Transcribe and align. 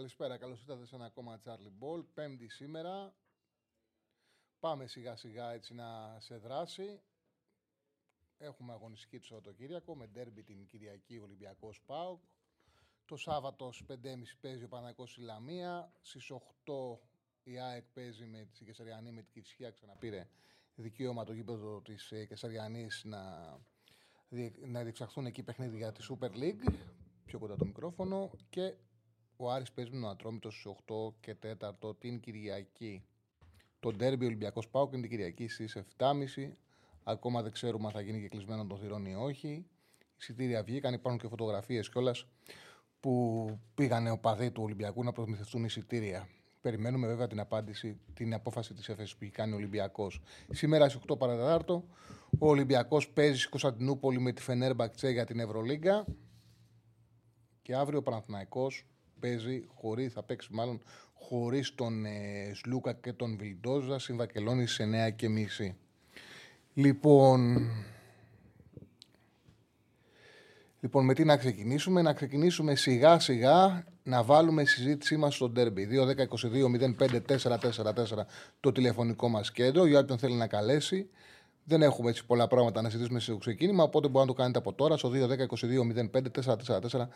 Καλησπέρα, 0.00 0.36
καλώς 0.36 0.60
ήρθατε 0.60 0.86
σε 0.86 0.94
ένα 0.94 1.04
ακόμα 1.04 1.40
Charlie 1.44 1.84
Ball. 1.84 2.04
Πέμπτη 2.14 2.48
σήμερα. 2.48 3.14
Πάμε 4.60 4.86
σιγά 4.86 5.16
σιγά 5.16 5.52
έτσι 5.52 5.74
να 5.74 6.16
σε 6.20 6.36
δράση. 6.36 7.00
Έχουμε 8.38 8.72
αγωνιστική 8.72 9.18
το 9.18 9.26
Σαββατοκύριακο 9.26 9.96
με 9.96 10.06
ντέρμπι 10.06 10.42
την 10.42 10.66
Κυριακή 10.66 11.18
Ολυμπιακός 11.18 11.82
ΠΑΟΚ. 11.86 12.22
Το 13.04 13.16
Σάββατο 13.16 13.72
στις 13.72 13.86
5.30 13.88 13.96
παίζει 14.40 14.64
ο 14.64 14.68
Παναγικός 14.68 15.10
στη 15.10 15.20
Λαμία. 15.20 15.92
Στις 16.00 16.30
8 16.30 16.98
η 17.42 17.58
ΑΕΚ 17.58 17.84
παίζει 17.92 18.26
με 18.26 18.48
τη 18.52 18.64
Κεσαριανή 18.64 19.10
με 19.10 19.22
την 19.22 19.32
Κυρισιά. 19.32 19.70
Ξαναπήρε 19.70 20.28
δικαίωμα 20.74 21.24
το 21.24 21.32
γήπεδο 21.32 21.80
της 21.80 22.12
ε, 22.12 22.24
Κεσαριανής 22.24 23.04
να, 23.04 23.56
διε- 24.28 24.66
να 24.66 24.82
διεξαχθούν 24.82 25.26
εκεί 25.26 25.42
παιχνίδια 25.42 25.78
για 25.78 25.92
της 25.92 26.10
Super 26.10 26.30
League. 26.30 26.72
Πιο 27.24 27.38
κοντά 27.38 27.56
το 27.56 27.64
μικρόφωνο. 27.64 28.30
Και 28.50 28.74
ο 29.40 29.50
Άρης 29.50 29.72
παίζει 29.72 29.90
με 29.90 30.00
τον 30.00 30.10
Ατρόμητος 30.10 30.54
στις 30.54 30.72
8 30.86 31.14
και 31.20 31.34
4 31.34 31.96
την 31.98 32.20
Κυριακή. 32.20 33.04
Το 33.80 33.92
ντέρμπι 33.92 34.26
Ολυμπιακός 34.26 34.68
Πάουκ 34.68 34.92
είναι 34.92 35.00
την 35.00 35.10
Κυριακή 35.10 35.48
στις 35.48 35.76
7.30. 35.96 36.52
Ακόμα 37.04 37.42
δεν 37.42 37.52
ξέρουμε 37.52 37.86
αν 37.86 37.92
θα 37.92 38.00
γίνει 38.00 38.20
και 38.20 38.28
κλεισμένο 38.28 38.66
των 38.66 38.78
θυρών 38.78 39.06
ή 39.06 39.14
όχι. 39.14 39.66
Εισιτήρια 40.18 40.62
βγήκαν, 40.62 40.94
υπάρχουν 40.94 41.20
και 41.20 41.28
φωτογραφίες 41.28 41.90
κιόλας 41.90 42.26
που 43.00 43.44
πήγανε 43.74 44.10
οπαδοί 44.10 44.50
του 44.50 44.62
Ολυμπιακού 44.62 45.04
να 45.04 45.12
προμηθευτούν 45.12 45.64
εισιτήρια. 45.64 46.28
Περιμένουμε 46.60 47.06
βέβαια 47.06 47.26
την 47.26 47.40
απάντηση, 47.40 48.00
την 48.14 48.34
απόφαση 48.34 48.74
της 48.74 48.88
ΕΦΕΣ 48.88 49.16
που 49.16 49.24
έχει 49.24 49.32
κάνει 49.32 49.52
ο 49.52 49.56
Ολυμπιακός. 49.56 50.20
Σήμερα 50.50 50.88
στις 50.88 51.02
8 51.08 51.18
παρατέταρτο 51.18 51.84
ο 52.38 52.48
Ολυμπιακός 52.48 53.08
παίζει 53.08 53.40
στη 53.40 53.48
Κωνσταντινούπολη 53.48 54.20
με 54.20 54.32
τη 54.32 54.42
Φενέρμπακτσε 54.42 55.10
για 55.10 55.24
την 55.24 55.40
Ευρωλίγκα. 55.40 56.04
Και 57.62 57.74
αύριο 57.74 57.98
ο 57.98 58.02
Παναθηναϊκός 58.02 58.84
παίζει 59.20 59.64
χωρίς, 59.74 60.12
θα 60.12 60.22
παίξει 60.22 60.48
μάλλον 60.52 60.82
χωρίς 61.14 61.74
τον 61.74 62.04
ε, 62.04 62.52
Σλούκα 62.54 62.92
και 62.92 63.12
τον 63.12 63.36
Βιλντόζα 63.36 63.98
στην 63.98 64.16
Βακελόνη 64.16 64.66
στι 64.66 64.84
9 65.08 65.12
και 65.16 65.28
μισή. 65.28 65.76
Λοιπόν, 66.74 67.70
Λοιπόν, 70.80 71.04
με 71.04 71.14
τι 71.14 71.24
να 71.24 71.36
ξεκινήσουμε, 71.36 72.02
να 72.02 72.12
ξεκινήσουμε 72.12 72.74
σιγά 72.74 73.18
σιγά 73.18 73.84
να 74.02 74.22
βάλουμε 74.22 74.64
συζήτησή 74.64 75.16
μας 75.16 75.34
στο 75.34 75.48
ντέρμπι. 75.48 75.88
2-10-22-05-444 75.90 78.24
το 78.60 78.72
τηλεφωνικό 78.72 79.28
μας 79.28 79.52
κέντρο 79.52 79.86
για 79.86 79.98
όποιον 79.98 80.18
θέλει 80.18 80.34
να 80.34 80.46
καλέσει. 80.46 81.08
Δεν 81.70 81.82
έχουμε 81.82 82.10
έτσι 82.10 82.26
πολλά 82.26 82.46
πράγματα 82.46 82.82
να 82.82 82.88
συζητήσουμε 82.88 83.20
στο 83.20 83.36
ξεκίνημα, 83.36 83.82
οπότε 83.82 84.08
μπορείτε 84.08 84.30
να 84.30 84.36
το 84.36 84.42
κάνετε 84.42 84.58
από 84.58 84.72
τώρα 84.72 84.96
στο 84.96 85.10
2-10-22-05-444 86.98 87.06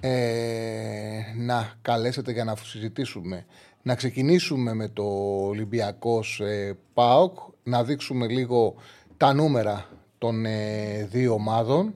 ε, 0.00 1.20
να 1.36 1.72
καλέσετε 1.82 2.32
για 2.32 2.44
να 2.44 2.56
συζητήσουμε. 2.56 3.46
Να 3.82 3.94
ξεκινήσουμε 3.94 4.74
με 4.74 4.88
το 4.88 5.04
Ολυμπιακός 5.46 6.40
ε, 6.40 6.78
ΠΑΟΚ, 6.94 7.38
να 7.62 7.84
δείξουμε 7.84 8.26
λίγο 8.26 8.74
τα 9.16 9.32
νούμερα 9.32 9.86
των 10.18 10.44
ε, 10.44 11.04
δύο 11.10 11.32
ομάδων. 11.32 11.94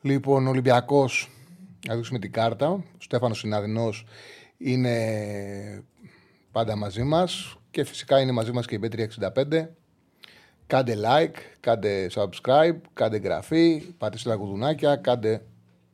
Λοιπόν, 0.00 0.46
ο 0.46 0.50
Ολυμπιακός, 0.50 1.30
να 1.88 1.94
δείξουμε 1.94 2.18
την 2.18 2.32
κάρτα. 2.32 2.68
Ο 2.70 2.82
Στέφανος 2.98 3.38
Συναδεινός 3.38 4.06
είναι 4.58 5.84
πάντα 6.52 6.76
μαζί 6.76 7.02
μας 7.02 7.56
και 7.70 7.84
φυσικά 7.84 8.20
είναι 8.20 8.32
μαζί 8.32 8.52
μας 8.52 8.66
και 8.66 8.74
η 8.74 8.80
B365. 8.82 9.66
Κάντε 10.66 10.96
like, 11.04 11.36
κάντε 11.60 12.10
subscribe, 12.14 12.76
κάντε 12.92 13.16
εγγραφή, 13.16 13.94
πατήστε 13.98 14.30
τα 14.30 14.36
κουδουνάκια, 14.36 14.96
κάντε 14.96 15.42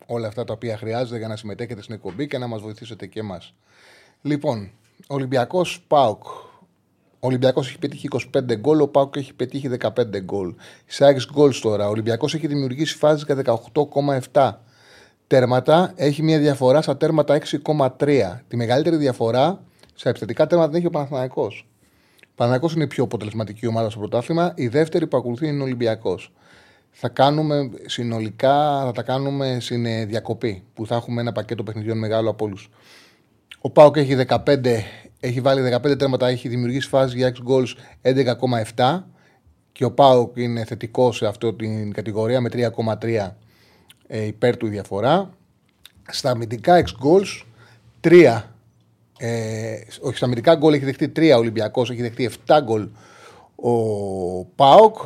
όλα 0.05 0.27
αυτά 0.27 0.43
τα 0.43 0.53
οποία 0.53 0.77
χρειάζεται 0.77 1.17
για 1.17 1.27
να 1.27 1.35
συμμετέχετε 1.35 1.81
στην 1.81 1.95
εκπομπή 1.95 2.27
και 2.27 2.37
να 2.37 2.47
μας 2.47 2.61
βοηθήσετε 2.61 3.05
και 3.07 3.19
εμάς. 3.19 3.53
Λοιπόν, 4.21 4.71
Ολυμπιακός 5.07 5.83
ΠΑΟΚ. 5.87 6.23
Ο 7.19 7.27
Ολυμπιακός 7.27 7.67
έχει 7.67 7.79
πετύχει 7.79 8.07
25 8.33 8.55
γκολ, 8.55 8.81
ο 8.81 8.87
Πάουκ 8.87 9.15
έχει 9.15 9.33
πετύχει 9.33 9.67
15 9.67 10.19
γκολ. 10.19 10.55
Σε 10.85 11.05
6 11.05 11.25
γκολς 11.33 11.59
τώρα. 11.59 11.87
Ο 11.87 11.89
Ολυμπιακός 11.89 12.33
έχει 12.33 12.47
δημιουργήσει 12.47 12.95
φάσεις 12.95 13.23
για 13.25 13.35
18,7 14.33 14.51
τέρματα. 15.27 15.93
Έχει 15.95 16.23
μια 16.23 16.39
διαφορά 16.39 16.81
στα 16.81 16.97
τέρματα 16.97 17.33
6,3. 17.33 18.43
Τη 18.47 18.55
μεγαλύτερη 18.55 18.95
διαφορά 18.95 19.63
στα 19.93 20.09
επιθετικά 20.09 20.47
τέρματα 20.47 20.69
την 20.69 20.77
έχει 20.77 20.87
ο 20.87 20.89
Παναθηναϊκός. 20.89 21.67
Ο 22.33 22.35
Παναθηναϊκός 22.35 22.75
είναι 22.75 22.83
η 22.83 22.87
πιο 22.87 23.03
αποτελεσματική 23.03 23.67
ομάδα 23.67 23.89
στο 23.89 23.99
πρωτάθλημα. 23.99 24.53
Η 24.55 24.67
δεύτερη 24.67 25.07
που 25.07 25.17
ακολουθεί 25.17 25.47
είναι 25.47 25.61
ο 25.61 25.63
Ολυμπιακός. 25.63 26.31
Θα 26.91 27.09
κάνουμε 27.09 27.69
συνολικά, 27.85 28.83
θα 28.85 28.91
τα 28.91 29.01
κάνουμε 29.01 29.57
στην 29.59 29.85
ε, 29.85 30.05
διακοπή 30.05 30.63
που 30.73 30.85
θα 30.85 30.95
έχουμε 30.95 31.21
ένα 31.21 31.31
πακέτο 31.31 31.63
παιχνιδιών 31.63 31.97
μεγάλο 31.97 32.29
από 32.29 32.45
όλους. 32.45 32.69
Ο 33.61 33.69
Πάοκ 33.69 33.97
έχει 33.97 34.17
15, 34.27 34.79
έχει 35.19 35.41
βάλει 35.41 35.77
15 35.83 35.97
τέρματα, 35.97 36.27
έχει 36.27 36.47
δημιουργήσει 36.47 36.87
φάση 36.87 37.17
για 37.17 37.33
6 37.45 37.51
goals 37.51 37.73
11,7 38.75 39.03
και 39.71 39.85
ο 39.85 39.91
Πάοκ 39.91 40.37
είναι 40.37 40.65
θετικό 40.65 41.11
σε 41.11 41.25
αυτή 41.25 41.53
την 41.53 41.93
κατηγορία 41.93 42.41
με 42.41 42.49
3,3 42.53 43.29
ε, 44.07 44.25
υπέρ 44.25 44.57
του 44.57 44.65
η 44.65 44.69
διαφορά. 44.69 45.29
Στα 46.09 46.29
αμυντικά 46.29 46.83
6 46.83 46.87
goals 47.05 47.43
3 48.01 48.41
ε, 49.25 49.81
όχι, 50.01 50.15
στα 50.15 50.25
αμυντικά 50.25 50.55
γκολ 50.55 50.73
έχει 50.73 50.85
δεχτεί 50.85 51.11
3 51.15 51.31
ο 51.35 51.37
Ολυμπιακός, 51.37 51.89
έχει 51.89 52.01
δεχτεί 52.01 52.29
7 52.47 52.59
γκολ 52.63 52.87
ο 53.55 54.45
ΠΑΟΚ. 54.45 54.97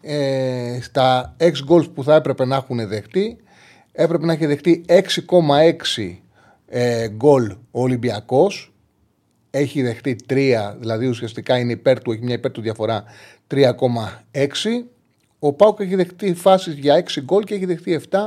Ε, 0.00 0.78
στα 0.82 1.36
6 1.38 1.44
goals 1.44 1.92
που 1.94 2.04
θα 2.04 2.14
έπρεπε 2.14 2.44
να 2.44 2.56
έχουν 2.56 2.88
δεχτεί, 2.88 3.36
έπρεπε 3.92 4.26
να 4.26 4.32
έχει 4.32 4.46
δεχτεί 4.46 4.84
6,6 4.88 6.16
ε, 6.66 7.08
γκολ 7.08 7.50
ο 7.50 7.80
Ολυμπιακός. 7.80 8.72
Έχει 9.50 9.82
δεχτεί 9.82 10.16
3, 10.28 10.74
δηλαδή 10.78 11.06
ουσιαστικά 11.06 11.58
είναι 11.58 11.72
υπέρ 11.72 12.00
του, 12.00 12.12
έχει 12.12 12.22
μια 12.22 12.34
υπέρ 12.34 12.50
του 12.50 12.60
διαφορά 12.60 13.04
3,6. 13.50 13.64
Ο 15.38 15.52
Πάουκ 15.52 15.80
έχει 15.80 15.94
δεχτεί 15.94 16.34
φάσεις 16.34 16.74
για 16.74 17.04
6 17.14 17.22
γκολ 17.22 17.44
και 17.44 17.54
έχει 17.54 17.64
δεχτεί 17.64 18.00
7. 18.10 18.18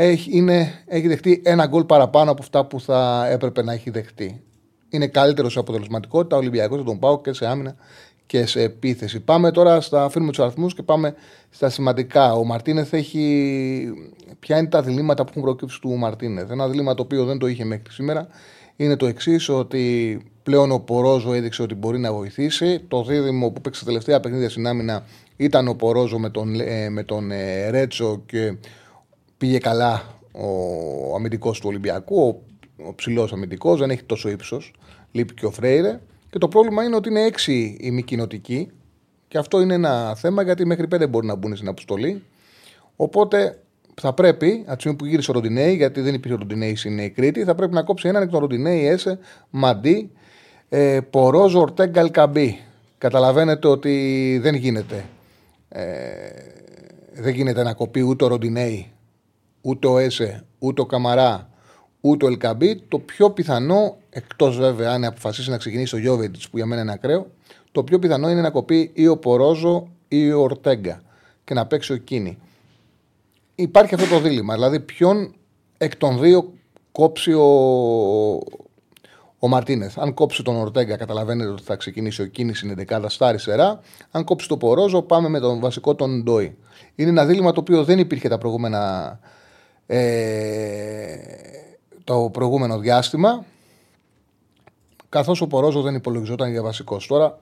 Έχει, 0.00 0.36
είναι, 0.36 0.82
έχει 0.86 1.08
δεχτεί 1.08 1.42
ένα 1.44 1.66
γκολ 1.66 1.84
παραπάνω 1.84 2.30
από 2.30 2.42
αυτά 2.42 2.66
που 2.66 2.80
θα 2.80 3.26
έπρεπε 3.30 3.62
να 3.62 3.72
έχει 3.72 3.90
δεχτεί. 3.90 4.42
Είναι 4.88 5.06
καλύτερος 5.06 5.52
σε 5.52 5.58
αποτελεσματικότητα 5.58 6.36
ο 6.36 6.38
Ολυμπιακός 6.38 6.78
από 6.78 6.88
τον 6.88 6.98
Πάουκ 6.98 7.22
και 7.22 7.32
σε 7.32 7.46
άμυνα 7.46 7.74
και 8.26 8.46
σε 8.46 8.62
επίθεση. 8.62 9.20
Πάμε 9.20 9.50
τώρα 9.50 9.80
στα 9.80 10.04
αφήνουμε 10.04 10.30
τους 10.30 10.40
αριθμούς 10.40 10.74
και 10.74 10.82
πάμε 10.82 11.14
στα 11.50 11.68
σημαντικά. 11.68 12.32
Ο 12.32 12.44
Μαρτίνεθ 12.44 12.92
έχει. 12.92 13.92
Ποια 14.38 14.58
είναι 14.58 14.68
τα 14.68 14.82
διλήμματα 14.82 15.22
που 15.24 15.28
έχουν 15.30 15.42
προκύψει 15.42 15.80
του 15.80 15.96
Μαρτίνεθ; 15.96 16.50
Ένα 16.50 16.68
δίλημα 16.68 16.94
το 16.94 17.02
οποίο 17.02 17.24
δεν 17.24 17.38
το 17.38 17.46
είχε 17.46 17.64
μέχρι 17.64 17.92
σήμερα 17.92 18.26
είναι 18.76 18.96
το 18.96 19.06
εξής, 19.06 19.48
ότι 19.48 20.20
πλέον 20.42 20.72
ο 20.72 20.78
Πορόζο 20.78 21.32
έδειξε 21.32 21.62
ότι 21.62 21.74
μπορεί 21.74 21.98
να 21.98 22.12
βοηθήσει. 22.12 22.80
Το 22.88 23.02
δίδυμο 23.02 23.50
που 23.50 23.60
παίξει 23.60 23.80
τα 23.80 23.86
τελευταία 23.86 24.20
παιχνίδια 24.20 24.50
στην 24.50 24.66
άμυνα 24.66 25.04
ήταν 25.36 25.68
ο 25.68 25.74
Πορόζο 25.74 26.18
με 26.18 26.30
τον, 26.30 26.60
ε, 26.60 26.88
με 26.88 27.02
τον 27.02 27.30
ε, 27.30 27.68
Ρέτσο 27.70 28.22
και 28.26 28.56
πήγε 29.38 29.58
καλά 29.58 30.02
ο 30.32 31.14
αμυντικός 31.14 31.60
του 31.60 31.68
Ολυμπιακού. 31.68 32.28
Ο, 32.28 32.42
ο 32.88 32.94
ψηλός 32.94 33.32
αμυντικός 33.32 33.78
δεν 33.78 33.90
έχει 33.90 34.02
τόσο 34.02 34.28
ύψος. 34.28 34.72
Λείπει 35.12 35.34
και 35.34 35.46
ο 35.46 35.50
Φρέιρε. 35.50 36.00
Και 36.30 36.38
το 36.38 36.48
πρόβλημα 36.48 36.84
είναι 36.84 36.96
ότι 36.96 37.08
είναι 37.08 37.22
έξι 37.22 37.76
οι 37.80 37.90
μη 37.90 38.02
κοινοτικοί. 38.02 38.70
Και 39.28 39.38
αυτό 39.38 39.60
είναι 39.60 39.74
ένα 39.74 40.14
θέμα 40.14 40.42
γιατί 40.42 40.66
μέχρι 40.66 40.88
πέντε 40.88 41.06
μπορεί 41.06 41.26
να 41.26 41.34
μπουν 41.34 41.56
στην 41.56 41.68
αποστολή. 41.68 42.22
Οπότε 42.96 43.62
θα 44.00 44.12
πρέπει, 44.12 44.62
από 44.66 44.74
τη 44.74 44.80
στιγμή 44.80 44.98
που 44.98 45.06
γύρισε 45.06 45.30
ο 45.30 45.34
Ροντινέη, 45.34 45.74
γιατί 45.74 46.00
δεν 46.00 46.14
υπήρχε 46.14 46.36
ο 46.36 46.38
Ροντινέη 46.38 46.76
στην 46.76 46.98
η 46.98 47.10
Κρήτη, 47.10 47.44
θα 47.44 47.54
πρέπει 47.54 47.74
να 47.74 47.82
κόψει 47.82 48.08
έναν 48.08 48.22
εκ 48.22 48.30
των 48.30 48.40
Ροντινέη, 48.40 48.86
Έσε, 48.86 49.18
Μαντί, 49.50 50.10
ε, 50.68 50.98
Πορόζο, 51.10 51.60
Ορτέγκα, 51.60 52.00
Αλκαμπή. 52.00 52.58
Καταλαβαίνετε 52.98 53.68
ότι 53.68 54.38
δεν 54.42 54.54
γίνεται. 54.54 55.04
Ε, 55.68 55.84
δεν 57.12 57.34
γίνεται 57.34 57.62
να 57.62 57.72
κοπεί 57.72 58.02
ούτε 58.02 58.24
ο 58.24 58.28
Ροντινέη, 58.28 58.86
ούτε 59.68 59.86
ο 59.86 59.98
Έσε, 59.98 60.44
ούτε 60.58 60.80
ο 60.80 60.86
Καμαρά, 60.86 61.50
ούτε 62.00 62.24
ο 62.24 62.28
Ελκαμπή. 62.28 62.80
Το 62.88 62.98
πιο 62.98 63.30
πιθανό, 63.30 63.96
εκτός 64.10 64.56
βέβαια 64.56 64.92
αν 64.92 65.04
αποφασίσει 65.04 65.50
να 65.50 65.56
ξεκινήσει 65.56 65.94
ο 65.94 65.98
Γιώβετ, 65.98 66.34
που 66.50 66.56
για 66.56 66.66
μένα 66.66 66.82
είναι 66.82 66.92
ακραίο, 66.92 67.30
το 67.72 67.84
πιο 67.84 67.98
πιθανό 67.98 68.30
είναι 68.30 68.40
να 68.40 68.50
κοπεί 68.50 68.90
ή 68.94 69.06
ο 69.06 69.16
Πορόζο 69.16 69.88
ή 70.08 70.32
ο 70.32 70.40
Ορτέγκα 70.40 71.02
και 71.44 71.54
να 71.54 71.66
παίξει 71.66 71.92
ο 71.92 71.96
Κίνη. 71.96 72.38
Υπάρχει 73.54 73.94
αυτό 73.94 74.06
το 74.06 74.20
δίλημα. 74.20 74.54
Δηλαδή, 74.54 74.80
ποιον 74.80 75.34
εκ 75.78 75.96
των 75.96 76.20
δύο 76.20 76.52
κόψει 76.92 77.32
ο, 77.32 77.46
ο 79.38 79.48
Μαρτίνεθ. 79.48 79.98
Αν 79.98 80.14
κόψει 80.14 80.42
τον 80.42 80.56
Ορτέγκα, 80.56 80.96
καταλαβαίνετε 80.96 81.50
ότι 81.50 81.62
θα 81.62 81.76
ξεκινήσει 81.76 82.22
ο 82.22 82.26
κίνηση 82.26 82.66
είναι 82.66 82.74
δεκάδα 82.74 83.08
στα 83.08 83.26
αριστερά. 83.26 83.80
Αν 84.10 84.24
κόψει 84.24 84.48
τον 84.48 84.58
Πορόζο, 84.58 85.02
πάμε 85.02 85.28
με 85.28 85.40
τον 85.40 85.60
βασικό 85.60 85.94
τον 85.94 86.22
Ντόι. 86.22 86.56
Είναι 86.94 87.10
ένα 87.10 87.26
δίλημα 87.26 87.52
το 87.52 87.60
οποίο 87.60 87.84
δεν 87.84 87.98
υπήρχε 87.98 88.28
τα 88.28 88.38
προηγούμενα, 88.38 89.18
ε, 89.90 91.16
το 92.04 92.30
προηγούμενο 92.32 92.78
διάστημα. 92.78 93.44
Καθώς 95.08 95.40
ο 95.40 95.46
Πορόζος 95.46 95.82
δεν 95.82 95.94
υπολογιζόταν 95.94 96.50
για 96.50 96.62
βασικός. 96.62 97.06
Τώρα 97.06 97.38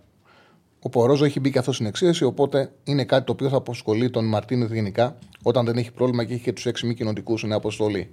ο 0.82 0.88
Πορόζος 0.88 1.26
έχει 1.26 1.40
μπει 1.40 1.50
και 1.50 1.58
αυτό 1.58 1.72
στην 1.72 1.86
εξαίρεση, 1.86 2.24
οπότε 2.24 2.70
είναι 2.84 3.04
κάτι 3.04 3.24
το 3.24 3.32
οποίο 3.32 3.48
θα 3.48 3.56
αποσχολεί 3.56 4.10
τον 4.10 4.24
Μαρτίνεθ 4.24 4.72
γενικά 4.72 5.16
όταν 5.42 5.64
δεν 5.64 5.76
έχει 5.76 5.92
πρόβλημα 5.92 6.24
και 6.24 6.34
έχει 6.34 6.42
και 6.42 6.52
τους 6.52 6.66
έξι 6.66 6.86
μη 6.86 6.94
κοινοτικούς 6.94 7.40
στην 7.40 7.52
αποστολή. 7.52 8.10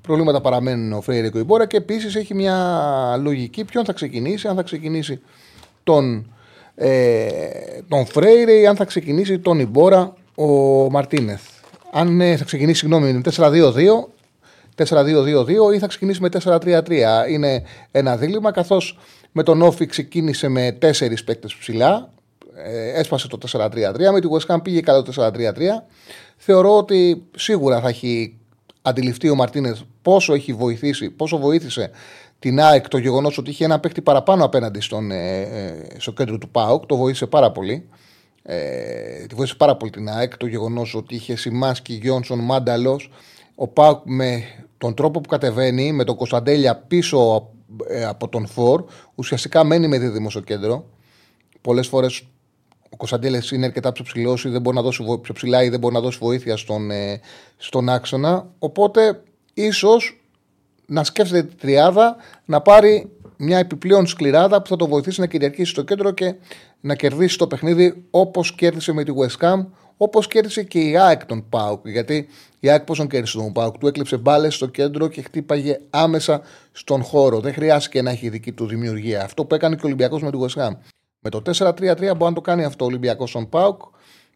Προβλήματα 0.00 0.40
παραμένουν 0.40 0.92
ο 0.92 1.00
Φρέιρε 1.00 1.30
και 1.30 1.36
ο 1.36 1.40
Ιμπόρα 1.40 1.66
και 1.66 1.76
επίσης 1.76 2.14
έχει 2.14 2.34
μια 2.34 3.16
λογική 3.20 3.64
ποιον 3.64 3.84
θα 3.84 3.92
ξεκινήσει, 3.92 4.48
αν 4.48 4.54
θα 4.54 4.62
ξεκινήσει 4.62 5.20
τον, 5.84 6.34
ε, 6.74 7.28
τον 7.88 8.06
Φρέιρε 8.06 8.52
ή 8.52 8.66
αν 8.66 8.76
θα 8.76 8.84
ξεκινήσει 8.84 9.38
τον 9.38 9.58
Ιμπόρα 9.58 10.14
ο 10.34 10.46
Μαρτίνεθ. 10.90 11.55
Αν 11.98 12.20
ε, 12.20 12.36
θα 12.36 12.44
ξεκινήσει, 12.44 12.78
συγγνώμη, 12.78 13.12
με 13.12 13.20
4-2-2, 13.36 13.72
4-2-2-2 14.76 15.74
ή 15.74 15.78
θα 15.78 15.86
ξεκινήσει 15.86 16.20
με 16.20 16.28
4-3-3. 16.42 17.30
Είναι 17.30 17.62
ένα 17.90 18.16
δίλημα 18.16 18.50
καθώς 18.50 18.98
με 19.32 19.42
τον 19.42 19.62
Όφη 19.62 19.86
ξεκίνησε 19.86 20.48
με 20.48 20.78
4 20.82 20.88
παίκτες 21.24 21.54
ψηλά. 21.54 22.12
Ε, 22.54 23.00
έσπασε 23.00 23.28
το 23.28 23.38
4-3-3. 23.52 23.68
Με 24.12 24.20
τη 24.20 24.28
West 24.30 24.54
Ham 24.54 24.62
πήγε 24.62 24.80
καλά 24.80 25.02
το 25.02 25.12
4-3-3. 25.16 25.32
Θεωρώ 26.36 26.76
ότι 26.76 27.26
σίγουρα 27.36 27.80
θα 27.80 27.88
έχει 27.88 28.38
αντιληφθεί 28.82 29.28
ο 29.28 29.34
Μαρτίνε 29.34 29.76
πόσο 30.02 30.34
έχει 30.34 30.52
βοηθήσει, 30.52 31.10
πόσο 31.10 31.38
βοήθησε 31.38 31.90
την 32.38 32.60
ΑΕΚ 32.60 32.88
το 32.88 32.98
γεγονός 32.98 33.38
ότι 33.38 33.50
είχε 33.50 33.64
ένα 33.64 33.80
παίκτη 33.80 34.02
παραπάνω 34.02 34.44
απέναντι 34.44 34.80
στον, 34.80 35.10
ε, 35.10 35.40
ε, 35.40 35.86
στο 35.98 36.12
κέντρο 36.12 36.38
του 36.38 36.48
ΠΑΟΚ. 36.48 36.86
Το 36.86 36.96
βοήθησε 36.96 37.26
πάρα 37.26 37.52
πολύ. 37.52 37.88
Ε, 38.48 39.26
τη 39.26 39.34
βοήθησε 39.34 39.56
πάρα 39.56 39.76
πολύ 39.76 39.90
την 39.90 40.08
ΑΕΚ 40.08 40.36
το 40.36 40.46
γεγονός 40.46 40.94
ότι 40.94 41.14
είχε 41.14 41.36
Σιμάσκι, 41.36 41.94
Γιόνσον, 41.94 42.38
Μάνταλος. 42.38 43.10
Ο 43.54 43.68
ΠΑΟΚ 43.68 44.00
με 44.04 44.42
τον 44.78 44.94
τρόπο 44.94 45.20
που 45.20 45.28
κατεβαίνει, 45.28 45.92
με 45.92 46.04
τον 46.04 46.16
Κωνσταντέλια 46.16 46.76
πίσω 46.76 47.50
ε, 47.88 48.04
από 48.04 48.28
τον 48.28 48.46
Φορ, 48.46 48.84
ουσιαστικά 49.14 49.64
μένει 49.64 49.88
με 49.88 49.98
δίδυμο 49.98 50.30
στο 50.30 50.40
κέντρο. 50.40 50.84
Πολλές 51.60 51.86
φορές 51.86 52.26
ο 52.90 52.96
Κωνσταντέλε 52.96 53.38
είναι 53.52 53.66
αρκετά 53.66 53.92
πιο 53.92 54.04
ψηλός 54.04 54.44
ή 54.44 54.48
δεν 54.48 54.60
μπορεί 54.60 54.76
να 54.76 54.82
δώσει 54.82 55.18
πιο 55.22 55.34
ψηλά 55.34 55.62
ή 55.62 55.68
δεν 55.68 55.78
μπορεί 55.78 55.94
να 55.94 56.00
δώσει 56.00 56.18
βοήθεια 56.20 56.56
στον, 56.56 56.90
ε, 56.90 57.20
στον 57.56 57.88
άξονα. 57.88 58.50
Οπότε 58.58 59.22
ίσως 59.54 60.20
να 60.86 61.04
σκέφτεται 61.04 61.48
τη 61.48 61.54
τριάδα 61.54 62.16
να 62.44 62.60
πάρει 62.60 63.10
μια 63.36 63.58
επιπλέον 63.58 64.06
σκληράδα 64.06 64.62
που 64.62 64.68
θα 64.68 64.76
το 64.76 64.86
βοηθήσει 64.86 65.20
να 65.20 65.26
κυριαρχήσει 65.26 65.70
στο 65.70 65.82
κέντρο 65.82 66.10
και 66.10 66.34
να 66.80 66.94
κερδίσει 66.94 67.38
το 67.38 67.46
παιχνίδι 67.46 68.04
όπως 68.10 68.54
κέρδισε 68.54 68.92
με 68.92 69.04
τη 69.04 69.12
West 69.16 69.44
Ham, 69.44 69.66
όπως 69.96 70.28
κέρδισε 70.28 70.62
και 70.62 70.80
η 70.80 70.98
ΑΕΚ 70.98 71.26
τον 71.26 71.48
Πάουκ. 71.48 71.88
Γιατί 71.88 72.28
η 72.60 72.70
ΑΕΚ 72.70 72.84
πόσο 72.84 73.06
κέρδισε 73.06 73.36
τον 73.36 73.52
Πάουκ, 73.52 73.78
του 73.78 73.86
έκλειψε 73.86 74.16
μπάλες 74.16 74.54
στο 74.54 74.66
κέντρο 74.66 75.08
και 75.08 75.22
χτύπαγε 75.22 75.80
άμεσα 75.90 76.40
στον 76.72 77.02
χώρο. 77.02 77.40
Δεν 77.40 77.52
χρειάστηκε 77.52 78.02
να 78.02 78.10
έχει 78.10 78.28
δική 78.28 78.52
του 78.52 78.66
δημιουργία. 78.66 79.24
Αυτό 79.24 79.44
που 79.44 79.54
έκανε 79.54 79.74
και 79.74 79.80
ο 79.84 79.86
Ολυμπιακός 79.86 80.22
με 80.22 80.30
τη 80.30 80.38
West 80.40 80.62
Ham. 80.62 80.70
Με 81.20 81.30
το 81.30 81.42
4-3-3 81.44 81.96
μπορεί 81.96 82.16
να 82.16 82.32
το 82.32 82.40
κάνει 82.40 82.64
αυτό 82.64 82.84
ο 82.84 82.88
Ολυμπιακός 82.88 83.28
στον 83.28 83.48
Πάουκ 83.48 83.80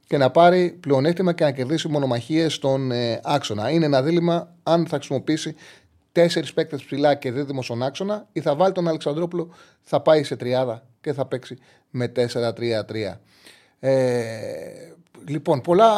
και 0.06 0.17
να 0.17 0.31
πάρει 0.31 0.79
πλεονέκτημα 0.81 1.32
και 1.32 1.44
να 1.44 1.50
κερδίσει 1.50 1.88
μονομαχίες 1.88 2.55
στον 2.55 2.91
ε, 2.91 3.20
άξονα. 3.25 3.70
Είναι 3.70 3.85
ένα 3.85 4.03
δίλημα 4.03 4.55
αν 4.62 4.87
θα 4.87 4.96
χρησιμοποιήσει 4.96 5.55
τέσσερις 6.20 6.52
παίκτες 6.52 6.84
ψηλά 6.84 7.14
και 7.14 7.32
δίδυμο 7.32 7.62
στον 7.62 7.82
άξονα 7.82 8.26
ή 8.32 8.40
θα 8.40 8.55
βάλει 8.55 8.72
τον 8.72 8.88
Αλεξανδρόπουλο, 8.88 9.55
θα 9.81 10.00
πάει 10.00 10.22
σε 10.22 10.37
τριάδα 10.37 10.82
και 11.00 11.12
θα 11.12 11.26
παίξει 11.26 11.58
με 11.90 12.12
4-3-3. 12.17 12.22
Ε, 13.81 14.22
λοιπόν, 15.26 15.61
πολλά 15.61 15.90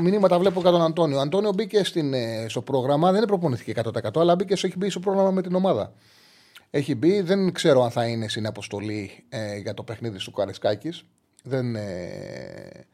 μηνύματα 0.00 0.38
βλέπω 0.38 0.60
κατά 0.60 0.76
τον 0.76 0.86
Αντώνιο. 0.86 1.16
Ο 1.16 1.20
Αντώνιο 1.20 1.52
μπήκε 1.54 1.84
στην, 1.84 2.14
ε, 2.14 2.46
στο 2.48 2.62
πρόγραμμα, 2.62 3.12
δεν 3.12 3.24
προπονηθήκε 3.24 3.80
100% 3.84 4.20
αλλά 4.20 4.34
μπήκε, 4.34 4.52
έχει 4.52 4.74
μπει 4.76 4.90
στο 4.90 5.00
πρόγραμμα 5.00 5.30
με 5.30 5.42
την 5.42 5.54
ομάδα 5.54 5.92
έχει 6.70 6.94
μπει. 6.94 7.20
Δεν 7.20 7.52
ξέρω 7.52 7.82
αν 7.82 7.90
θα 7.90 8.06
είναι 8.06 8.28
στην 8.28 8.46
αποστολή 8.46 9.24
ε, 9.28 9.56
για 9.56 9.74
το 9.74 9.82
παιχνίδι 9.82 10.18
του 10.18 10.30
Καρεσκάκη. 10.30 10.92
Δεν 11.42 11.76
ε, 11.76 12.86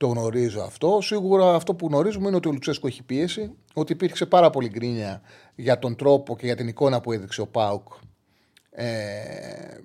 το 0.00 0.06
γνωρίζω 0.06 0.62
αυτό. 0.62 0.98
Σίγουρα 1.02 1.54
αυτό 1.54 1.74
που 1.74 1.86
γνωρίζουμε 1.86 2.26
είναι 2.26 2.36
ότι 2.36 2.48
ο 2.48 2.52
Λουτσέσκο 2.52 2.86
έχει 2.86 3.02
πίεση, 3.02 3.52
ότι 3.74 3.92
υπήρξε 3.92 4.26
πάρα 4.26 4.50
πολύ 4.50 4.68
γκρίνια 4.68 5.22
για 5.54 5.78
τον 5.78 5.96
τρόπο 5.96 6.36
και 6.36 6.46
για 6.46 6.56
την 6.56 6.68
εικόνα 6.68 7.00
που 7.00 7.12
έδειξε 7.12 7.40
ο 7.40 7.46
Πάουκ. 7.46 7.88
Ε, 8.70 9.78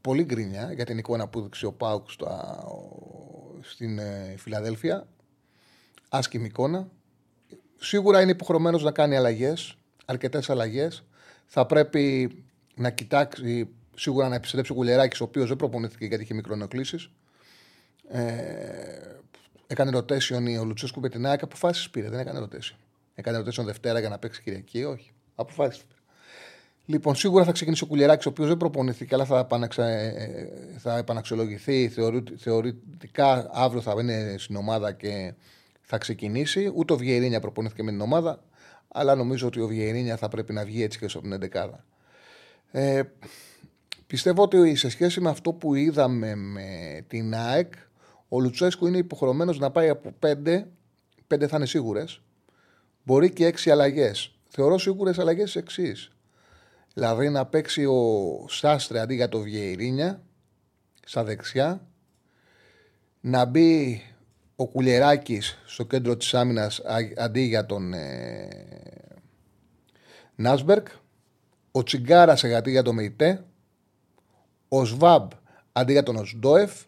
πολύ 0.00 0.24
γκρίνια 0.24 0.72
για 0.72 0.84
την 0.84 0.98
εικόνα 0.98 1.28
που 1.28 1.38
έδειξε 1.38 1.66
ο 1.66 1.72
Πάουκ 1.72 2.10
στα, 2.10 2.64
στην 3.60 3.98
ε, 3.98 4.34
Φιλαδέλφια. 4.38 5.06
Άσκημη 6.08 6.44
εικόνα. 6.44 6.88
Σίγουρα 7.76 8.20
είναι 8.20 8.30
υποχρεωμένος 8.30 8.82
να 8.82 8.90
κάνει 8.90 9.16
αλλαγές, 9.16 9.78
αρκετές 10.04 10.50
αλλαγές. 10.50 11.04
Θα 11.46 11.66
πρέπει 11.66 12.34
να 12.74 12.90
κοιτάξει 12.90 13.68
σίγουρα 13.96 14.28
να 14.28 14.34
επιστρέψει 14.34 14.72
ο 14.72 14.74
Κουλεράκης, 14.74 15.20
ο 15.20 15.24
οποίος 15.24 15.48
δεν 15.48 15.56
προπονήθηκε 15.56 16.06
γιατί 16.06 16.22
είχε 16.22 16.34
μικρονοκλήσεις. 16.34 17.10
Ε, 18.08 19.16
έκανε 19.66 19.98
rotation 19.98 20.58
ο 20.60 20.64
Λουτσέσκου 20.64 21.00
με 21.00 21.08
την 21.08 21.26
ΑΕΚ. 21.26 21.42
Αποφάσεις 21.42 21.90
πήρε, 21.90 22.08
δεν 22.08 22.18
έκανε 22.18 22.40
rotation. 22.40 22.76
Έκανε 23.14 23.38
rotation 23.38 23.64
Δευτέρα 23.64 24.00
για 24.00 24.08
να 24.08 24.18
παίξει 24.18 24.42
Κυριακή, 24.42 24.84
όχι. 24.84 25.10
Αποφάσεις 25.34 25.82
πήρε. 25.82 25.96
Λοιπόν, 26.88 27.14
σίγουρα 27.14 27.44
θα 27.44 27.52
ξεκινήσει 27.52 27.84
ο 27.84 27.86
Κουλεράκη, 27.86 28.28
ο 28.28 28.30
οποίος 28.30 28.48
δεν 28.48 28.56
προπονήθηκε, 28.56 29.14
αλλά 29.14 29.24
θα, 29.24 29.38
επαναξα... 29.38 29.88
Ε, 29.88 30.48
θα 30.78 30.96
επαναξιολογηθεί. 30.96 31.92
Θεωρητικά 32.36 33.50
αύριο 33.52 33.80
θα 33.80 33.94
είναι 34.00 34.34
στην 34.38 34.56
ομάδα 34.56 34.92
και 34.92 35.34
θα 35.80 35.98
ξεκινήσει. 35.98 36.72
Ούτε 36.74 36.92
ο 36.92 36.96
Βιερίνια 36.96 37.40
προπονήθηκε 37.40 37.82
με 37.82 37.90
την 37.90 38.00
ομάδα, 38.00 38.42
αλλά 38.88 39.14
νομίζω 39.14 39.46
ότι 39.46 39.60
ο 39.60 39.66
Βιερίνια 39.66 40.16
θα 40.16 40.28
πρέπει 40.28 40.52
να 40.52 40.64
βγει 40.64 40.82
έτσι 40.82 40.98
και 40.98 41.08
στην 41.08 41.38
11. 41.52 41.68
Ε, 42.70 43.02
πιστεύω 44.06 44.42
ότι 44.42 44.74
σε 44.74 44.88
σχέση 44.88 45.20
με 45.20 45.28
αυτό 45.28 45.52
που 45.52 45.74
είδαμε 45.74 46.34
με 46.34 46.66
την 47.08 47.34
ΑΕΚ, 47.34 47.72
ο 48.28 48.40
Λουτσέσκου 48.40 48.86
είναι 48.86 48.98
υποχρεωμένος 48.98 49.58
να 49.58 49.70
πάει 49.70 49.88
από 49.88 50.14
5, 50.20 50.64
5 51.28 51.46
θα 51.46 51.56
είναι 51.56 51.66
σίγουρες, 51.66 52.20
μπορεί 53.02 53.32
και 53.32 53.46
6 53.46 53.70
αλλαγές. 53.70 54.34
Θεωρώ 54.48 54.78
σίγουρες 54.78 55.18
αλλαγές 55.18 55.56
εξής. 55.56 56.10
Δηλαδή 56.94 57.28
να 57.28 57.46
παίξει 57.46 57.84
ο 57.84 58.00
Σάστρε 58.48 59.00
αντί 59.00 59.14
για 59.14 59.28
το 59.28 59.38
Βιερίνια 59.40 60.22
στα 61.04 61.24
δεξιά, 61.24 61.86
να 63.20 63.44
μπει 63.44 64.02
ο 64.56 64.66
Κουλεράκης 64.66 65.58
στο 65.66 65.84
κέντρο 65.84 66.16
της 66.16 66.34
άμυνας 66.34 66.82
αντί 67.16 67.40
για 67.40 67.66
τον 67.66 67.92
ε, 67.92 68.48
Νάσμπερκ 70.34 70.86
ο 71.76 71.82
Τσιγκάρας 71.82 72.38
σε 72.38 72.48
γατή 72.48 72.70
για 72.70 72.82
το 72.82 72.92
ΜΕΙΤΕ, 72.92 73.44
ο 74.68 74.84
Σβάμπ 74.84 75.30
αντί 75.72 75.92
για 75.92 76.02
τον 76.02 76.16
Οσντόεφ, 76.16 76.82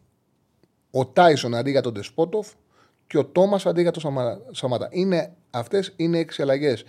ο 0.98 1.06
Τάισον 1.06 1.54
αντί 1.54 1.70
για 1.70 1.82
τον 1.82 1.94
Τεσπότοφ 1.94 2.48
και 3.06 3.18
ο 3.18 3.24
Τόμας 3.24 3.66
αντί 3.66 3.82
για 3.82 3.90
τον 3.90 4.02
Σαμάτα. 4.50 4.88
Είναι, 4.90 5.32
αυτές 5.50 5.92
είναι 5.96 6.18
έξι 6.18 6.42
αλλαγές. 6.42 6.84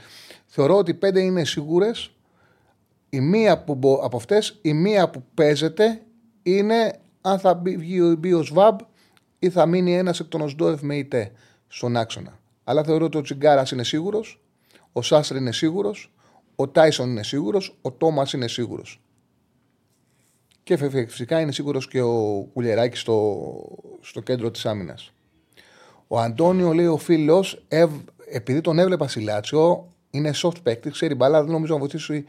Θεωρώ 0.45 0.77
ότι 0.77 0.93
πέντε 0.93 1.21
είναι 1.21 1.43
σίγουρες. 1.43 2.11
Η 3.09 3.19
μία 3.19 3.63
που, 3.63 3.99
από 4.03 4.17
αυτές, 4.17 4.59
η 4.61 4.73
μία 4.73 5.09
που 5.09 5.23
παίζεται 5.33 6.01
είναι 6.43 6.99
αν 7.21 7.39
θα 7.39 7.53
μπει, 7.53 7.77
μπει 8.15 8.33
ο 8.33 8.43
Σβάμπ 8.43 8.79
ή 9.39 9.49
θα 9.49 9.65
μείνει 9.65 9.97
ένας 9.97 10.19
εκ 10.19 10.27
των 10.27 10.41
Οσντόεφ 10.41 10.81
με 10.81 10.95
ΙΤΕ 10.95 11.31
στον 11.67 11.97
άξονα. 11.97 12.39
Αλλά 12.63 12.83
θεωρώ 12.83 13.05
ότι 13.05 13.17
ο 13.17 13.21
Τσιγκάρας 13.21 13.71
είναι 13.71 13.83
σίγουρος, 13.83 14.41
ο 14.93 15.01
Σάστρ 15.01 15.35
είναι 15.35 15.51
σίγουρος, 15.51 16.13
ο 16.55 16.67
Τάισον 16.67 17.09
είναι 17.09 17.23
σίγουρος, 17.23 17.77
ο 17.81 17.91
Τόμας 17.91 18.33
είναι 18.33 18.47
σίγουρος. 18.47 19.01
Και 20.69 20.77
φυσικά 21.07 21.39
είναι 21.39 21.51
σίγουρος 21.51 21.87
και 21.87 22.01
ο 22.01 22.47
Κουλιεράκη 22.53 22.97
στο, 22.97 23.37
στο 24.01 24.21
κέντρο 24.21 24.51
της 24.51 24.65
άμυνας. 24.65 25.11
Ο 26.07 26.19
Αντώνιο 26.19 26.73
λέει 26.73 26.85
ο 26.85 26.97
φίλος, 26.97 27.65
επειδή 28.31 28.61
τον 28.61 28.79
έβλεπα 28.79 29.07
στη 29.07 29.21
Λάτσιο, 29.21 29.93
είναι 30.09 30.31
soft 30.35 30.63
παίκτη, 30.63 30.89
ξέρει 30.89 31.15
μπαλά, 31.15 31.41
δεν 31.41 31.51
νομίζω 31.51 31.73
να 31.73 31.79
βοηθήσει 31.79 32.25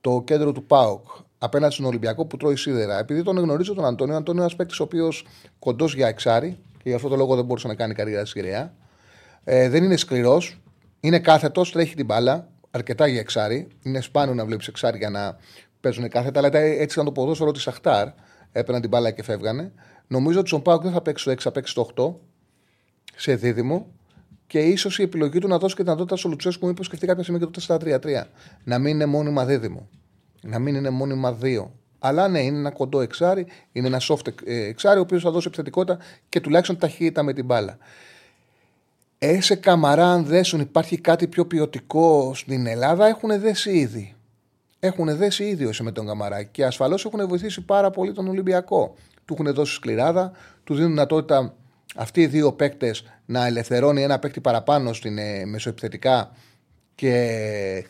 το 0.00 0.22
κέντρο 0.26 0.52
του 0.52 0.64
ΠΑΟΚ 0.64 1.06
απέναντι 1.38 1.72
στον 1.72 1.86
Ολυμπιακό 1.86 2.26
που 2.26 2.36
τρώει 2.36 2.56
σίδερα. 2.56 2.98
Επειδή 2.98 3.22
τον 3.22 3.38
γνωρίζω 3.38 3.74
τον 3.74 3.84
Αντώνιο, 3.84 4.14
ο 4.14 4.16
Αντώνιο 4.16 4.32
είναι 4.32 4.40
ένας 4.40 4.56
παίκτης 4.56 4.80
ο 4.80 4.82
οποίος 4.82 5.26
κοντός 5.58 5.94
για 5.94 6.08
εξάρι 6.08 6.58
και 6.72 6.88
γι' 6.88 6.94
αυτό 6.94 7.08
το 7.08 7.16
λόγο 7.16 7.34
δεν 7.34 7.44
μπορούσε 7.44 7.66
να 7.66 7.74
κάνει 7.74 7.94
καριέρα 7.94 8.24
στη 8.24 8.40
Γραία. 8.40 8.74
Ε, 9.44 9.68
δεν 9.68 9.84
είναι 9.84 9.96
σκληρός, 9.96 10.60
είναι 11.00 11.18
κάθετος, 11.18 11.72
τρέχει 11.72 11.94
την 11.94 12.04
μπάλα 12.04 12.48
αρκετά 12.70 13.06
για 13.06 13.20
εξάρι. 13.20 13.68
Είναι 13.82 14.00
σπάνιο 14.00 14.34
να 14.34 14.44
βλέπεις 14.44 14.66
εξάρι 14.66 14.98
για 14.98 15.10
να 15.10 15.36
παίζουν 15.82 16.08
κάθετα, 16.08 16.40
αλλά 16.40 16.58
έτσι 16.58 16.92
ήταν 16.92 17.04
το 17.04 17.12
ποδόσφαιρο 17.12 17.50
της 17.50 17.66
Αχτάρ. 17.68 18.08
Έπαιρναν 18.52 18.80
την 18.80 18.90
μπάλα 18.90 19.10
και 19.10 19.22
φεύγανε. 19.22 19.72
Νομίζω 20.06 20.38
ότι 20.38 20.48
στον 20.48 20.62
Πάουκ 20.62 20.82
δεν 20.82 20.92
θα 20.92 21.00
παίξει 21.02 21.24
το 21.24 21.30
6, 21.30 21.36
θα 21.38 21.52
παίξει 21.52 21.74
το 21.74 21.88
8 21.96 22.14
σε 23.16 23.34
δίδυμο 23.34 23.86
και 24.46 24.58
ίσως 24.58 24.98
η 24.98 25.02
επιλογή 25.02 25.38
του 25.38 25.48
να 25.48 25.58
δώσει 25.58 25.74
και 25.74 25.82
δυνατότητα 25.82 26.16
στο 26.16 26.28
Λουτσέσκου 26.28 26.66
μήπως 26.66 26.86
σκεφτεί 26.86 27.06
κάποια 27.06 27.22
στιγμή 27.22 27.40
και 27.40 27.46
το 27.46 27.78
4-3-3. 27.84 28.22
Να 28.64 28.78
μην 28.78 28.94
είναι 28.94 29.06
μόνιμα 29.06 29.44
δίδυμο. 29.44 29.88
Να 30.40 30.58
μην 30.58 30.74
είναι 30.74 30.90
μόνιμα 30.90 31.32
δύο. 31.32 31.72
Αλλά 31.98 32.28
ναι, 32.28 32.40
είναι 32.40 32.58
ένα 32.58 32.70
κοντό 32.70 33.00
εξάρι, 33.00 33.46
είναι 33.72 33.86
ένα 33.86 34.00
soft 34.00 34.26
ε, 34.44 34.64
εξάρι, 34.64 34.98
ο 34.98 35.02
οποίος 35.02 35.22
θα 35.22 35.30
δώσει 35.30 35.46
επιθετικότητα 35.46 35.98
και 36.28 36.40
τουλάχιστον 36.40 36.78
ταχύτητα 36.78 37.22
με 37.22 37.32
την 37.32 37.44
μπάλα. 37.44 37.78
Έσε 39.18 39.54
καμαρά, 39.54 40.12
αν 40.12 40.24
δέσουν, 40.24 40.60
υπάρχει 40.60 40.98
κάτι 40.98 41.26
πιο 41.26 41.46
ποιοτικό 41.46 42.34
στην 42.34 42.66
Ελλάδα, 42.66 43.06
έχουν 43.06 43.40
δέσει 43.40 43.70
ήδη. 43.70 44.14
Έχουν 44.84 45.16
δέσει 45.16 45.44
ήδη 45.44 45.64
όσο 45.64 45.84
με 45.84 45.92
τον 45.92 46.06
Καμαρά 46.06 46.42
και 46.42 46.64
ασφαλώς 46.64 47.04
έχουν 47.04 47.28
βοηθήσει 47.28 47.60
πάρα 47.60 47.90
πολύ 47.90 48.12
τον 48.12 48.28
Ολυμπιακό. 48.28 48.94
Του 49.24 49.36
έχουν 49.38 49.54
δώσει 49.54 49.74
σκληράδα, 49.74 50.32
του 50.64 50.74
δίνουν 50.74 50.90
δυνατότητα 50.90 51.54
αυτοί 51.96 52.20
οι 52.20 52.26
δύο 52.26 52.52
παίκτες 52.52 53.04
να 53.26 53.46
ελευθερώνει 53.46 54.02
ένα 54.02 54.18
παίκτη 54.18 54.40
παραπάνω 54.40 54.92
στην 54.92 55.18
ε, 55.18 55.44
μεσοεπιθετικά 55.44 56.30
και 56.94 57.86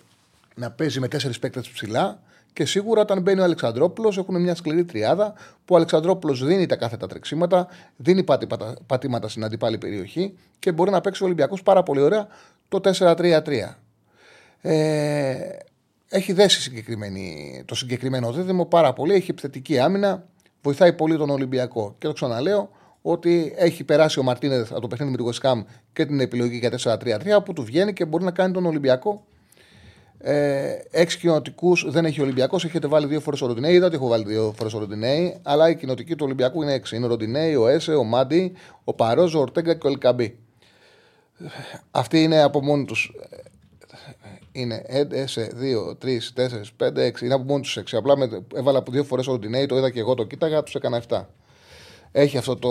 να 0.55 0.71
παίζει 0.71 1.01
με 1.01 1.09
τέσσερις 1.09 1.39
παίκτες 1.39 1.69
ψηλά. 1.69 2.23
Και 2.53 2.65
σίγουρα 2.65 3.01
όταν 3.01 3.21
μπαίνει 3.21 3.41
ο 3.41 3.45
Αλεξανδρόπουλος 3.45 4.19
έχουν 4.19 4.41
μια 4.41 4.55
σκληρή 4.55 4.85
τριάδα 4.85 5.33
που 5.65 5.75
ο 5.75 5.77
Αλεξανδρόπουλος 5.77 6.45
δίνει 6.45 6.67
τα 6.67 6.77
κάθετα 6.77 7.07
τρεξίματα, 7.07 7.69
δίνει 7.97 8.23
πατήματα, 8.23 8.77
πατήματα 8.87 9.29
στην 9.29 9.45
αντιπάλη 9.45 9.79
περιοχή 9.79 10.39
και 10.59 10.73
μπορεί 10.73 10.91
να 10.91 11.01
παίξει 11.01 11.23
ο 11.23 11.27
Ολυμπιακός 11.27 11.63
πάρα 11.63 11.83
πολύ 11.83 12.01
ωραία 12.01 12.27
το 12.69 12.81
4-3-3. 12.99 13.43
Ε, 14.61 15.39
έχει 16.13 16.33
δέσει 16.33 16.85
το 17.65 17.75
συγκεκριμένο 17.75 18.33
δίδυμο 18.33 18.65
πάρα 18.65 18.93
πολύ. 18.93 19.15
Έχει 19.15 19.31
επιθετική 19.31 19.79
άμυνα, 19.79 20.27
βοηθάει 20.63 20.93
πολύ 20.93 21.17
τον 21.17 21.31
Ολυμπιακό. 21.31 21.95
Και 21.99 22.07
το 22.07 22.13
ξαναλέω 22.13 22.71
ότι 23.03 23.53
έχει 23.57 23.85
περάσει 23.85 24.19
ο 24.19 24.23
Μαρτίνεθ 24.23 24.73
από 24.73 24.81
το 24.81 24.87
παιχνίδι 24.87 25.11
με 25.11 25.17
την 25.17 25.27
Γοσκάμ 25.27 25.63
και 25.93 26.07
την 26.07 26.21
επιλογή 26.21 26.57
για 26.57 26.99
4-3-3 27.39 27.45
που 27.45 27.53
του 27.53 27.65
βγαίνει 27.65 27.93
και 27.93 28.05
μπορεί 28.05 28.25
να 28.25 28.31
κάνει 28.31 28.53
τον 28.53 28.67
Ολυμπιακό 28.67 29.25
ε, 30.25 30.79
έξι 30.91 31.19
κοινοτικούς 31.19 31.85
δεν 31.89 32.05
έχει 32.05 32.21
ο 32.21 32.23
Ολυμπιακός. 32.23 32.65
Έχετε 32.65 32.87
βάλει 32.87 33.07
δύο 33.07 33.21
φορές 33.21 33.41
ο 33.41 33.47
Ροντινέη. 33.47 33.75
Είδα 33.75 33.87
ότι 33.87 33.95
έχω 33.95 34.09
βάλει 34.09 34.25
δύο 34.25 34.55
φορές 34.57 34.75
ο 34.75 34.79
Ροντινέη. 34.79 35.39
Αλλά 35.43 35.69
η 35.69 35.77
κοινοτική 35.77 36.15
του 36.15 36.25
Ολυμπιακού 36.25 36.63
είναι 36.63 36.73
έξι. 36.73 36.97
Είναι 36.97 37.05
ο 37.05 37.09
Ροντινέη, 37.09 37.55
ο 37.55 37.69
Έσε, 37.69 37.95
ο 37.95 38.05
Μάντι, 38.05 38.53
ο 38.85 38.95
Παρόζο, 38.95 39.39
ο 39.39 39.43
Ορτέγκα 39.43 39.75
και 39.75 39.87
ο 39.87 39.91
Ελκαμπή. 39.91 40.39
Αυτοί 41.91 42.23
είναι 42.23 42.43
από 42.43 42.63
μόνοι 42.63 42.85
τους. 42.85 43.13
Είναι 44.53 44.83
Έσε, 44.87 45.53
2, 45.61 45.97
3, 46.05 46.19
4, 46.35 46.63
5, 46.77 46.97
6. 46.97 47.21
Είναι 47.23 47.35
από 47.35 47.45
μόνοι 47.45 47.63
τους 47.63 47.79
6. 47.79 47.83
Απλά 47.93 48.17
με, 48.17 48.45
έβαλα 48.55 48.79
από 48.79 48.91
δύο 48.91 49.05
φορές 49.05 49.27
ο 49.27 49.31
Ροντινέη, 49.31 49.67
το 49.67 49.77
είδα 49.77 49.91
και 49.91 50.01
εγώ 50.01 50.15
το 50.15 50.25
κοίταγα, 50.25 50.63
τους 50.63 50.75
έκανα 50.75 51.03
7. 51.09 51.27
Έχει 52.13 52.37
αυτό 52.37 52.57
το, 52.57 52.71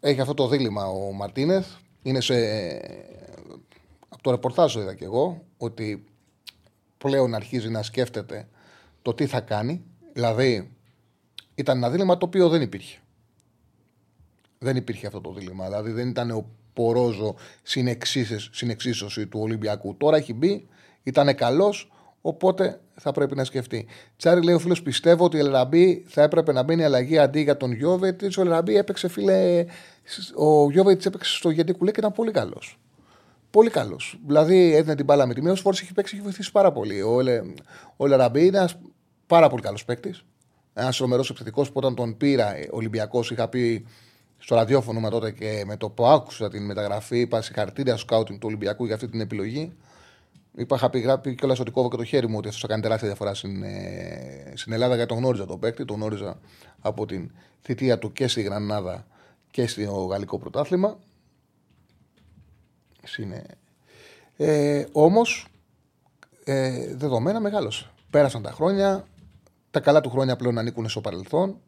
έχει 0.00 0.20
αυτό 0.20 0.34
το 0.34 0.48
δίλημα 0.48 0.86
ο 0.86 1.12
Μαρτίνεθ. 1.12 1.66
Είναι 2.02 2.20
σε 2.20 2.34
το 4.24 4.30
ρεπορτάζ 4.30 4.74
είδα 4.74 4.94
και 4.94 5.04
εγώ 5.04 5.44
ότι 5.56 6.04
πλέον 6.98 7.34
αρχίζει 7.34 7.70
να 7.70 7.82
σκέφτεται 7.82 8.48
το 9.02 9.14
τι 9.14 9.26
θα 9.26 9.40
κάνει. 9.40 9.84
Δηλαδή, 10.12 10.76
ήταν 11.54 11.76
ένα 11.76 11.90
δίλημα 11.90 12.18
το 12.18 12.26
οποίο 12.26 12.48
δεν 12.48 12.62
υπήρχε. 12.62 12.98
Δεν 14.58 14.76
υπήρχε 14.76 15.06
αυτό 15.06 15.20
το 15.20 15.32
δίλημα. 15.32 15.64
Δηλαδή, 15.64 15.90
δεν 15.90 16.08
ήταν 16.08 16.30
ο 16.30 16.46
Πορόζο 16.74 17.34
συνεξίσωση 18.50 19.26
του 19.26 19.40
Ολυμπιακού. 19.40 19.96
Τώρα 19.96 20.16
έχει 20.16 20.34
μπει, 20.34 20.68
ήταν 21.02 21.34
καλός, 21.34 21.92
οπότε 22.20 22.80
θα 22.94 23.12
πρέπει 23.12 23.36
να 23.36 23.44
σκεφτεί. 23.44 23.86
Τσάρι 24.16 24.44
λέει 24.44 24.54
ο 24.54 24.58
φίλος: 24.58 24.82
Πιστεύω 24.82 25.24
ότι 25.24 25.36
ο 25.36 25.40
Ελραμπή 25.40 26.04
θα 26.08 26.22
έπρεπε 26.22 26.52
να 26.52 26.62
μπαίνει 26.62 26.84
αλλαγή 26.84 27.18
αντί 27.18 27.40
για 27.40 27.56
τον 27.56 27.72
Γιώβετ. 27.72 28.22
Ο 28.22 28.40
Ελραμπή 28.40 28.76
έπαιξε, 28.76 29.08
φίλε. 29.08 29.64
Ο 30.34 30.70
Γιώβετ 30.70 31.06
έπαιξε 31.06 31.36
στο 31.36 31.50
γιατί 31.50 31.72
κουλέ 31.72 31.90
και 31.90 32.00
ήταν 32.00 32.12
πολύ 32.12 32.30
καλός. 32.30 32.78
Πολύ 33.50 33.70
καλός. 33.70 34.18
Δηλαδή 34.26 34.74
έδινε 34.74 34.94
την 34.94 35.04
μπάλα 35.04 35.26
με 35.26 35.34
τη 35.34 35.42
μία. 35.42 35.52
Όσο 35.52 35.68
έχει 35.68 35.92
παίξει, 35.92 36.14
έχει 36.14 36.24
βοηθήσει 36.24 36.50
πάρα 36.50 36.72
πολύ. 36.72 37.02
Ο, 37.02 37.20
Λε, 37.20 37.40
ο 37.96 38.06
Λεραμπή 38.06 38.46
είναι 38.46 38.56
ένας 38.56 38.78
πάρα 39.26 39.48
πολύ 39.48 39.62
καλός 39.62 39.84
παίκτης. 39.84 40.24
Ένας 40.74 40.96
τρομερός 40.96 41.30
επιθετικός 41.30 41.68
που 41.68 41.74
όταν 41.76 41.94
τον 41.94 42.16
πήρα 42.16 42.54
ο 42.72 42.76
Ολυμπιακός, 42.76 43.30
είχα 43.30 43.48
πει 43.48 43.86
στο 44.38 44.54
ραδιόφωνο 44.54 45.00
με 45.00 45.10
τότε 45.10 45.30
και 45.30 45.62
με 45.66 45.76
το 45.76 45.88
που 45.88 46.06
άκουσα 46.06 46.48
την 46.48 46.64
μεταγραφή, 46.64 47.20
είπα 47.20 47.42
συγχαρητήρια 47.42 47.92
στο 47.92 48.02
σκάουτινγκ 48.02 48.38
του 48.38 48.46
Ολυμπιακού 48.46 48.84
για 48.84 48.94
αυτή 48.94 49.08
την 49.08 49.20
επιλογή. 49.20 49.72
Είπα, 50.56 50.76
είχα 50.76 50.90
πει, 50.90 50.98
γράψει 50.98 51.34
κιόλας 51.34 51.60
ότι 51.60 51.70
κόβω 51.70 51.88
και 51.88 51.96
το 51.96 52.04
χέρι 52.04 52.28
μου 52.28 52.36
ότι 52.36 52.46
αυτός 52.46 52.62
θα 52.62 52.68
κάνει 52.68 52.82
τεράστια 52.82 53.08
διαφορά 53.08 53.34
στην, 53.34 53.62
ε, 53.62 54.52
στην 54.54 54.72
Ελλάδα 54.72 54.94
γιατί 54.94 55.08
τον 55.08 55.18
γνώριζα 55.18 55.46
τον 55.46 55.58
παίκτη. 55.58 55.84
Τον 55.84 55.96
γνώριζα 55.96 56.38
από 56.80 57.06
την 57.06 57.30
θητεία 57.62 57.98
του 57.98 58.12
και 58.12 58.28
στη 58.28 58.42
Γρανάδα 58.42 59.06
και 59.50 59.66
στο 59.66 60.04
Γαλλικό 60.04 60.38
Πρωτάθλημα. 60.38 60.98
Είναι... 63.18 63.44
Ε, 64.36 64.86
Όμως, 64.92 65.46
ε, 66.44 66.94
δεδομένα 66.94 67.40
μεγάλωσε. 67.40 67.90
Πέρασαν 68.10 68.42
τα 68.42 68.50
χρόνια. 68.50 69.06
Τα 69.70 69.80
καλά 69.80 70.00
του 70.00 70.10
χρόνια 70.10 70.36
πλέον 70.36 70.58
ανήκουν 70.58 70.88
στο 70.88 71.00
παρελθόν. 71.00 71.60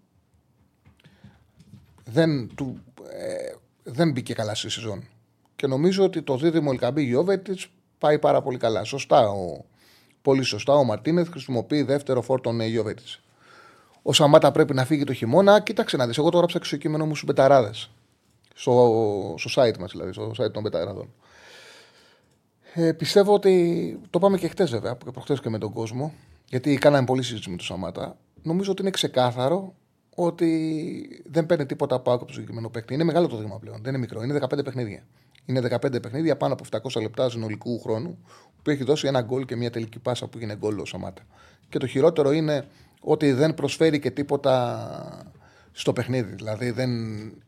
Δεν, 2.08 2.54
του, 2.54 2.78
ε, 3.10 3.54
δεν 3.82 4.10
μπήκε 4.10 4.34
καλά 4.34 4.54
στη 4.54 4.70
σεζόν. 4.70 5.08
Και 5.56 5.66
νομίζω 5.66 6.04
ότι 6.04 6.22
το 6.22 6.36
δίδυμο 6.36 6.68
Ελκαμπή 6.72 7.02
Γιώβετιτς 7.02 7.68
πάει 7.98 8.18
πάρα 8.18 8.42
πολύ 8.42 8.58
καλά. 8.58 8.84
Σωστά 8.84 9.28
ο, 9.28 9.64
πολύ 10.22 10.42
σωστά 10.42 10.72
ο 10.72 10.84
Μαρτίνεθ 10.84 11.30
χρησιμοποιεί 11.30 11.82
δεύτερο 11.82 12.22
φόρτο 12.22 12.50
Γιώβετιτς. 12.50 13.20
Ο 14.02 14.12
Σαμάτα 14.12 14.50
πρέπει 14.50 14.74
να 14.74 14.84
φύγει 14.84 15.04
το 15.04 15.12
χειμώνα. 15.12 15.60
Κοίταξε 15.60 15.96
να 15.96 16.06
δεις. 16.06 16.18
Εγώ 16.18 16.28
το 16.28 16.36
έγραψα 16.36 16.58
και 16.58 16.64
στο 16.64 16.76
κείμενο 16.76 17.06
μου 17.06 17.14
στους 17.14 17.26
Μπεταράδες. 17.26 17.90
Στο, 18.54 19.34
στο 19.38 19.62
site 19.62 19.78
μας 19.78 19.90
δηλαδή, 19.90 20.12
στο 20.12 20.32
site 20.38 20.52
των 20.52 20.62
Μπεταράδων. 20.62 21.12
Ε, 22.74 22.92
πιστεύω 22.92 23.32
ότι. 23.34 23.98
Το 24.10 24.18
πάμε 24.18 24.38
και 24.38 24.48
χτες 24.48 24.70
βέβαια, 24.70 24.96
προχθέ 24.96 25.36
και 25.42 25.48
με 25.48 25.58
τον 25.58 25.72
κόσμο, 25.72 26.14
γιατί 26.48 26.74
κάναμε 26.76 27.04
πολύ 27.06 27.22
συζήτηση 27.22 27.50
με 27.50 27.56
τον 27.56 27.66
Σαμάτα. 27.66 28.16
Νομίζω 28.42 28.70
ότι 28.70 28.82
είναι 28.82 28.90
ξεκάθαρο 28.90 29.74
ότι 30.18 31.22
δεν 31.30 31.46
παίρνει 31.46 31.66
τίποτα 31.66 31.94
από 31.94 32.12
άκρη 32.12 32.26
το 32.26 32.32
συγκεκριμένο 32.32 32.68
παίκτη. 32.68 32.94
Είναι 32.94 33.04
μεγάλο 33.04 33.26
το 33.26 33.36
δείγμα 33.36 33.58
πλέον. 33.58 33.78
Δεν 33.82 33.88
είναι 33.88 33.98
μικρό. 33.98 34.22
Είναι 34.22 34.38
15 34.40 34.64
παιχνίδια. 34.64 35.02
Είναι 35.46 35.60
15 35.70 36.02
παιχνίδια 36.02 36.36
πάνω 36.36 36.52
από 36.52 36.64
700 36.94 37.00
λεπτά 37.02 37.30
συνολικού 37.30 37.80
χρόνου 37.80 38.18
που 38.62 38.70
έχει 38.70 38.84
δώσει 38.84 39.06
ένα 39.06 39.20
γκολ 39.20 39.44
και 39.44 39.56
μια 39.56 39.70
τελική 39.70 39.98
πάσα 39.98 40.26
που 40.26 40.38
είναι 40.38 40.56
γκολ 40.56 40.78
ο 40.78 40.84
Σαμάτα. 40.84 41.22
Και 41.68 41.78
το 41.78 41.86
χειρότερο 41.86 42.32
είναι 42.32 42.66
ότι 43.00 43.32
δεν 43.32 43.54
προσφέρει 43.54 43.98
και 43.98 44.10
τίποτα 44.10 45.36
στο 45.72 45.92
παιχνίδι. 45.92 46.34
Δηλαδή 46.34 46.70
δεν 46.70 46.90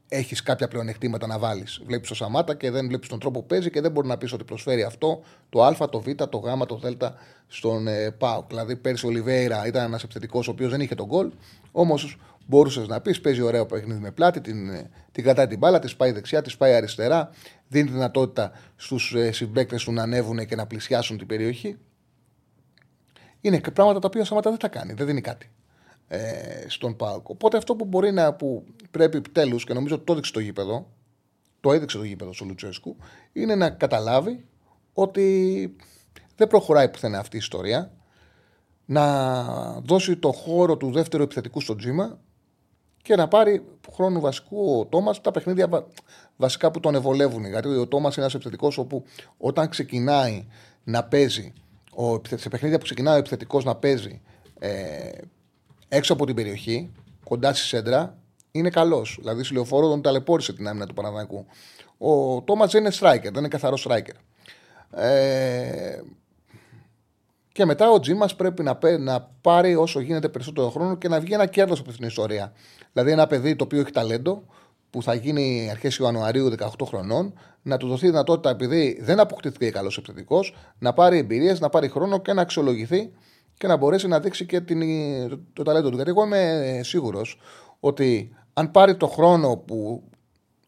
έχεις 0.08 0.42
κάποια 0.42 0.68
πλεονεκτήματα 0.68 1.26
να 1.26 1.38
βάλεις. 1.38 1.82
Βλέπεις 1.86 2.08
το 2.08 2.14
Σαμάτα 2.14 2.54
και 2.54 2.70
δεν 2.70 2.86
βλέπεις 2.86 3.08
τον 3.08 3.18
τρόπο 3.18 3.40
που 3.40 3.46
παίζει 3.46 3.70
και 3.70 3.80
δεν 3.80 3.90
μπορεί 3.90 4.06
να 4.06 4.18
πεις 4.18 4.32
ότι 4.32 4.44
προσφέρει 4.44 4.82
αυτό 4.82 5.22
το 5.48 5.64
Α, 5.64 5.88
το 5.90 6.00
Β, 6.00 6.08
το 6.28 6.38
Γ, 6.38 6.66
το 6.66 6.76
Δ 6.76 6.86
στον 7.46 7.86
ε, 7.86 8.10
Πάουκ. 8.10 8.48
Δηλαδή 8.48 8.76
πέρσι 8.76 9.06
ο 9.06 9.10
Λιβέηρα 9.10 9.66
ήταν 9.66 9.84
ένας 9.84 10.02
επιθετικός 10.02 10.48
ο 10.48 10.50
οποίος 10.50 10.70
δεν 10.70 10.80
είχε 10.80 10.94
τον 10.94 11.06
γκολ. 11.06 11.30
Όμως 11.72 12.18
μπορούσες 12.48 12.88
να 12.88 13.00
πεις: 13.00 13.20
Παίζει 13.20 13.40
ωραίο 13.40 13.66
παιχνίδι 13.66 14.00
με 14.00 14.10
πλάτη, 14.10 14.40
την, 14.40 14.70
ε, 14.70 14.90
την 15.12 15.24
κρατάει 15.24 15.46
την 15.46 15.58
μπάλα, 15.58 15.78
τη 15.78 15.94
πάει 15.96 16.12
δεξιά, 16.12 16.42
τη 16.42 16.54
πάει 16.58 16.74
αριστερά. 16.74 17.30
Δίνει 17.68 17.90
δυνατότητα 17.90 18.52
στους 18.76 19.14
ε, 19.14 19.32
συμπαίκτες 19.32 19.84
του 19.84 19.92
να 19.92 20.02
ανέβουν 20.02 20.46
και 20.46 20.56
να 20.56 20.66
πλησιάσουν 20.66 21.18
την 21.18 21.26
περιοχή. 21.26 21.78
Είναι 23.40 23.60
πράγματα 23.60 23.98
τα 23.98 24.06
οποία 24.06 24.20
ο 24.20 24.24
Σαμάτα 24.24 24.50
δεν 24.50 24.58
τα 24.58 24.68
κάνει, 24.68 24.92
δεν 24.92 25.06
δίνει 25.06 25.20
κάτι 25.20 25.50
ε, 26.08 26.68
στον 26.68 26.96
Πάοκ. 26.96 27.28
Οπότε 27.28 27.56
αυτό 27.56 27.76
που 27.76 27.84
μπορεί 27.84 28.12
να 28.12 28.34
που 28.34 28.64
πρέπει 28.90 29.16
επιτέλου 29.16 29.56
και 29.56 29.74
νομίζω 29.74 29.94
ότι 29.94 30.04
το 30.04 30.12
έδειξε 30.12 30.32
το 30.32 30.40
γήπεδο, 30.40 30.90
το 31.60 31.72
έδειξε 31.72 31.98
το 31.98 32.04
γήπεδο 32.04 32.32
στο 32.32 32.44
Λουτσέσκου, 32.44 32.96
είναι 33.32 33.54
να 33.54 33.70
καταλάβει 33.70 34.44
ότι 34.92 35.76
δεν 36.36 36.46
προχωράει 36.46 36.88
πουθενά 36.88 37.18
αυτή 37.18 37.36
η 37.36 37.38
ιστορία. 37.38 37.92
Να 38.84 39.80
δώσει 39.80 40.16
το 40.16 40.32
χώρο 40.32 40.76
του 40.76 40.90
δεύτερου 40.90 41.22
επιθετικού 41.22 41.60
στο 41.60 41.74
τζίμα 41.74 42.18
και 43.08 43.16
να 43.16 43.28
πάρει 43.28 43.64
χρόνο 43.94 44.20
βασικού 44.20 44.78
ο 44.78 44.86
Τόμας 44.86 45.20
τα 45.20 45.30
παιχνίδια 45.30 45.86
βασικά 46.36 46.70
που 46.70 46.80
τον 46.80 46.94
ευολεύουν. 46.94 47.44
Γιατί 47.44 47.68
ο 47.68 47.86
Τόμας 47.86 48.14
είναι 48.14 48.22
ένας 48.22 48.34
επιθετικός 48.34 48.78
όπου 48.78 49.04
όταν 49.38 49.68
ξεκινάει 49.68 50.46
να 50.84 51.04
παίζει, 51.04 51.52
ο, 51.94 52.20
σε 52.36 52.48
παιχνίδια 52.48 52.78
που 52.78 52.84
ξεκινάει 52.84 53.14
ο 53.14 53.18
επιθετικός 53.18 53.64
να 53.64 53.74
παίζει 53.74 54.20
ε, 54.58 54.70
έξω 55.88 56.12
από 56.12 56.26
την 56.26 56.34
περιοχή, 56.34 56.90
κοντά 57.24 57.54
στη 57.54 57.66
σέντρα, 57.66 58.18
είναι 58.50 58.70
καλός. 58.70 59.16
Δηλαδή, 59.20 59.42
στη 59.42 59.54
λεωφόρο 59.54 59.88
τον 59.88 60.02
ταλαιπώρησε 60.02 60.52
την 60.52 60.68
άμυνα 60.68 60.86
του 60.86 60.94
Παναδάκου. 60.94 61.46
Ο 61.98 62.42
Τόμας 62.42 62.72
δεν 62.72 62.80
είναι 62.80 62.92
striker, 63.00 63.22
δεν 63.22 63.34
είναι 63.34 63.48
καθαρός 63.48 63.86
striker. 63.88 64.16
Ε, 65.00 66.00
και 67.58 67.64
μετά 67.64 67.90
ο 67.90 68.00
Τζίμας 68.00 68.36
πρέπει 68.36 68.62
να, 68.62 68.78
να 68.98 69.20
πάρει 69.40 69.74
όσο 69.74 70.00
γίνεται 70.00 70.28
περισσότερο 70.28 70.70
χρόνο 70.70 70.96
και 70.96 71.08
να 71.08 71.20
βγει 71.20 71.32
ένα 71.32 71.46
κέρδος 71.46 71.80
από 71.80 71.92
την 71.92 72.06
ιστορία. 72.06 72.52
Δηλαδή, 72.92 73.10
ένα 73.10 73.26
παιδί 73.26 73.56
το 73.56 73.64
οποίο 73.64 73.80
έχει 73.80 73.90
ταλέντο, 73.90 74.44
που 74.90 75.02
θα 75.02 75.14
γίνει 75.14 75.68
αρχές 75.70 75.96
Ιανουαρίου 75.96 76.52
18 76.58 76.68
χρονών, 76.84 77.38
να 77.62 77.76
του 77.76 77.88
δοθεί 77.88 78.06
δυνατότητα, 78.06 78.50
επειδή 78.50 78.98
δεν 79.02 79.20
αποκτήθηκε 79.20 79.70
καλός 79.70 79.96
επιθετικός, 79.98 80.56
να 80.78 80.92
πάρει 80.92 81.18
εμπειρίες, 81.18 81.60
να 81.60 81.68
πάρει 81.68 81.88
χρόνο 81.88 82.18
και 82.18 82.32
να 82.32 82.42
αξιολογηθεί 82.42 83.12
και 83.56 83.66
να 83.66 83.76
μπορέσει 83.76 84.08
να 84.08 84.20
δείξει 84.20 84.46
και 84.46 84.60
την, 84.60 84.80
το, 85.28 85.40
το 85.52 85.62
ταλέντο 85.62 85.88
του. 85.88 85.94
Γιατί 85.94 86.10
εγώ 86.10 86.24
είμαι 86.24 86.80
σίγουρος 86.82 87.40
ότι 87.80 88.36
αν 88.52 88.70
πάρει 88.70 88.96
το 88.96 89.06
χρόνο 89.06 89.56
που 89.56 90.02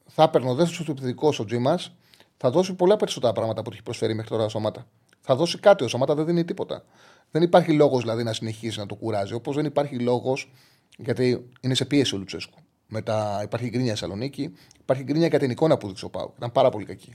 θα 0.06 0.22
έπαιρνε 0.22 0.50
ο 0.50 0.54
δεύτερο 0.54 0.84
του 0.84 0.90
επιθετικός 0.90 1.38
ο 1.40 1.44
Τζίμας, 1.44 1.94
Θα 2.36 2.50
δώσει 2.50 2.74
πολλά 2.74 2.96
περισσότερα 2.96 3.32
πράγματα 3.32 3.62
που 3.62 3.70
έχει 3.72 3.82
προσφέρει 3.82 4.14
μέχρι 4.14 4.30
τώρα 4.30 4.44
ο 4.44 4.48
Σαμάτα. 4.48 4.86
Θα 5.20 5.34
δώσει 5.36 5.58
κάτι. 5.58 5.84
Ο 5.84 5.88
Σαμάτα 5.88 6.14
δεν 6.14 6.24
δίνει 6.24 6.44
τίποτα. 6.44 6.84
Δεν 7.30 7.42
υπάρχει 7.42 7.72
λόγος 7.72 8.00
δηλαδή 8.00 8.22
να 8.22 8.32
συνεχίσει 8.32 8.78
να 8.78 8.86
το 8.86 8.94
κουράζει. 8.94 9.34
Όπως 9.34 9.56
δεν 9.56 9.64
υπάρχει 9.64 9.98
λόγος, 9.98 10.52
γιατί 10.96 11.50
είναι 11.60 11.74
σε 11.74 11.84
πίεση 11.84 12.14
ο 12.14 12.18
Λουτσέσκου. 12.18 12.58
Μετά 12.86 13.40
υπάρχει 13.44 13.68
γκρίνια 13.68 13.96
Σαλονίκη, 13.96 14.54
υπάρχει 14.80 15.02
γκρίνια 15.02 15.26
για 15.26 15.38
την 15.38 15.50
εικόνα 15.50 15.78
που 15.78 15.86
δείξε 15.86 16.04
ο 16.04 16.10
Πάου. 16.10 16.32
Ήταν 16.36 16.52
πάρα 16.52 16.68
πολύ 16.68 16.84
κακή. 16.84 17.14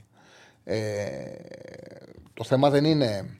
Ε, 0.64 0.78
το 2.34 2.44
θέμα 2.44 2.70
δεν 2.70 2.84
είναι 2.84 3.38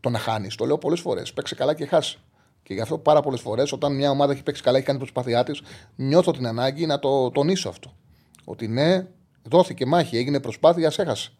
το 0.00 0.10
να 0.10 0.18
χάνεις. 0.18 0.54
Το 0.54 0.64
λέω 0.64 0.78
πολλές 0.78 1.00
φορές. 1.00 1.32
Παίξε 1.32 1.54
καλά 1.54 1.74
και 1.74 1.86
χάσει. 1.86 2.18
Και 2.62 2.74
γι' 2.74 2.80
αυτό 2.80 2.98
πάρα 2.98 3.20
πολλές 3.22 3.40
φορές, 3.40 3.72
όταν 3.72 3.94
μια 3.94 4.10
ομάδα 4.10 4.32
έχει 4.32 4.42
παίξει 4.42 4.62
καλά, 4.62 4.76
έχει 4.76 4.86
κάνει 4.86 4.98
την 4.98 5.08
προσπάθειά 5.08 5.44
της, 5.44 5.62
νιώθω 5.96 6.32
την 6.32 6.46
ανάγκη 6.46 6.86
να 6.86 6.98
το 6.98 7.30
τονίσω 7.30 7.68
αυτό. 7.68 7.96
Ότι 8.44 8.68
ναι, 8.68 9.06
δόθηκε 9.42 9.86
μάχη, 9.86 10.16
έγινε 10.16 10.40
προσπάθεια, 10.40 10.92
έχασε. 10.96 11.32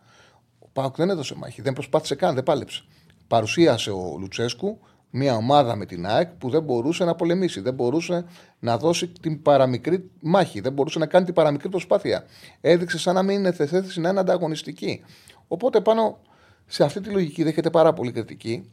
Ο 0.72 0.80
Πάουκ 0.80 0.96
δεν 0.96 1.10
έδωσε 1.10 1.34
μάχη, 1.34 1.62
δεν 1.62 1.72
προσπάθησε 1.72 2.14
καν, 2.14 2.34
δεν 2.34 2.42
πάλεψε. 2.42 2.82
Παρουσίασε 3.26 3.90
ο 3.90 4.16
Λουτσέσκου 4.18 4.78
μια 5.10 5.36
ομάδα 5.36 5.76
με 5.76 5.86
την 5.86 6.06
ΑΕΚ 6.06 6.28
που 6.28 6.50
δεν 6.50 6.62
μπορούσε 6.62 7.04
να 7.04 7.14
πολεμήσει, 7.14 7.60
δεν 7.60 7.74
μπορούσε 7.74 8.24
να 8.58 8.78
δώσει 8.78 9.08
την 9.08 9.42
παραμικρή 9.42 10.10
μάχη, 10.20 10.60
δεν 10.60 10.72
μπορούσε 10.72 10.98
να 10.98 11.06
κάνει 11.06 11.24
την 11.24 11.34
παραμικρή 11.34 11.68
προσπάθεια. 11.68 12.24
Έδειξε 12.60 12.98
σαν 12.98 13.14
να 13.14 13.22
μην 13.22 13.38
είναι 13.38 13.52
θέση 13.52 14.00
να 14.00 14.08
είναι 14.08 14.20
ανταγωνιστική. 14.20 15.04
Οπότε 15.48 15.80
πάνω 15.80 16.18
σε 16.66 16.84
αυτή 16.84 17.00
τη 17.00 17.08
λογική 17.10 17.42
δέχεται 17.42 17.70
πάρα 17.70 17.92
πολύ 17.92 18.12
κριτική 18.12 18.70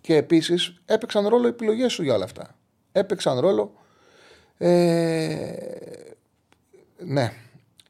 και 0.00 0.16
επίσης 0.16 0.82
έπαιξαν 0.84 1.26
ρόλο 1.26 1.46
οι 1.46 1.50
επιλογές 1.50 1.92
σου 1.92 2.02
για 2.02 2.14
όλα 2.14 2.24
αυτά. 2.24 2.56
Έπαιξαν 2.92 3.38
ρόλο. 3.38 3.72
Ε, 4.58 5.54
ναι, 6.98 7.32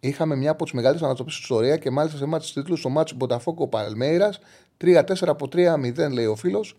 είχαμε 0.08 0.36
μια 0.36 0.50
από 0.50 0.64
τις 0.64 0.72
μεγάλε 0.72 0.98
ανατροπές 1.02 1.32
στην 1.32 1.44
ιστορία 1.44 1.76
και 1.76 1.90
μάλιστα 1.90 2.18
σε 2.18 2.26
μάτι 2.26 2.52
τίτλους 2.52 2.78
στο 2.78 2.88
μάτσο 2.88 3.14
Μποταφόκο 3.14 3.68
Παλμέιρας 3.68 4.38
3-4 4.84 5.02
από 5.20 5.48
3-0, 5.52 6.10
λέει 6.12 6.26
ο 6.26 6.36
φίλος. 6.36 6.76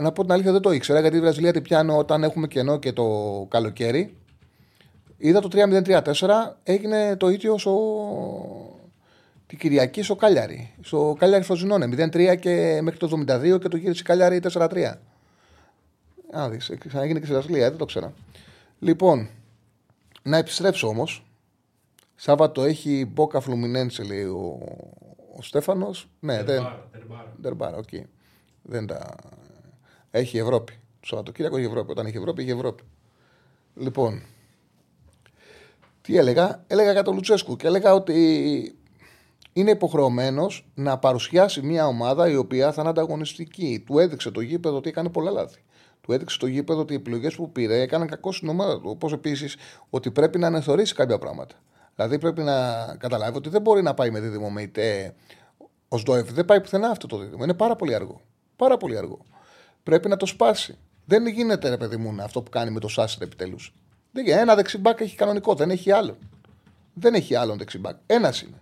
Να 0.00 0.12
πω 0.12 0.22
την 0.22 0.32
αλήθεια, 0.32 0.52
δεν 0.52 0.60
το 0.60 0.72
ήξερα 0.72 1.00
γιατί 1.00 1.16
η 1.16 1.20
Βραζιλία 1.20 1.52
την 1.52 1.62
πιάνω 1.62 1.96
όταν 1.96 2.22
έχουμε 2.22 2.46
κενό 2.46 2.78
και 2.78 2.92
το 2.92 3.06
καλοκαίρι. 3.50 4.16
Είδα 5.16 5.40
το 5.40 5.48
3-0-3-4, 5.52 6.02
έγινε 6.62 7.16
το 7.16 7.28
ίδιο 7.28 7.58
στο, 7.58 7.76
την 9.46 9.58
Κυριακή 9.58 10.02
στο 10.02 10.16
Κάλιαρη. 10.16 10.74
Στο 10.82 11.16
Κάλιαρη 11.18 11.44
Φροζινόνε. 11.44 11.88
0-3 12.12 12.36
και 12.40 12.78
μέχρι 12.82 12.98
το 12.98 13.24
72 13.28 13.60
και 13.60 13.68
το 13.68 13.76
γύρισε 13.76 14.02
Κάλιαρη 14.02 14.40
4-3. 14.52 14.92
Α, 16.38 16.48
δεις, 16.48 16.72
ξαναγίνει 16.88 17.18
και 17.18 17.24
στη 17.24 17.34
Βραζιλία, 17.34 17.68
δεν 17.68 17.78
το 17.78 17.84
ξέρα. 17.84 18.12
Λοιπόν, 18.78 19.28
να 20.22 20.36
επιστρέψω 20.36 20.88
όμως. 20.88 21.24
Σάββατο 22.24 22.62
έχει 22.62 23.10
Μπόκα 23.12 23.40
Φλουμινένσε, 23.40 24.02
λέει 24.02 24.24
ο, 24.24 24.58
ο 25.36 25.42
Στέφανος. 25.42 26.08
Ναι, 26.20 26.42
δεν. 26.42 26.66
Τερμπάρα, 27.42 27.76
οκ. 27.76 27.84
Okay. 27.92 28.02
Δεν 28.62 28.86
τα. 28.86 29.14
Έχει 30.10 30.38
Ευρώπη. 30.38 30.72
Το 30.72 31.06
Σαββατοκύριακο 31.06 31.56
έχει 31.56 31.66
Ευρώπη. 31.66 31.90
Όταν 31.90 32.06
έχει 32.06 32.16
Ευρώπη, 32.16 32.42
έχει 32.42 32.50
Ευρώπη. 32.50 32.82
Λοιπόν, 33.74 34.22
τι 36.00 36.16
έλεγα; 36.16 36.64
Έλεγα 36.66 36.92
για 36.92 37.02
τον 37.02 37.14
Λουτσέσκου 37.14 37.56
και 37.56 37.66
έλεγα 37.66 37.94
ότι 37.94 38.14
είναι 39.52 39.70
υποχρεωμένος 39.70 40.66
να 40.74 40.98
παρουσιάσει 40.98 41.62
μια 41.62 41.86
ομάδα 41.86 42.28
η 42.28 42.36
οποία 42.36 42.72
θα 42.72 42.80
είναι 42.80 42.90
ανταγωνιστική. 42.90 43.82
Του 43.86 43.98
έδειξε 43.98 44.30
το 44.30 44.40
γήπεδο 44.40 44.76
ότι 44.76 44.88
έκανε 44.88 45.08
πολλά 45.08 45.30
λάθη. 45.30 45.62
Του 46.00 46.12
έδειξε 46.12 46.38
το 46.38 46.46
γήπεδο 46.46 46.80
ότι 46.80 46.92
οι 46.92 46.96
επιλογές 46.96 47.34
που 47.34 47.52
πήρε 47.52 47.80
έκαναν 47.80 48.08
κακό 48.08 48.32
στην 48.32 48.48
ομάδα 48.48 48.80
του. 48.80 48.90
Όπως 48.90 49.12
επίσης 49.12 49.56
ότι 49.90 50.10
πρέπει 50.10 50.38
να 50.38 50.46
αναθεωρήσει 50.46 50.94
κάποια 50.94 51.18
πράγματα. 51.18 51.54
Δηλαδή 51.94 52.18
πρέπει 52.18 52.42
να 52.42 52.86
καταλάβει 52.98 53.36
ότι 53.36 53.48
δεν 53.48 53.62
μπορεί 53.62 53.82
να 53.82 53.94
πάει 53.94 54.10
με 54.10 54.20
δίδυμο 54.20 54.50
με 54.50 54.62
ητέ 54.62 55.14
ω 55.88 55.98
ΔΟΕΦ. 55.98 56.32
Δεν 56.32 56.44
πάει 56.44 56.60
πουθενά 56.60 56.88
αυτό 56.88 57.06
το 57.06 57.16
δίδυμο. 57.16 57.42
Είναι 57.44 57.54
πάρα 57.54 57.76
πολύ 57.76 57.94
αργό. 57.94 58.20
Πάρα 58.56 58.76
πολύ 58.76 58.96
αργό. 58.96 59.18
Πρέπει 59.82 60.08
να 60.08 60.16
το 60.16 60.26
σπάσει. 60.26 60.78
Δεν 61.04 61.26
γίνεται, 61.26 61.68
ρε 61.68 61.76
παιδί 61.76 61.96
μου, 61.96 62.22
αυτό 62.22 62.42
που 62.42 62.50
κάνει 62.50 62.70
με 62.70 62.80
το 62.80 62.88
Σάσερ 62.88 63.22
επιτέλους. 63.22 63.74
Ένα 64.12 64.54
δεξιμπάκ 64.54 65.00
έχει 65.00 65.16
κανονικό, 65.16 65.54
δεν 65.54 65.70
έχει 65.70 65.90
άλλο. 65.90 66.16
Δεν 66.94 67.14
έχει 67.14 67.34
άλλον 67.34 67.58
δεξιμπάκ. 67.58 67.96
Ένας 68.06 68.42
είναι. 68.42 68.60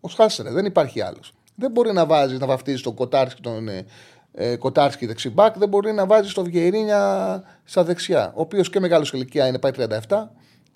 Ο 0.00 0.08
Χάσερ, 0.08 0.52
δεν 0.52 0.64
υπάρχει 0.64 1.00
άλλος. 1.00 1.32
Δεν 1.54 1.70
μπορεί 1.70 1.92
να 1.92 2.06
βάζεις, 2.06 2.38
να 2.38 2.46
βαφτίζεις 2.46 2.82
τον 2.82 2.94
Κοτάρσκι, 2.94 3.42
τον 3.42 3.68
ε, 3.68 3.84
ε, 4.32 4.56
Κοτάρσκι 4.56 5.06
δεξιμπάκ, 5.06 5.58
δεν 5.58 5.68
μπορεί 5.68 5.92
να 5.92 6.06
βάζεις 6.06 6.32
τον 6.32 6.44
Βιερίνια 6.44 7.42
στα 7.64 7.84
δεξιά. 7.84 8.32
Ο 8.34 8.40
οποίος 8.40 8.70
και 8.70 8.80
μεγάλος 8.80 9.12
ηλικία 9.12 9.46
είναι, 9.46 9.58
πάει 9.58 9.72
37 10.08 10.28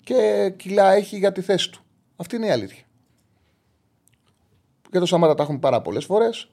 και 0.05 0.53
κιλά 0.57 0.93
έχει 0.93 1.17
για 1.17 1.31
τη 1.31 1.41
θέση 1.41 1.71
του. 1.71 1.79
Αυτή 2.15 2.35
είναι 2.35 2.45
η 2.45 2.49
αλήθεια. 2.49 2.83
Και 4.91 4.99
το 4.99 5.05
Σαμάτα 5.05 5.33
τα 5.33 5.43
έχουμε 5.43 5.59
πάρα 5.59 5.81
πολλές 5.81 6.05
φορές. 6.05 6.47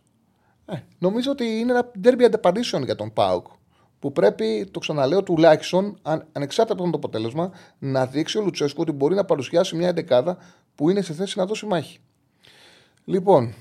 Ε, 0.67 0.77
νομίζω 0.99 1.31
ότι 1.31 1.45
είναι 1.45 1.73
ένα 1.73 1.91
derby 2.05 2.23
αντεπαντήσεων 2.23 2.83
για 2.83 2.95
τον 2.95 3.13
Πάουκ. 3.13 3.47
Που 3.99 4.13
πρέπει, 4.13 4.69
το 4.71 4.79
ξαναλέω, 4.79 5.23
τουλάχιστον, 5.23 5.99
αν, 6.03 6.27
ανεξάρτητα 6.33 6.83
από 6.83 6.91
το 6.91 6.97
αποτέλεσμα, 6.97 7.51
να 7.79 8.07
δείξει 8.07 8.39
ο 8.39 8.43
Λουτσέσκου 8.43 8.81
ότι 8.81 8.93
μπορεί 8.93 9.15
να 9.15 9.25
παρουσιάσει 9.25 9.77
μια 9.77 9.89
εντεκάδα 9.89 10.39
που 10.75 10.91
είναι 10.91 11.03
σε 11.03 11.13
θέση 11.13 11.39
να 11.39 11.47
δώσει 11.47 11.67
μάχη. 11.67 11.99
Λοιπόν, 13.05 13.55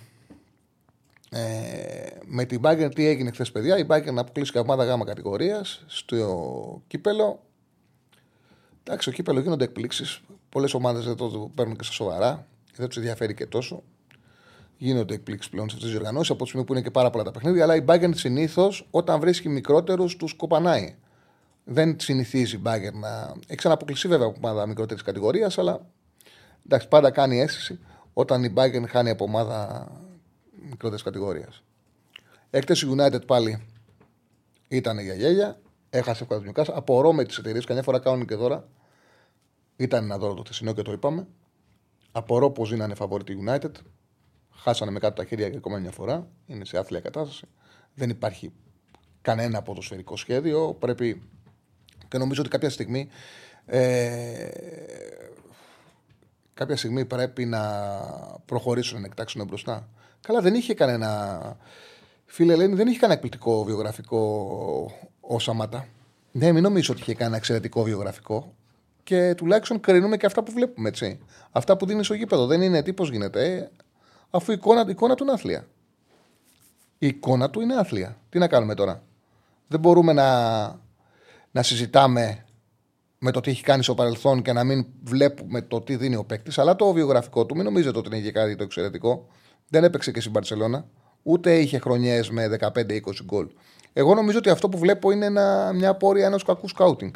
ε, 1.32 1.40
με 2.26 2.46
την 2.46 2.62
Bayern 2.64 2.90
τι 2.96 3.06
έγινε 3.06 3.32
χθες, 3.32 3.52
παιδιά; 3.52 3.78
Η 3.78 3.86
Bayern 3.90 4.16
αποκλείστηκε 4.16 4.60
ομάδα 4.60 4.84
γάμα 4.84 5.06
κατηγορίας 5.06 5.84
στο 5.88 6.82
κύπελο. 6.88 7.40
Εντάξει, 8.84 9.10
στο 9.10 9.12
κύπελο 9.12 9.40
γίνονται 9.40 9.64
εκπλήξεις. 9.64 10.22
Πολλές 10.50 10.74
ομάδες 10.74 11.06
δεν 11.06 11.16
το 11.16 11.52
παίρνουν 11.56 11.76
και 11.76 11.84
στα 11.84 11.94
σοβαρά. 11.94 12.48
Δεν 12.76 12.88
τους 12.88 12.98
ενδιαφέρει 12.98 13.34
και 13.34 13.46
τόσο. 13.46 13.84
Γίνονται 14.78 15.14
εκπλήξεις 15.14 15.52
πλέον 15.52 15.70
σε 15.70 15.76
αυτές 15.76 15.90
τις 15.90 16.00
οργανώσεις 16.00 16.30
από 16.30 16.42
τη 16.42 16.48
στιγμή 16.48 16.66
που 16.66 16.74
είναι 16.74 16.82
και 16.82 16.92
πάρα 16.92 17.10
πολλά 17.10 17.24
τα 17.24 17.32
παιχνίδια. 17.32 17.64
Αλλά 17.64 17.76
η 17.76 17.84
Bayern 17.88 18.12
συνήθως 18.14 18.88
όταν 18.92 19.20
βρίσκει 19.20 19.50
μικρότερους 19.50 20.16
τους 20.16 20.34
κοπανάει. 20.34 20.96
Δεν 21.64 22.00
συνηθίζει 22.00 22.56
η 22.56 22.62
Bayern 22.66 22.94
να. 22.94 23.34
Έχει 23.48 23.56
ξαναποκλειστεί 23.58 24.08
βέβαια 24.08 24.28
από 24.28 24.38
ομάδα 24.42 24.66
μικρότερης 24.66 25.04
κατηγορίας, 25.04 25.58
αλλά 25.58 25.86
εντάξει, 26.66 26.88
πάντα 26.88 27.12
κάνει 27.12 27.40
αίσθηση 27.40 27.80
όταν 28.14 28.44
η 28.44 28.54
Bayern 28.56 28.84
χάνει 28.88 29.10
από 29.10 29.24
ομάδα 29.24 29.88
μικρότερης 30.70 31.04
κατηγορίας. 31.04 31.64
Έκθεση 32.50 32.88
United 32.98 33.26
πάλι 33.26 33.68
ήταν 34.68 35.00
για 35.00 35.14
γέλια. 35.14 35.60
Έχασε 35.94 36.24
εύκολα 36.24 36.42
το 36.42 36.52
Newcastle. 36.52 36.74
Απορώ 36.74 37.14
με 37.14 37.24
τις 37.24 37.38
εταιρείες, 37.38 37.66
καμιά 37.66 37.84
φορά 37.84 38.00
κάνουν 38.00 38.26
και 38.26 38.36
δώρα. 38.36 38.68
Ήταν 39.76 40.04
ένα 40.04 40.18
δώρο 40.18 40.34
το 40.34 40.44
θεσινό 40.46 40.74
και 40.74 40.82
το 40.82 40.92
είπαμε. 40.92 41.28
Απορώ 42.12 42.52
πως 42.52 42.72
είναι 42.72 42.96
φαβορή 42.96 43.44
United. 43.48 43.72
Χάσανε 44.52 44.92
με 44.92 45.00
κάτω 45.00 45.22
τα 45.22 45.26
χέρια 45.26 45.50
και 45.50 45.58
ακόμα 45.58 45.78
μια 45.78 45.92
φορά. 45.92 46.28
Είναι 46.46 46.66
σε 46.66 46.78
άθλια 46.78 47.00
κατάσταση. 47.00 47.46
Δεν 47.94 48.10
υπάρχει 48.10 48.52
κανένα 49.22 49.62
ποδοσφαιρικό 49.62 50.18
σχέδιο. 50.18 50.74
Πρέπει 50.80 51.30
και 52.08 52.18
νομίζω 52.18 52.42
ότι 52.42 52.50
κάποια 52.50 52.70
στιγμή 52.70 53.10
ε, 53.66 54.50
κάποια 56.54 56.76
στιγμή 56.78 57.06
πρέπει 57.06 57.46
να 57.46 57.62
προχωρήσουν 58.46 59.00
να 59.00 59.06
εκτάξουν 59.06 59.46
μπροστά. 59.46 59.90
Καλά, 60.22 60.42
δεν 60.42 60.54
είχε 60.54 60.74
κανένα. 60.74 61.40
Φίλε 62.26 62.54
Ελένη, 62.54 62.76
δεν 62.76 62.88
είχε 62.88 63.00
κανένα 63.00 63.20
εκπληκτικό 63.20 63.64
βιογραφικό 63.64 64.92
ο 65.34 65.40
Σαμάτα. 65.40 65.88
Ναι, 66.32 66.52
μην 66.52 66.64
νομίζω 66.64 66.94
ότι 66.94 67.02
είχε 67.02 67.14
κανένα 67.14 67.38
εξαιρετικό 67.38 67.84
βιογραφικό. 67.84 68.54
Και 69.04 69.34
τουλάχιστον 69.36 69.80
κρίνουμε 69.80 70.18
και 70.18 70.26
αυτά 70.26 70.44
που 70.44 70.52
βλέπουμε, 70.52 70.90
έτσι. 70.90 71.20
Αυτά 71.52 71.78
που 71.78 71.86
δίνει 71.86 72.04
στο 72.04 72.14
γήπεδο. 72.14 72.46
Δεν 72.46 72.62
είναι 72.62 72.84
τι, 72.84 72.94
πώς 72.94 73.10
γίνεται, 73.10 73.72
αφού 74.30 74.52
η 74.52 74.56
εικόνα, 74.58 74.84
η 74.88 74.92
εικόνα 74.92 75.16
του 75.16 75.24
είναι 75.24 75.32
άθλια. 75.32 75.68
Η 76.98 77.08
εικόνα 77.08 77.50
του 77.50 77.62
είναι 77.62 77.76
άθλια. 77.76 78.18
Τι 78.30 78.40
να 78.40 78.48
κάνουμε 78.48 78.76
τώρα; 78.76 79.04
Δεν 79.68 79.80
μπορούμε 79.80 80.14
να, 80.14 80.62
να 81.52 81.64
συζητάμε 81.64 82.46
με 83.20 83.32
το 83.32 83.40
τι 83.40 83.52
έχει 83.52 83.64
κάνει 83.64 83.84
στο 83.84 83.96
παρελθόν 83.96 84.42
και 84.42 84.54
να 84.54 84.64
μην 84.64 84.86
βλέπουμε 85.04 85.62
το 85.62 85.82
τι 85.82 85.96
δίνει 85.96 86.16
ο 86.16 86.24
παίκτης. 86.24 86.58
Αλλά 86.58 86.76
το 86.76 86.92
βιογραφικό 86.92 87.46
του, 87.46 87.56
μην 87.56 87.64
νομίζετε 87.64 87.98
ότι 87.98 88.18
είναι 88.18 88.32
κάτι 88.32 88.56
το 88.56 88.64
εξαιρετικό. 88.64 89.28
Δεν 89.68 89.84
έπαιξε 89.84 90.12
και 90.12 90.20
στην 90.20 90.32
Παρσελώνα. 90.32 90.86
Ούτε 91.24 91.60
είχε 91.60 91.80
χρονιές 91.80 92.30
με 92.30 92.58
15-20 92.60 93.00
γκολ. 93.24 93.48
Εγώ 93.94 94.16
νομίζω 94.16 94.38
ότι 94.38 94.50
αυτό 94.50 94.70
που 94.70 94.78
βλέπω 94.78 95.12
είναι 95.12 95.26
ένα, 95.26 95.72
μια 95.74 95.96
πόρια 95.96 96.26
ενός 96.26 96.44
κακού 96.44 96.68
σκάουτινγκ. 96.68 97.14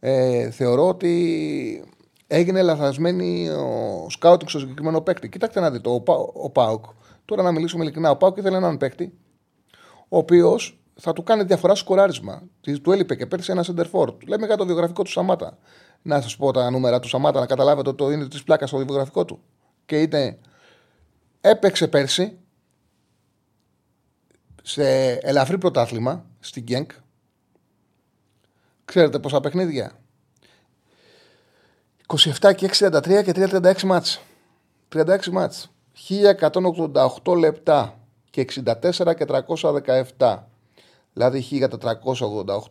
Ε, 0.00 0.50
θεωρώ 0.50 0.88
ότι 0.88 1.84
έγινε 2.26 2.62
λαθασμένη 2.62 3.48
ο 3.48 4.06
σκάουτινγκ 4.08 4.48
στο 4.48 4.58
συγκεκριμένο 4.58 5.00
παίκτη. 5.00 5.28
Κοιτάξτε 5.28 5.60
να 5.60 5.70
δείτε, 5.70 5.88
ο, 5.88 6.02
ο 6.32 6.50
Πάουκ, 6.50 6.84
τώρα 7.24 7.42
να 7.42 7.52
μιλήσουμε 7.52 7.82
ειλικρινά, 7.82 8.10
ο 8.10 8.16
Πάουκ 8.16 8.36
ήθελε 8.36 8.56
έναν 8.56 8.76
παίκτη, 8.76 9.12
ο 10.08 10.18
οποίος 10.18 10.78
θα 10.94 11.12
του 11.12 11.22
κάνει 11.22 11.42
διαφορά 11.42 11.74
στο 11.74 11.84
σκοράρισμα. 11.84 12.42
Του 12.82 12.92
έλειπε 12.92 13.14
και 13.14 13.26
πέρσι 13.26 13.52
ένα 13.52 13.64
center 13.66 14.14
Λέμε 14.26 14.46
για 14.46 14.56
το 14.56 14.66
βιογραφικό 14.66 15.02
του 15.02 15.10
Σαμάτα. 15.10 15.58
Να 16.02 16.20
σας 16.20 16.36
πω 16.36 16.52
τα 16.52 16.70
νούμερα 16.70 17.00
του 17.00 17.08
Σαμάτα, 17.08 17.40
να 17.40 17.46
καταλάβετε 17.46 17.88
ότι 17.88 17.98
το 17.98 18.10
είναι 18.10 18.28
της 18.28 18.42
πλάκας 18.42 18.68
στο 18.68 18.78
βιογραφικό 18.78 19.24
του. 19.24 19.40
Και 19.86 20.00
είναι. 20.00 20.38
Έπαιξε 21.40 21.88
πέρσι 21.88 22.38
σε 24.66 25.12
ελαφρύ 25.12 25.58
πρωτάθλημα 25.58 26.26
στην 26.40 26.62
Γκένκ. 26.62 26.90
Ξέρετε 28.84 29.18
πόσα 29.18 29.40
παιχνίδια; 29.40 29.92
27 32.06 32.54
και 32.54 32.70
6, 32.72 32.90
33 32.90 33.22
και 33.24 33.32
3, 33.34 33.48
36 33.48 33.82
μάτς. 33.82 34.20
36 34.88 35.30
μάτς. 35.30 35.70
1188 36.08 37.36
λεπτά 37.38 37.98
και 38.30 38.40
64 38.40 39.14
και 39.16 39.24
317. 40.18 40.38
Δηλαδή 41.12 41.44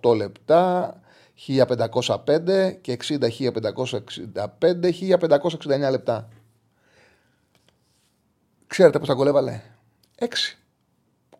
1488 0.01 0.15
λεπτά, 0.15 0.93
1505 1.47 2.77
και 2.82 2.91
60, 2.91 3.29
1565, 3.29 4.91
1569 4.91 5.89
λεπτά. 5.91 6.29
Ξέρετε 8.67 8.99
πώς 8.99 9.08
τα 9.08 9.13
κολέβαλε. 9.13 9.62
6. 10.19 10.25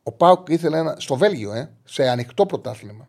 Ο 0.04 0.12
Πάουκ 0.12 0.50
ήθελε 0.50 0.78
ένα. 0.78 0.96
στο 1.00 1.16
Βέλγιο, 1.16 1.54
ε, 1.54 1.74
σε 1.84 2.10
ανοιχτό 2.10 2.46
πρωτάθλημα. 2.46 3.08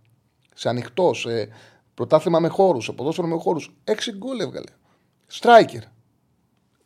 Σε 0.54 0.68
ανοιχτό, 0.68 1.14
σε 1.14 1.48
πρωτάθλημα 1.94 2.40
με 2.40 2.48
χώρους, 2.48 2.84
σε 2.84 2.92
ποδόσφαιρο 2.92 3.26
με 3.26 3.36
χώρους. 3.36 3.76
6 3.84 4.12
γκολ 4.16 4.40
έβγαλε. 4.40 4.70
Στράικερ. 5.26 5.82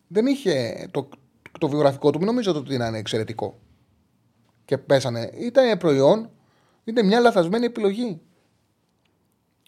Δεν 0.07 0.27
είχε 0.27 0.89
το, 0.91 1.09
το 1.59 1.69
βιογραφικό 1.69 2.11
του, 2.11 2.19
μην 2.19 2.27
νομίζετε 2.27 2.59
ότι 2.59 2.75
είναι 2.75 2.99
εξαιρετικό. 2.99 3.59
Και 4.65 4.79
πέσανε. 4.79 5.31
Ήταν 5.35 5.79
προϊόν, 5.79 6.31
είναι 6.85 7.03
μια 7.03 7.21
λαθασμένη 7.21 7.65
επιλογή. 7.65 8.21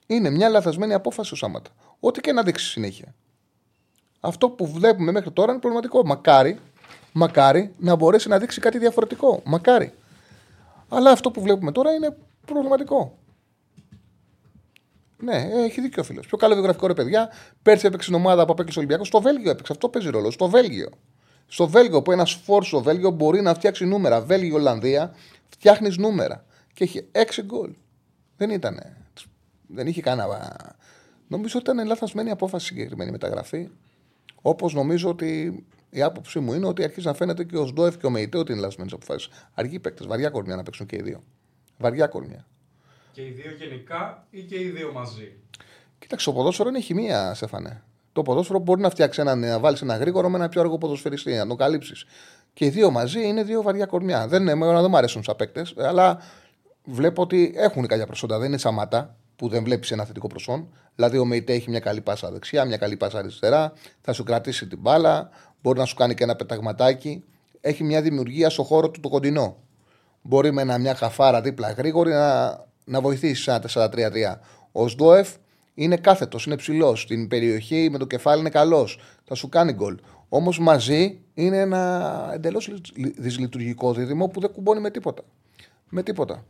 Είναι 0.07 0.31
μια 0.31 0.49
λαθασμένη 0.49 0.95
απόφαση 0.95 1.33
ο 1.33 1.37
Σάματα. 1.37 1.71
Ό,τι 2.01 2.21
και 2.21 2.33
να 2.33 2.43
δείξει 2.43 2.67
συνέχεια. 2.67 3.15
Αυτό 4.21 4.51
που 4.51 4.67
βλέπουμε 4.67 5.13
μέχρι 5.13 5.31
τώρα 5.31 5.51
είναι 5.51 5.61
προβληματικό. 5.61 6.07
Μακάρι, 6.07 6.59
μακάρι 7.13 7.75
να 7.79 7.95
μπορέσει 7.95 8.29
να 8.29 8.39
δείξει 8.39 8.61
κάτι 8.61 8.79
διαφορετικό. 8.79 9.43
Μακάρι. 9.45 9.93
Αλλά 10.91 11.11
αυτό 11.11 11.31
που 11.31 11.41
βλέπουμε 11.41 11.73
τώρα 11.73 11.93
είναι 11.93 12.17
προβληματικό. 12.47 13.19
Ναι, 15.23 15.49
έχει 15.53 15.81
δίκιο 15.81 16.03
ο 16.03 16.05
φίλος. 16.05 16.27
Πιο 16.27 16.37
καλό 16.37 16.55
βιογραφικό 16.55 16.87
ρε 16.87 16.95
παιδιά. 16.95 17.31
Πέρσι 17.63 17.87
έπαιξε 17.87 18.07
την 18.07 18.17
ομάδα 18.17 18.45
που 18.45 18.53
απέκλεισε 18.53 18.79
Ολυμπιακός. 18.79 19.07
Στο 19.07 19.21
Βέλγιο 19.21 19.51
έπαιξε. 19.51 19.73
Αυτό 19.73 19.89
παίζει 19.89 20.11
ρόλο. 20.11 20.31
Στο 20.31 20.49
Βέλγιο. 20.49 20.89
Στο 21.47 21.69
Βέλγιο 21.69 22.03
που 22.03 22.13
ένας 22.13 22.33
φόρ 22.33 22.65
στο 22.65 22.83
Βέλγιο 22.83 23.11
μπορεί 23.11 23.41
να 23.41 23.55
φτιάξει 23.55 23.85
νούμερα. 23.85 24.21
Βέλγιο, 24.21 24.55
Ολλανδία, 24.57 25.15
φτιάχνεις 25.49 25.97
νούμερα. 25.97 26.45
Και 26.73 26.85
έχει 26.85 27.09
6 27.13 27.43
γκολ. 27.43 27.75
Δεν 28.37 28.51
ήταν. 28.51 28.81
Δεν 29.67 29.87
είχε 29.87 30.01
κανένα. 30.01 30.57
Νομίζω 31.29 31.59
ότι 31.59 31.71
ήταν 31.71 31.87
λαθασμένη 31.87 32.31
απόφαση 32.31 32.67
συγκεκριμένη 32.67 33.11
μεταγραφή. 33.11 33.69
Όπως 34.43 34.75
νομίζω 34.75 35.09
ότι 35.09 35.65
η 35.91 36.03
άποψή 36.03 36.39
μου 36.39 36.53
είναι 36.53 36.67
ότι 36.67 36.83
αρχίζει 36.83 37.07
να 37.07 37.15
φαίνεται 37.15 37.45
και 37.45 37.57
ο 37.57 37.67
Σντόεφ 37.67 37.97
και 37.97 38.07
ο 38.07 38.11
Μεϊτέ 38.11 38.39
ότι 38.39 38.53
είναι 38.53 38.61
λαθασμένε 38.61 38.91
αποφάσει. 38.93 39.29
Αργοί 39.55 39.79
παίκτες, 39.79 40.07
βαριά 40.07 40.31
κορμιά 40.31 40.57
να 40.57 40.63
παίξουν 40.63 40.87
και 40.87 40.97
οι 40.97 41.03
δύο. 41.03 41.23
Βαριά 41.79 42.07
κορμιά. 42.07 42.47
Και 43.13 43.23
οι 43.23 43.31
δύο 43.31 43.53
γενικά 43.53 44.27
ή 44.31 44.43
και 44.43 44.61
οι 44.61 44.69
δύο 44.69 44.93
μαζί; 44.93 45.33
Κοίταξε, 45.99 46.25
το 46.25 46.33
ποδόσφαιρο 46.33 46.69
είναι 46.69 46.81
χημεία, 46.81 47.35
Στέφανε. 47.35 47.83
Το 48.13 48.23
ποδόσφαιρο 48.23 48.59
μπορεί 48.59 48.81
να 48.81 48.91
φτιάξει 48.91 49.21
ένα, 49.21 49.35
να 49.35 49.59
βάλεις 49.59 49.83
ένα 49.83 49.97
γρήγορο 49.97 50.29
με 50.29 50.37
ένα 50.37 50.49
πιο 50.49 50.61
αργό 50.61 50.79
ποδοσφαιριστή, 50.79 51.35
να 51.35 51.47
το 51.47 51.55
καλύψεις. 51.55 52.05
Και 52.53 52.65
οι 52.65 52.69
δύο 52.69 52.91
μαζί 52.91 53.27
είναι 53.27 53.43
δύο 53.43 53.63
βαριά 53.63 53.87
κορμιά. 53.87 54.29
Δεν, 54.29 54.49
εμένα 54.49 54.81
δεν 54.81 54.91
μου 54.91 54.97
αρέσουν 54.97 55.23
σαν 55.23 55.37
παίκτες, 55.37 55.75
αλλά 55.77 56.19
βλέπω 56.85 57.23
ότι 57.23 57.53
έχουν 57.57 57.87
κάποια 57.87 58.07
προσόντα. 58.07 58.39
Δεν 58.39 58.49
είναι 58.49 58.59
σαμάτα 58.59 59.17
που 59.37 59.49
δεν 59.49 59.65
βλέπεις 59.65 59.91
ένα 59.91 60.05
θετικό 60.05 60.27
προσόν. 60.27 60.69
Δηλαδή, 60.95 61.19
ο 61.19 61.25
Μεϊτέ 61.25 61.53
έχει 61.53 61.71
μια 61.71 61.81
καλή 61.81 62.01
πάσα 62.01 62.31
δεξιά, 62.31 62.65
μια 62.65 62.77
καλή 62.77 62.97
πάσα 62.97 63.19
αριστερά, 63.19 63.73
θα 64.01 64.13
σου 64.13 64.23
κρατήσει 64.25 64.67
την 64.67 64.79
μπάλα, 64.79 65.31
μπορεί 65.63 65.79
να 65.79 65.85
σου 65.85 65.95
κάνει 65.95 66.15
και 66.15 66.25
ένα 66.25 66.37
πεταγματάκι. 66.37 67.25
Έχει 67.61 67.85
μια 67.85 68.03
δημιουργία 68.03 68.51
στο 68.51 68.63
χώρο 68.63 68.91
του 68.91 69.01
το 69.01 69.09
κοντινό. 69.09 69.57
Μπορεί 70.23 70.53
με 70.53 70.63
ένα, 70.63 70.79
μια 70.79 70.95
χαφάρα 70.95 71.41
δίπλα 71.41 71.71
γρήγορη 71.71 72.11
να, 72.11 72.59
να 72.85 73.01
βοηθήσει 73.01 73.43
σε 73.43 73.51
ένα 73.51 73.63
4-3-3. 73.75 73.89
Ο 74.73 74.89
Σντόεφ 74.89 75.29
είναι 75.75 75.97
κάθετος, 75.97 76.47
είναι 76.47 76.57
ψηλός. 76.57 77.01
Στην 77.01 77.29
περιοχή 77.29 77.89
με 77.91 77.99
το 77.99 78.07
κεφάλι 78.07 78.41
είναι 78.41 78.51
καλός. 78.51 78.99
Θα 79.25 79.35
σου 79.35 79.49
κάνει 79.49 79.73
γκολ. 79.73 79.99
Όμως 80.29 80.59
μαζί 80.59 81.21
είναι 81.35 81.59
ένα 81.59 82.31
εντελώς 82.35 82.71
δυσλειτουργικό 83.19 83.93
δίδυμο 83.93 84.29
που 84.29 84.41
δεν 84.41 84.53
κουμπώνει 84.53 84.81
με 84.81 84.91
τίποτα. 84.91 85.23
Με 85.89 86.03
τίποτα. 86.03 86.45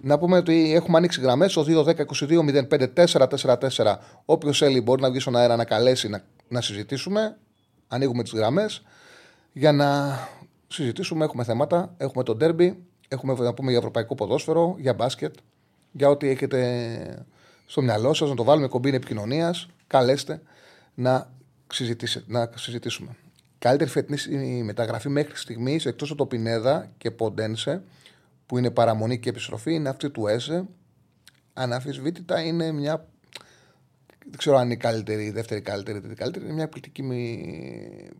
Να 0.00 0.18
πούμε 0.18 0.36
ότι 0.36 0.74
έχουμε 0.74 0.96
ανοίξει 0.96 1.20
γραμμές 1.20 1.52
στο 1.52 1.64
2-10-22-05-4-4-4. 1.68 3.96
Όποιος 4.24 4.58
θέλει 4.58 4.80
μπορεί 4.80 5.02
να 5.02 5.10
βγει 5.10 5.20
στον 5.20 5.36
αέρα 5.36 5.56
να 5.56 5.64
καλέσει 5.64 6.08
να, 6.08 6.22
να 6.48 6.60
συζητήσουμε. 6.60 7.36
Ανοίγουμε 7.88 8.22
τις 8.22 8.32
γραμμές 8.32 8.82
για 9.52 9.72
να 9.72 10.18
συζητήσουμε. 10.68 11.24
Έχουμε 11.24 11.44
θέματα. 11.44 11.94
Έχουμε 11.96 12.22
το 12.22 12.34
ντέρμπι. 12.34 12.82
Έχουμε 13.08 13.34
να 13.34 13.54
πούμε 13.54 13.70
για 13.70 13.78
ευρωπαϊκό 13.78 14.14
ποδόσφαιρο, 14.14 14.76
για 14.78 14.94
μπάσκετ, 14.94 15.34
για 15.92 16.08
ό,τι 16.08 16.28
έχετε 16.28 17.24
στο 17.66 17.82
μυαλό 17.82 18.14
σας, 18.14 18.28
να 18.28 18.34
το 18.34 18.44
βάλουμε 18.44 18.68
κομπίνη 18.68 18.96
επικοινωνίας. 18.96 19.68
Καλέστε 19.86 20.42
να, 20.94 21.30
να 22.26 22.50
συζητήσουμε. 22.54 23.16
Καλύτερη 23.58 23.90
φετινή 23.90 24.62
μεταγραφή 24.62 25.08
μέχρι 25.08 25.36
στιγμής 25.36 25.86
εκτός 25.86 26.08
από 26.10 26.18
το 26.18 26.26
Πινέδα 26.26 26.90
και 26.98 27.10
Ποντένσε 27.10 27.82
που 28.46 28.58
είναι 28.58 28.70
παραμονή 28.70 29.18
και 29.18 29.28
επιστροφή 29.28 29.74
είναι 29.74 29.88
αυτή 29.88 30.10
του 30.10 30.26
Έζε. 30.26 30.64
Αναφυσβήτητα 31.52 32.40
είναι 32.40 32.72
μια. 32.72 33.08
Δεν 34.30 34.38
ξέρω 34.38 34.56
αν 34.56 34.64
είναι 34.64 34.74
η 34.74 34.76
καλύτερη, 34.76 35.24
η 35.24 35.30
δεύτερη 35.30 35.60
καλύτερη, 35.60 35.98
η 35.98 36.00
τρίτη 36.00 36.14
καλύτερη. 36.14 36.44
Είναι 36.44 36.54
μια 36.54 36.68
πληκτική 36.68 37.02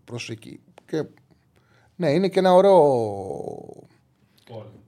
προσοχή. 0.04 0.60
Και... 0.86 1.04
Ναι, 1.96 2.10
είναι 2.10 2.28
και 2.28 2.38
ένα 2.38 2.54
ωραίο 2.54 2.78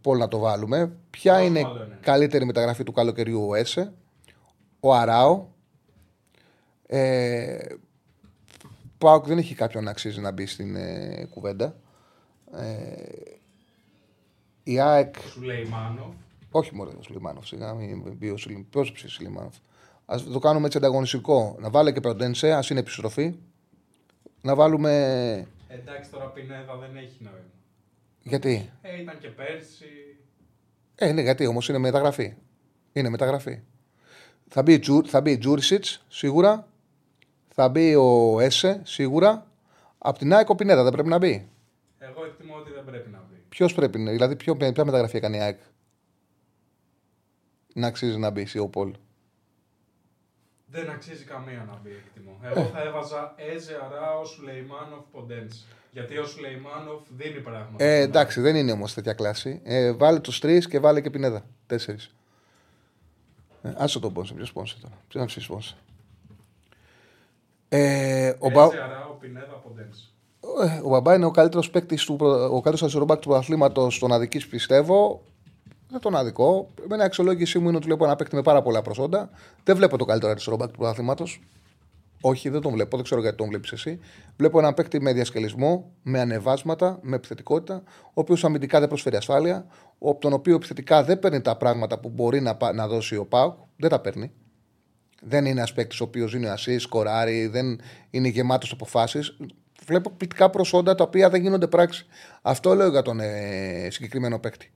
Πολ 0.00 0.18
να 0.18 0.28
το 0.28 0.38
βάλουμε. 0.38 0.96
Ποια 1.10 1.40
είναι 1.40 1.58
η 1.58 1.62
ναι. 1.62 1.98
καλύτερη 2.00 2.44
μεταγραφή 2.44 2.82
του 2.82 2.92
καλοκαιριού 2.92 3.46
ο 3.48 3.54
Έσε, 3.54 3.92
ο 4.80 4.94
Αράο. 4.94 5.46
Ε, 6.86 7.58
Πάοκ 8.98 9.26
δεν 9.26 9.38
έχει 9.38 9.54
κάποιον 9.54 9.84
να 9.84 9.90
αξίζει 9.90 10.20
να 10.20 10.30
μπει 10.30 10.46
στην 10.46 10.76
ε, 10.76 11.26
κουβέντα. 11.30 11.76
Ε, 12.52 13.02
η 14.62 14.80
ΑΕΚ. 14.80 15.14
Σουλεϊμάνοφ. 15.30 16.14
Όχι 16.50 16.74
μόνο 16.74 16.90
ο 16.98 17.02
Σουλεϊμάνοφ, 17.02 17.46
σιγά 17.46 17.74
μην 17.74 18.16
μπει 18.16 18.30
ο 18.30 18.36
Σουλεϊμάνοφ; 19.06 19.56
Α 20.12 20.16
το 20.32 20.38
κάνουμε 20.38 20.66
έτσι 20.66 20.78
ανταγωνιστικό. 20.78 21.56
Να 21.60 21.70
βάλει 21.70 21.92
και 21.92 22.00
Πεντένσε, 22.00 22.52
ας 22.52 22.70
είναι 22.70 22.80
επιστροφή. 22.80 23.34
Να 24.42 24.54
βάλουμε. 24.54 24.92
Εντάξει, 25.68 26.10
τώρα 26.10 26.26
Πινέδα 26.26 26.76
δεν 26.76 26.96
έχει 26.96 27.16
νόημα. 27.18 27.38
Γιατί; 28.22 28.70
Ε, 28.82 29.00
ήταν 29.00 29.18
και 29.18 29.28
πέρσι. 29.28 29.86
Ε, 30.94 31.12
ναι, 31.12 31.20
γιατί 31.20 31.46
όμως 31.46 31.68
είναι 31.68 31.78
μεταγραφή. 31.78 32.34
Είναι 32.92 33.08
μεταγραφή. 33.08 33.62
Θα 34.48 34.62
μπει, 34.62 34.80
θα 35.06 35.20
μπει 35.20 35.38
Τζούρισιτς 35.38 36.04
σίγουρα. 36.08 36.68
Θα 37.48 37.68
μπει 37.68 37.94
ο 37.94 38.40
Έσε 38.40 38.80
σίγουρα. 38.84 39.46
Απ' 39.98 40.18
την 40.18 40.32
ΑΕΚ 40.34 40.48
ο 40.48 40.54
Πινέδα 40.54 40.82
δεν 40.82 40.92
πρέπει 40.92 41.08
να 41.08 41.18
μπει. 41.18 41.48
Εγώ 41.98 42.24
εκτιμώ 42.24 42.54
ότι 42.54 42.72
δεν 42.72 42.84
πρέπει 42.84 43.10
να 43.10 43.18
μπει. 43.28 43.36
Ποιος 43.48 43.74
πρέπει 43.74 43.98
να 43.98 44.10
δηλαδή 44.10 44.36
ποιο, 44.36 44.56
ποια 44.56 44.84
μεταγραφή 44.84 45.16
έκανε 45.16 45.36
η 45.36 45.40
ΑΕΚ; 45.40 45.58
Να 47.74 47.86
αξίζει 47.86 48.18
να 48.18 48.30
μπει 48.30 48.58
ο 48.58 48.68
Πολ. 48.68 48.92
Δεν 50.72 50.90
αξίζει 50.90 51.24
καμία 51.24 51.66
να 51.70 51.78
μπει, 51.82 51.90
εκτιμώ. 51.90 52.38
Εγώ 52.42 52.64
θα 52.64 52.82
έβαζα 52.82 53.34
Έζε 53.36 53.80
Αράο 53.84 54.24
Σουλεϊμάνοφ 54.24 55.04
Ποντέντ. 55.12 55.50
Γιατί 55.92 56.18
ο 56.18 56.24
Σουλεϊμάνοφ 56.24 57.00
δίνει 57.16 57.40
πράγματα. 57.40 57.84
Ε, 57.84 58.00
εντάξει, 58.00 58.40
δεν 58.40 58.56
είναι 58.56 58.72
όμως 58.72 58.94
τέτοια 58.94 59.12
κλάση. 59.12 59.60
Ε, 59.64 59.92
βάλε 59.92 60.20
τους 60.20 60.40
τρεις 60.40 60.68
και 60.68 60.78
βάλε 60.78 61.00
και 61.00 61.10
πινέδα. 61.10 61.44
Τέσσερις. 61.66 62.14
Ε, 63.62 63.72
άσε 63.76 64.00
τον 64.00 64.12
πόνσε. 64.12 64.34
Ποιος 64.34 64.52
πόνσε 64.52 64.76
τώρα. 64.80 64.94
Ποιος 65.08 65.22
να 65.22 65.28
ψήσει 65.28 65.46
πόνσε. 65.46 65.76
Ε, 67.68 68.32
ο 68.38 68.50
Μπα... 68.50 68.62
Αράο 68.62 69.12
Πινέδα 69.20 69.54
Ποντέντ. 69.62 69.92
Ε, 70.62 70.80
ο 70.84 70.88
Μπαμπά 70.88 71.14
είναι 71.14 71.24
ο 71.24 71.30
καλύτερος 71.30 71.70
παίκτης 71.70 72.04
του, 72.04 72.16
ο 72.50 72.60
καλύτερος 72.60 72.92
του 72.92 73.06
πρωταθλήματος 73.06 73.98
των 73.98 74.12
Αδικής, 74.12 74.46
πιστεύω. 74.46 75.22
Δεν 75.90 76.00
τον 76.00 76.16
αδικό. 76.16 76.70
Με 76.88 76.96
μια 76.96 77.04
αξιολόγησή 77.04 77.58
μου 77.58 77.68
είναι 77.68 77.76
ότι 77.76 77.86
βλέπω 77.86 78.04
ένα 78.04 78.16
παίκτη 78.16 78.34
με 78.34 78.42
πάρα 78.42 78.62
πολλά 78.62 78.82
προσόντα. 78.82 79.30
Δεν 79.64 79.76
βλέπω 79.76 79.98
το 79.98 80.04
καλύτερο 80.04 80.30
αριστερό 80.30 80.56
του 80.56 80.70
πρωταθλήματος. 80.70 81.40
Όχι, 82.20 82.48
δεν 82.48 82.60
τον 82.60 82.72
βλέπω, 82.72 82.96
δεν 82.96 83.04
ξέρω 83.04 83.20
γιατί 83.20 83.36
τον 83.36 83.48
βλέπεις 83.48 83.72
εσύ. 83.72 83.98
Βλέπω 84.36 84.58
ένα 84.58 84.74
παίκτη 84.74 85.00
με 85.00 85.12
διασκελισμό, 85.12 85.92
με 86.02 86.20
ανεβάσματα, 86.20 86.98
με 87.02 87.16
επιθετικότητα, 87.16 87.82
ο 88.04 88.12
οποίος 88.14 88.44
αμυντικά 88.44 88.78
δεν 88.78 88.88
προσφέρει 88.88 89.16
ασφάλεια, 89.16 89.66
από 90.00 90.20
τον 90.20 90.32
οποίο 90.32 90.54
επιθετικά 90.54 91.04
δεν 91.04 91.18
παίρνει 91.18 91.40
τα 91.40 91.56
πράγματα 91.56 91.98
που 91.98 92.08
μπορεί 92.08 92.40
να, 92.40 92.56
να 92.74 92.88
δώσει 92.88 93.16
ο 93.16 93.26
Πάουκ. 93.26 93.54
Δεν 93.76 93.90
τα 93.90 94.00
παίρνει. 94.00 94.32
Δεν 95.22 95.40
είναι 95.40 95.50
ένας 95.50 95.72
παίκτης 95.72 96.00
ο 96.00 96.04
οποίος 96.04 96.34
είναι 96.34 96.48
ασύ, 96.48 96.78
σκοράρει, 96.78 97.46
δεν 97.46 97.80
είναι 98.10 98.28
γεμάτος 98.28 98.72
αποφάσεις 98.72 99.36
βλέπω 99.86 100.10
πληκτικά 100.10 100.50
προσόντα 100.50 100.94
τα 100.94 101.04
οποία 101.04 101.30
δεν 101.30 101.42
γίνονται 101.42 101.66
πράξη. 101.66 102.06
Αυτό 102.42 102.74
λέω 102.74 102.88
για 102.88 103.02
τον 103.02 103.20
ε, 103.20 103.88
συγκεκριμένο 103.90 104.38
παίκτη. 104.38 104.72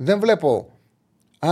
Δεν 0.00 0.20
βλέπω. 0.20 0.78
Α, 1.38 1.50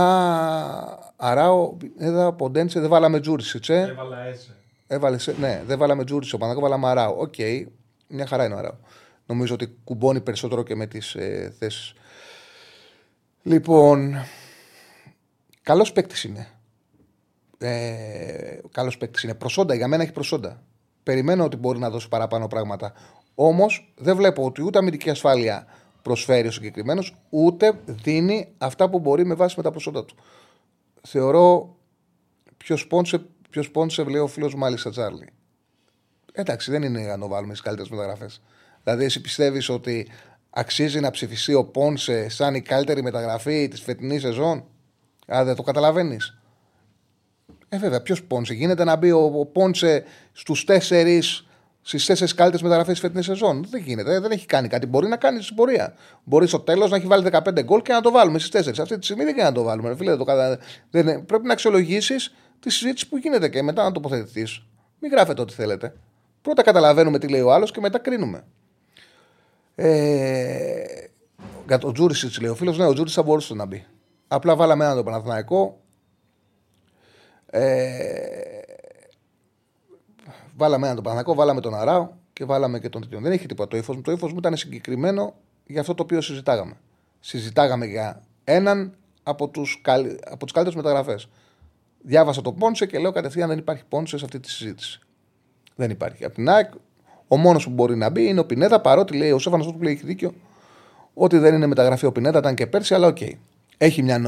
Αράο, 1.15 1.77
εδώ 1.97 2.33
Ποντένσε, 2.33 2.79
δεν 2.79 2.89
βάλαμε 2.89 3.19
Τζούρισιτ. 3.19 3.69
Ε; 3.69 3.81
Έβαλα 3.81 4.19
έσαι. 4.19 4.55
Έβαλες, 4.87 5.27
ναι, 5.39 5.63
δεν 5.65 5.77
βάλαμε 5.77 6.03
Τζούρισιτς 6.03 6.33
ο 6.33 6.37
Παναγό, 6.37 6.59
βάλαμε 6.59 6.87
Αράο. 6.87 7.15
Οκ, 7.17 7.33
okay. 7.37 7.65
μια 8.07 8.27
χαρά 8.27 8.45
είναι 8.45 8.53
ο 8.53 8.57
Αράο. 8.57 8.75
Νομίζω 9.25 9.53
ότι 9.53 9.77
κουμπώνει 9.83 10.21
περισσότερο 10.21 10.63
και 10.63 10.75
με 10.75 10.87
τις 10.87 11.15
ε, 11.15 11.53
θέσεις. 11.59 11.93
Λοιπόν, 13.43 14.15
καλός 15.61 15.91
παίκτης 15.91 16.23
είναι. 16.23 16.47
Ε, 17.57 18.59
καλός 18.71 18.97
παίκτης 18.97 19.23
είναι. 19.23 19.33
Προσόντα, 19.33 19.73
για 19.73 19.87
μένα 19.87 20.03
έχει 20.03 20.11
προσόντα. 20.11 20.63
Περιμένω 21.03 21.43
ότι 21.43 21.55
μπορεί 21.57 21.79
να 21.79 21.89
δώσει 21.89 22.07
παραπάνω 22.09 22.47
πράγματα. 22.47 22.93
Όμως 23.35 23.93
δεν 23.97 24.15
βλέπω 24.15 24.45
ότι 24.45 24.61
ούτε 24.63 24.77
αμυντική 24.77 25.09
ασφάλεια 25.09 25.67
προσφέρει 26.07 26.47
ο 26.47 26.51
συγκεκριμένος, 26.51 27.15
ούτε 27.29 27.79
δίνει 27.85 28.53
αυτά 28.57 28.89
που 28.89 28.99
μπορεί 28.99 29.25
με 29.25 29.33
βάση 29.33 29.53
με 29.57 29.63
τα 29.63 29.71
προσόντα 29.71 30.05
του. 30.05 30.15
Θεωρώ 31.01 31.75
ποιο 32.57 32.77
πόνσε, 32.89 33.25
ποιος 33.49 33.71
πόνσε, 33.71 34.03
λέει 34.03 34.21
ο 34.21 34.27
φίλος 34.27 34.55
μάλιστα 34.55 34.89
Τσάρλι. 34.89 35.29
Εντάξει, 36.33 36.71
δεν 36.71 36.83
είναι 36.83 37.01
να 37.01 37.19
το 37.19 37.27
βάλουμε 37.27 37.53
στις 37.53 37.65
καλύτερες 37.65 37.91
μεταγραφές. 37.91 38.41
Δηλαδή, 38.83 39.03
εσύ 39.05 39.21
πιστεύεις 39.21 39.69
ότι 39.69 40.07
αξίζει 40.49 40.99
να 40.99 41.11
ψηφιστεί 41.11 41.53
ο 41.53 41.65
Πόνσε 41.65 42.29
σαν 42.29 42.55
η 42.55 42.61
καλύτερη 42.61 43.01
μεταγραφή 43.01 43.67
της 43.67 43.81
φετινής 43.81 44.21
σεζόν; 44.21 44.63
Α, 45.33 45.43
δεν 45.43 45.55
το 45.55 45.61
καταλαβαίνεις. 45.61 46.41
Ε, 47.69 47.77
βέβαια, 47.77 48.01
ποιος 48.01 48.23
Πόνσε; 48.23 48.53
Γίνεται 48.53 48.83
να 48.83 48.95
μπει 48.95 49.11
ο, 49.11 49.31
ο 49.39 49.45
Πόνσε 49.45 50.03
στους 50.31 50.63
τέσσερις 50.63 51.46
στις 51.87 52.05
τέσσερις 52.05 52.33
καλύτερες 52.33 52.61
μεταγραφές 52.61 52.91
της 52.91 53.01
φετινής 53.01 53.25
σεζόν. 53.25 53.65
Δεν 53.69 53.81
γίνεται, 53.81 54.19
δεν 54.19 54.31
έχει 54.31 54.45
κάνει 54.45 54.67
κάτι. 54.67 54.85
Μπορεί 54.85 55.07
να 55.07 55.17
κάνει 55.17 55.41
στην 55.41 55.55
πορεία. 55.55 55.93
Μπορεί 56.23 56.47
στο 56.47 56.59
τέλος 56.59 56.89
να 56.89 56.95
έχει 56.97 57.07
βάλει 57.07 57.27
15 57.31 57.63
γκολ 57.63 57.81
και 57.81 57.93
να 57.93 58.01
το 58.01 58.11
βάλουμε 58.11 58.39
στις 58.39 58.51
τέσσερις. 58.51 58.79
Αυτή 58.79 58.97
τη 58.97 59.05
στιγμή 59.05 59.23
δεν 59.23 59.33
γίνεται 59.33 59.49
να 59.49 59.55
το 59.55 59.63
βάλουμε. 59.63 59.95
Φίλε, 59.95 60.17
το 60.17 60.23
κατα... 60.23 60.59
δεν... 60.89 61.25
Πρέπει 61.25 61.45
να 61.45 61.53
αξιολογήσεις 61.53 62.35
τη 62.59 62.69
συζήτηση 62.69 63.09
που 63.09 63.17
γίνεται 63.17 63.49
και 63.49 63.61
μετά 63.61 63.83
να 63.83 63.91
τοποθετηθείς. 63.91 64.65
Μην 64.99 65.11
γράφετε 65.11 65.41
ό,τι 65.41 65.53
θέλετε. 65.53 65.93
Πρώτα 66.41 66.61
καταλαβαίνουμε 66.61 67.19
τι 67.19 67.27
λέει 67.27 67.41
ο 67.41 67.53
άλλος 67.53 67.71
και 67.71 67.79
μετά 67.79 67.99
κρίνουμε. 67.99 68.43
Ε, 69.75 70.83
για 71.67 71.77
τον 71.77 71.93
Τζούρισιτς 71.93 72.39
λέει 72.41 72.49
ο 72.49 72.55
φίλος, 72.55 72.77
ναι, 72.77 72.85
ο 72.85 72.93
Τζούρισιτς 72.93 73.13
θα 73.13 73.23
μπορούσε 73.23 73.53
να 73.53 73.65
μπει. 73.65 73.85
Απλά 74.27 74.55
βάλαμε 74.55 74.83
έναν 74.83 74.95
τον 74.95 75.05
Παναθηναϊκό. 75.05 75.81
Ε, 77.45 78.56
βάλαμε 80.57 80.83
έναν 80.83 80.95
τον 80.95 81.03
Παναθηναϊκό, 81.03 81.39
βάλαμε 81.39 81.61
τον 81.61 81.75
Αράο 81.75 82.09
και 82.33 82.45
βάλαμε 82.45 82.79
και 82.79 82.89
τον 82.89 83.01
Τρίτον. 83.01 83.21
Δεν 83.21 83.31
έχει 83.31 83.45
τίποτα 83.45 83.69
το 83.69 83.77
ύφος 83.77 83.95
μου. 83.95 84.01
Το 84.01 84.11
ύφος 84.11 84.31
μου 84.31 84.37
ήταν 84.37 84.57
συγκεκριμένο 84.57 85.33
για 85.65 85.81
αυτό 85.81 85.93
το 85.95 86.03
οποίο 86.03 86.21
συζητάγαμε. 86.21 86.73
Συζητάγαμε 87.19 87.85
για 87.85 88.21
έναν 88.43 88.93
από 89.23 89.47
τους 89.47 89.81
από 90.29 90.45
τους 90.45 90.53
καλύτερου 90.53 90.77
μεταγραφές. 90.77 91.29
Διάβασα 92.01 92.41
το 92.41 92.51
Πόνσε 92.51 92.85
και 92.85 92.99
λέω 92.99 93.11
κατευθείαν 93.11 93.49
δεν 93.49 93.57
υπάρχει 93.57 93.83
Πόνσε 93.89 94.17
σε 94.17 94.25
αυτή 94.25 94.39
τη 94.39 94.49
συζήτηση. 94.49 94.99
Δεν 95.75 95.89
υπάρχει. 95.89 96.25
Από 96.25 96.33
την 96.33 96.49
ΑΕΚ, 96.49 96.71
ο 97.27 97.37
μόνος 97.37 97.63
που 97.63 97.69
μπορεί 97.69 97.95
να 97.95 98.09
μπει 98.09 98.27
είναι 98.27 98.39
ο 98.39 98.45
Πινέτα, 98.45 98.81
παρότι 98.81 99.17
λέει 99.17 99.31
ο 99.31 99.39
Στέφανος 99.39 99.65
που 99.65 99.83
λέει 99.83 99.93
έχει 99.93 100.05
δίκιο, 100.05 100.33
ότι 101.13 101.37
δεν 101.37 101.53
είναι 101.53 101.67
μεταγραφή 101.67 102.05
ο 102.05 102.11
Πινέτα, 102.11 102.39
ήταν 102.39 102.55
και 102.55 102.67
πέρσι, 102.67 102.93
αλλά 102.93 103.07
οκ. 103.07 103.17
Okay. 103.19 103.31
Έχει 103.77 104.03
μια 104.03 104.19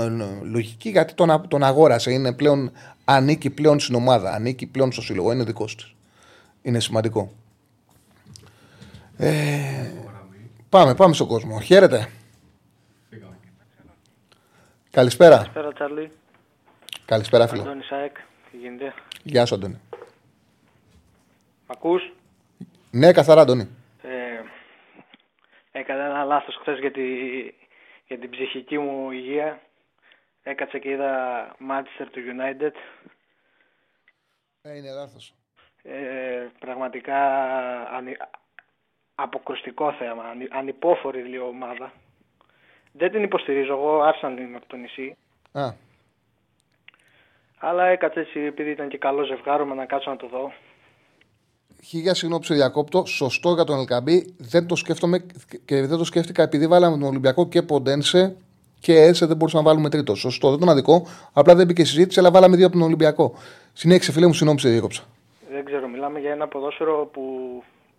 λογική 0.41 0.89
γιατί 0.89 1.13
τον, 1.13 1.47
τον 1.47 1.63
αγόρασε. 1.63 2.11
Είναι 2.11 2.33
πλέον, 2.33 2.71
ανήκει 3.05 3.49
πλέον 3.49 3.79
στην 3.79 3.95
ομάδα, 3.95 4.31
ανήκει 4.31 4.65
πλέον 4.65 4.91
στο 4.91 5.01
σύλλογο. 5.01 5.31
Είναι 5.31 5.43
δικός 5.43 5.75
της. 5.75 5.93
Είναι 6.61 6.79
σημαντικό. 6.79 7.31
Ε, 9.17 9.91
πάμε, 10.69 10.95
πάμε 10.95 11.13
στον 11.13 11.27
κόσμο. 11.27 11.61
Χαίρετε. 11.61 12.09
Καλησπέρα. 14.91 15.35
Καλησπέρα, 15.35 15.73
Τσάρλι. 15.73 16.11
Καλησπέρα, 17.05 17.47
φίλο. 17.47 17.61
Αντώνη 17.61 17.83
Σάεκ, 17.83 18.15
τι 18.51 18.57
γίνεται; 18.57 18.93
Γεια 19.23 19.45
σου, 19.45 19.55
Αντώνη. 19.55 19.79
Μ' 21.67 21.71
ακούς; 21.71 22.13
Ναι, 22.91 23.11
καθαρά, 23.11 23.41
Αντώνη. 23.41 23.69
Ε, 24.01 24.41
έκανα 25.71 26.03
ένα 26.05 26.23
λάθος 26.23 26.55
χθες 26.61 26.79
για, 26.79 26.91
τη, 26.91 27.01
για 28.07 28.19
την 28.19 28.29
ψυχική 28.29 28.77
μου 28.77 29.11
υγεία. 29.11 29.61
Έκατσα 30.43 30.77
και 30.77 30.89
είδα 30.89 31.11
Manchester 31.69 32.07
του 32.11 32.19
United. 32.19 32.73
Ε, 34.61 34.77
είναι 34.77 34.91
λάθος. 34.91 35.33
Ε, 35.83 36.47
πραγματικά 36.59 37.17
ανη, 37.97 38.17
αποκρουστικό 39.15 39.91
θέμα, 39.91 40.23
ανη, 40.23 40.47
ανυπόφορη 40.51 41.21
λίγο 41.21 41.47
ομάδα. 41.47 41.91
Δεν 42.91 43.11
την 43.11 43.23
υποστηρίζω, 43.23 43.73
εγώ 43.73 44.01
Άρσαν 44.01 44.37
είμαι 44.37 44.55
από 44.57 44.65
το 44.67 44.75
νησί. 44.75 45.15
Α, 45.51 45.73
Αλλά 47.57 47.85
έκατσα 47.85 48.19
έτσι 48.19 48.39
επειδή 48.39 48.69
ήταν 48.69 48.87
και 48.89 48.97
καλό 48.97 49.23
ζευγάρωμα 49.23 49.75
να 49.75 49.85
κάτσω 49.85 50.09
να 50.09 50.15
το 50.17 50.27
δω. 50.27 50.51
χίλια 51.83 52.13
συγγνώμη 52.13 52.41
που 52.41 52.47
σε 52.47 52.53
διακόπτω. 52.53 53.05
Σωστό 53.05 53.53
για 53.53 53.63
τον 53.63 53.79
Ελκαμπή. 53.79 54.35
Δεν 54.37 54.67
το 54.67 54.75
σκέφτομαι 54.75 55.25
και 55.65 55.85
δεν 55.85 55.97
το 55.97 56.03
σκέφτηκα 56.03 56.43
επειδή 56.43 56.67
βάλαμε 56.67 56.97
τον 56.97 57.07
Ολυμπιακό 57.07 57.47
και 57.47 57.61
Ποντένσε 57.61 58.35
και 58.79 58.93
Έσε 59.01 59.25
δεν 59.25 59.37
μπορούσαμε 59.37 59.63
να 59.63 59.69
βάλουμε 59.69 59.89
τρίτο. 59.89 60.15
Σωστό, 60.15 60.49
δεν 60.49 60.59
τον 60.59 60.69
αδικό. 60.69 61.07
Απλά 61.33 61.55
δεν 61.55 61.65
μπήκε 61.65 61.85
συζήτηση, 61.85 62.19
αλλά 62.19 62.31
βάλαμε 62.31 62.55
δύο 62.55 62.65
από 62.65 62.75
τον 62.75 62.85
Ολυμπιακό. 62.85 63.33
Συνέχισε, 63.73 64.11
φίλε 64.11 64.25
μου, 64.25 64.33
συγγνώμη 64.33 64.55
που 64.55 64.63
σε 64.63 64.69
διέκοψα. 64.69 65.03
Δεν 65.51 65.65
ξέρω, 65.65 65.87
μιλάμε 65.87 66.19
για 66.19 66.31
ένα 66.31 66.47
ποδόσφαιρο 66.47 67.09
που 67.13 67.23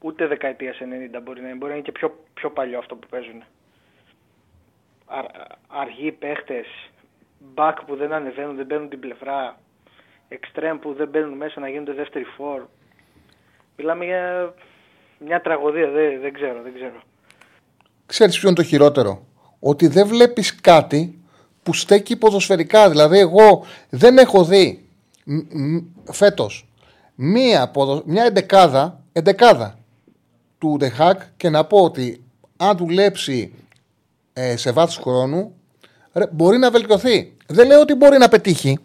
ούτε 0.01 0.27
δεκαετίας 0.27 0.79
90 1.17 1.21
μπορεί 1.23 1.41
να 1.41 1.49
είναι. 1.49 1.57
Μπορεί 1.57 1.71
να 1.71 1.77
είναι 1.77 1.85
και 1.85 1.93
πιο, 1.93 2.25
πιο 2.35 2.51
παλιό 2.51 2.79
αυτό 2.79 2.95
που 2.97 3.07
παίζουν. 3.11 3.43
Αρ, 5.07 5.25
αργοί 5.69 6.13
παίχτες, 6.13 6.67
μπακ 7.39 7.85
που 7.85 7.97
δεν 7.97 8.13
ανεβαίνουν, 8.13 8.57
δεν 8.57 8.67
μπαίνουν 8.67 8.89
την 8.89 9.01
πλευρά, 9.01 9.59
εξτρέμ 10.29 10.79
που 10.79 10.93
δεν 10.93 11.09
μπαίνουν 11.09 11.37
μέσα 11.37 11.61
να 11.61 11.69
γίνονται 11.69 11.93
δεύτερη 11.93 12.25
φόρ. 12.25 12.63
Μιλάμε 13.77 14.05
για 14.05 14.55
μια 15.19 15.41
τραγωδία, 15.41 15.91
δεν, 15.91 16.21
δεν 16.21 16.33
ξέρω, 16.33 16.63
δεν 16.63 16.75
ξέρω. 16.75 17.03
Ξέρεις 18.07 18.39
ποιο 18.39 18.49
είναι 18.49 18.57
το 18.57 18.63
χειρότερο; 18.63 19.23
Ότι 19.61 19.87
δεν 19.87 20.07
βλέπεις 20.07 20.61
κάτι 20.61 21.19
που 21.63 21.75
στέκει 21.75 22.17
ποδοσφαιρικά. 22.17 22.91
Δηλαδή, 22.91 23.19
εγώ 23.19 23.65
δεν 23.91 24.19
έχω 24.19 24.45
δει 24.45 24.89
φέτος 26.13 26.70
μία, 27.23 27.69
ποδο- 27.69 28.03
μια 28.07 28.25
εντεκάδα, 28.25 29.01
εντεκάδα 29.13 29.79
του 30.59 30.77
Ντεχάκ 30.79 31.21
και 31.37 31.49
να 31.49 31.65
πω 31.65 31.79
ότι 31.79 32.23
αν 32.57 32.77
δουλέψει 32.77 33.53
ε, 34.33 34.57
σε 34.57 34.71
βάθος 34.73 34.97
χρόνου 34.97 35.55
ρε, 36.13 36.27
μπορεί 36.33 36.59
να 36.59 36.71
βελτιωθεί. 36.71 37.37
Δεν 37.47 37.67
λέω 37.67 37.81
ότι 37.81 37.95
μπορεί 37.95 38.19
να 38.19 38.29
πετύχει. 38.29 38.79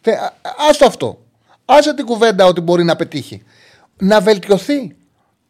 Θε, 0.00 0.12
α- 0.12 0.32
άστο 0.68 0.86
αυτό. 0.86 1.18
Άσε 1.64 1.94
την 1.94 2.04
κουβέντα 2.04 2.46
ότι 2.46 2.60
μπορεί 2.60 2.84
να 2.84 2.96
πετύχει. 2.96 3.42
Να 3.98 4.20
βελτιωθεί. 4.20 4.96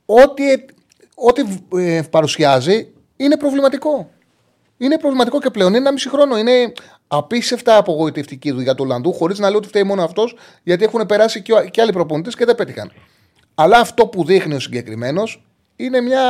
Ό,τι, 0.07 0.53
ε, 0.53 0.57
ό,τι 1.15 1.43
ε, 1.77 2.03
παρουσιάζει 2.11 2.89
είναι 3.17 3.37
προβληματικό. 3.37 4.11
Είναι 4.77 4.99
προβληματικό 4.99 5.41
και 5.41 5.51
πλέον 5.51 5.69
είναι 5.69 5.79
ένα 5.79 5.93
μισή 5.93 6.09
χρόνο. 6.09 6.39
Είναι 6.39 6.73
απίστευτα 7.09 7.77
απογοητευτική 7.77 8.49
η 8.49 8.53
δουλειά 8.53 8.75
του 8.75 8.85
Ολλανδού, 8.87 9.13
χωρίς 9.13 9.39
να 9.39 9.49
λέω 9.49 9.59
ότι 9.59 9.69
φταίει 9.69 9.83
μόνο 9.83 10.03
αυτός, 10.03 10.37
γιατί 10.63 10.85
έχουν 10.85 11.07
περάσει 11.07 11.43
και, 11.43 11.53
ο- 11.53 11.65
και 11.71 11.81
άλλοι 11.81 11.93
προπονητές 11.93 12.37
και 12.37 12.45
δεν 12.45 12.55
πέτυχαν. 12.55 12.93
Αλλά 13.55 13.79
αυτό 13.79 14.07
που 14.07 14.25
δείχνει 14.25 14.55
ο 14.55 14.61
συγκεκριμένος 14.61 15.43
είναι 15.77 16.01
μια, 16.01 16.23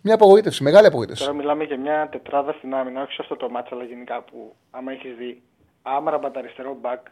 μια 0.00 0.14
απογοήτευση, 0.14 0.62
μεγάλη 0.62 0.86
απογοήτευση. 0.86 1.22
Τώρα 1.24 1.36
μιλάμε 1.36 1.64
για 1.64 1.78
μια 1.78 2.08
τετράδα 2.12 2.52
στην 2.58 2.74
άμυνα, 2.74 3.02
όχι 3.02 3.12
σε 3.12 3.18
αυτό 3.20 3.36
το 3.36 3.50
μάτσα, 3.50 3.74
αλλά 3.74 3.84
γενικά 3.84 4.22
που 4.22 4.54
άμα 4.70 4.92
έχεις 4.92 5.14
δει 5.18 5.42
Άμραμπατ 5.82 6.36
αριστερό 6.36 6.76
μπακ, 6.80 7.06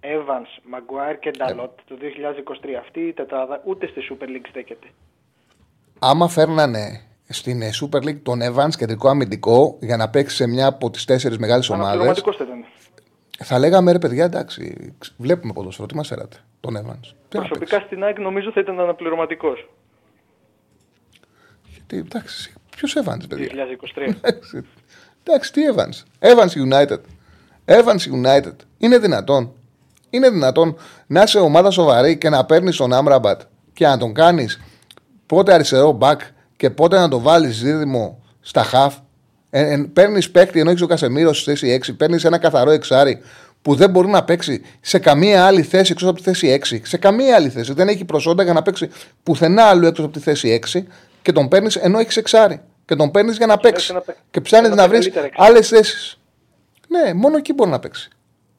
Evans, 0.00 0.74
Maguire 0.74 1.16
και 1.20 1.30
Νταλότ 1.30 1.70
το 1.88 1.96
2023. 1.96 2.78
Αυτή 2.80 3.00
η 3.00 3.12
τετράδα 3.12 3.60
ούτε 3.64 3.86
στη 3.86 4.00
Super 4.10 4.24
League 4.24 4.46
στέκεται. 4.48 4.86
Άμα 5.98 6.28
φέρνανε 6.28 7.00
στην 7.28 7.62
ε, 7.62 7.70
Super 7.82 8.02
League 8.02 8.20
τον 8.22 8.40
Evans 8.42 8.74
κεντρικό 8.78 9.08
αμυντικό 9.08 9.76
για 9.80 9.96
να 9.96 10.08
παίξει 10.08 10.36
σε 10.36 10.46
μια 10.46 10.66
από 10.66 10.90
τις 10.90 11.04
τέσσερις 11.04 11.38
μεγάλες 11.38 11.68
ομάδε, 11.68 11.84
Αναπληρωματικός 11.84 12.36
θα 12.36 12.44
ήταν. 12.44 12.64
θα 13.38 13.58
λέγαμε 13.58 13.92
ρε 13.92 13.98
παιδιά, 13.98 14.24
εντάξει, 14.24 14.94
βλέπουμε 15.16 15.52
ποδόσφαιρο, 15.52 15.86
τι 15.86 15.94
μας 15.94 16.08
φέρατε, 16.08 16.36
τον 16.60 16.76
Evans. 16.76 16.80
Τι 17.28 17.36
να 17.36 17.42
παίξεις; 17.42 17.48
Προσωπικά 17.48 17.80
στην 17.80 18.04
ΑΕΚ 18.04 18.18
νομίζω 18.18 18.52
θα 18.52 18.60
ήταν 18.60 18.80
αναπληρωματικός. 18.80 19.68
Γιατί, 21.72 21.96
εντάξει, 21.96 22.52
ποιος 22.76 22.96
Evans, 23.04 23.28
παιδιά; 23.28 23.48
2023. 23.96 24.14
Εντάξει, 24.22 24.64
Εντάξει, 25.22 25.52
τι 25.52 25.62
Evans; 25.74 26.28
Evans 26.28 26.72
United. 26.72 26.98
Evans 27.64 28.24
United. 28.24 28.54
Είναι 28.78 28.98
δυνατόν. 28.98 29.52
Είναι 30.10 30.30
δυνατόν 30.30 30.76
να 31.06 31.22
είσαι 31.22 31.38
ομάδα 31.38 31.70
σοβαρή 31.70 32.18
και 32.18 32.28
να 32.28 32.44
παίρνεις 32.44 32.76
τον 32.76 32.92
Άμραμπατ 32.92 33.40
και 33.72 33.86
να 33.86 33.98
τον 33.98 34.14
κάνεις 34.14 34.60
πότε 35.26 35.52
αριστερό 35.54 35.92
μπακ 35.92 36.20
και 36.56 36.70
πότε 36.70 36.98
να 36.98 37.08
τον 37.08 37.22
βάλεις 37.22 37.62
δίδυμο 37.62 38.22
στα 38.40 38.62
χαφ. 38.62 38.94
Ε, 39.50 39.72
ε, 39.72 39.76
παίρνεις 39.92 40.30
παίκτη 40.30 40.60
ενώ 40.60 40.70
έχεις 40.70 40.82
ο 40.82 40.86
Κασεμίρος 40.86 41.40
στη 41.40 41.50
θέση 41.50 41.80
6. 41.86 41.92
Παίρνεις 41.96 42.24
ένα 42.24 42.38
καθαρό 42.38 42.70
εξάρι 42.70 43.20
που 43.62 43.74
δεν 43.74 43.90
μπορεί 43.90 44.08
να 44.08 44.24
παίξει 44.24 44.62
σε 44.80 44.98
καμία 44.98 45.46
άλλη 45.46 45.62
θέση 45.62 45.92
εκτός 45.92 46.08
από 46.08 46.16
τη 46.16 46.22
θέση 46.22 46.48
6. 46.48 46.80
Σε 46.82 46.96
καμία 46.96 47.34
άλλη 47.36 47.48
θέση. 47.48 47.72
Δεν 47.72 47.88
έχει 47.88 48.04
προσόντα 48.04 48.42
για 48.42 48.52
να 48.52 48.62
παίξει 48.62 48.88
πουθενά 49.22 49.62
άλλου 49.64 49.86
εκτός 49.86 50.04
από 50.04 50.12
τη 50.14 50.20
θέση 50.20 50.60
6 50.74 50.82
και 51.22 51.32
τον 51.32 51.48
παίρνεις 51.48 51.76
ενώ 51.76 51.98
έχεις 51.98 52.16
εξάρι. 52.16 52.60
Και 52.84 52.94
τον 52.94 53.10
παίρνεις 53.10 53.36
για 53.36 53.46
να 53.46 53.58
παίξει. 53.58 53.92
να 53.92 54.00
παί- 54.00 54.16
Και 54.30 54.40
ψάχνεις 54.40 54.68
να 54.70 54.74
να 54.74 54.88
παίξει 54.88 54.98
βρεις 55.10 55.14
καλύτερα 55.14 55.26
εξάρι. 55.26 55.48
άλλες 55.50 55.68
θέσεις. 55.68 56.18
Ναι, 56.88 57.14
μόνο 57.14 57.36
εκεί 57.36 57.52
μπορεί 57.52 57.70
να 57.70 57.78
παίξει. 57.78 58.08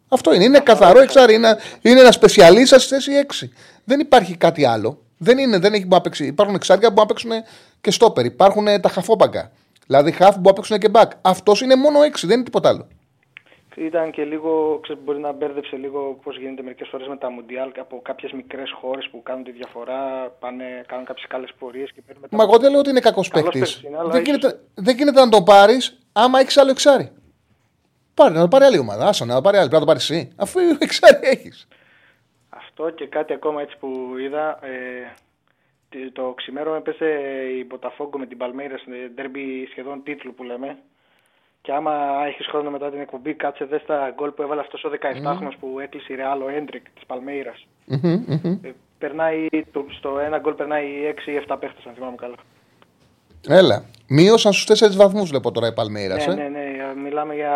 Αυτό 0.07 0.33
είναι. 0.33 0.43
Είναι 0.43 0.59
καθαρό 0.59 0.99
εξάρι. 0.99 1.33
Είναι, 1.33 1.57
είναι 1.81 1.99
ένα 1.99 2.11
σπεσιαλίστας 2.11 2.83
στη 2.83 2.93
θέση 2.93 3.11
6. 3.11 3.51
Δεν 3.83 3.99
υπάρχει 3.99 4.37
κάτι 4.37 4.65
άλλο. 4.65 5.01
Δεν, 5.17 5.37
είναι, 5.37 5.57
δεν 5.57 5.73
έχει 5.73 5.83
που 5.83 5.95
να 5.95 6.01
παίξει. 6.01 6.25
Υπάρχουν 6.25 6.55
εξάρια 6.55 6.87
που 6.87 6.93
μπορούν 6.93 7.09
να 7.09 7.13
παίξουν 7.31 7.31
και 7.81 7.91
στόπερ. 7.91 8.25
Υπάρχουν 8.25 8.67
ε, 8.67 8.79
τα 8.79 8.89
χαφόπαγκα. 8.89 9.51
Δηλαδή 9.87 10.11
χαφ 10.11 10.33
που 10.35 10.39
μπορούν 10.41 10.43
να 10.49 10.53
παίξουν 10.53 10.77
και 10.79 10.89
μπακ. 10.89 11.11
Αυτός 11.21 11.61
είναι 11.61 11.75
μόνο 11.75 11.99
6, 11.99 12.11
δεν 12.21 12.35
είναι 12.35 12.43
τίποτα 12.43 12.69
άλλο. 12.69 12.87
Ήταν 13.75 14.11
και 14.11 14.23
λίγο, 14.23 14.79
ξέρεις, 14.81 15.01
μπορεί 15.03 15.19
να 15.19 15.31
μπέρδεψε 15.31 15.75
λίγο 15.75 16.19
πώς 16.23 16.37
γίνεται 16.37 16.61
μερικές 16.61 16.87
φορές 16.91 17.07
με 17.07 17.17
τα 17.17 17.29
Μουντιάλ 17.31 17.71
από 17.79 17.99
κάποιες 18.03 18.31
μικρές 18.31 18.71
χώρες 18.81 19.07
που 19.11 19.23
κάνουν 19.23 19.43
τη 19.43 19.51
διαφορά, 19.51 20.29
πάνε, 20.39 20.83
κάνουν 20.87 21.05
κάποιες 21.05 21.27
καλές 21.27 21.53
πορείες 21.59 21.91
και 21.91 22.01
παίρνουν 22.07 22.25
Μα 22.31 22.43
εγώ 22.43 22.57
δεν 22.57 22.71
λέω 22.71 22.79
ότι 22.79 22.89
είναι 22.89 22.99
κακός 22.99 23.27
Καλός 23.27 23.49
παίκτης. 23.49 23.71
παίκτης 23.73 23.89
είναι, 23.89 23.97
αλλά 23.97 24.09
Δεν, 24.09 24.21
ίσως- 24.21 24.35
γίνεται- 24.37 24.59
δεν 24.73 24.95
γίνεται 24.97 25.19
να 25.19 25.29
τον 25.29 25.43
πάρεις 25.43 25.99
άμα 26.11 26.39
έχεις 26.39 26.57
άλλο 26.57 26.69
εξάρι. 26.71 27.11
Πάρε 28.13 28.33
να 28.33 28.41
το 28.41 28.47
πάρει 28.47 28.63
άλλη 28.65 28.77
ομάδα. 28.77 29.07
Άσο 29.07 29.25
να 29.25 29.35
το 29.35 29.41
πάρει 29.41 29.57
άλλη. 29.57 29.69
Πρέπει 29.69 29.85
να 29.85 29.87
το 29.87 29.93
πάρεις 29.93 30.09
εσύ. 30.09 30.31
Αφού 30.35 30.59
εξάρι 30.79 31.19
έχεις. 31.21 31.67
Αυτό 32.49 32.89
και 32.89 33.07
κάτι 33.07 33.33
ακόμα 33.33 33.61
έτσι 33.61 33.77
που 33.79 33.89
είδα. 34.25 34.59
Ε, 34.65 34.69
τι- 34.69 35.26
το 36.13 36.33
ξημέρωμα 36.35 36.77
έπεσε 36.77 37.05
η 37.59 37.65
Μποταφόγκο 37.67 38.17
με 38.17 38.25
την 38.25 38.37
Παλμέιρα 38.37 38.77
στην 38.77 38.93
ντέρμπι 39.15 39.67
σχεδόν 39.71 40.03
τίτλου 40.03 40.33
που 40.33 40.43
λέμε. 40.43 40.77
Και 41.61 41.71
άμα 41.73 41.93
έχεις 42.27 42.47
χρόνο 42.47 42.69
μετά 42.69 42.89
την 42.89 42.99
εκπομπή, 42.99 43.33
κάτσε 43.33 43.65
δε 43.65 43.77
στα 43.77 44.13
γκολ 44.15 44.31
που 44.31 44.41
έβαλε 44.41 44.61
αυτός 44.61 44.83
ο 44.83 44.89
17χρονο 45.01 45.51
που 45.59 45.79
έκλεισε 45.79 46.13
η 46.13 46.15
Ρεάλ, 46.15 46.41
ο 46.41 46.49
Έντρικ 46.49 46.89
της 46.89 47.05
Παλμέιρα. 47.05 47.53
Ε, 47.87 48.71
περνάει, 48.97 49.47
το, 49.71 49.85
στο 49.89 50.19
ένα 50.19 50.37
γκολ 50.39 50.53
περνάει 50.53 50.85
6 51.25 51.27
ή 51.27 51.45
7 51.47 51.57
παίχτες, 51.59 51.85
αν 51.85 51.93
θυμάμαι 51.93 52.15
καλά. 52.15 52.35
Έλα. 53.47 53.85
Μείωσαν 54.07 54.53
στους 54.53 54.81
4 54.81 54.95
βαθμούς, 54.95 55.29
βλέπω 55.29 55.51
τώρα 55.51 55.67
η 55.67 55.73
Παλμέιρα. 55.73 56.15
Ναι, 56.15 56.23
ε. 56.23 56.35
ναι, 56.35 56.47
ναι, 56.47 56.93
μιλάμε 57.03 57.35
για. 57.35 57.53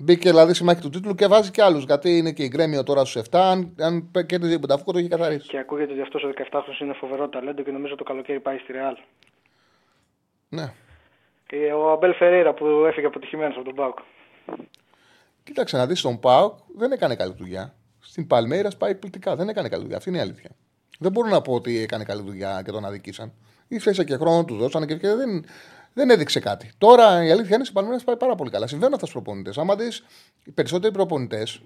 Μπήκε 0.00 0.28
δηλαδή 0.28 0.54
στη 0.54 0.64
μάχη 0.64 0.80
του 0.80 0.90
τίτλου 0.90 1.14
και 1.14 1.26
βάζει 1.26 1.50
και 1.50 1.62
άλλους. 1.62 1.84
Γιατί 1.84 2.16
είναι 2.16 2.32
και 2.32 2.42
η 2.42 2.48
Γκρέμιο 2.48 2.82
τώρα 2.82 3.04
στους 3.04 3.22
7. 3.30 3.38
Αν, 3.38 3.74
αν 3.80 4.10
κέρδιζε 4.26 4.54
η 4.54 4.58
Μπονταφούκο 4.60 4.92
το 4.92 4.98
έχει 4.98 5.08
καθαρίσει. 5.08 5.48
Και 5.48 5.58
ακούγεται 5.58 5.92
ότι 5.92 6.00
αυτός 6.00 6.22
ο 6.22 6.30
17χρονο 6.50 6.80
είναι 6.80 6.92
φοβερό 6.92 7.28
ταλέντο 7.28 7.62
και 7.62 7.70
νομίζω 7.70 7.94
το 7.94 8.04
καλοκαίρι 8.04 8.40
πάει 8.40 8.58
στη 8.58 8.72
Ρεάλ. 8.72 8.96
Ναι. 10.48 10.72
Και 11.46 11.72
ο 11.72 11.90
Αμπέλ 11.90 12.14
Φερέιρα 12.14 12.54
που 12.54 12.66
έφυγε 12.66 13.06
αποτυχημένος 13.06 13.56
από 13.56 13.64
τον 13.64 13.74
Πάουκ. 13.74 13.98
Κοίταξε 15.44 15.76
να 15.76 15.86
δεις 15.86 16.00
τον 16.00 16.20
Πάοκ 16.20 16.58
δεν 16.76 16.92
έκανε 16.92 17.14
καλή 17.14 17.34
δουλειά. 17.36 17.74
Στην 18.00 18.26
Παλμέιρας 18.26 18.76
πάει 18.76 18.90
εκπληκτικά. 18.90 19.36
Δεν 19.36 19.48
έκανε 19.48 19.68
καλή 19.68 19.82
δουλειά. 19.82 19.96
Αυτή 19.96 20.08
είναι 20.08 20.18
η 20.18 20.22
αλήθεια. 20.22 20.50
Δεν 20.98 21.12
μπορώ 21.12 21.28
να 21.28 21.40
πω 21.40 21.54
ότι 21.54 21.78
έκανε 21.78 22.04
καλή 22.04 22.22
δουλειά 22.22 22.62
και 22.64 22.70
τον 22.70 22.84
αδικήσαν. 22.84 23.32
Ήρθε 23.68 24.04
και 24.04 24.16
χρόνο 24.16 24.44
του 24.44 24.56
δώσανε 24.56 24.86
και, 24.86 24.96
και 24.96 25.14
δεν, 25.14 25.44
δεν 25.98 26.10
έδειξε 26.10 26.40
κάτι. 26.40 26.70
Τώρα 26.78 27.24
η 27.24 27.30
αλήθεια 27.30 27.54
είναι 27.54 27.64
στην 27.64 27.74
Παλμέιρα 27.76 28.04
πάει 28.04 28.16
πάρα 28.16 28.34
πολύ 28.34 28.50
καλά. 28.50 28.66
Συμβαίνουν 28.66 28.94
αυτά 28.94 29.06
στους 29.06 29.22
προπονητές. 29.22 29.58
Άμα 29.58 29.76
δεις, 29.76 30.04
οι 30.44 30.50
περισσότεροι 30.50 30.92
προπονητές 30.92 31.62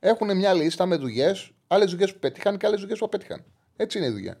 έχουν 0.00 0.36
μια 0.36 0.54
λίστα 0.54 0.86
με 0.86 0.96
δουλειές, 0.96 1.50
άλλες 1.66 1.90
δουλειές 1.90 2.12
που 2.12 2.18
πέτυχαν 2.18 2.56
και 2.56 2.66
άλλες 2.66 2.80
δουλειές 2.80 2.98
που 2.98 3.04
απέτυχαν. 3.04 3.44
Έτσι 3.76 3.98
είναι 3.98 4.06
η 4.06 4.10
δουλειά. 4.10 4.40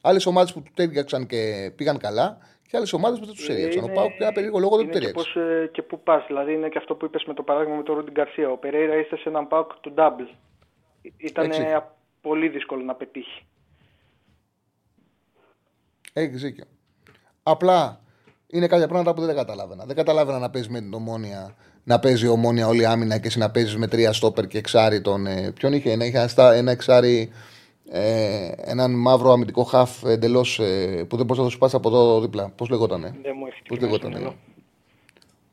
Άλλες 0.00 0.26
ομάδες 0.26 0.52
που 0.52 0.62
τους 0.62 0.74
τέριαξαν 0.74 1.26
και 1.26 1.72
πήγαν 1.76 1.98
καλά 1.98 2.38
και 2.68 2.76
άλλες 2.76 2.92
ομάδες 2.92 3.18
που 3.18 3.26
δεν 3.26 3.34
τους 3.34 3.46
τέριαξαν. 3.46 3.84
Ο 3.84 3.88
Πάοκ 3.92 4.08
για 4.08 4.26
ένα 4.26 4.32
περίεργο 4.32 4.58
λόγο 4.58 4.76
δεν 4.76 4.86
τους 4.86 4.96
είναι 4.96 5.06
και, 5.06 5.12
τέριαξε. 5.12 5.32
πώς, 5.32 5.42
ε, 5.42 5.70
και 5.72 5.82
πού 5.82 6.02
πας. 6.02 6.26
Δηλαδή 6.26 6.52
είναι 6.52 6.68
και 6.68 6.78
αυτό 6.78 6.94
που 6.94 7.04
είπες 7.04 7.24
με 7.24 7.34
το 7.34 7.42
παράδειγμα 7.42 7.76
με 7.76 7.82
τον 7.82 7.94
Ρούντιν 7.94 8.12
Γκαρσία. 8.12 8.50
Ο 8.50 8.56
Περέιρα 8.56 8.94
ήρθε 8.94 9.16
σε 9.16 9.28
έναν 9.28 9.48
Πάουκ 9.48 9.72
του 9.80 9.94
double. 9.96 10.28
Ήταν 11.16 11.44
Έτσι. 11.44 11.62
πολύ 12.20 12.48
δύσκολο 12.48 12.84
να 12.84 12.94
πετύχει. 12.94 13.46
Έχεις 16.12 16.42
δίκιο. 16.42 16.64
Απλά 17.42 18.00
είναι 18.50 18.66
κάποια 18.66 18.88
πράγματα 18.88 19.14
που 19.14 19.20
δεν 19.20 19.28
τα 19.28 19.34
καταλάβαινα. 19.34 19.84
Δεν 19.84 19.96
καταλάβαινα 19.96 20.38
να 20.38 20.50
παίζεις 20.50 20.70
με 20.70 20.80
την 20.80 20.94
ομόνια, 20.94 21.54
να 21.84 21.98
παίζει 21.98 22.24
η 22.24 22.28
ομόνια 22.28 22.66
όλη 22.68 22.86
άμυνα 22.86 23.18
και 23.18 23.26
εσύ 23.26 23.38
να 23.38 23.50
παίζεις 23.50 23.76
με 23.76 23.86
τρία 23.86 24.12
στόπερ 24.12 24.46
και 24.46 24.58
εξάρι 24.58 25.00
τον. 25.00 25.26
Ε, 25.26 25.50
ποιον 25.50 25.72
είχε, 25.72 25.90
ένα, 25.90 26.04
είχε 26.04 26.18
ένα, 26.18 26.28
στα- 26.28 26.52
ένα 26.54 26.70
εξάρι, 26.70 27.30
ε, 27.90 28.50
έναν 28.56 28.90
μαύρο 28.94 29.32
αμυντικό 29.32 29.62
χαφ 29.64 30.04
εντελώς 30.04 30.58
ε, 30.58 31.04
που 31.08 31.16
δεν 31.16 31.24
μπορούσε 31.26 31.40
να 31.40 31.48
το 31.48 31.54
σπάσει 31.54 31.76
από 31.76 31.88
εδώ 31.88 32.20
δίπλα. 32.20 32.48
Πώς 32.48 32.68
λεγότανε; 32.68 33.14
Δεν 33.22 33.32
μου 33.38 33.46
έχει 33.46 33.62
Πώς 33.68 33.78
τυχεί 33.78 33.90
μέσα 33.90 33.96
στο 33.96 34.08
λεγότανε; 34.08 34.18
μυαλό. 34.18 34.36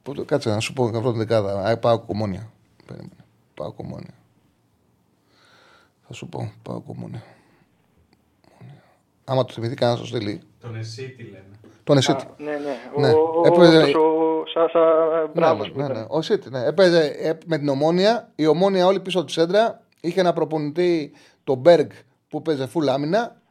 Πώς 0.03 0.15
το- 0.15 0.25
Κάτσε 0.25 0.49
να 0.49 0.59
σου 0.59 0.73
πω 0.73 0.89
να 0.89 0.99
βρω 0.99 1.09
την 1.09 1.19
δεκάδα. 1.19 1.63
Α, 1.69 1.77
πάω 1.77 1.99
κομμόνια. 1.99 2.51
Περίμενε. 2.85 3.09
Πάω 3.53 3.71
κομμόνια. 3.71 4.13
Θα 6.07 6.13
σου 6.13 6.27
πω. 6.29 6.51
Πάω 6.63 6.79
κομμόνια. 6.79 7.23
Άμα 9.25 9.45
το 9.45 9.53
θυμηθεί 9.53 9.75
κανένας 9.75 10.01
το 10.01 10.05
στείλει. 10.07 10.41
Τον 10.65 10.75
εσύ 10.75 11.09
τι 11.09 11.23
λένε. 11.23 11.43
Τον 11.83 11.97
Εσίτη. 11.97 12.23
Α, 12.23 12.29
ναι, 12.37 12.51
ναι. 12.51 13.07
Ναι. 13.07 13.13
Ο, 13.13 13.17
ο, 13.17 13.41
Έπαιζε- 13.45 13.75
αυτός 13.81 13.93
ο 13.95 14.43
Σάσα 14.53 14.81
Μπράβος 15.33 15.71
που 15.71 15.77
ναι, 15.77 15.83
ναι, 15.85 15.91
ήταν. 15.91 16.01
ναι. 16.03 16.07
Ο 16.09 16.21
Σίτι, 16.21 16.49
ναι. 16.49 16.65
Έπαιζε 16.65 17.05
ε, 17.05 17.33
με 17.45 17.57
την 17.57 17.69
ομόνια. 17.69 18.31
Η 18.35 18.45
ομόνια 18.47 18.85
όλη 18.85 18.99
πίσω 18.99 19.25
τη 19.25 19.31
σέντρα. 19.31 19.81
Είχε 20.01 20.19
ένα 20.19 20.33
προπονητή, 20.33 21.11
τον 21.43 21.57
Μπέργκ, 21.57 21.89
που 22.27 22.41
παίζε 22.41 22.67
full 22.73 22.87
άμυνα. 22.87 23.41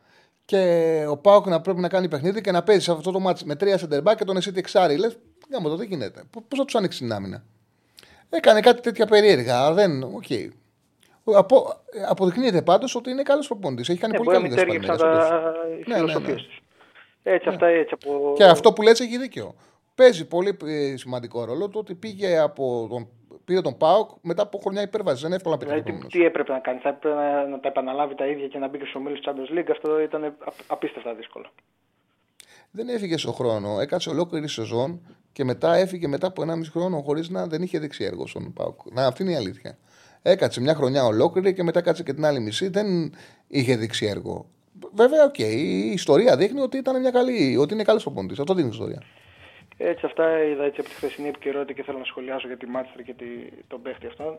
Και 0.45 1.05
ο 1.09 1.17
Πάοκ 1.17 1.47
να 1.47 1.61
πρέπει 1.61 1.81
να 1.81 1.89
κάνει 1.89 2.09
παιχνίδι 2.09 2.41
και 2.41 2.51
να 2.53 2.63
παίζει 2.63 2.83
σε 2.85 2.93
αυτό 2.93 3.11
το 3.11 3.21
μάτι 3.21 3.47
με 3.47 3.55
τρία 3.55 3.79
σεντερμπά 3.79 4.15
και 4.15 4.25
τον 4.25 4.37
Εσίτη 4.37 4.59
εξάρι. 4.59 4.97
Λες, 4.97 5.19
γάμο 5.53 5.69
το, 5.69 5.77
δεν 5.77 5.87
γίνεται. 5.87 6.23
Πώς 6.31 6.59
θα 6.59 6.65
τους 6.65 6.75
ανοίξει 6.75 6.99
την 6.99 7.13
άμυνα; 7.13 7.45
Έκανε 8.31 8.61
κάτι 8.61 8.81
τέτοια 8.81 9.07
περίεργα. 9.07 9.59
αλλά 9.65 9.75
Δεν, 9.75 10.03
οκ. 10.03 10.25
Απο, 11.37 11.67
αποδεικνύεται 12.09 12.63
πάντως 12.63 12.95
ότι 12.95 13.11
είναι 13.11 13.23
καλός 13.23 13.47
προπονητής. 13.47 13.89
Έχει 13.89 13.99
κάνει 13.99 14.13
Ναι, 14.13 14.19
πολύ 14.19 14.39
μπορεί 14.39 14.51
να 14.51 14.57
καλή 14.57 14.69
μην 14.69 14.77
δουλειά 14.77 14.89
τέριαξαν 14.89 15.19
στις 15.19 15.29
τα 15.29 15.39
Παλμέρας, 15.39 15.79
οι 15.79 15.91
Ναι, 15.91 15.97
ναι, 15.97 16.33
ναι. 16.33 16.35
Φιλοσοφίες 17.25 17.39
τους. 17.43 17.43
Έτσι, 17.43 17.49
αυτά 17.49 17.67
έτσι. 17.67 17.95
Από... 17.95 18.33
Και 18.37 18.45
αυτό 18.45 18.73
που 18.73 18.83
λες 18.83 19.01
έχει 19.01 19.19
δίκιο. 19.19 19.55
Παίζει 19.95 20.27
πολύ 20.27 20.57
ε, 20.65 20.97
σημαντικό 20.97 21.45
ρόλο 21.45 21.69
το 21.69 21.79
ότι 21.79 21.95
πήγε 21.95 22.39
από 22.39 22.87
τον, 22.91 23.09
πήρε 23.45 23.61
τον 23.61 23.77
Πάοκ 23.77 24.11
μετά 24.23 24.43
από 24.43 24.59
χρονιά 24.59 24.83
υπέρβαση. 24.83 25.17
Δεν 25.17 25.27
είναι 25.27 25.37
εύκολο 25.37 25.55
να 25.55 25.61
πετύχει 25.61 25.81
Δηλαδή, 25.83 26.01
το 26.03 26.07
τι, 26.07 26.19
τι 26.19 26.25
έπρεπε 26.25 26.53
να 26.53 26.59
κάνει, 26.59 26.79
θα 26.79 26.89
έπρεπε 26.89 27.15
να, 27.15 27.47
να 27.47 27.61
τα 27.61 27.69
επαναλάβει 27.69 28.15
τα 28.15 28.27
ίδια 28.27 28.49
και 28.49 28.59
να 28.59 28.69
μπει 28.69 28.79
και 28.79 28.85
στου 28.85 29.01
ομίλου 29.01 29.19
Champions 29.25 29.59
League. 29.59 29.69
Αυτό 29.71 30.01
ήταν 30.01 30.25
απ- 30.25 30.55
απίστευτα 30.67 31.15
δύσκολο. 31.15 31.47
Δεν 32.71 32.89
έφυγε 32.89 33.17
στο 33.17 33.33
χρόνο. 33.33 33.81
Έκατσε 33.81 34.11
ολόκληρη 34.11 34.49
σεζόν 34.49 35.07
και 35.33 35.45
μετά 35.45 35.75
έφυγε 35.75 36.09
μετά 36.09 36.27
από 36.27 36.43
1,5 36.43 36.49
χρόνο 36.71 37.03
χωρίς 37.03 37.29
να 37.29 37.47
δεν 37.47 37.63
είχε 37.63 37.79
δείξει 37.79 38.05
έργο 38.05 38.27
στον 38.27 38.53
Πάοκ. 38.53 38.81
Να, 38.93 39.07
αυτή 39.07 39.23
είναι 39.23 39.33
η 39.33 39.37
αλήθεια. 39.37 39.79
Έκατσε 40.23 40.61
μια 40.61 40.75
χρονιά 40.75 41.05
ολόκληρη 41.05 41.55
και 41.55 41.63
μετά 41.63 41.81
έκατσε 41.81 42.03
και 42.03 42.13
την 42.15 42.25
άλλη 42.25 42.41
μισή. 42.41 42.69
Δεν 42.69 43.13
είχε 43.47 43.77
δείξει 43.77 44.07
έργο. 44.07 44.47
Βέβαια, 44.95 45.25
οκ, 45.25 45.39
η 45.39 45.91
ιστορία 45.93 46.37
δείχνει 46.37 46.61
ότι 46.61 46.77
ήταν 46.77 47.01
μια 47.01 47.11
καλή, 47.11 47.57
ότι 47.57 47.75
είναι 47.75 47.83
καλός 47.83 48.03
προπονητής. 48.03 48.41
Αυτό 48.41 48.55
δείχνει 48.55 48.71
η 48.71 48.73
ιστορία. 48.73 49.03
Έτσι, 49.77 50.07
αυτά 50.07 50.43
είδα 50.45 50.65
έτσι 50.65 50.81
από 50.81 50.89
τη 50.89 50.95
χθεσινή 50.95 51.29
επικαιρότητα 51.29 51.73
και 51.73 51.83
θέλω 51.83 51.99
να 51.99 52.05
σχολιάσω 52.05 52.47
για 52.47 52.57
τη 52.57 52.67
Μάτσερ 52.67 53.03
και 53.03 53.13
τη, 53.15 53.27
τον 53.69 53.83
παίχτη 53.83 54.07
αυτόν. 54.07 54.39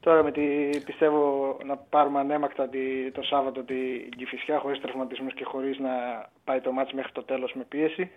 Τώρα 0.00 0.22
με 0.22 0.32
τη, 0.32 0.40
πιστεύω 0.84 1.56
να 1.66 1.76
πάρουμε 1.76 2.18
ανέμακτα 2.18 2.68
τη, 2.68 3.10
το 3.12 3.22
Σάββατο 3.22 3.62
την 3.62 4.10
Κηφισιά 4.16 4.58
χωρίς 4.58 4.80
τραυματισμούς 4.80 5.34
και 5.34 5.44
χωρίς 5.44 5.78
να 5.78 5.90
πάει 6.44 6.60
το 6.60 6.72
μάτς 6.72 6.92
μέχρι 6.92 7.12
το 7.12 7.22
τέλος 7.22 7.52
με 7.54 7.64
πίεση 7.68 8.10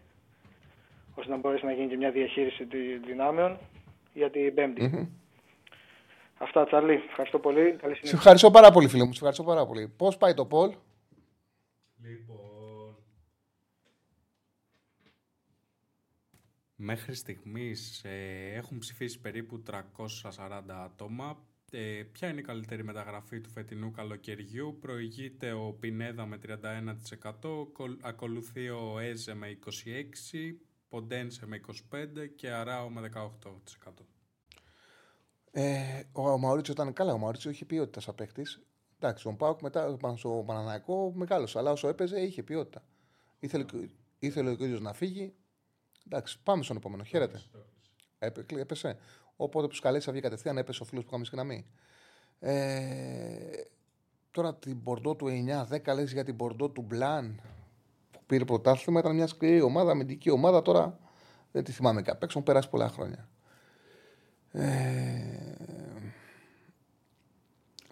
ώστε 1.16 1.32
να 1.32 1.38
μπορέσει 1.38 1.66
να 1.66 1.72
γίνει 1.72 1.88
και 1.88 1.98
μια 1.98 2.12
διαχείριση 2.12 2.66
των 2.66 2.80
δυνάμεων 3.06 3.58
για 4.14 4.30
την 4.30 4.54
πεμπτη 4.54 5.10
Αυτά, 6.38 6.66
Τσαρλί. 6.66 7.04
Ευχαριστώ 7.10 7.40
πολύ. 7.40 7.62
Καλή 7.62 7.94
Σε 7.94 8.00
συνέχεια. 8.00 8.18
ευχαριστώ 8.18 8.52
πάρα 8.52 8.72
πολύ, 8.72 8.88
φίλε 8.88 9.04
μου. 9.04 9.10
Σε 9.12 9.18
ευχαριστώ 9.18 9.44
πάρα 9.44 9.66
πολύ. 9.66 9.94
Πώς 9.98 10.18
πάει 10.18 10.34
το 10.34 10.46
Πολ; 10.46 10.72
Λοιπόν. 12.02 12.96
Μέχρι 16.76 17.16
στιγμής 17.16 18.04
ε, 18.04 18.52
έχουν 18.54 18.78
ψηφίσει 18.78 19.20
περίπου 19.20 19.64
340 19.68 20.62
άτομα. 20.68 21.46
Ε, 21.72 22.04
ποια 22.12 22.30
είναι 22.30 22.40
η 22.40 22.44
καλύτερη 22.44 22.84
μεταγραφή 22.84 23.42
του 23.42 23.50
φετινού 23.50 23.92
καλοκαιριού; 23.92 24.78
Προηγείται 24.82 25.52
ο 25.52 25.74
Πινέδα 25.74 26.26
με 26.26 26.38
31%, 26.38 27.68
κολ- 27.74 28.00
ακολουθεί 28.06 28.70
ο 28.70 29.00
Έζε 29.00 29.34
με 29.34 29.48
26%, 29.50 30.62
Ποντένσε 30.90 31.46
με 31.46 31.62
25% 31.92 32.28
και 32.36 32.52
Αράο 32.52 32.90
με 32.90 33.02
18%. 33.02 34.06
Ε, 35.52 36.04
ο 36.12 36.38
Μαουρίτσιο 36.38 36.74
ήταν 36.74 36.94
καλά. 36.94 37.14
Ο 37.14 37.18
Μαουρίτσιο 37.18 37.52
είχε 37.52 37.66
ποιότητα 37.66 38.00
σαν 38.00 38.16
παίχτη. 38.16 38.42
Εντάξει, 39.04 39.24
τον 39.24 39.38
Πάουκ 39.38 39.62
μετά 39.62 39.98
στο 40.16 40.44
Παναναναϊκό 40.46 41.12
μεγάλο. 41.16 41.48
Αλλά 41.54 41.72
όσο 41.72 41.88
έπαιζε 41.88 42.20
είχε 42.20 42.44
ποιότητα. 42.44 42.84
Ήθελε, 43.40 43.64
και- 43.64 43.90
ήθελε 44.20 44.50
ο 44.50 44.52
ίδιος 44.52 44.82
να 44.82 44.94
φύγει. 44.94 45.34
Εντάξει, 46.06 46.40
πάμε 46.44 46.64
στον 46.64 46.78
επόμενο. 46.78 47.04
Χαίρετε. 47.04 47.42
Έπε, 48.20 48.46
έπεσε. 48.56 48.98
Οπότε 49.36 49.68
τους 49.68 49.80
καλέσει 49.80 50.08
να 50.08 50.14
βγει 50.14 50.22
κατευθείαν, 50.22 50.58
έπεσε 50.58 50.84
ο 50.84 50.86
φίλος 50.86 51.04
που 51.04 51.10
είχαμε 51.10 51.26
στη 51.26 51.36
γραμμή. 51.36 51.66
Ε, 52.40 53.64
τώρα 54.32 54.56
την 54.56 54.78
Μπορντό 54.78 55.16
του 55.16 55.28
9-10 55.28 55.94
λες 55.94 56.12
για 56.12 56.24
την 56.24 56.36
Μπορντό 56.36 56.70
του 56.70 56.82
Μπλαν 56.82 57.42
που 58.12 58.20
πήρε 58.26 58.46
πρωτάθλημα. 58.46 59.00
Ήταν 59.00 59.16
μια 59.16 59.28
σκληρή 59.28 59.62
ομάδα, 59.62 59.92
αμυντική 59.92 60.30
ομάδα. 60.30 60.62
Τώρα 60.62 61.00
δεν 61.52 61.64
τη 61.64 61.72
θυμάμαι 61.72 62.02
καν. 62.02 62.18
Έχουν 62.22 62.44
περάσει 62.44 62.70
πολλά 62.70 62.90
χρόνια. 62.90 63.30
Ε, 64.52 65.56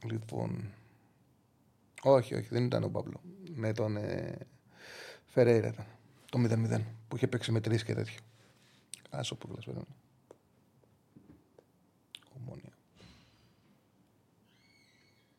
λοιπόν. 0.04 0.74
Όχι, 2.04 2.36
όχι, 2.36 2.47
δεν 2.50 2.64
ήταν 2.64 2.84
ο 2.84 2.89
Παύλο. 2.89 3.22
Με 3.54 3.72
τον 3.72 3.97
ε, 3.97 4.38
Φερέιρα 5.26 5.68
ήταν. 5.68 5.86
Το 6.32 6.39
0-0 6.39 6.82
που 7.08 7.16
είχε 7.16 7.28
παίξει 7.28 7.52
με 7.52 7.60
τρεις 7.60 7.84
και 7.84 7.93
τέτοιο. 7.93 8.20
Άσο 9.10 9.36
που 9.36 9.47
περίμενε. 9.47 9.86
Ομόνια. 12.38 12.74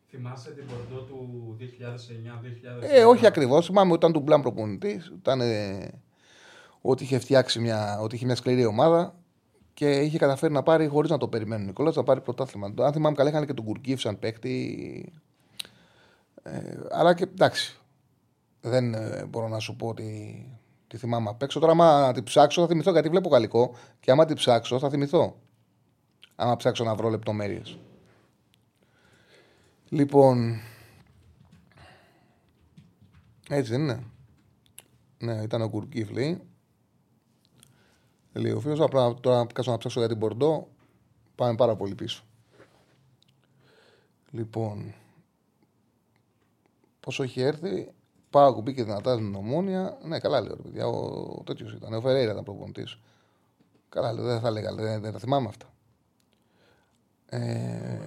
Θυμάσαι 0.09 0.51
την 0.51 0.67
πορτό 0.67 1.05
του 1.05 1.57
2009-2010. 1.61 2.83
Ε, 2.83 3.05
όχι 3.05 3.27
ακριβώς. 3.27 3.67
Θυμάμαι 3.67 3.93
όταν 3.93 4.13
του 4.13 4.21
Μπλαν 4.21 4.43
προπονητής. 4.43 5.13
Ήταν 5.19 5.41
ε, 5.41 5.89
ότι 6.81 7.03
είχε 7.03 7.19
φτιάξει 7.19 7.61
μια, 7.61 8.01
ότι 8.01 8.15
είχε 8.15 8.25
μια 8.25 8.35
σκληρή 8.35 8.65
ομάδα 8.65 9.15
και 9.75 10.01
είχε 10.01 10.19
καταφέρει 10.19 10.53
να 10.53 10.63
πάρει 10.63 10.87
χωρίς 10.87 11.11
να 11.11 11.19
το 11.19 11.29
περιμένουν. 11.29 11.67
Νικόλας 11.67 11.97
να 11.97 12.03
πάρει 12.03 12.21
πρωτάθλημα. 12.21 12.75
Αν 12.79 12.93
θυμάμαι 12.93 13.17
καλά, 13.17 13.29
είχαν 13.31 13.47
και 13.47 13.55
τον 13.55 13.65
Κουρκίφ 13.65 14.01
σαν 14.01 14.19
παίκτη. 14.19 15.13
Ε, 16.43 16.79
αλλά 16.91 17.15
και 17.15 17.23
εντάξει. 17.23 17.79
Δεν 18.61 18.95
ε, 18.95 19.25
μπορώ 19.29 19.49
να 19.49 19.59
σου 19.59 19.77
πω 19.77 19.87
ότι 19.87 20.45
τη 20.87 20.97
θυμάμαι 20.97 21.29
απ' 21.29 21.43
έξω. 21.43 21.61
Τώρα, 21.61 21.73
άμα 21.73 22.13
τη 22.13 22.23
ψάξω, 22.23 22.61
θα 22.61 22.67
θυμηθώ 22.67 22.91
γιατί 22.91 23.09
βλέπω 23.09 23.29
γαλλικό. 23.29 23.75
Και 24.01 24.11
άμα 24.11 24.25
τη 24.25 24.35
ψάξω, 24.35 24.79
θα 24.79 24.91
θυμηθώ. 24.91 25.41
Άμα 26.37 26.57
ψάξω 26.57 26.85
να 26.85 26.95
βρω 26.95 27.09
λεπτομέρειες. 27.09 27.79
Λοιπόν. 29.89 30.61
Έτσι 33.49 33.71
δεν 33.71 33.81
είναι. 33.81 34.05
Ναι, 35.19 35.43
ήταν 35.43 35.63
ο 35.63 35.69
Κουρκίφ 35.69 36.11
λέει. 36.11 36.41
Λέει 38.33 38.53
ο 38.53 38.61
φίλος, 38.61 38.81
απλά 38.81 39.15
τώρα 39.15 39.47
κάτσω 39.53 39.71
να 39.71 39.79
ψάξω 39.79 39.99
για 39.99 40.09
την 40.09 40.19
Πορντό. 40.19 40.69
Πάμε 41.35 41.55
πάρα 41.55 41.77
πολύ 41.77 41.95
πίσω. 41.95 42.25
Λοιπόν, 44.31 44.95
πόσο 47.11 47.23
έχει 47.23 47.41
έρθει, 47.41 47.93
πάω 48.31 48.55
κουμπί 48.55 48.75
και 48.75 48.85
δυνατά 48.85 49.15
στην 49.15 49.35
ομόνια. 49.35 49.99
Ναι, 50.03 50.19
καλά 50.19 50.41
λέω, 50.41 50.57
παιδιά. 50.57 50.87
Ο, 50.87 50.97
ο 51.39 51.43
τέτοιος 51.45 51.73
ήταν. 51.73 51.93
Ο 51.93 52.01
Φεραίρα 52.01 52.33
ήταν 52.33 52.45
προπονητής. 52.45 52.99
Καλά 53.89 54.13
λέω, 54.13 54.25
δεν 54.25 54.41
θα 54.41 54.49
έλεγα, 54.49 54.75
δεν, 54.75 55.01
δεν 55.01 55.13
τα 55.13 55.19
θυμάμαι 55.19 55.49
αυτά. 55.49 55.67
Ε, 57.27 57.99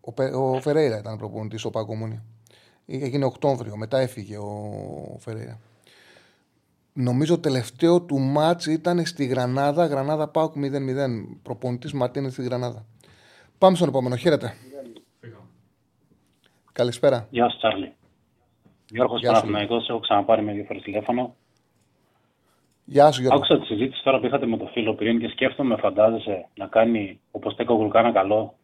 ο, 0.00 0.54
ο 0.54 0.60
Φεραίρα 0.60 0.98
ήταν 0.98 1.18
προπονητής 1.18 1.64
ο 1.64 1.70
Παγκομούνια. 1.70 2.22
Είχε 2.84 3.06
γίνει 3.06 3.24
Οκτώβριο, 3.24 3.76
μετά 3.76 3.98
έφυγε 3.98 4.36
ο 4.36 5.16
Φεραίρα. 5.18 5.58
Νομίζω 6.92 7.38
τελευταίο 7.38 8.02
του 8.02 8.18
μάτς 8.18 8.66
ήταν 8.66 9.06
στη 9.06 9.24
Γρανάδα. 9.24 9.86
Γρανάδα 9.86 10.28
Πάουκ 10.28 10.54
0-0. 10.56 11.24
Προπονητής 11.42 11.92
Μαρτίνες 11.92 12.32
στη 12.32 12.42
Γρανάδα. 12.42 12.84
Πάμε 13.58 13.76
στον 13.76 13.88
επόμενο. 13.88 14.16
Χαίρετε. 14.16 14.54
Καλησπέρα. 16.72 17.26
Γεια 17.30 17.48
σας, 17.50 17.58
Τσάρλι. 17.58 17.94
Γιώργος 18.92 19.20
Παναθυναϊκό, 19.20 19.76
έχω 19.88 19.98
ξαναπάρει 19.98 20.42
με 20.42 20.52
δύο 20.52 20.64
φορές 20.64 20.82
τηλέφωνο. 20.82 21.34
Γεια 22.84 23.10
σου, 23.10 23.20
Γιώργο. 23.20 23.38
Άκουσα 23.38 23.60
τη 23.60 23.66
συζήτηση 23.66 24.02
τώρα 24.02 24.20
που 24.20 24.26
είχατε 24.26 24.46
με 24.46 24.56
το 24.56 24.66
φίλο 24.72 24.94
πριν 24.94 25.20
και 25.20 25.28
σκέφτομαι, 25.28 25.76
φαντάζεσαι, 25.76 26.48
να 26.54 26.66
κάνει 26.66 27.20
όπως 27.30 27.54
τέκο 27.54 27.74
γουλκάνα 27.74 28.12
καλό. 28.12 28.54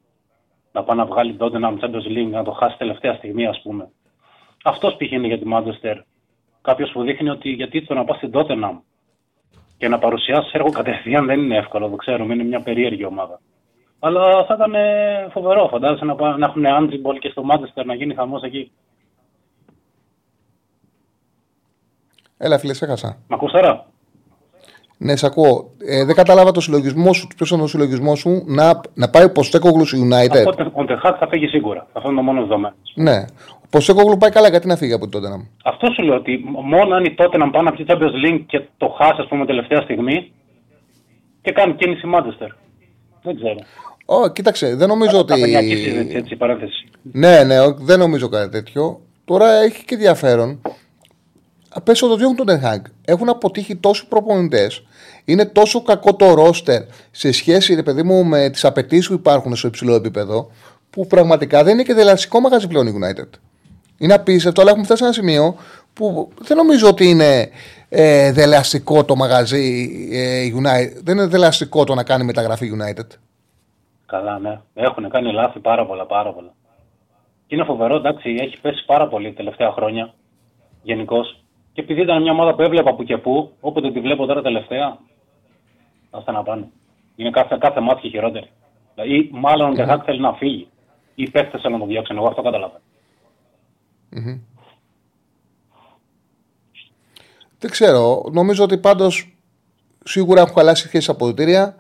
Να 0.73 0.83
πάει 0.83 0.97
να 0.97 1.07
βγάλει 1.07 1.35
τότε 1.35 1.57
ένα 1.57 1.73
Champions 1.81 2.09
League, 2.17 2.31
να 2.31 2.45
το 2.45 2.51
χάσει 2.51 2.79
τελευταία 2.79 3.15
στιγμή, 3.15 3.47
ας 3.47 3.61
πούμε. 3.63 3.91
Αυτός 4.65 4.97
πηγαίνει 4.97 5.27
για 5.27 5.39
τη 5.39 5.45
Manchester 5.53 5.97
κάποιος 6.63 6.91
που 6.91 7.03
δείχνει 7.03 7.29
ότι 7.29 7.51
γιατί 7.51 7.87
το 7.87 7.95
να 7.95 8.05
πας 8.05 8.17
στην 8.17 8.31
Tottenham 8.35 8.79
και 9.79 9.89
να 9.89 9.99
παρουσιάσεις 9.99 10.53
έργο 10.53 10.71
κατευθείαν 10.71 11.27
δεν 11.27 11.41
είναι 11.41 11.57
εύκολο, 11.57 11.89
το 11.89 11.97
ξέρουμε, 11.97 12.35
είναι 12.35 12.45
μια 12.45 12.61
περίεργη 12.61 13.05
ομάδα. 13.05 13.41
Αλλά 13.99 14.45
θα 14.45 14.55
ήταν 14.55 14.75
φοβερό, 15.31 15.69
φαντάζεσαι 15.69 16.05
να, 16.05 16.37
να 16.37 16.47
έχουν 16.47 16.67
Άντριμπολ 16.67 17.19
και 17.19 17.29
στο 17.29 17.43
Μάντσεστερ 17.43 17.85
να 17.85 17.95
γίνει 17.95 18.15
χαμός 18.15 18.43
εκεί. 18.43 18.73
Έλα, 22.39 22.59
φίλε, 22.59 22.75
σε 22.75 22.85
έχασα. 22.85 23.19
Μ' 23.29 23.35
ακούς 23.35 23.53
τώρα; 23.53 23.87
Ναι, 24.99 25.17
σε 25.17 25.27
ακούω. 25.27 25.71
Ε, 25.87 26.05
δεν 26.05 26.15
κατάλαβα 26.15 26.51
το 26.51 26.61
συλλογισμό 26.61 27.13
σου. 27.13 27.27
Ποιος 27.37 27.49
ήταν 27.51 27.61
ο 27.61 27.67
συλλογισμός 27.67 28.19
σου; 28.19 28.43
Να, 28.47 28.81
να 28.95 29.09
πάει 29.11 29.25
ο 29.25 29.33
Ποστέκογλου 29.33 29.87
United. 29.89 30.45
Αυτό, 30.49 30.71
ο 30.73 30.85
Τεχάκ 30.85 31.17
θα 31.19 31.29
φύγει 31.29 31.47
σίγουρα. 31.47 31.87
Αυτό 31.93 32.09
είναι 32.09 32.19
το 32.19 32.25
μόνο 32.25 32.41
δεδομένο. 32.41 32.75
Ναι. 32.95 33.25
Ο 33.65 33.67
Ποστέκογλου 33.71 34.17
πάει 34.17 34.31
καλά, 34.31 34.49
γιατί 34.49 34.67
να 34.67 34.77
φύγει 34.77 34.93
από 34.93 35.09
την 35.09 35.21
Tottenham; 35.21 35.47
Αυτό 35.65 35.91
σου 35.93 36.03
λέω 36.03 36.15
ότι 36.15 36.45
μόνο 36.65 36.95
αν 36.95 37.05
η 37.05 37.15
Tottenham 37.19 37.49
πάει 37.53 37.63
να 37.63 37.73
πει 37.73 37.85
Champions 37.89 38.27
League 38.27 38.43
και 38.47 38.63
το 38.77 38.89
χάσει, 38.99 39.21
ας 39.21 39.29
πούμε, 39.29 39.47
τελευταία 39.47 39.81
στιγμή 39.81 40.33
και 41.43 41.53
κάνει 41.53 41.75
κίνηση 41.75 42.03
Manchester. 42.15 42.49
Δεν 43.23 43.37
ξέρω. 43.37 43.59
Ω, 44.07 44.29
κοίταξε, 44.29 44.75
δεν 44.75 44.89
νομίζω 44.89 45.19
ότι. 45.19 45.35
Συζήτηση, 45.35 46.17
έτσι, 46.17 46.37
παρένθεση. 46.37 46.89
Ναι, 47.03 47.45
ναι, 47.45 47.57
δεν 47.79 47.99
νομίζω 47.99 48.29
κάτι 48.29 48.51
τέτοιο. 48.51 49.01
Τώρα 49.25 49.53
έχει 49.53 49.85
και 49.85 49.95
ενδιαφέρον. 49.95 50.61
Πέσω 51.85 52.07
το 52.07 52.17
διώχνουν 52.17 52.37
τον 52.37 52.47
Τεχάγκ. 52.47 52.85
Έχουν 53.05 53.29
αποτύχει 53.29 53.77
τόσοι 53.77 54.07
προπονητές. 54.09 54.83
Είναι 55.25 55.45
τόσο 55.45 55.83
κακό 55.83 56.15
το 56.15 56.35
ρόστερ 56.35 56.83
σε 57.11 57.33
σχέση, 57.33 57.75
ρε 57.75 57.83
παιδί 57.83 58.03
μου, 58.03 58.25
με 58.25 58.51
τις 58.51 58.65
απαιτήσεις 58.65 59.09
που 59.09 59.13
υπάρχουν 59.13 59.57
στο 59.57 59.69
υψηλό 59.69 59.95
επίπεδο, 59.95 60.51
που 60.91 61.07
πραγματικά 61.07 61.65
δεν 61.65 61.73
είναι 61.73 61.83
και 61.83 61.95
δελαστικό 61.95 62.41
μαγαζί 62.41 62.69
πλέον 62.69 62.87
η 62.87 62.95
United. 63.01 63.29
Είναι 63.99 64.15
απίστευτο, 64.15 64.61
αλλά 64.61 64.71
έχουμε 64.71 64.87
φτάσει 64.87 65.01
σε 65.01 65.05
ένα 65.05 65.15
σημείο 65.15 65.57
που 65.93 66.29
δεν 66.41 66.57
νομίζω 66.57 66.89
ότι 66.89 67.09
είναι 67.09 67.49
ε, 67.89 68.33
δελαστικό 68.33 69.05
το 69.05 69.17
μαγαζί 69.17 69.91
ε, 70.13 70.51
United. 70.55 71.01
Δεν 71.03 71.17
είναι 71.17 71.27
δελαστικό 71.27 71.85
το 71.85 71.95
να 71.95 72.03
κάνει 72.03 72.25
μεταγραφή 72.25 72.71
United. 72.79 73.07
Καλά, 74.07 74.39
ναι. 74.39 74.61
Έχουν 74.75 75.11
κάνει 75.11 75.33
λάθη 75.33 75.59
πάρα 75.59 75.87
πολλά, 75.87 76.07
πάρα 76.07 76.33
πολλά. 76.33 76.55
Και 77.47 77.55
είναι 77.55 77.65
φοβερό, 77.65 77.97
εντάξει, 77.97 78.37
έχει 78.41 78.61
πέσει 78.61 78.85
πάρα 78.85 79.09
πολύ 79.09 79.29
τα 79.29 79.35
τελευταία 79.35 79.73
χρόνια 79.73 80.15
γενικώς. 80.83 81.38
Και 81.79 81.85
επειδή 81.85 82.03
ήταν 82.03 82.23
μια 82.23 82.33
ομάδα 82.33 82.55
που 82.55 82.63
έβλεπα 82.63 82.95
που 82.95 83.05
και 83.05 83.17
που, 83.17 83.53
όποτε 83.61 83.93
τη 83.93 84.01
βλέπω 84.01 84.27
τώρα 84.27 84.43
τελευταία, 84.43 84.99
θα 86.25 86.33
να 86.33 86.43
πάνε. 86.43 86.69
Είναι 87.17 87.31
κάθε, 87.31 87.57
κάθε 87.61 87.81
μάτι 87.81 88.09
χειρότερη. 88.09 88.51
Δηλαδή, 88.95 89.31
μάλλον 89.33 89.71
ο 89.71 89.73
Ντεχάκ 89.73 90.03
θέλει 90.05 90.21
να 90.21 90.33
φύγει. 90.33 90.69
Ή 91.15 91.23
οι 91.23 91.31
παίχτες 91.31 91.61
θέλουν 91.61 91.79
να 91.79 91.85
το 91.85 91.91
διώξουν. 91.91 92.17
Εγώ 92.17 92.27
αυτό 92.27 92.43
καταλαβαίνω. 92.43 92.81
Mm-hmm. 94.13 94.41
Δεν 97.59 97.71
ξέρω. 97.71 98.25
Νομίζω 98.33 98.65
ότι 98.65 98.79
πάντως 98.79 99.37
σίγουρα 100.05 100.41
έχουν 100.41 100.55
χαλάσει 100.55 100.87
σχέσει 100.87 101.11
αποδητήρια. 101.11 101.75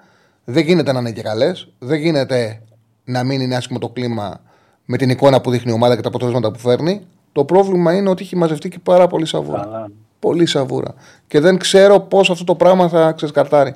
Δεν 0.45 0.65
γίνεται 0.65 0.93
να 0.93 0.99
είναι 0.99 1.13
και 1.13 1.23
καλές. 1.23 1.69
Δεν 1.79 1.99
γίνεται 1.99 2.63
να 3.05 3.25
μην 3.25 3.41
είναι 3.41 3.57
άσχημο 3.57 3.79
το 3.79 3.89
κλίμα 3.89 4.41
με 4.85 4.97
την 4.97 5.11
εικόνα 5.11 5.41
που 5.41 5.51
δείχνει 5.51 5.71
η 5.71 5.75
ομάδα 5.75 5.97
και 5.97 6.03
τα 6.03 6.09
αποτελέσματα 6.09 6.51
που 6.51 6.59
φέρνει. 6.59 7.07
Το 7.39 7.45
πρόβλημα 7.45 7.95
είναι 7.95 8.09
ότι 8.09 8.23
έχει 8.23 8.37
μαζευτεί 8.37 8.69
και 8.69 8.79
πάρα 8.83 9.07
πολύ 9.07 9.27
σαβούρα. 9.27 9.61
Καλά. 9.63 9.91
Πολύ 10.19 10.47
σαβούρα. 10.47 10.95
Και 11.27 11.41
δεν 11.41 11.59
ξέρω 11.59 12.01
πώς 12.01 12.31
αυτό 12.31 12.45
το 12.45 12.55
πράγμα 12.55 12.89
θα 12.89 13.13
ξεσκαρτάρει. 13.13 13.75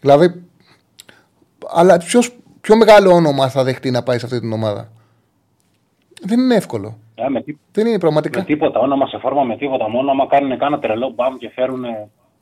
Δηλαδή, 0.00 0.42
αλλά 1.68 1.98
ποιος, 1.98 2.36
ποιο 2.60 2.76
μεγάλο 2.76 3.12
όνομα 3.12 3.48
θα 3.48 3.64
δεχτεί 3.64 3.90
να 3.90 4.02
πάει 4.02 4.18
σε 4.18 4.24
αυτή 4.24 4.40
την 4.40 4.52
ομάδα; 4.52 4.88
Δεν 6.22 6.38
είναι 6.38 6.54
εύκολο. 6.54 6.98
Ε, 7.14 7.28
με, 7.28 7.42
τί... 7.42 7.58
Δεν 7.72 7.86
είναι 7.86 7.98
πραγματικά. 7.98 8.38
με 8.38 8.44
τίποτα 8.44 8.80
όνομα 8.80 9.06
σε 9.06 9.18
φόρμα, 9.18 9.42
με 9.42 9.56
τίποτα 9.56 9.88
μόνο. 9.88 10.10
Άμα 10.10 10.26
κάνουν 10.26 10.58
κάνα 10.58 10.78
τρελό 10.78 11.12
μπαμ 11.14 11.36
και 11.36 11.50
φέρουν 11.54 11.84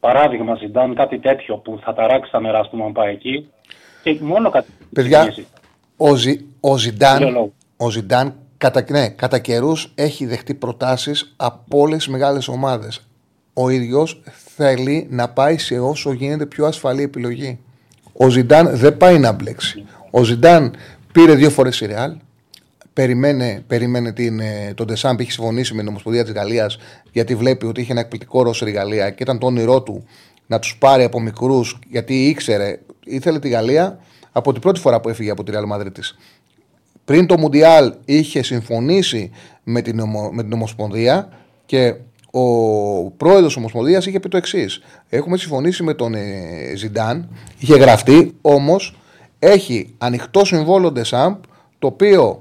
παράδειγμα 0.00 0.54
Ζιντάν, 0.54 0.94
κάτι 0.94 1.18
τέτοιο 1.18 1.56
που 1.56 1.78
θα 1.82 1.94
ταράξει 1.94 2.30
τα 2.30 2.40
νερά 2.40 2.68
του 2.68 2.84
αν 2.84 2.92
πάει 2.92 3.12
εκεί. 3.12 3.48
Και 4.02 4.18
μόνο 4.20 4.50
κάτι. 4.50 4.70
Παιδιά, 4.92 5.34
ο, 5.96 6.14
Ζι, 6.14 6.46
ο 6.60 6.76
Ζιντάν, 6.76 7.50
ο 7.76 7.90
Ζιντάν 7.90 8.34
κατά, 8.58 8.84
ναι, 8.88 9.08
κατά 9.08 9.38
καιρούς 9.38 9.92
έχει 9.94 10.26
δεχτεί 10.26 10.54
προτάσεις 10.54 11.34
από 11.36 11.78
όλες 11.78 11.96
τις 11.96 12.08
μεγάλες 12.08 12.48
ομάδες. 12.48 13.00
Ο 13.52 13.68
ίδιος 13.68 14.22
θέλει 14.56 15.06
να 15.10 15.28
πάει 15.28 15.58
σε 15.58 15.78
όσο 15.78 16.12
γίνεται 16.12 16.46
πιο 16.46 16.66
ασφαλή 16.66 17.02
επιλογή. 17.02 17.58
Ο 18.12 18.28
Ζιντάν 18.28 18.76
δεν 18.76 18.96
πάει 18.96 19.18
να 19.18 19.32
μπλέξει. 19.32 19.84
Ο 20.10 20.24
Ζιντάν 20.24 20.74
πήρε 21.12 21.34
δύο 21.34 21.50
φορές 21.50 21.80
η 21.80 21.86
Ρεάλ. 21.86 22.16
Περιμένε, 22.92 23.64
περιμένε 23.66 24.12
την, 24.12 24.40
ε, 24.40 24.72
τον 24.74 24.86
Ντεσάμπ, 24.86 25.20
είχε 25.20 25.30
συμφωνήσει 25.30 25.74
με 25.74 25.78
την 25.78 25.88
Ομοσπονδία 25.88 26.24
της 26.24 26.32
Γαλλίας, 26.32 26.78
γιατί 27.12 27.34
βλέπει 27.34 27.66
ότι 27.66 27.80
είχε 27.80 27.92
ένα 27.92 28.00
εκπληκτικό 28.00 28.42
ρόλο 28.42 28.54
η 28.66 28.70
Γαλλία 28.70 29.10
και 29.10 29.22
ήταν 29.22 29.38
το 29.38 29.46
όνειρό 29.46 29.82
του 29.82 30.04
να 30.46 30.58
τους 30.58 30.76
πάρει 30.78 31.04
από 31.04 31.20
μικρούς, 31.20 31.78
γιατί 31.90 32.28
ήξερε, 32.28 32.80
ήθελε 33.04 33.38
τη 33.38 33.48
Γαλλία 33.48 33.98
από 34.32 34.52
την 34.52 34.60
πρώτη 34.60 34.80
φορά 34.80 35.00
που 35.00 35.08
έφυγε 35.08 35.30
από 35.30 35.44
τη 35.44 35.50
Ρεάλ 35.50 35.66
Μαδρίτη. 35.66 36.02
Πριν 37.06 37.26
το 37.26 37.38
Μουντιάλ 37.38 37.94
είχε 38.04 38.42
συμφωνήσει 38.42 39.30
με 39.62 39.82
την, 39.82 40.02
με 40.32 40.42
την 40.42 40.52
Ομοσπονδία 40.52 41.28
και 41.66 41.94
ο 42.30 43.10
πρόεδρος 43.10 43.46
της 43.46 43.56
Ομοσπονδίας 43.56 44.06
είχε 44.06 44.20
πει 44.20 44.28
το 44.28 44.36
εξής. 44.36 44.80
Έχουμε 45.08 45.36
συμφωνήσει 45.36 45.82
με 45.82 45.94
τον 45.94 46.14
ε, 46.14 46.22
Ζιντάν, 46.76 47.28
είχε 47.58 47.76
γραφτεί, 47.76 48.36
όμως 48.40 48.96
έχει 49.38 49.94
ανοιχτό 49.98 50.44
συμβόλαιο 50.44 50.92
Ντεσάμπ, 50.92 51.34
το 51.78 51.86
οποίο 51.86 52.40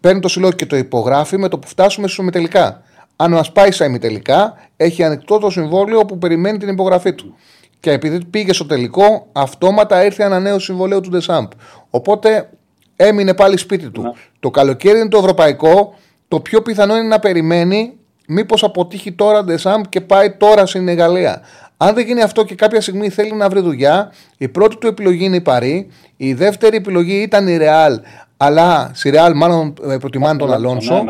παίρνει 0.00 0.20
το 0.20 0.28
συλλόγιο 0.28 0.56
και 0.56 0.66
το 0.66 0.76
υπογράφει 0.76 1.36
με 1.36 1.48
το 1.48 1.58
που 1.58 1.68
φτάσουμε 1.68 2.06
στους 2.06 2.18
ημιτελικά. 2.18 2.82
Αν 3.16 3.32
μας 3.32 3.52
πάει 3.52 3.70
στα 3.70 3.84
ημιτελικά, 3.84 4.54
έχει 4.76 5.02
ανοιχτό 5.02 5.38
το 5.38 5.50
συμβόλαιο 5.50 6.04
που 6.04 6.18
περιμένει 6.18 6.58
την 6.58 6.68
υπογραφή 6.68 7.12
του. 7.12 7.34
Και 7.80 7.90
επειδή 7.90 8.24
πήγε 8.24 8.52
στο 8.52 8.66
τελικό, 8.66 9.26
αυτόματα 9.32 10.04
ήρθε 10.04 10.24
ένα 10.24 10.40
νέο 10.40 10.58
συμβόλαιο 10.58 11.00
του 11.00 11.10
Ντεσάμπ. 11.10 11.50
Οπότε 11.90 12.50
έμεινε 12.96 13.34
πάλι 13.34 13.56
σπίτι 13.56 13.90
του. 13.90 14.14
Το 14.40 14.50
καλοκαίρι 14.50 14.98
είναι 14.98 15.08
το 15.08 15.18
ευρωπαϊκό. 15.18 15.94
Το 16.28 16.40
πιο 16.40 16.62
πιθανό 16.62 16.96
είναι 16.96 17.08
να 17.08 17.18
περιμένει 17.18 17.92
μήπως 18.26 18.64
αποτύχει 18.64 19.12
τώρα 19.12 19.44
Ντεσάμπ 19.44 19.84
και 19.88 20.00
πάει 20.00 20.30
τώρα 20.30 20.66
στην 20.66 20.94
Γαλλία. 20.94 21.42
Αν 21.76 21.94
δεν 21.94 22.06
γίνει 22.06 22.22
αυτό 22.22 22.44
και 22.44 22.54
κάποια 22.54 22.80
στιγμή 22.80 23.08
θέλει 23.08 23.32
να 23.32 23.48
βρει 23.48 23.60
δουλειά, 23.60 24.12
η 24.36 24.48
πρώτη 24.48 24.76
του 24.76 24.86
επιλογή 24.86 25.24
είναι 25.24 25.36
η 25.36 25.40
Παρή. 25.40 25.88
Η 26.16 26.34
δεύτερη 26.34 26.76
επιλογή 26.76 27.22
ήταν 27.22 27.46
η 27.46 27.56
Ρεάλ. 27.56 28.00
Αλλά 28.36 28.90
στη 28.94 29.10
Ρεάλ 29.10 29.36
μάλλον 29.36 29.74
ε, 29.88 29.96
προτιμάνε 29.96 30.38
τον 30.38 30.52
Αλόνσο. 30.52 31.04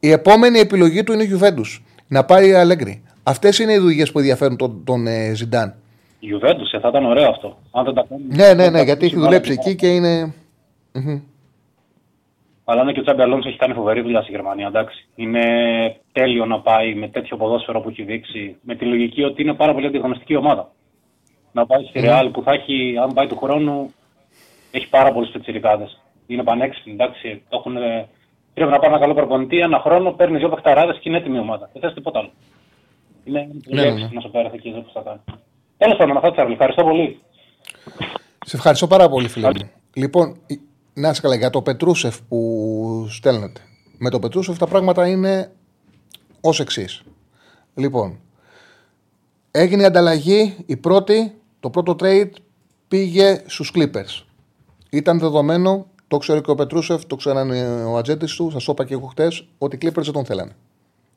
Η 0.00 0.10
επόμενη 0.10 0.58
επιλογή 0.58 1.02
του 1.02 1.12
είναι 1.12 1.22
η 1.22 1.26
Γιουβέντου. 1.26 1.62
Να 2.08 2.24
πάει 2.24 2.48
η 2.48 2.54
Αλέγκρι. 2.54 3.02
Αυτές 3.22 3.58
είναι 3.58 3.72
οι 3.72 3.78
δουλειές 3.78 4.12
που 4.12 4.18
ενδιαφέρουν 4.18 4.56
τον, 4.56 4.84
τον 4.84 5.06
ε, 5.06 5.32
Ζιντάν. 5.34 5.74
Juventus, 6.22 6.78
θα 6.80 6.88
ήταν 6.88 7.04
ωραίο 7.04 7.28
αυτό. 7.28 7.58
Αν 7.70 7.84
δεν 7.84 7.94
τα 7.94 8.06
ναι, 8.28 8.52
ναι, 8.54 8.70
ναι, 8.70 8.82
γιατί 8.82 9.06
έχει 9.06 9.16
δουλέψει 9.16 9.52
εκεί 9.52 9.74
και 9.74 9.86
είναι. 9.86 10.34
Αλλά 12.64 12.84
ναι, 12.84 12.92
και 12.92 13.00
ο 13.00 13.02
Τσάμπι 13.02 13.22
Αλόνσο 13.22 13.48
έχει 13.48 13.58
κάνει 13.58 13.74
φοβερή 13.74 14.00
δουλειά 14.00 14.22
στη 14.22 14.30
Γερμανία. 14.30 14.66
Εντάξει. 14.66 15.08
Είναι 15.14 15.44
τέλειο 16.12 16.46
να 16.46 16.60
πάει 16.60 16.94
με 16.94 17.08
τέτοιο 17.08 17.36
ποδόσφαιρο 17.36 17.80
που 17.80 17.88
έχει 17.88 18.02
δείξει, 18.02 18.56
με 18.62 18.74
τη 18.74 18.84
λογική 18.84 19.22
ότι 19.22 19.42
είναι 19.42 19.54
πάρα 19.54 19.72
πολύ 19.72 19.86
αντιγωνιστική 19.86 20.36
ομάδα. 20.36 20.72
Να 21.52 21.66
πάει 21.66 21.84
στη 21.84 22.00
Ρεάλ 22.00 22.30
που 22.30 22.42
θα 22.42 22.52
έχει, 22.52 22.96
αν 23.02 23.12
πάει 23.12 23.26
του 23.26 23.36
χρόνου, 23.36 23.92
έχει 24.70 24.88
πάρα 24.88 25.12
πολλούς 25.12 25.30
πετσυρικάδε. 25.30 25.88
Είναι 26.26 26.42
πανέξυπνοι, 26.42 26.92
εντάξει. 26.92 27.42
Έχουν, 27.48 27.74
πρέπει 28.54 28.70
να 28.70 28.78
πάρει 28.78 28.92
ένα 28.92 28.98
καλό 28.98 29.14
προπονητή, 29.14 29.58
ένα 29.58 29.78
χρόνο 29.78 30.12
παίρνει 30.12 30.38
δύο 30.38 30.48
παιχταράδες 30.48 30.96
και 30.96 31.08
είναι 31.08 31.18
έτοιμη 31.18 31.36
η 31.36 31.40
ομάδα. 31.40 31.70
Δεν 31.72 31.82
θες 31.82 31.94
τίποτα 31.94 32.18
άλλο. 32.18 32.30
Είναι 33.24 33.48
ναι, 33.66 33.82
ναι, 33.82 33.90
ναι. 33.90 34.08
να 34.12 34.20
σου 34.20 34.30
πέρασε 34.30 34.54
εκεί 34.54 34.70
που 34.70 34.90
θα 34.92 35.00
κάνει. 35.00 35.20
Τέλος 35.78 35.96
πάντων, 35.96 36.16
αυτά 36.16 36.32
Τσάρλι. 36.32 36.52
Ευχαριστώ 36.52 36.84
πολύ. 36.84 37.20
Σε 38.44 38.56
ευχαριστώ 38.56 38.86
πάρα 38.86 39.08
πολύ, 39.08 39.28
φίλε 39.28 39.46
μου. 39.46 39.70
Λοιπόν, 39.94 40.36
να 40.94 41.14
σε 41.14 41.20
καλά, 41.20 41.34
για 41.34 41.50
το 41.50 41.62
Πετρούσεφ 41.62 42.22
που 42.28 43.06
στέλνετε. 43.10 43.60
Με 43.98 44.10
το 44.10 44.18
Πετρούσεφ 44.18 44.58
τα 44.58 44.66
πράγματα 44.66 45.08
είναι 45.08 45.52
ως 46.40 46.60
εξής. 46.60 47.02
Λοιπόν, 47.74 48.20
έγινε 49.50 49.82
η 49.82 49.84
ανταλλαγή, 49.84 50.56
η 50.66 50.76
πρώτη, 50.76 51.34
το 51.60 51.70
πρώτο 51.70 51.96
trade 51.98 52.30
πήγε 52.88 53.42
στους 53.46 53.72
Clippers. 53.74 54.24
Ήταν 54.90 55.18
δεδομένο, 55.18 55.86
το 56.08 56.18
ξέρει 56.18 56.40
και 56.40 56.50
ο 56.50 56.54
Πετρούσεφ, 56.54 57.04
το 57.06 57.16
ξέραν 57.16 57.50
ο 57.86 57.96
ατζέντης 57.96 58.34
του, 58.34 58.50
σας 58.50 58.66
είπα 58.66 58.84
και 58.84 58.94
εγώ 58.94 59.06
χτες, 59.06 59.48
ότι 59.58 59.76
οι 59.76 59.78
Clippers 59.82 60.02
δεν 60.02 60.12
τον 60.12 60.24
θέλανε. 60.24 60.56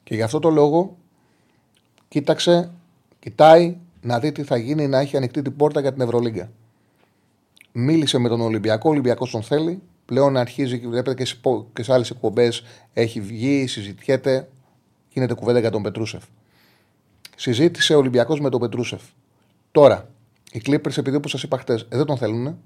Και 0.03 0.15
γι' 0.15 0.21
αυτό 0.21 0.39
το 0.39 0.49
λόγο 0.49 0.97
κοίταξε, 2.07 2.71
κοιτάει 3.19 3.77
να 4.01 4.19
δει 4.19 4.31
τι 4.31 4.43
θα 4.43 4.57
γίνει 4.57 4.87
να 4.87 4.99
έχει 4.99 5.17
ανοιχτή 5.17 5.41
την 5.41 5.55
πόρτα 5.55 5.79
για 5.79 5.93
την 5.93 6.01
Ευρωλίγκα. 6.01 6.49
Μίλησε 7.77 8.17
με 8.17 8.29
τον 8.29 8.41
Ολυμπιακό, 8.41 8.89
ο 8.89 8.91
Ολυμπιακός 8.91 9.31
τον 9.31 9.43
θέλει. 9.43 9.81
Πλέον 10.05 10.37
αρχίζει 10.37 10.79
και 10.79 10.87
βλέπετε 10.87 11.25
και 11.73 11.83
σε 11.83 11.93
άλλες 11.93 12.09
εκπομπές 12.09 12.63
έχει 12.93 13.21
βγει, 13.21 13.67
συζητιέται. 13.67 14.47
Γίνεται 15.09 15.33
κουβέντα 15.33 15.59
για 15.59 15.71
τον 15.71 15.81
Πετρούσεφ. 15.81 16.23
Συζήτησε 17.35 17.93
ο 17.93 17.97
Ολυμπιακός 17.97 18.39
με 18.39 18.49
τον 18.49 18.59
Πετρούσεφ. 18.59 19.01
Τώρα, 19.71 20.09
οι 20.51 20.61
Clippers, 20.65 20.97
επειδή 20.97 21.15
όπως 21.15 21.31
σας 21.31 21.43
είπα 21.43 21.57
χτες, 21.57 21.87
δεν 21.89 22.05
τον 22.05 22.17
θέλουν, 22.17 22.57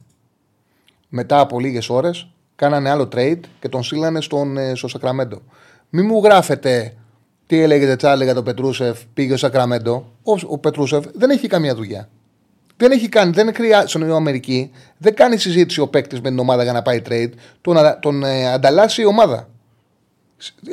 μετά 1.10 1.40
από 1.40 1.60
λίγες 1.60 1.90
ώρες 1.90 2.30
κάνανε 2.56 2.90
άλλο 2.90 3.08
trade 3.16 3.40
και 3.60 3.70
τον 3.70 3.84
σύλλανε 3.84 4.22
στον, 4.22 4.58
ε, 4.58 4.76
στο 4.76 4.88
Σακραμέντο. 4.88 5.42
Μην 5.90 6.06
μου 6.06 6.24
γράφετε 6.24 6.96
τι 7.46 7.60
έλεγε 7.60 7.96
Τσάρλι 7.96 8.24
για 8.24 8.34
τον 8.34 8.44
Πετρούσεφ, 8.44 9.04
πήγε 9.14 9.30
στο 9.30 9.38
Σακραμέντο. 9.38 10.12
Ο, 10.24 10.32
ο 10.48 10.58
Πετρούσεφ 10.58 11.06
δεν 11.14 11.30
έχει 11.30 11.48
καμία 11.48 11.76
δουλειά. 11.76 12.10
Δεν 12.80 12.92
έχει 12.92 13.10
κάνει, 13.10 13.32
δεν 13.32 13.54
χρειάζεται 13.56 13.88
στον 13.88 14.14
Αμερική, 14.14 14.72
δεν 14.98 15.16
κάνει 15.16 15.38
συζήτηση 15.38 15.82
ο 15.82 15.88
παίκτης 15.88 16.22
με 16.22 16.30
την 16.30 16.40
ομάδα 16.40 16.64
για 16.64 16.72
να 16.72 16.82
πάει 16.82 17.02
trade. 17.10 17.30
Τον, 17.62 17.78
τον 18.00 18.24
ε, 18.24 18.52
ανταλλάσσει 18.52 19.02
η 19.02 19.06
ομάδα. 19.06 19.50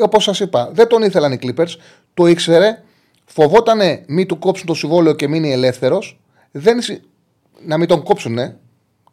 Όπως 0.02 0.24
σας 0.24 0.40
είπα, 0.40 0.70
δεν 0.72 0.86
τον 0.86 1.02
ήθελαν 1.02 1.32
οι 1.32 1.38
Clippers, 1.42 1.76
το 2.14 2.26
ήξερε, 2.26 2.82
φοβότανε 3.24 4.04
μη 4.06 4.26
του 4.26 4.38
κόψουν 4.38 4.66
το 4.66 4.74
συμβόλαιο 4.74 5.14
και 5.14 5.28
μείνει 5.28 5.52
ελεύθερος. 5.52 6.20
Να 7.64 7.78
μην 7.78 7.88
τον 7.88 8.02
κόψουν, 8.02 8.38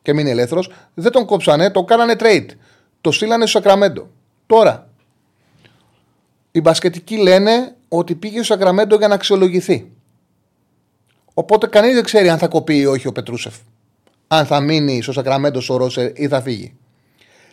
και 0.01 0.13
μείνει 0.13 0.29
ελεύθερος. 0.29 0.71
Δεν 0.93 1.11
τον 1.11 1.25
κόψανε, 1.25 1.71
το 1.71 1.83
κάνανε 1.83 2.15
trade. 2.19 2.47
Το 3.01 3.11
στείλανε 3.11 3.45
στο 3.45 3.57
Σακραμέντο. 3.59 4.09
Τώρα, 4.45 4.89
οι 6.51 6.61
μπασκετικοί 6.61 7.17
λένε 7.17 7.75
ότι 7.87 8.15
πήγε 8.15 8.35
στο 8.35 8.53
Σακραμέντο 8.53 8.95
για 8.95 9.07
να 9.07 9.13
αξιολογηθεί. 9.13 9.91
Οπότε 11.33 11.67
κανείς 11.67 11.93
δεν 11.93 12.03
ξέρει 12.03 12.29
αν 12.29 12.37
θα 12.37 12.47
κοπεί 12.47 12.77
ή 12.77 12.85
όχι 12.85 13.07
ο 13.07 13.11
Πετρούσεφ. 13.11 13.55
Αν 14.27 14.45
θα 14.45 14.59
μείνει 14.59 15.01
στο 15.01 15.11
Σακραμέντο 15.11 15.61
στο 15.61 15.77
Ρόσερ 15.77 16.11
ή 16.13 16.27
θα 16.27 16.41
φύγει. 16.41 16.73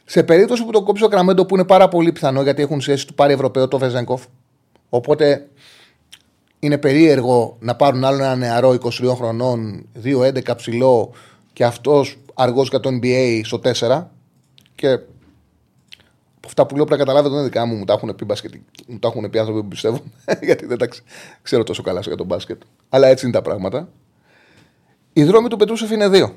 Σε 0.05 0.22
περίπτωση 0.22 0.64
που 0.64 0.70
το 0.70 0.83
κόψει 0.83 1.03
ο 1.03 1.07
Σακραμέντο 1.07 1.47
που 1.47 1.55
είναι 1.55 1.64
πάρα 1.64 1.89
πολύ 1.89 2.12
πιθανό 2.12 2.43
γιατί 2.43 2.62
έχουν 2.62 2.81
σχέση 2.81 3.07
του 3.07 3.14
πάρει 3.14 3.33
Ευρωπαίο 3.33 3.68
το 3.68 3.78
Βεζέγκοφ. 3.78 4.24
Οπότε 4.89 5.49
είναι 6.59 6.78
περίεργο 6.78 7.57
να 7.61 7.76
πάρουν 7.76 8.05
άλλο 8.05 8.16
ένα 8.16 8.37
νεαρό 8.37 8.70
23 8.70 9.14
χρονών, 9.14 9.87
2-11 10.05 10.57
ψηλό 10.57 11.12
και 11.53 11.64
αυτός 11.64 12.18
αργός 12.35 12.68
για 12.68 12.81
το 12.81 12.91
NBA 13.03 13.41
στο 13.45 13.61
4. 13.64 14.07
Και 14.74 14.89
από 14.89 15.05
αυτά 16.51 16.66
που 16.66 16.76
λέω 16.76 16.84
πρέπει 16.84 17.01
να 17.01 17.07
καταλάβετε 17.07 17.34
δεν 17.34 17.38
είναι 17.44 17.53
δικά 17.53 17.66
μου, 17.66 17.74
μου 17.74 17.84
τα 17.84 17.92
έχουν 17.92 18.14
πει, 18.14 18.24
μπάσκετ, 18.24 18.55
μου 18.86 18.98
τα 18.98 19.09
έχουν 19.09 19.30
πει 19.30 19.38
άνθρωποι 19.38 19.62
που 19.62 19.68
πιστεύω, 19.68 20.01
γιατί 20.48 20.66
δεν 20.66 20.78
τα 20.78 20.88
ξέρω 21.42 21.62
τόσο 21.62 21.82
καλά 21.82 22.01
για 22.01 22.16
τον 22.16 22.26
μπάσκετ. 22.26 22.62
Αλλά 22.88 23.07
έτσι 23.07 23.24
είναι 23.24 23.34
τα 23.34 23.42
πράγματα. 23.42 23.88
Οι 25.12 25.24
δρόμοι 25.24 25.48
του 25.48 25.57
Πετρούσεφ 25.57 25.90
είναι 25.90 26.09
δύο. 26.09 26.36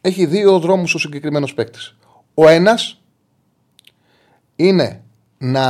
Έχει 0.00 0.26
δύο 0.26 0.58
δρόμους 0.58 0.94
ο 0.94 0.98
συγκεκριμένος 0.98 1.54
παίκτης. 1.54 1.96
Ο 2.34 2.48
ένας 2.48 3.00
είναι 4.56 5.02
να. 5.38 5.64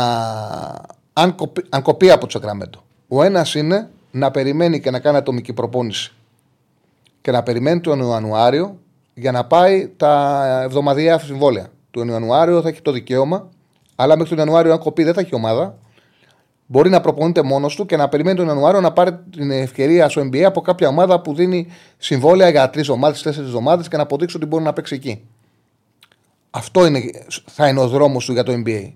Αν 1.13 1.35
κοπεί, 1.35 1.65
αν 1.69 1.83
κοπεί 1.83 2.11
από 2.11 2.25
το 2.25 2.31
Σακραμέντο. 2.31 2.85
Ο 3.09 3.23
ένας 3.23 3.55
είναι 3.55 3.91
να 4.11 4.31
περιμένει 4.31 4.81
και 4.81 4.91
να 4.91 5.01
κάνει 5.01 5.17
ατομική 5.17 5.53
προπόνηση 5.53 6.13
και 7.21 7.31
να 7.31 7.43
περιμένει 7.43 7.81
τον 7.81 8.01
Ιανουάριο 8.01 8.79
για 9.15 9.33
να 9.33 9.45
πάει 9.45 9.89
τα 9.97 10.43
εβδομαδιαία 10.63 11.19
συμβόλαια. 11.19 11.69
Τον 11.95 12.09
Ιανουάριο 12.09 12.63
θα 12.63 12.69
έχει 12.69 12.83
το 12.83 12.93
δικαίωμα, 12.93 13.49
αλλά 13.97 14.17
μέχρι 14.17 14.37
τον 14.37 14.39
Ιανουάριο, 14.47 14.73
αν 14.73 14.79
κοπεί, 14.79 15.05
δεν 15.05 15.15
θα 15.15 15.21
έχει 15.21 15.35
ομάδα. 15.35 15.79
Μπορεί 16.67 16.91
να 16.91 17.01
προπονείται 17.01 17.43
μόνος 17.43 17.75
του 17.77 17.87
και 17.87 17.97
να 17.97 18.09
περιμένει 18.09 18.37
τον 18.37 18.47
Ιανουάριο 18.47 18.81
να 18.81 18.93
πάρει 18.93 19.19
την 19.31 19.51
ευκαιρία 19.51 20.09
στο 20.09 20.23
NBA 20.23 20.41
από 20.41 20.61
κάποια 20.61 20.89
ομάδα 20.89 21.21
που 21.21 21.35
δίνει 21.35 21.67
συμβόλαια 21.99 22.49
για 22.49 22.71
τρεις 22.71 22.89
εβδομάδε, 22.89 23.19
τέσσερις 23.23 23.49
εβδομάδε 23.49 23.83
και 23.91 23.97
να 23.97 24.03
αποδείξει 24.03 24.37
ότι 24.37 24.47
μπορεί 24.47 24.65
να 24.65 24.73
παίξει 24.73 24.95
εκεί. 24.95 25.29
Αυτό 26.51 26.87
είναι, 26.87 27.01
θα 27.47 27.69
είναι 27.69 27.81
ο 27.81 27.89
δρόμος 27.89 28.25
του 28.25 28.33
για 28.33 28.43
το 28.43 28.53
NBA. 28.65 28.93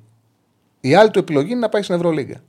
Η 0.80 0.94
άλλη 0.94 1.10
του 1.10 1.18
επιλογή 1.18 1.50
είναι 1.50 1.60
να 1.60 1.68
πάει 1.68 1.82
στην 1.82 1.94
Ευρωλίγα. 1.94 2.40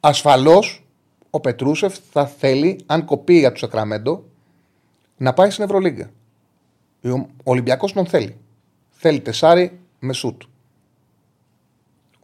Ασφαλώς 0.00 0.84
ο 1.30 1.40
Πετρούσεφ 1.40 1.96
θα 2.12 2.26
θέλει, 2.26 2.80
αν 2.86 3.04
κοπεί 3.04 3.38
για 3.38 3.52
του 3.52 3.58
Σακραμέντο, 3.58 4.24
να 5.16 5.32
πάει 5.32 5.50
στην 5.50 5.64
Ευρωλίγκα. 5.64 6.10
Ο 7.02 7.50
Ολυμπιακός 7.50 7.92
τον 7.92 8.06
θέλει. 8.06 8.36
Θέλει 9.06 9.20
τεσάρι 9.20 9.78
με 9.98 10.12
σουτ. 10.12 10.42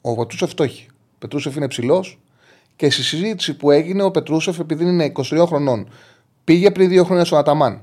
Ο 0.01 0.14
Πετρούσεφ 0.14 0.55
το 0.55 0.62
έχει. 0.62 0.87
Ο 0.91 1.16
Πετρούσεφ 1.18 1.57
είναι 1.57 1.68
ψηλός 1.68 2.18
και 2.76 2.91
στη 2.91 3.03
συζήτηση 3.03 3.57
που 3.57 3.70
έγινε, 3.70 4.03
ο 4.03 4.11
Πετρούσεφ, 4.11 4.59
επειδή 4.59 4.85
είναι 4.85 5.12
23 5.16 5.45
χρονών, 5.47 5.89
πήγε 6.45 6.70
πριν 6.70 6.89
δύο 6.89 7.05
χρόνια 7.05 7.24
στον 7.24 7.39
Αταμάν. 7.39 7.83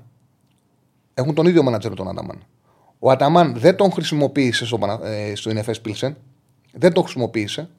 Έχουν 1.13 1.33
τον 1.33 1.45
ίδιο 1.45 1.63
μάνατζερ 1.63 1.93
τον 1.93 2.09
Αταμάν. 2.09 2.43
Ο 2.99 3.11
Αταμάν 3.11 3.53
δεν 3.57 3.75
τον 3.75 3.91
χρησιμοποίησε 3.91 4.65
στο, 4.65 4.99
ε, 5.03 5.35
στο 5.35 5.49
Ινεφές 5.49 5.81
Πίλσεν. 5.81 6.17
Δεν 6.73 6.93
τον 6.93 7.03
χρησιμοποίησε. 7.03 7.69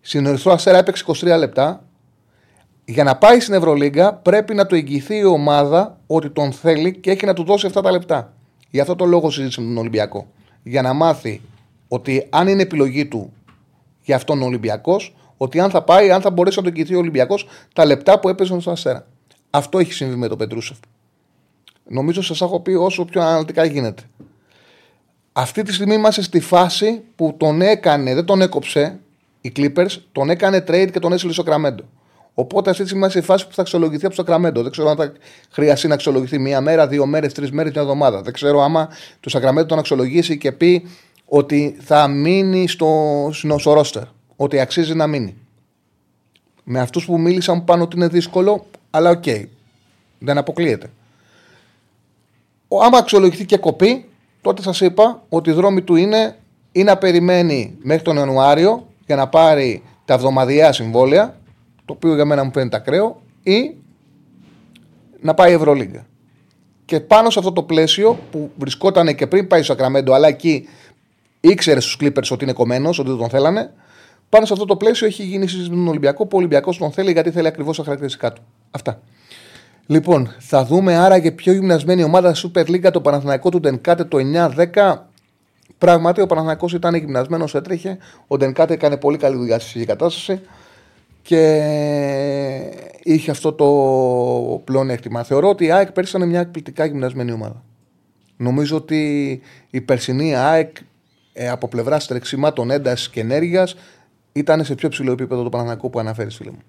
Στην 0.00 0.26
Ερυθρό 0.26 0.52
Αστέρα 0.52 0.78
έπαιξε 0.78 1.04
23 1.06 1.38
λεπτά 1.38 1.84
για 2.84 3.04
να 3.04 3.16
πάει 3.16 3.40
στην 3.40 3.54
Ευρωλίγκα 3.54 4.14
πρέπει 4.14 4.54
να 4.54 4.66
του 4.66 4.74
εγγυηθεί 4.74 5.16
η 5.16 5.24
ομάδα 5.24 6.00
ότι 6.06 6.30
τον 6.30 6.52
θέλει 6.52 6.96
και 6.96 7.10
έχει 7.10 7.26
να 7.26 7.34
του 7.34 7.44
δώσει 7.44 7.66
αυτά 7.66 7.80
τα 7.80 7.90
λεπτά. 7.90 8.34
Γι' 8.70 8.80
αυτό 8.80 8.96
το 8.96 9.04
λόγο 9.04 9.30
συζήτησε 9.30 9.60
με 9.60 9.66
τον 9.66 9.76
Ολυμπιακό. 9.76 10.26
Για 10.62 10.82
να 10.82 10.92
μάθει 10.92 11.40
ότι 11.88 12.26
αν 12.30 12.48
είναι 12.48 12.62
επιλογή 12.62 13.06
του 13.06 13.32
για 14.02 14.16
αυτόν 14.16 14.42
ο 14.42 14.44
Ολυμπιακός, 14.44 15.14
ότι 15.36 15.60
αν 15.60 15.70
θα 15.70 15.82
πάει, 15.82 16.10
αν 16.10 16.20
θα 16.20 16.30
μπορέσει 16.30 16.56
να 16.56 16.62
τον 16.62 16.72
εγγυηθεί 16.72 16.94
ο 16.94 16.98
Ολυμπιακός 16.98 17.46
τα 17.72 17.84
λεπτά 17.84 18.20
που 18.20 18.28
έπαιζε 18.28 18.60
στον 18.60 18.72
Αστέρα. 18.72 19.06
Αυτό 19.50 19.78
έχει 19.78 19.92
συμβεί 19.92 20.16
με 20.16 20.28
τον 20.28 20.38
Πετρούσεφ. 20.38 20.76
Νομίζω 21.88 22.22
σας 22.22 22.40
έχω 22.40 22.60
πει 22.60 22.70
όσο 22.70 23.04
πιο 23.04 23.22
αναλυτικά 23.22 23.64
γίνεται. 23.64 24.02
Αυτή 25.32 25.62
τη 25.62 25.72
στιγμή 25.72 25.94
είμαστε 25.94 26.22
στη 26.22 26.40
φάση 26.40 27.02
που 27.16 27.34
τον 27.38 27.62
έκανε, 27.62 28.14
δεν 28.14 28.24
τον 28.24 28.42
έκοψε 28.42 28.98
οι 29.40 29.52
Clippers, 29.56 29.96
τον 30.12 30.30
έκανε 30.30 30.64
trade 30.68 30.88
και 30.92 30.98
τον 30.98 31.12
έστειλε 31.12 31.32
στο 31.32 31.42
Σακραμέντο. 31.42 31.84
Οπότε 32.34 32.70
αυτή 32.70 32.82
τη 32.82 32.88
στιγμή 32.88 33.04
είμαστε 33.04 33.20
σε 33.20 33.26
φάση 33.26 33.46
που 33.46 33.54
θα 33.54 33.62
αξιολογηθεί 33.62 34.06
από 34.06 34.14
το 34.14 34.22
Σακραμέντο. 34.22 34.62
Δεν 34.62 34.70
ξέρω 34.70 34.88
αν 34.88 34.96
θα 34.96 35.12
χρειαστεί 35.50 35.88
να 35.88 35.94
αξιολογηθεί 35.94 36.38
μία 36.38 36.60
μέρα, 36.60 36.86
δύο 36.86 37.06
μέρες, 37.06 37.32
τρεις 37.32 37.50
μέρες, 37.50 37.72
μια 37.72 37.82
εβδομάδα. 37.82 38.22
Δεν 38.22 38.32
ξέρω 38.32 38.62
άμα 38.62 38.88
το 39.20 39.30
Σακραμέντο 39.30 39.66
τον 39.66 39.78
αξιολογήσει 39.78 40.38
και 40.38 40.52
πει 40.52 40.86
ότι 41.24 41.76
θα 41.80 42.08
μείνει 42.08 42.68
στο, 42.68 43.30
στο 43.58 43.72
ρόστερ. 43.72 44.02
Ότι 44.36 44.60
αξίζει 44.60 44.94
να 44.94 45.06
μείνει. 45.06 45.36
Με 46.64 46.80
αυτούς 46.80 47.04
που 47.04 47.20
μίλησα 47.20 47.56
μού 47.56 47.64
'παν 47.64 47.82
ότι 47.82 47.96
είναι 47.96 48.08
δύσκολο, 48.08 48.66
αλλά 48.90 49.10
οκ. 49.10 49.22
Okay. 49.26 49.44
Δεν 50.18 50.38
αποκλείεται. 50.38 50.90
Ο, 52.68 52.82
άμα 52.82 52.98
αξιολογηθεί 52.98 53.44
και 53.44 53.56
κοπεί, 53.56 54.04
τότε 54.40 54.62
σας 54.62 54.80
είπα 54.80 55.22
ότι 55.28 55.50
οι 55.50 55.52
δρόμοι 55.52 55.82
του 55.82 55.94
είναι 55.94 56.36
ή 56.72 56.82
να 56.82 56.96
περιμένει 56.96 57.76
μέχρι 57.82 58.02
τον 58.02 58.16
Ιανουάριο 58.16 58.86
για 59.06 59.16
να 59.16 59.28
πάρει 59.28 59.82
τα 60.04 60.14
εβδομαδιαία 60.14 60.72
συμβόλαια 60.72 61.34
το 61.90 61.96
οποίο 61.96 62.14
για 62.14 62.24
μένα 62.24 62.44
μου 62.44 62.50
φαίνεται 62.52 62.76
ακραίο, 62.76 63.22
ή 63.42 63.74
να 65.20 65.34
πάει 65.34 65.50
η 65.50 65.54
Ευρωλίγκα. 65.54 66.06
Και 66.84 67.00
πάνω 67.00 67.30
σε 67.30 67.38
αυτό 67.38 67.52
το 67.52 67.62
πλαίσιο 67.62 68.18
που 68.30 68.50
βρισκόταν 68.56 69.14
και 69.14 69.26
πριν 69.26 69.46
πάει 69.46 69.62
στο 69.62 69.72
Σακραμέντο, 69.72 70.12
αλλά 70.12 70.28
εκεί 70.28 70.68
ήξερε 71.40 71.80
στους 71.80 71.96
Clippers 72.00 72.28
ότι 72.30 72.44
είναι 72.44 72.52
κομμένος, 72.52 72.98
ότι 72.98 73.08
δεν 73.08 73.18
τον 73.18 73.28
θέλανε. 73.28 73.72
Πάνω 74.28 74.46
σε 74.46 74.52
αυτό 74.52 74.64
το 74.64 74.76
πλαίσιο 74.76 75.06
έχει 75.06 75.22
γίνει 75.22 75.46
συζήτηση 75.46 75.70
με 75.70 75.76
τον 75.76 75.88
Ολυμπιακό 75.88 76.22
που 76.26 76.30
ο 76.32 76.38
Ολυμπιακός 76.38 76.78
τον 76.78 76.92
θέλει 76.92 77.12
γιατί 77.12 77.30
θέλει 77.30 77.46
ακριβώς 77.46 77.76
τα 77.76 77.82
χαρακτηριστικά 77.82 78.32
του. 78.32 78.42
Αυτά. 78.70 79.00
Λοιπόν, 79.86 80.34
θα 80.38 80.64
δούμε 80.64 80.96
άρα 80.96 81.18
και 81.18 81.30
πιο 81.30 81.52
γυμνασμένη 81.52 82.02
ομάδα 82.02 82.34
Super 82.34 82.64
League 82.64 82.90
το 82.92 83.00
Παναθηναϊκό 83.00 83.50
του 83.50 83.60
Ντενκάτε 83.60 84.04
το 84.04 84.18
9-10. 84.18 84.96
Πράγματι, 85.78 86.20
ο 86.20 86.26
Παναθηναϊκός 86.26 86.72
ήταν 86.72 86.94
γυμνασμένος, 86.94 87.54
έτρεχε. 87.54 87.98
Ο 88.26 88.36
Ντενκάτε 88.36 88.74
έκανε 88.74 88.96
πολύ 88.96 89.16
καλή 89.16 89.36
δουλειά 89.36 89.58
στη 89.58 89.64
φυσική 89.64 89.86
κατάσταση 89.86 90.40
και 91.22 91.42
είχε 93.02 93.30
αυτό 93.30 93.52
το 93.52 94.62
πλεονέκτημα. 94.64 95.22
Θεωρώ 95.22 95.48
ότι 95.48 95.64
η 95.64 95.70
ΑΕΚ 95.72 95.92
πέρσι 95.92 96.16
ήταν 96.16 96.28
μια 96.28 96.40
εκπληκτικά 96.40 96.84
γυμνασμένη 96.84 97.32
ομάδα. 97.32 97.64
Νομίζω 98.36 98.76
ότι 98.76 99.40
η 99.70 99.80
περσινή 99.80 100.36
ΑΕΚ 100.36 100.76
ε, 101.32 101.48
από 101.48 101.68
πλευράς 101.68 102.06
τρεξιμάτων 102.06 102.70
έντασης 102.70 103.10
και 103.10 103.20
ενέργειας 103.20 103.74
ήταν 104.32 104.64
σε 104.64 104.74
πιο 104.74 104.88
ψηλό 104.88 105.12
επίπεδο 105.12 105.42
το 105.42 105.48
Παναθηναϊκό 105.48 105.90
που 105.90 105.98
αναφέρεις, 105.98 106.36
φίλε 106.36 106.50
μου. 106.50 106.62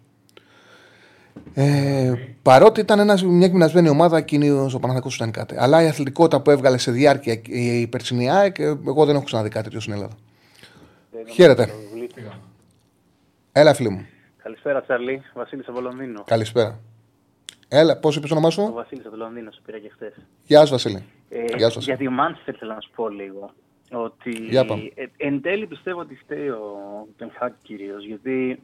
Ε, 1.54 2.14
παρότι 2.41 2.80
ήταν 2.80 2.99
ένας, 2.99 3.24
μια 3.24 3.47
γυμνασμένη 3.47 3.89
ομάδα, 3.89 4.18
εκείνη 4.18 4.49
ο 4.49 4.66
Παναθηναϊκό 4.66 5.10
ήταν 5.14 5.32
κάτι. 5.32 5.56
Αλλά 5.58 5.84
η 5.84 5.88
αθλητικότητα 5.88 6.41
που 6.41 6.52
έβγαλε 6.52 6.78
σε 6.78 6.91
διάρκεια 6.91 7.41
η 7.43 7.88
περσινή 7.88 8.32
ΑΕΚ, 8.32 8.60
ε, 8.60 8.64
εγώ 8.64 9.06
δεν 9.06 9.16
έχω 9.16 9.24
ξαναδεί 9.24 9.49
κάτι 9.49 9.64
τέτοιο 9.64 9.80
στην 9.80 9.93
Ελλάδα. 9.93 10.14
Χαίρετε. 11.34 11.70
Έλα, 13.52 13.74
φίλε 13.74 13.89
μου. 13.89 14.06
Καλησπέρα, 14.44 14.82
Τσαρλί. 14.82 15.24
Βασίλης 15.34 15.68
από 15.68 15.82
Λονδίνο. 15.82 16.24
Καλησπέρα. 16.26 16.80
Έλα, 17.68 17.98
πώς 18.00 18.16
είπες 18.16 18.30
το 18.30 18.36
όνομά 18.36 18.48
Ο 18.48 18.52
σου. 18.52 18.74
Βασίλης 18.74 19.06
από 19.06 19.16
Λονδίνο, 19.16 19.52
σου 19.52 19.62
πήρα 19.62 19.80
και 19.80 19.89
χθες. 19.89 20.14
Γεια 20.44 20.66
σου, 20.66 20.72
Βασίλη. 20.72 21.06
Ε, 21.30 21.44
Γεια 21.58 21.70
σου. 21.70 21.80
για 21.80 21.98
τη 21.98 22.06
Manchester 22.10 22.54
θέλω 22.60 22.74
να 22.74 22.80
σου 22.82 22.92
πω 22.96 23.10
λίγο. 23.10 23.52
Ότι 23.92 24.30
Για 24.32 24.66
πάμε. 24.66 24.82
ε, 24.96 25.06
εν 25.18 25.42
τέλει 25.42 25.68
πιστεύω 25.68 26.00
ότι 26.00 26.16
φταίει 26.16 26.48
ο 26.50 26.72
Τενχάκ 27.18 27.54
κυρίως. 27.62 28.06
Γιατί 28.06 28.64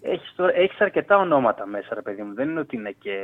έχεις, 0.00 0.32
τώρα, 0.36 0.52
έχεις 0.56 0.80
αρκετά 0.80 1.16
ονόματα 1.18 1.66
μέσα, 1.66 1.94
ρε 1.94 2.02
παιδί 2.02 2.22
μου. 2.22 2.34
Δεν 2.34 2.48
είναι 2.48 2.60
ότι 2.60 2.76
είναι 2.76 2.94
και 2.98 3.16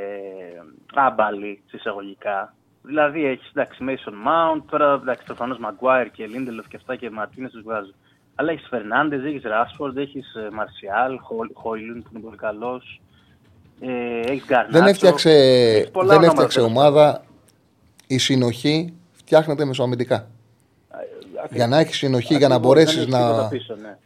άμπαλοι 0.93 1.61
συσσαγωγικά. 1.65 2.53
Δηλαδή 2.81 3.25
έχεις 3.25 3.49
εντάξει 3.49 3.83
Mason 3.87 4.13
Mount, 4.27 4.61
τώρα 4.69 4.93
εντάξει 4.93 5.25
προφανώς 5.25 5.57
Maguire 5.65 6.07
και 6.11 6.25
Lindelof 6.33 6.65
και 6.69 6.75
αυτά 6.75 6.95
και 6.95 7.09
Μαρτίνε 7.09 7.49
τους 7.49 7.61
βγάζουν. 7.61 7.95
Αλλά 8.39 8.51
έχεις 8.51 8.67
Φερνάντες, 8.69 9.23
έχεις 9.23 9.43
Ράσφορντ, 9.43 9.97
έχεις 9.97 10.35
Μαρσιάλ, 10.51 11.19
Χόιλουν 11.53 12.01
που 12.03 12.09
είναι 12.13 12.23
πολύ 12.23 12.37
καλός. 12.37 13.01
Ε, 13.79 14.31
έχεις 14.31 14.45
Γκαρνάτσο. 14.45 14.79
Δεν 14.79 14.87
έφτιαξε, 14.87 15.31
Έχεις 15.31 15.91
πολλά 15.91 16.07
δεν 16.07 16.17
ονόματα, 16.17 16.31
έφτιαξε 16.31 16.57
τέλος 16.59 16.71
ομάδα. 16.71 17.23
Η 18.07 18.17
συνοχή 18.17 18.93
φτιάχνεται 19.13 19.65
μεσοαμυντικά. 19.65 20.27
πάντων. 21.35 21.57
Για 21.57 21.67
να 21.67 21.79
έχεις 21.79 21.97
συνοχή, 21.97 22.35
για 22.35 22.47
να 22.47 22.55
Ακριβώς, 22.55 22.75
μπορέσεις 22.75 23.05
δεν 23.05 23.13
έχεις 23.13 23.13
να. 23.13 23.25
τίποτα 23.27 23.47
Πίσω, 23.47 23.75
ναι. 23.81 23.97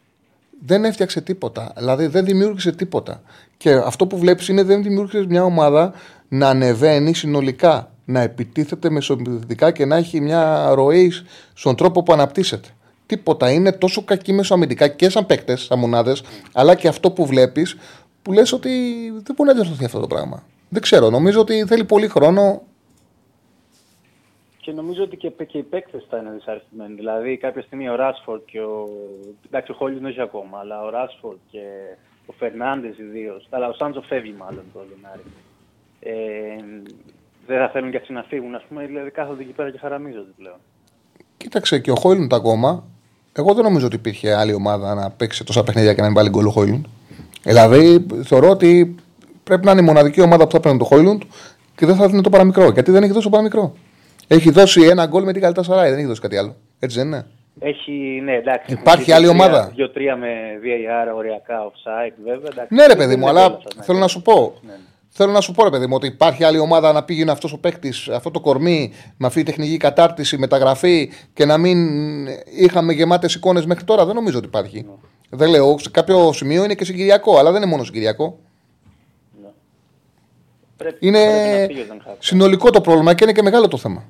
δεν 0.65 0.86
έφτιαξε 0.86 1.21
τίποτα. 1.21 1.73
Δηλαδή 1.77 2.07
δεν 2.07 2.25
δημιούργησε 2.25 2.71
τίποτα. 2.71 3.21
Και 3.57 3.71
αυτό 3.73 4.07
που 4.07 4.17
βλέπεις 4.17 4.47
είναι 4.47 4.63
δεν 4.63 4.84
δημιούργησες 4.84 5.25
μια 5.25 5.43
ομάδα 5.43 5.93
να 6.27 6.49
ανεβαίνει 6.49 7.13
συνολικά, 7.13 7.91
να 8.05 8.19
επιτίθεται 8.19 8.89
μεσοαμυντικά 8.89 9.71
και 9.71 9.86
να 9.86 9.95
έχει 9.95 10.21
μια 10.21 10.71
ροή 10.73 11.11
στον 11.53 11.75
τρόπο 11.75 12.03
που 12.03 12.13
αναπτύσσεται. 12.13 12.69
Τίποτα. 13.16 13.51
Είναι 13.51 13.72
τόσο 13.72 14.03
κακή 14.03 14.34
μεσοαμυντικά 14.34 14.88
και 14.88 15.09
σαν 15.09 15.26
παίκτες, 15.26 15.61
σαν 15.61 15.80
μονάδες, 15.80 16.24
αλλά 16.53 16.76
και 16.76 16.88
αυτό 16.88 17.11
που 17.11 17.26
βλέπεις 17.26 17.78
που 18.22 18.32
λες 18.32 18.51
ότι 18.51 18.70
δεν 19.09 19.36
μπορεί 19.36 19.49
να 19.49 19.55
διορθωθεί 19.55 19.86
αυτό 19.86 19.99
το 19.99 20.07
πράγμα. 20.07 20.43
Δεν 20.70 20.82
ξέρω. 20.82 21.09
Νομίζω 21.09 21.39
ότι 21.39 21.66
θέλει 21.66 21.84
πολύ 21.84 22.07
χρόνο. 22.07 22.61
Και 24.57 24.72
νομίζω 24.72 25.03
ότι 25.03 25.18
και, 25.18 25.30
και 25.30 25.57
οι 25.57 25.64
παίκτες 25.64 26.05
θα 26.09 26.18
είναι 26.18 26.32
δυσαρεστημένοι. 26.32 26.93
Δηλαδή, 26.93 27.38
κάποια 27.38 27.61
στιγμή 27.61 27.89
ο 27.89 27.95
Ράσφορντ 27.95 28.41
και 28.45 28.59
ο. 28.59 28.89
Εντάξει, 29.45 29.72
ο 29.72 29.76
Χόλι 29.76 29.93
δεν 29.93 30.05
έχει 30.05 30.22
ακόμα, 30.22 30.59
αλλά 30.59 30.84
ο 30.84 30.89
Ράσφορντ 30.89 31.38
και 31.51 31.61
ο 32.26 32.34
Φερνάντε 32.34 32.95
ιδίως. 32.99 33.47
Αλλά 33.49 33.68
ο 33.68 33.74
Σάντζο 33.74 34.01
φεύγει 34.01 34.36
μάλλον 34.38 34.64
το 34.74 34.80
Γενάρη. 34.93 35.24
Ε, 35.99 36.64
δεν 37.47 37.57
θα 37.57 37.70
θέλουν 37.70 37.91
και 37.91 37.97
αυτοί 37.97 38.14
να 38.14 38.24
φύγουν, 38.24 38.55
ας 38.55 38.64
πούμε. 38.68 38.86
Δηλαδή, 38.86 39.11
κάθονται 39.11 39.41
εκεί 39.41 39.51
πέρα 39.51 39.72
και 39.72 39.78
χαραμίζονται 39.78 40.32
πλέον. 40.38 40.57
Κοίταξε 41.38 41.80
και 41.80 41.91
ο 41.91 41.95
Χόιλουντ 41.95 42.34
ακόμα. 42.34 42.92
Εγώ 43.34 43.53
δεν 43.53 43.63
νομίζω 43.63 43.86
ότι 43.86 43.95
υπήρχε 43.95 44.34
άλλη 44.34 44.53
ομάδα 44.53 44.93
να 44.93 45.09
παίξει 45.09 45.43
τόσα 45.43 45.63
παιχνίδια 45.63 45.93
και 45.93 45.99
να 46.01 46.05
μην 46.07 46.15
βάλει 46.15 46.29
γκολ 46.29 46.45
ο 46.45 46.49
Χόιλουντ. 46.49 46.86
Δηλαδή 47.43 48.05
θεωρώ 48.23 48.49
ότι 48.49 48.95
πρέπει 49.43 49.65
να 49.65 49.71
είναι 49.71 49.81
η 49.81 49.84
μοναδική 49.84 50.21
ομάδα 50.21 50.45
που 50.45 50.51
θα 50.51 50.59
παίρνει 50.59 50.77
το 50.77 50.86
Χόιλουντ 50.86 51.21
και 51.75 51.86
δεν 51.86 51.95
θα 51.95 52.07
δίνει 52.07 52.21
το 52.21 52.29
παραμικρό. 52.29 52.69
Γιατί 52.69 52.91
δεν 52.91 53.03
έχει 53.03 53.11
δώσει 53.11 53.23
το 53.23 53.29
παραμικρό. 53.29 53.73
Έχει 54.27 54.49
δώσει 54.51 54.81
ένα 54.81 55.05
γκολ 55.05 55.23
με 55.23 55.31
την 55.34 55.41
Καλτά 55.41 55.63
Σαράι, 55.63 55.89
δεν 55.89 55.97
έχει 55.97 56.07
δώσει 56.07 56.21
κάτι 56.21 56.38
άλλο. 56.38 56.55
Έτσι 56.79 56.97
δεν 56.97 57.07
είναι. 57.07 57.25
Έχει, 57.59 58.21
ναι, 58.23 58.34
εντάξει. 58.36 58.73
Υπάρχει 58.73 59.03
δύο- 59.03 59.15
άλλη 59.15 59.27
τρία- 59.27 59.36
ομάδα; 59.39 59.71
Δύο-τρία 59.75 60.15
με 60.15 60.27
VAR 60.63 61.15
οριακά 61.17 61.55
offside, 61.71 62.13
βέβαια. 62.23 62.49
Εντάξει, 62.51 62.73
Ναι, 62.73 62.81
ρε 62.81 62.88
δεν 62.88 62.97
παιδί 62.97 63.15
μου, 63.15 63.21
είναι 63.21 63.29
αλλά 63.39 63.41
κιόλας, 63.47 63.63
ναι. 63.75 63.84
θέλω 63.84 63.99
να 63.99 64.07
σου 64.07 64.21
πω. 64.21 64.53
Ναι, 64.61 64.71
ναι. 64.71 64.77
Θέλω 65.16 65.32
να 65.32 65.41
σου 65.41 65.51
πω, 65.51 65.64
ρε 65.64 65.70
παιδί 65.70 65.88
μου, 65.88 65.95
ότι 65.95 66.07
υπάρχει 66.07 66.43
άλλη 66.43 66.57
ομάδα 66.57 66.91
να 66.91 67.03
πήγαινε 67.03 67.32
αυτός 67.32 67.53
ο 67.53 67.57
παίκτης, 67.57 68.07
αυτό 68.09 68.32
το 68.32 68.39
κορμί, 68.39 68.91
με 69.18 69.28
αυτή 69.28 69.39
τη 69.43 69.45
τεχνική 69.45 69.78
κατάρτιση, 69.78 70.38
μεταγραφή 70.38 71.11
και 71.34 71.45
να 71.45 71.57
μην 71.57 71.78
είχαμε 72.57 72.93
γεμάτες 72.93 73.36
εικόνες 73.36 73.66
μέχρι 73.66 73.84
τώρα. 73.84 74.05
Δεν 74.05 74.16
νομίζω 74.16 74.38
ότι 74.38 74.47
υπάρχει. 74.47 74.86
Δεν 75.30 75.49
λέω, 75.49 75.78
σε 75.80 75.89
κάποιο 75.89 76.34
σημείο 76.34 76.64
είναι 76.64 76.74
και 76.76 76.86
συγκυριακό, 76.86 77.38
αλλά 77.38 77.51
δεν 77.51 77.61
είναι 77.61 77.72
μόνο 77.72 77.84
συγκυριακό. 77.84 78.39
Πρέπει, 80.78 81.07
Είναι 81.07 81.20
πρέπει 81.26 81.59
να 81.61 81.66
φύγει 81.68 81.82
ο 81.82 81.86
Ten 82.05 82.09
Hag. 82.11 82.16
συνολικό 82.20 82.70
το 82.70 82.82
πρόβλημα 82.82 83.14
και 83.14 83.24
είναι 83.24 83.34
και 83.34 83.41
μεγάλο 83.41 83.68
το 83.68 83.78
θέμα. 83.78 84.03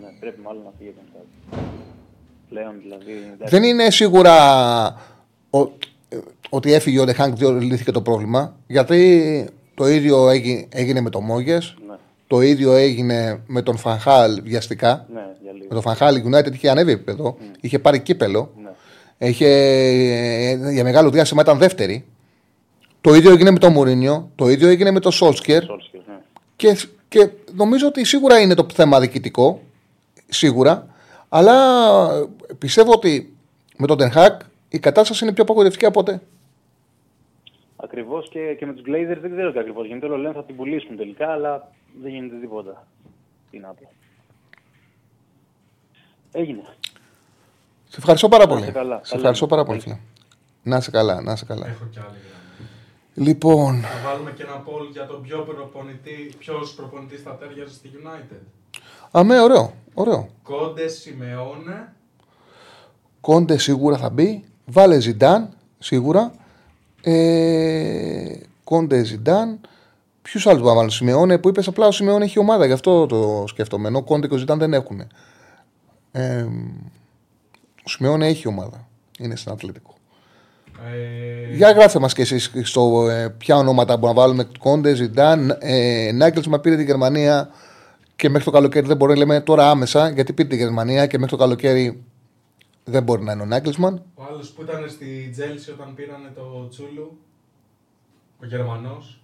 Ναι, 0.00 0.06
πρέπει 0.20 0.40
μάλλον 0.40 0.62
να 0.62 0.70
φύγει 0.78 0.88
ο 0.90 0.92
Ten 0.98 1.18
Hag. 1.54 1.58
Πλέον 2.48 2.74
δηλαδή. 2.82 3.12
εντάξει. 3.34 3.58
Δεν 3.58 3.62
είναι 3.62 3.90
σίγουρα 3.90 4.34
ο- 5.50 5.60
ε, 6.08 6.16
ότι 6.50 6.72
έφυγε 6.72 7.00
ο 7.00 7.04
Ντεχάνκ 7.04 7.36
διότι 7.36 7.64
λύθηκε 7.64 7.90
το 7.92 8.02
πρόβλημα. 8.02 8.56
Γιατί 8.66 9.48
το 9.76 9.88
ίδιο 9.88 10.28
έγι- 10.28 10.66
έγινε 10.70 11.00
με 11.00 11.10
τον 11.10 11.24
Μόγες, 11.24 11.74
Ναι, 11.88 11.94
το 12.26 12.40
ίδιο 12.40 12.72
έγινε 12.72 13.40
με 13.46 13.62
τον 13.62 13.76
Φανχάλ 13.76 14.40
βιαστικά. 14.42 15.06
ναι, 15.14 15.20
για 15.42 15.52
λίγο. 15.52 15.64
Με 15.68 15.74
τον 15.74 15.82
Φανχάλ 15.82 16.16
η 16.16 16.24
United 16.30 16.52
είχε 16.54 16.70
ανέβει 16.70 16.92
επίπεδο, 16.92 17.36
είχε 17.60 17.78
πάρει 17.78 18.00
κύπελο. 18.00 18.52
Ναι. 18.62 19.28
Είχε, 19.28 19.46
ε, 19.48 20.72
για 20.72 20.84
μεγάλο 20.84 21.10
διάστημα 21.10 21.42
ήταν 21.42 21.58
δεύτερη. 21.58 22.04
Το 23.00 23.14
ίδιο 23.14 23.30
έγινε 23.30 23.50
με 23.50 23.58
τον 23.58 23.72
Μουρίνιο, 23.72 24.30
το 24.34 24.48
ίδιο 24.48 24.68
έγινε 24.68 24.90
με 24.90 25.00
τον 25.00 25.12
Σόλσκερ. 25.12 25.62
Solskjaer, 25.62 26.00
ναι. 26.08 26.14
Και, 26.56 26.76
και 27.08 27.28
νομίζω 27.54 27.86
ότι 27.86 28.04
σίγουρα 28.04 28.38
είναι 28.40 28.54
το 28.54 28.66
θέμα 28.74 29.00
διοικητικό. 29.00 29.60
Σίγουρα. 30.28 30.86
Αλλά 31.28 31.54
ε, 32.14 32.24
πιστεύω 32.58 32.92
ότι 32.92 33.34
με 33.76 33.86
τον 33.86 33.98
Τενχάκ 33.98 34.40
η 34.68 34.78
κατάσταση 34.78 35.24
είναι 35.24 35.32
πιο 35.32 35.42
απογοητευτική 35.42 35.84
από 35.84 36.02
ποτέ. 36.02 36.20
Ακριβώς 37.76 38.28
και, 38.28 38.54
και 38.58 38.66
με 38.66 38.72
τους 38.72 38.82
Glazers 38.86 39.18
δεν 39.20 39.30
ξέρω 39.30 39.52
τι 39.52 39.58
ακριβώς 39.58 39.86
γίνεται. 39.86 40.06
Όλο 40.06 40.16
λένε 40.16 40.34
θα 40.34 40.44
την 40.44 40.56
πουλήσουν 40.56 40.96
τελικά, 40.96 41.32
αλλά 41.32 41.72
δεν 42.02 42.10
γίνεται 42.12 42.36
τίποτα. 42.40 42.86
Τι 43.50 43.58
να 43.58 43.68
πω. 43.68 43.90
Έγινε. 46.32 46.62
Σε 47.88 47.96
ευχαριστώ 47.98 48.28
πάρα 48.28 48.46
πολύ. 48.46 48.62
είσαι 48.62 48.70
καλά. 48.70 48.94
Σε 48.96 49.02
Καλά. 49.02 49.16
ευχαριστώ 49.16 49.46
πάρα 49.46 49.64
πολύ, 49.64 49.80
φίλε. 49.80 49.98
Να 50.62 50.76
είσαι 50.76 50.90
καλά, 50.90 51.20
να 51.22 51.32
είσαι 51.32 51.44
καλά. 51.44 51.66
Έχω 51.66 51.84
κι 51.90 51.98
άλλη 51.98 52.06
γραμμή. 52.08 53.28
Λοιπόν, 53.28 53.80
Θα 53.80 54.08
βάλουμε 54.08 54.30
και 54.32 54.42
ένα 54.42 54.62
poll 54.66 54.90
για 54.92 55.06
τον 55.06 55.22
ποιο 55.22 55.38
προπονητή, 55.42 56.34
ποιος 56.38 56.74
προπονητής 56.74 57.22
θα 57.22 57.36
τέριαζε 57.36 57.74
στη 57.74 57.90
United. 57.94 58.40
αμέ, 59.10 59.40
ωραίο, 59.40 59.72
ωραίο. 59.94 60.28
Κόντε, 60.42 60.88
Σιμεώνε, 60.88 61.92
Κόντε 63.20 63.58
σίγουρα 63.58 63.96
θα 63.96 64.10
μπει. 64.10 64.44
Βάλε 64.66 65.00
Ζιντάν, 65.00 65.48
σίγουρα. 65.78 66.32
Ε, 67.08 68.40
Κόντε 68.64 69.04
Ζιντάν. 69.04 69.60
Ποιους 70.22 70.46
άλλους 70.46 70.62
να 70.62 70.74
βάλω, 70.74 70.90
Σιμεώνε 70.90 71.38
που 71.38 71.48
είπες 71.48 71.66
απλά 71.66 71.86
ο 71.86 71.90
Σιμεώνε 71.90 72.24
έχει 72.24 72.38
ομάδα, 72.38 72.66
γι' 72.66 72.72
αυτό 72.72 73.06
το 73.06 73.44
σκέφτομαι. 73.48 73.88
Ενώ 73.88 73.98
ο 73.98 74.02
Κόντε 74.02 74.26
και 74.26 74.34
ο 74.34 74.36
Ζιντάν 74.36 74.58
δεν 74.58 74.72
έχουν. 74.72 75.00
Ε, 76.12 76.42
ο 77.84 77.88
Σιμεώνε 77.88 78.26
έχει 78.26 78.48
ομάδα. 78.48 78.88
Είναι 79.18 79.36
στην 79.36 79.52
Ατλέτικο. 79.52 79.94
ε, 81.50 81.54
Για 81.54 81.70
γράψτε 81.70 81.98
μας 81.98 82.14
κι 82.14 82.20
εσείς 82.20 82.52
στο 82.62 83.08
ε, 83.10 83.28
ποια 83.38 83.56
ονόματα 83.56 83.96
μπορούμε 83.96 84.18
να 84.20 84.26
βάλουμε. 84.26 84.48
Κόντε, 84.58 84.94
Ζιντάν, 84.94 85.56
ε, 85.60 86.10
Νάγκελσμαν 86.12 86.58
πήρε 86.58 86.76
τη 86.76 86.84
Γερμανία 86.84 87.48
και 88.16 88.28
μέχρι 88.28 88.44
το 88.44 88.50
καλοκαίρι 88.50 88.86
δεν 88.86 88.96
μπορεί 88.96 89.12
να 89.12 89.18
λέμε 89.18 89.40
τώρα 89.40 89.70
άμεσα 89.70 90.08
γιατί 90.10 90.32
πήρε 90.32 90.48
τη 90.48 90.56
Γερμανία 90.56 91.06
και 91.06 91.18
μέχρι 91.18 91.36
το 91.36 91.42
καλοκαίρι 91.42 92.04
δεν 92.88 93.02
μπορεί 93.02 93.22
να 93.22 93.32
είναι 93.32 93.42
ο 93.42 93.46
Νάγκελσμαν. 93.46 94.02
ο 94.14 94.22
άλλος 94.22 94.50
που 94.50 94.62
ήταν 94.62 94.90
στη 94.90 95.28
Τζέλση 95.32 95.70
όταν 95.70 95.94
πήρανε 95.94 96.30
το 96.34 96.68
Τσούλου, 96.68 97.18
ο 98.42 98.46
Γερμανός. 98.46 99.20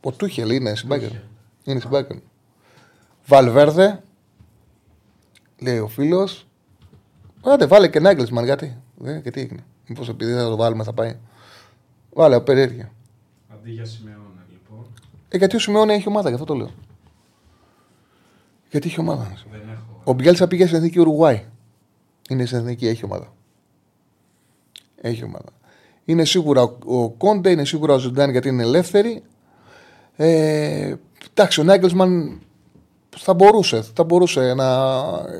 Ο 0.00 0.12
Τούχελ 0.12 0.50
είναι 0.50 0.74
στην 0.74 0.88
Bayern. 0.92 1.00
Τούχελ. 1.00 1.20
Είναι 1.64 1.80
στην 1.80 1.90
Bayern. 1.92 2.20
Βαλβέρδε, 3.26 4.02
λέει 5.58 5.78
ο 5.78 5.88
φίλος. 5.88 6.46
Άντε, 7.44 7.66
βάλε 7.66 7.88
και 7.88 8.00
Νάγκελσμαν 8.00 8.44
γιατί. 8.44 8.76
Ε, 9.04 9.20
και 9.20 9.30
τι 9.30 9.40
έγινε. 9.40 9.64
Μήπως 9.86 10.08
επειδή 10.08 10.32
θα 10.32 10.48
το 10.48 10.56
βάλουμε 10.56 10.84
θα 10.84 10.92
πάει. 10.92 11.16
Βάλε, 12.12 12.40
περίεργεια. 12.40 12.92
Αντί 13.48 13.70
για 13.70 13.84
Σιμεώνε 13.84 14.46
λοιπόν. 14.50 14.86
Ε, 15.28 15.36
γιατί 15.36 15.56
ο 15.56 15.58
Σιμεώνε 15.58 15.92
έχει 15.92 16.08
ομάδα, 16.08 16.28
γι' 16.28 16.34
αυτό 16.34 16.46
το 16.46 16.54
λέω. 16.54 16.70
Γιατί 18.70 18.88
έχει 18.88 19.00
ομάδα. 19.00 19.32
Δεν 19.50 19.60
έχω. 19.72 20.00
Ο 20.04 20.12
Μπιέλσα 20.12 20.46
πήγε 20.46 20.64
στην 20.64 20.76
εθνική 20.76 21.00
Ουρουγουάη. 21.00 21.44
Είναι 22.28 22.44
στην 22.46 22.58
εθνική, 22.58 22.86
έχει 22.86 23.04
ομάδα. 23.04 23.32
Έχει 25.00 25.24
ομάδα. 25.24 25.48
Είναι 26.04 26.24
σίγουρα 26.24 26.62
ο- 26.62 26.76
ο 27.02 27.10
Κόντε, 27.10 27.50
είναι 27.50 27.64
σίγουρα 27.64 27.94
ο 27.94 27.98
Ζιντάν 27.98 28.30
γιατί 28.30 28.48
είναι 28.48 28.62
ελεύθεροι. 28.62 29.22
Ε, 30.16 30.94
εντάξει, 31.30 31.60
ο 31.60 31.64
Νάγκελσμαν 31.64 32.40
θα 33.16 33.34
μπορούσε, 33.34 33.82
θα 33.82 34.04
μπορούσε 34.04 34.54
να 34.54 34.64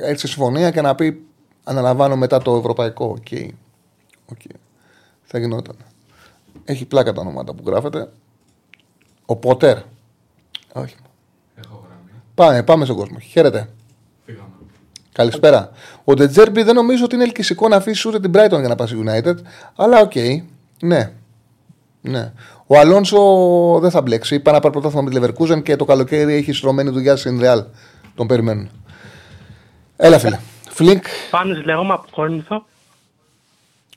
έρθει 0.01 0.19
σε 0.19 0.27
συμφωνία 0.27 0.71
και 0.71 0.81
να 0.81 0.95
πει 0.95 1.25
αναλαμβάνω 1.63 2.15
μετά 2.15 2.37
το 2.41 2.55
ευρωπαϊκό. 2.55 3.05
Οκ. 3.05 3.17
Okay. 3.31 3.49
Okay. 4.33 4.55
Θα 5.23 5.39
γινόταν. 5.39 5.75
Έχει 6.65 6.85
πλάκα 6.85 7.13
τα 7.13 7.21
ονόματα 7.21 7.53
που 7.53 7.63
γράφετε. 7.65 8.11
Ο 9.25 9.35
Πότερ. 9.35 9.77
Όχι. 10.73 10.95
Έχω 11.55 11.85
γραμμή. 11.87 12.11
Πάμε, 12.35 12.63
πάμε 12.63 12.85
στον 12.85 12.97
κόσμο. 12.97 13.19
Χαίρετε. 13.19 13.69
Φύγαμε. 14.25 14.49
Καλησπέρα. 15.17 15.69
Ο 16.03 16.13
Ντετζέρμπι 16.13 16.63
δεν 16.63 16.75
νομίζω 16.75 17.03
ότι 17.03 17.15
είναι 17.15 17.23
ελκυστικό 17.23 17.67
να 17.67 17.75
αφήσει 17.75 18.07
ούτε 18.07 18.19
την 18.19 18.31
Brighton 18.31 18.59
για 18.59 18.67
να 18.67 18.75
πάει 18.75 18.87
στη 18.87 19.03
United. 19.05 19.35
Αλλά 19.75 19.99
οκ. 19.99 20.13
Ναι. 20.81 21.11
ναι. 22.01 22.31
Ο 22.67 22.79
Αλόνσο 22.79 23.19
δεν 23.81 23.91
θα 23.91 24.01
μπλέξει. 24.01 24.39
Πάει 24.39 24.53
να 24.53 24.59
πάρει 24.59 24.73
πρωτάθλημα 24.73 25.09
με 25.09 25.09
τη 25.09 25.17
Leverkusen 25.19 25.63
και 25.63 25.75
το 25.75 25.85
καλοκαίρι 25.85 26.33
έχει 26.33 26.53
στρωμένη 26.53 26.89
δουλειά 26.89 27.15
στην 27.15 27.39
Real. 27.43 27.65
Τον 28.15 28.27
περιμένουν. 28.27 28.69
Έλα, 29.97 30.19
φίλε. 30.19 30.39
Φλινκ. 30.69 31.03
Πάνης 31.31 31.65
λέγομαι 31.65 31.93
από 31.93 32.05
Κόρνηθο. 32.11 32.65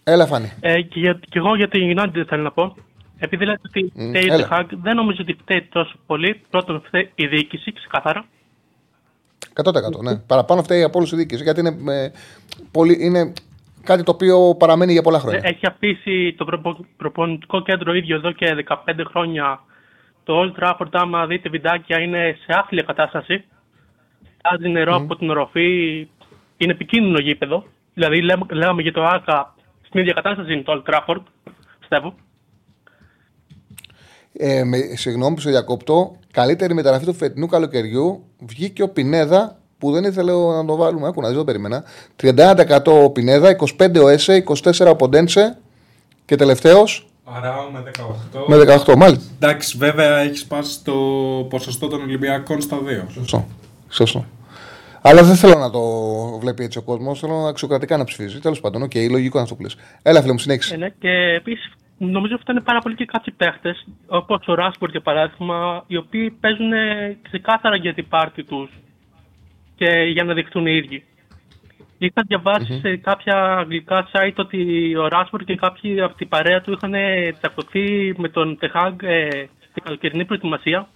Έλα, 0.04 0.26
Φάνη. 0.26 0.52
Ε, 0.60 0.80
και, 0.80 1.00
για, 1.00 1.20
και 1.28 1.38
εγώ 1.38 1.56
για 1.56 1.68
την 1.68 1.98
United 1.98 2.24
θέλω 2.28 2.42
να 2.42 2.52
πω. 2.52 2.76
Επειδή 3.18 3.44
λέτε 3.44 3.60
ότι 3.64 3.92
Μμ, 3.94 4.08
φταίει 4.08 4.26
έλα. 4.28 4.44
η 4.44 4.48
Hag, 4.50 4.64
δεν 4.82 4.96
νομίζω 4.96 5.18
ότι 5.20 5.36
φταίει 5.42 5.68
τόσο 5.72 5.94
πολύ. 6.06 6.40
Πρώτον, 6.50 6.82
φταίει 6.86 7.10
η 7.14 7.26
διοίκηση, 7.26 7.72
ξεκάθαρα. 7.72 8.24
100% 9.54 10.02
ναι. 10.02 10.16
Παραπάνω 10.16 10.62
φταίει 10.62 10.82
από 10.82 10.98
όλους 10.98 11.12
η 11.12 11.16
διοίκηση 11.16 11.42
γιατί 11.42 11.60
είναι, 11.60 11.92
ε, 11.92 12.10
πολύ, 12.70 12.96
είναι 13.00 13.32
κάτι 13.84 14.02
το 14.02 14.10
οποίο 14.10 14.54
παραμένει 14.58 14.92
για 14.92 15.02
πολλά 15.02 15.18
χρόνια. 15.18 15.40
Έχει 15.42 15.66
αφήσει 15.66 16.34
το 16.38 16.44
προπο- 16.44 16.86
προπονητικό 16.96 17.62
κέντρο 17.62 17.94
ίδιο 17.94 18.16
εδώ 18.16 18.32
και 18.32 18.64
15 18.68 19.04
χρόνια. 19.10 19.60
Το 20.24 20.40
Old 20.42 20.62
Trafford, 20.62 20.88
άμα 20.90 21.26
δείτε 21.26 21.48
βιντεάκια, 21.48 22.00
είναι 22.00 22.36
σε 22.40 22.58
άθλια 22.58 22.82
κατάσταση. 22.82 23.44
Τάζει 24.42 24.68
νερό 24.68 24.94
από 24.94 25.16
την 25.16 25.30
οροφή. 25.30 26.08
Είναι 26.56 26.72
επικίνδυνο 26.72 27.18
γήπεδο. 27.18 27.64
Δηλαδή, 27.94 28.22
λέμε, 28.22 28.44
λέγαμε 28.50 28.82
για 28.82 28.92
το 28.92 29.04
ΆΚΑ, 29.04 29.54
στην 29.86 30.00
ίδια 30.00 30.12
κατάσταση 30.12 30.52
είναι 30.52 30.62
το 30.62 30.82
Old 30.86 30.90
Trafford, 30.90 31.22
πιστεύω. 31.78 32.14
Ε, 34.42 34.64
με, 34.64 34.78
συγγνώμη 34.94 35.34
που 35.34 35.40
σε 35.40 35.50
διακόπτω. 35.50 36.16
Καλύτερη 36.30 36.74
μεταγραφή 36.74 37.04
του 37.04 37.14
φετινού 37.14 37.46
καλοκαιριού 37.46 38.24
βγήκε 38.38 38.82
ο 38.82 38.88
Πινέδα 38.88 39.58
που 39.78 39.92
δεν 39.92 40.04
ήθελε 40.04 40.32
να 40.32 40.64
το 40.64 40.76
βάλουμε. 40.76 41.06
Άκου 41.06 41.20
να 41.20 41.28
δεις, 41.28 41.36
δεν 41.36 41.46
το 41.46 41.52
περίμενα. 41.52 41.84
31% 42.22 43.02
ο 43.04 43.10
Πινέδα, 43.10 43.56
25% 43.78 44.02
ο 44.02 44.08
Έσε, 44.08 44.44
24% 44.46 44.86
ο 44.90 44.96
Ποντένσε 44.96 45.58
και 46.24 46.36
τελευταίος 46.36 47.10
Αράω 47.24 47.70
με 47.70 47.82
18. 47.82 48.44
με 48.46 48.82
18. 48.86 48.94
Μάλιστα. 48.96 49.24
Εντάξει, 49.34 49.76
βέβαια 49.76 50.18
έχεις 50.18 50.44
πάσει 50.44 50.84
το 50.84 50.92
ποσοστό 51.50 51.88
των 51.88 52.00
Ολυμπιακών 52.00 52.60
στα 52.60 52.78
δύο. 52.84 53.06
Σωστό. 53.10 53.46
Σωστό. 53.88 54.24
Αλλά 55.00 55.22
δεν 55.22 55.36
θέλω 55.36 55.58
να 55.58 55.70
το 55.70 55.80
βλέπει 56.40 56.64
έτσι 56.64 56.78
ο 56.78 56.82
κόσμος. 56.82 57.20
Θέλω 57.20 57.34
αξιοκρατικά 57.34 57.96
να 57.96 58.04
ψηφίζει. 58.04 58.38
Τέλος 58.38 58.60
πάντων, 58.60 58.82
οκ, 58.82 58.94
λογικό 59.10 59.38
να 59.38 59.46
το 59.46 59.54
πει. 59.54 59.66
Έλα, 60.02 60.20
φίλε 60.20 60.32
μου, 60.32 60.38
συνέχισε. 60.38 60.74
Ε, 60.74 60.76
ναι, 60.76 60.88
και 60.98 61.08
επίσης 61.36 61.72
νομίζω 62.06 62.34
ότι 62.34 62.50
είναι 62.50 62.60
πάρα 62.60 62.78
πολύ 62.78 62.94
και 62.94 63.04
κάποιοι 63.04 63.34
παίχτες, 63.36 63.86
όπως 64.06 64.46
ο 64.46 64.54
Ράσφορντ 64.54 64.90
για 64.90 65.00
παράδειγμα, 65.00 65.84
οι 65.86 65.96
οποίοι 65.96 66.30
παίζουν 66.30 66.72
ξεκάθαρα 67.22 67.76
για 67.76 67.94
την 67.94 68.08
πάρτη 68.08 68.44
τους 68.44 68.70
και 69.76 69.90
για 69.90 70.24
να 70.24 70.34
δειχτούν 70.34 70.66
οι 70.66 70.76
ίδιοι. 70.76 71.04
Είχα 71.98 72.22
διαβάσει 72.26 72.78
σε 72.80 72.96
κάποια 72.96 73.56
αγγλικά 73.58 74.08
site 74.12 74.36
ότι 74.36 74.96
ο 74.96 75.08
Ράσφορντ 75.08 75.44
και 75.44 75.54
κάποιοι 75.54 76.00
από 76.00 76.14
την 76.14 76.28
παρέα 76.28 76.60
του 76.60 76.72
είχαν 76.72 76.94
τσακωθεί 77.38 78.14
με 78.16 78.28
τον 78.28 78.58
Τεχάγκ 78.58 79.02
ε, 79.02 79.48
στην 79.70 79.82
καλοκαιρινή 79.82 80.24
προετοιμασία 80.24 80.88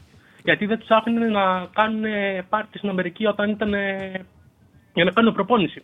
γιατί 0.44 0.66
δεν 0.66 0.78
τους 0.78 0.88
άφηνε 0.88 1.26
να 1.26 1.66
κάνουν 1.72 2.04
πάρτι 2.48 2.78
στην 2.78 2.88
Αμερική 2.88 3.26
όταν 3.26 3.50
ήταν 3.50 3.74
ε, 3.74 4.26
για 4.94 5.04
να 5.04 5.10
κάνουν 5.10 5.34
προπόνηση. 5.34 5.82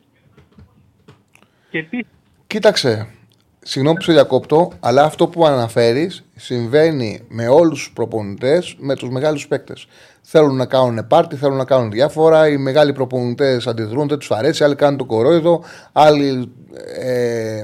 Και 1.70 1.78
επίση 1.78 2.06
Κοίταξε, 2.46 3.14
συγγνώμη 3.62 3.96
που 3.96 4.02
σε 4.02 4.12
διακόπτω, 4.12 4.72
αλλά 4.80 5.02
αυτό 5.02 5.26
που 5.26 5.46
αναφέρεις 5.46 6.24
συμβαίνει 6.36 7.20
με 7.28 7.48
όλους 7.48 7.78
τους 7.78 7.92
προπονητές, 7.92 8.76
με 8.78 8.94
τους 8.94 9.10
μεγάλους 9.10 9.48
παίκτες. 9.48 9.86
Θέλουν 10.22 10.56
να 10.56 10.66
κάνουν 10.66 11.06
πάρτι, 11.06 11.36
θέλουν 11.36 11.56
να 11.56 11.64
κάνουν 11.64 11.90
διάφορα. 11.90 12.48
Οι 12.48 12.56
μεγάλοι 12.56 12.92
προπονητές 12.92 13.66
αντιδρούν, 13.66 14.08
δεν 14.08 14.18
τους 14.18 14.30
αρέσει. 14.30 14.64
Άλλοι 14.64 14.74
κάνουν 14.74 14.98
το 14.98 15.04
κορόιδο, 15.04 15.62
άλλοι 15.92 16.52
ε, 16.98 17.62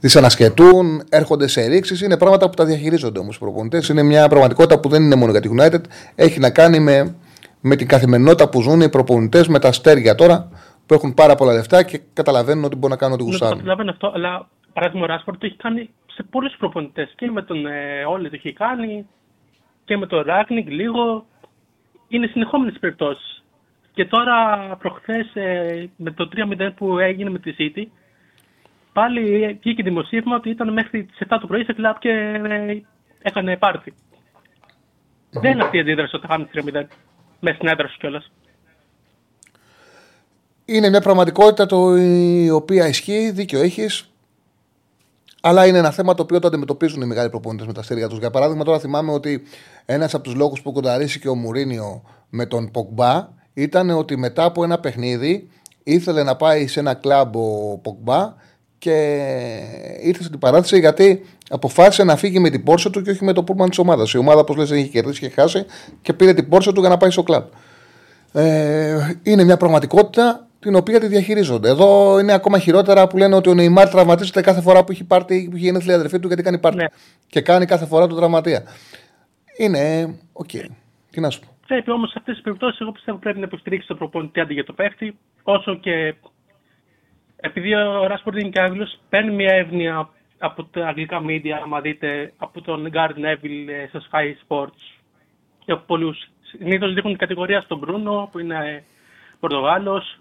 δυσανασχετούν, 0.00 1.02
έρχονται 1.08 1.46
σε 1.46 1.66
ρήξεις. 1.66 2.00
Είναι 2.00 2.16
πράγματα 2.16 2.48
που 2.50 2.54
τα 2.54 2.64
διαχειρίζονται 2.64 3.18
όμως 3.18 3.36
οι 3.36 3.38
προπονητές. 3.38 3.88
Είναι 3.88 4.02
μια 4.02 4.28
πραγματικότητα 4.28 4.80
που 4.80 4.88
δεν 4.88 5.02
είναι 5.02 5.14
μόνο 5.14 5.30
για 5.30 5.40
τη 5.40 5.48
United. 5.58 5.80
Έχει 6.14 6.38
να 6.38 6.50
κάνει 6.50 6.78
με, 6.78 7.14
με 7.60 7.76
την 7.76 7.86
καθημερινότητα 7.86 8.48
που 8.48 8.62
ζουν 8.62 8.80
οι 8.80 8.88
προπονητές, 8.88 9.48
με 9.48 9.58
τα 9.58 9.68
αστέρια 9.68 10.14
τώρα 10.14 10.48
που 10.90 10.96
έχουν 10.96 11.14
πάρα 11.14 11.34
πολλά 11.34 11.52
λεφτά 11.52 11.82
και 11.82 12.00
καταλαβαίνουν 12.12 12.64
ότι 12.64 12.74
μπορούν 12.74 12.90
να 12.90 12.96
κάνουν 12.96 13.14
ό,τι 13.14 13.24
Ναι, 13.24 13.30
το 13.30 13.36
γουστάρουν. 13.36 13.58
καταλαβαίνω 13.58 13.90
αυτό, 13.90 14.12
αλλά 14.14 14.48
παράδειγμα 14.72 15.04
ο 15.04 15.06
Ράσφορντ 15.06 15.40
το 15.40 15.46
έχει 15.46 15.56
κάνει 15.56 15.90
σε 16.06 16.22
πολλούς 16.22 16.54
προπονητές. 16.58 17.12
Και 17.16 17.30
με 17.30 17.42
τον 17.42 17.66
ε, 17.66 18.04
Όλε 18.04 18.28
το 18.28 18.34
έχει 18.34 18.52
κάνει 18.52 19.06
και 19.84 19.96
με 19.96 20.06
τον 20.06 20.22
Ράνγκνικ 20.22 20.68
λίγο. 20.68 21.24
Είναι 22.08 22.26
συνεχόμενες 22.26 22.76
περιπτώσεις. 22.80 23.44
Και 23.92 24.04
τώρα 24.04 24.36
προχθές 24.78 25.26
με 25.96 26.10
το 26.10 26.28
3-0 26.58 26.70
που 26.76 26.98
έγινε 26.98 27.30
με 27.30 27.38
τη 27.38 27.54
City, 27.58 27.84
πάλι 28.92 29.46
βγήκε 29.62 29.82
δημοσίευμα 29.82 30.36
ότι 30.36 30.50
ήταν 30.50 30.72
μέχρι 30.72 31.04
τις 31.04 31.18
7 31.28 31.38
το 31.40 31.46
πρωί 31.46 31.64
σε 31.64 31.72
κλαμπ 31.72 31.96
και 31.98 32.10
ε, 32.44 32.80
έκανε 33.22 33.56
πάρτι. 33.56 33.94
Δεν 35.30 35.52
είναι 35.52 35.62
αυτή 35.62 35.76
η 35.76 35.80
αντίδραση 35.80 36.16
όταν 36.16 36.30
χάνεις 36.30 36.48
3-0 36.54 36.86
μέσα 37.40 37.56
στην 37.56 37.68
έδρα 37.68 37.88
σου 37.88 37.98
κιόλας. 37.98 38.30
Είναι 40.72 40.88
μια 40.88 41.00
πραγματικότητα 41.00 41.66
το, 41.66 41.96
η 41.96 42.50
οποία 42.50 42.88
ισχύει, 42.88 43.30
δίκιο 43.30 43.60
έχεις. 43.60 44.10
Αλλά 45.40 45.66
είναι 45.66 45.78
ένα 45.78 45.90
θέμα 45.90 46.14
το 46.14 46.22
οποίο 46.22 46.38
το 46.38 46.46
αντιμετωπίζουν 46.46 47.02
οι 47.02 47.04
μεγάλοι 47.04 47.30
προπονητές 47.30 47.66
με 47.66 47.72
τα 47.72 47.80
αστέρια 47.80 48.08
τους. 48.08 48.18
Για 48.18 48.30
παράδειγμα, 48.30 48.64
τώρα 48.64 48.78
θυμάμαι 48.78 49.12
ότι 49.12 49.42
ένας 49.84 50.14
από 50.14 50.24
τους 50.24 50.34
λόγους 50.34 50.62
που 50.62 50.72
κονταρίστηκε 50.72 51.28
ο 51.28 51.34
Μουρίνιο 51.34 52.02
με 52.28 52.46
τον 52.46 52.70
Ποκμπά 52.70 53.28
ήταν 53.54 53.90
ότι 53.90 54.16
μετά 54.16 54.44
από 54.44 54.64
ένα 54.64 54.78
παιχνίδι 54.78 55.48
ήθελε 55.82 56.22
να 56.22 56.36
πάει 56.36 56.66
σε 56.66 56.80
ένα 56.80 56.94
κλαμπ 56.94 57.36
ο 57.36 57.78
Ποκμπά 57.82 58.34
και 58.78 59.16
ήρθε 60.02 60.22
στην 60.22 60.38
παράθεση 60.38 60.78
γιατί 60.78 61.22
αποφάσισε 61.50 62.04
να 62.04 62.16
φύγει 62.16 62.38
με 62.38 62.50
την 62.50 62.62
πόρσα 62.62 62.90
του 62.90 63.02
και 63.02 63.10
όχι 63.10 63.24
με 63.24 63.32
το 63.32 63.42
πούλμαν 63.42 63.68
της 63.68 63.78
ομάδας. 63.78 64.12
Η 64.12 64.18
ομάδα, 64.18 64.40
όπως 64.40 64.56
λες, 64.56 64.68
δεν 64.68 64.78
είχε 64.78 64.88
κερδίσει 64.88 65.20
και 65.20 65.28
χάσει 65.28 65.64
και 66.02 66.12
πήρε 66.12 66.34
την 66.34 66.48
πόρσα 66.48 66.72
του 66.72 66.80
για 66.80 66.88
να 66.88 66.96
πάει 66.96 67.10
στο 67.10 67.22
κλαμπ. 67.22 67.44
Ε, 68.32 69.16
είναι 69.22 69.44
μια 69.44 69.56
πραγματικότητα 69.56 70.44
την 70.60 70.74
οποία 70.74 71.00
τη 71.00 71.06
διαχειρίζονται. 71.06 71.68
Εδώ 71.68 72.18
είναι 72.18 72.32
ακόμα 72.32 72.58
χειρότερα 72.58 73.06
που 73.06 73.16
λένε 73.16 73.34
ότι 73.34 73.48
ο 73.48 73.54
Νεϊμάρ 73.54 73.88
τραυματίζεται 73.88 74.40
κάθε 74.40 74.60
φορά 74.60 74.84
που 74.84 74.92
έχει 74.92 75.04
πάρτι, 75.04 75.46
που 75.50 75.56
έχει 75.56 75.64
γενέθλια 75.64 75.92
η 75.92 75.96
αδερφή 75.96 76.18
του 76.18 76.26
γιατί 76.26 76.42
κάνει 76.42 76.58
πάρτι. 76.58 76.76
Ναι. 76.78 76.86
Και 77.26 77.40
κάνει 77.40 77.66
κάθε 77.66 77.86
φορά 77.86 78.06
του 78.06 78.16
τραυματία. 78.16 78.62
Είναι. 79.58 80.14
Οκ. 80.32 80.50
Τι 81.10 81.20
να 81.20 81.30
σου 81.30 81.40
πω. 81.40 81.46
Πρέπει 81.66 81.90
όμως 81.90 82.08
σε 82.10 82.14
αυτές 82.18 82.34
τις 82.34 82.42
περιπτώσεις, 82.42 82.80
εγώ 82.80 82.92
πιστεύω 82.92 83.18
πρέπει 83.18 83.38
να 83.38 83.44
υποστηρίξει 83.44 83.86
τον 83.86 83.96
προπονητή 83.96 84.40
αντί 84.40 84.54
για 84.54 84.64
το 84.64 84.72
παίχτη, 84.72 85.18
όσο 85.42 85.74
και. 85.74 86.14
Επειδή 87.42 87.74
ο 87.74 88.06
Ράσφορντ 88.06 88.36
είναι 88.36 88.48
και 88.48 88.60
Άγγλος, 88.60 88.98
παίρνει 89.08 89.34
μια 89.34 89.54
εύνοια 89.54 90.08
από 90.38 90.64
τα 90.64 90.86
αγγλικά 90.86 91.20
media, 91.28 91.60
άμα 91.62 91.80
δείτε, 91.80 92.32
από 92.36 92.60
τον 92.60 92.90
Gary 92.92 93.18
Neville 93.24 93.68
ε, 93.68 93.86
στο 93.88 94.00
Sky 94.10 94.34
Sports 94.46 94.82
και 95.64 95.72
από 95.72 95.82
πολλούς. 95.86 96.30
Συνήθως 96.40 96.94
δείχνουν 96.94 97.12
την 97.12 97.20
κατηγορία 97.20 97.60
στον 97.60 97.78
Μπρούνο, 97.78 98.28
που 98.32 98.38
είναι 98.38 98.84
Πορτογάλος, 99.40 100.20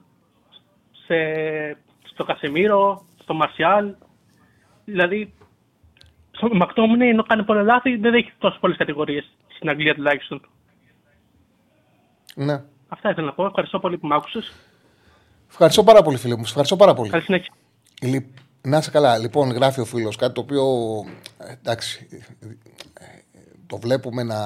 στο 2.13 2.23
Κασεμίρο, 2.23 3.05
στο 3.21 3.33
Μαρσιάλ. 3.33 3.93
Δηλαδή, 4.85 5.33
στο 6.31 6.49
Μακτόμινε, 6.55 7.07
ενώ 7.07 7.23
κάνει 7.23 7.43
πολλά 7.43 7.61
λάθη, 7.61 7.95
δεν 7.97 8.13
έχει 8.13 8.31
τόσο 8.37 8.57
πολλές 8.59 8.77
κατηγορίες 8.77 9.29
στην 9.55 9.69
Αγγλία 9.69 9.95
τουλάχιστον. 9.95 10.41
Ναι. 12.35 12.63
Αυτά 12.87 13.09
ήθελα 13.09 13.25
να 13.25 13.33
πω. 13.33 13.45
Ευχαριστώ 13.45 13.79
πολύ 13.79 13.97
που 13.97 14.07
μ' 14.07 14.13
άκουσες. 14.13 14.51
Ευχαριστώ 15.49 15.83
πάρα 15.83 16.01
πολύ, 16.01 16.17
φίλε 16.17 16.33
μου. 16.35 16.41
Σε 16.43 16.47
Ευχαριστώ 16.49 16.75
πάρα 16.75 16.93
πολύ. 16.93 17.09
Καλή 17.09 17.23
συνέχεια. 17.23 17.53
Λι- 18.01 18.27
Να 18.61 18.77
είσαι 18.77 18.91
καλά. 18.91 19.17
Λοιπόν, 19.17 19.49
γράφει 19.51 19.79
ο 19.81 19.85
φίλος 19.85 20.15
κάτι 20.15 20.33
το 20.33 20.41
οποίο. 20.41 20.63
ε, 21.37 21.51
Εντάξει. 21.53 22.07
ε, 22.41 23.05
Το 23.67 23.77
βλέπουμε 23.77 24.23
να, 24.23 24.39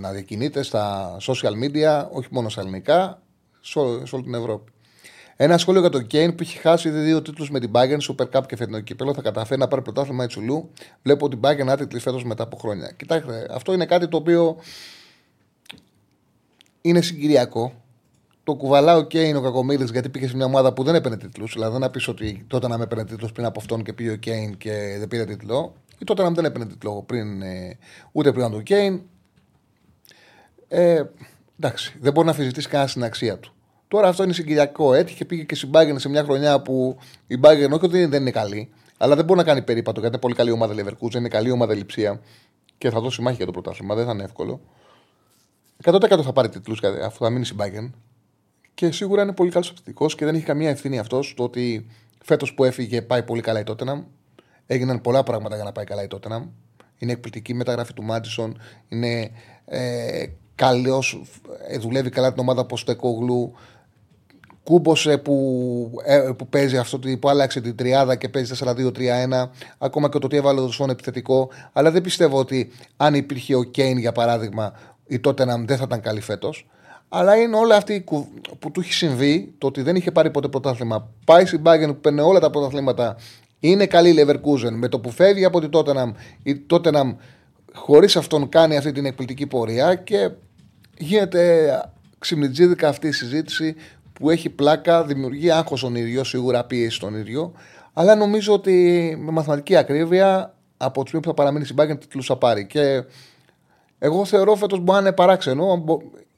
να 0.00 0.10
διακινείται 0.12 0.62
στα 0.62 1.16
social 1.20 1.52
media, 1.64 2.08
όχι 2.10 2.28
μόνο 2.30 2.48
στα 2.48 2.60
ελληνικά, 2.60 3.22
σε, 3.60 3.78
όλη- 3.78 4.06
σε 4.06 4.14
όλη 4.14 4.24
την 4.24 4.34
Ευρώπη. 4.34 4.72
Ένα 5.40 5.58
σχόλιο 5.58 5.80
για 5.80 5.90
τον 5.90 6.06
Κέιν 6.06 6.34
που 6.34 6.42
έχει 6.42 6.58
χάσει 6.58 6.88
ήδη 6.88 7.00
δύο 7.00 7.22
τίτλους 7.22 7.50
με 7.50 7.60
την 7.60 7.70
Bayern, 7.72 7.98
Super 8.08 8.26
Cup 8.32 8.42
και 8.46 8.56
φετινό 8.56 8.80
κύπελο. 8.80 9.14
Θα 9.14 9.22
καταφέρει 9.22 9.60
να 9.60 9.68
πάρει 9.68 9.82
πρωτάθλημα 9.82 10.24
Ιτσουλού. 10.24 10.70
Βλέπω 11.02 11.28
την 11.28 11.40
Bayern 11.42 11.66
άτιτλη 11.68 11.98
φέτος 11.98 12.24
μετά 12.24 12.42
από 12.42 12.56
χρόνια. 12.56 12.92
Κοιτάξτε, 12.96 13.46
αυτό 13.50 13.72
είναι 13.72 13.86
κάτι 13.86 14.08
το 14.08 14.16
οποίο 14.16 14.56
είναι 16.80 17.00
συγκυριακό. 17.00 17.72
Το 18.44 18.54
κουβαλάω 18.54 19.02
και 19.02 19.20
είναι 19.20 19.38
ο 19.38 19.40
Κακομίλη 19.40 19.88
γιατί 19.92 20.08
πήγε 20.08 20.28
σε 20.28 20.36
μια 20.36 20.44
ομάδα 20.44 20.72
που 20.72 20.82
δεν 20.82 20.94
έπαιρνε 20.94 21.16
τίτλους. 21.16 21.52
Δηλαδή 21.52 21.72
δεν 21.72 21.80
να 21.80 21.90
πεις 21.90 22.08
ότι 22.08 22.44
τότε 22.46 22.68
να 22.68 22.78
με 22.78 22.84
έπαιρνε 22.84 23.04
τίτλο 23.04 23.30
πριν 23.34 23.46
από 23.46 23.60
αυτόν 23.60 23.82
και 23.82 23.92
πήγε 23.92 24.10
ο 24.10 24.16
Κέιν 24.16 24.56
και 24.56 24.96
δεν 24.98 25.08
πήρε 25.08 25.24
τίτλο. 25.24 25.74
Ή 25.98 26.04
τότε 26.04 26.22
να 26.22 26.26
μην 26.26 26.36
δεν 26.36 26.44
έπαιρνε 26.44 26.66
τίτλο 26.66 27.02
πριν, 27.02 27.42
ε, 27.42 27.78
ούτε 28.12 28.32
πριν 28.32 28.44
από 28.44 28.54
τον 28.54 28.62
Κέιν. 28.62 29.00
Ε, 30.68 31.02
εντάξει, 31.58 31.96
δεν 32.00 32.12
μπορεί 32.12 32.26
να 32.26 32.32
αφιζητήσει 32.32 32.68
κανένα 32.68 32.88
στην 32.90 33.04
αξία 33.04 33.38
του. 33.38 33.52
Τώρα 33.88 34.08
αυτό 34.08 34.22
είναι 34.22 34.32
συγκυριακό. 34.32 34.94
Έτυχε 34.94 35.24
πήγε 35.24 35.42
και 35.42 35.54
στην 35.54 35.70
Bayern 35.72 35.94
σε 35.96 36.08
μια 36.08 36.22
χρονιά 36.22 36.62
που 36.62 36.98
η 37.26 37.38
Bayern 37.42 37.70
όχι 37.72 37.84
ότι 37.84 38.04
δεν 38.04 38.20
είναι 38.20 38.30
καλή, 38.30 38.70
αλλά 38.96 39.16
δεν 39.16 39.24
μπορεί 39.24 39.38
να 39.38 39.44
κάνει 39.44 39.62
περίπατο 39.62 40.00
γιατί 40.00 40.14
είναι 40.14 40.22
πολύ 40.22 40.34
καλή 40.34 40.50
ομάδα 40.50 40.74
Leverkusen, 40.74 41.14
είναι 41.14 41.28
καλή 41.28 41.50
ομάδα 41.50 41.74
λειψία 41.74 42.20
και 42.78 42.90
θα 42.90 43.00
δώσει 43.00 43.22
μάχη 43.22 43.36
για 43.36 43.46
το 43.46 43.52
πρωτάθλημα. 43.52 43.94
Δεν 43.94 44.06
θα 44.06 44.12
είναι 44.12 44.22
εύκολο. 44.22 44.60
100% 45.84 46.22
θα 46.22 46.32
πάρει 46.32 46.48
τίτλους 46.48 46.80
αφού 47.04 47.24
θα 47.24 47.30
μείνει 47.30 47.44
στην 47.44 47.56
Bayern. 47.60 47.90
Και 48.74 48.90
σίγουρα 48.90 49.22
είναι 49.22 49.32
πολύ 49.32 49.50
καλός 49.50 49.70
επιθετικό 49.70 50.06
και 50.06 50.24
δεν 50.24 50.34
έχει 50.34 50.44
καμία 50.44 50.70
ευθύνη 50.70 50.98
αυτός 50.98 51.34
το 51.36 51.42
ότι 51.42 51.86
φέτος 52.24 52.54
που 52.54 52.64
έφυγε 52.64 53.02
πάει 53.02 53.22
πολύ 53.22 53.40
καλά 53.40 53.60
η 53.60 53.62
Tottenham. 53.66 54.04
Έγιναν 54.66 55.00
πολλά 55.00 55.22
πράγματα 55.22 55.54
για 55.54 55.64
να 55.64 55.72
πάει 55.72 55.84
καλά 55.84 56.02
η 56.02 56.06
Tottenham. 56.10 56.42
Είναι 56.98 57.12
εκπληκτική 57.12 57.54
μεταγραφή 57.54 57.92
του 57.92 58.02
Μάντισον. 58.02 58.60
Είναι 58.88 59.30
ε, 59.64 60.26
καλός, 60.54 61.22
ε, 61.68 61.78
δουλεύει 61.78 62.10
καλά 62.10 62.32
την 62.32 62.40
ομάδα 62.40 62.66
Ποστεκογλου. 62.66 63.52
Κούμπωσε 64.68 65.18
που, 65.18 66.00
ε, 66.04 66.30
που 66.36 66.46
παίζει 66.46 66.76
αυτό 66.76 66.98
που 67.20 67.28
άλλαξε 67.28 67.60
την 67.60 67.76
τριάδα 67.76 68.16
και 68.16 68.28
παίζει 68.28 68.54
4-2-3-1. 68.54 69.50
Ακόμα 69.78 70.08
και 70.08 70.18
το 70.18 70.26
ότι 70.26 70.36
έβαλε 70.36 70.60
το 70.60 70.72
σφόν 70.72 70.90
επιθετικό. 70.90 71.50
Αλλά 71.72 71.90
δεν 71.90 72.02
πιστεύω 72.02 72.38
ότι 72.38 72.70
αν 72.96 73.14
υπήρχε 73.14 73.54
ο 73.54 73.62
Κέιν 73.62 73.98
για 73.98 74.12
παράδειγμα, 74.12 74.72
η 75.06 75.20
Tottenham 75.24 75.64
δεν 75.64 75.76
θα 75.76 75.84
ήταν 75.86 76.00
καλή 76.00 76.20
φέτος. 76.20 76.66
Αλλά 77.08 77.36
είναι 77.36 77.56
όλα 77.56 77.76
αυτή 77.76 78.04
που 78.58 78.70
του 78.72 78.80
έχει 78.80 78.92
συμβεί, 78.92 79.54
το 79.58 79.66
ότι 79.66 79.82
δεν 79.82 79.96
είχε 79.96 80.10
πάρει 80.10 80.30
ποτέ 80.30 80.48
πρωτάθλημα. 80.48 81.10
Πάει 81.24 81.46
στην 81.46 81.62
Bayern 81.64 81.86
που 81.86 82.00
παίρνει 82.00 82.20
όλα 82.20 82.40
τα 82.40 82.50
πρωταθλήματα. 82.50 83.16
Είναι 83.60 83.86
καλή 83.86 84.10
η 84.10 84.24
Leverkusen. 84.26 84.72
Με 84.72 84.88
το 84.88 85.00
που 85.00 85.10
φεύγει 85.10 85.44
από 85.44 85.60
την 85.60 85.70
Tottenham, 85.72 86.12
η 86.42 86.66
Tottenham 86.70 87.14
χωρίς 87.74 88.16
αυτόν 88.16 88.48
κάνει 88.48 88.76
αυτή 88.76 88.92
την 88.92 89.06
εκπληκτική 89.06 89.46
πορεία 89.46 89.94
και 89.94 90.30
γίνεται 90.98 91.70
ξυμνητζίδικα 92.18 92.88
αυτή 92.88 93.06
η 93.06 93.12
συζήτηση 93.12 93.74
που 94.18 94.30
έχει 94.30 94.50
πλάκα, 94.50 95.04
δημιουργεί 95.04 95.50
άγχος 95.50 95.78
στον 95.78 95.94
ίδιο, 95.94 96.24
σίγουρα 96.24 96.64
πίεση 96.64 96.94
στον 96.94 97.14
ίδιο. 97.14 97.52
Αλλά 97.92 98.14
νομίζω 98.14 98.52
ότι 98.52 99.16
με 99.20 99.30
μαθηματική 99.30 99.76
ακρίβεια 99.76 100.54
από 100.76 101.04
του 101.04 101.20
που 101.20 101.28
θα 101.28 101.34
παραμείνει 101.34 101.64
στην 101.64 101.76
Bayern 101.80 102.00
τίτλους 102.00 102.26
θα 102.26 102.36
πάρει. 102.36 102.66
Και 102.66 103.04
εγώ 103.98 104.24
θεωρώ 104.24 104.54
φέτος 104.54 104.78
μπορεί 104.78 104.92
να 104.92 104.98
είναι 104.98 105.12
παράξενο 105.12 105.84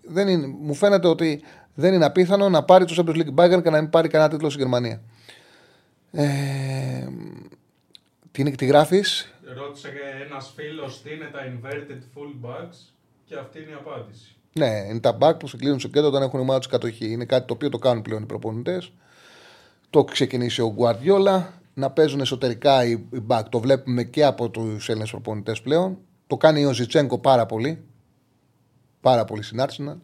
δεν 0.03 0.28
είναι, 0.28 0.47
μου 0.47 0.74
φαίνεται 0.74 1.09
ότι 1.09 1.43
δεν 1.74 1.95
είναι 1.95 2.05
απίθανο 2.05 2.49
να 2.49 2.64
πάρει 2.64 2.85
το 2.85 2.95
Champions 2.97 3.16
League 3.16 3.35
Bayern 3.35 3.62
και 3.62 3.70
να 3.70 3.81
μην 3.81 3.91
πάρει 3.91 4.09
κανένα 4.09 4.31
τίτλο 4.31 4.51
στη 4.51 4.59
Γερμανία. 4.59 5.01
Ε, 6.12 7.07
τι 8.31 8.41
είναι, 8.41 8.51
τι 8.51 8.66
γράφεις; 8.66 9.35
Ρώτησε 9.57 9.89
ένας 10.26 10.53
φίλος 10.57 11.03
τι 11.03 11.14
είναι 11.14 11.31
τα 11.33 11.39
inverted 11.39 12.01
fullbacks 12.14 12.76
και 13.24 13.35
αυτή 13.37 13.59
είναι 13.59 13.70
η 13.70 13.74
απάντηση. 13.74 14.35
Ναι, 14.53 14.68
είναι 14.88 15.01
τα 15.01 15.18
back 15.20 15.38
που 15.38 15.46
σε 15.46 15.57
κλείνουν 15.57 15.78
στο 15.78 15.88
κέντρο 15.88 16.09
όταν 16.09 16.22
έχουν 16.22 16.40
ομάδα 16.40 16.59
του 16.59 16.68
κατοχή. 16.68 17.11
Είναι 17.11 17.24
κάτι 17.24 17.46
το 17.46 17.55
οποίο 17.55 17.68
το 17.68 17.78
κάνουν 17.78 18.03
πλέον 18.03 18.22
οι 18.22 18.26
προπονητές. 18.26 18.92
Το 19.90 20.05
ξεκινήσει 20.05 20.62
ο 20.62 20.74
Guardiola 20.78 21.42
να 21.74 21.90
παίζουν 21.90 22.20
εσωτερικά 22.20 22.84
οι, 22.84 22.90
οι 22.90 23.22
back. 23.28 23.42
Το 23.48 23.61
βλέπουμε 23.61 24.05
και 24.05 24.24
από 24.24 24.48
τους 24.48 24.88
Έλληνες 24.88 25.11
προπονητές 25.11 25.61
πλέον. 25.61 25.98
Το 26.26 26.36
κάνει 26.36 26.64
ο 26.64 26.72
Ζιτσέγκο 26.72 27.18
πάρα 27.18 27.46
πολύ 27.46 27.84
πάρα 29.01 29.24
πολύ 29.24 29.42
στην 29.42 29.61
Arsenal. 29.61 29.96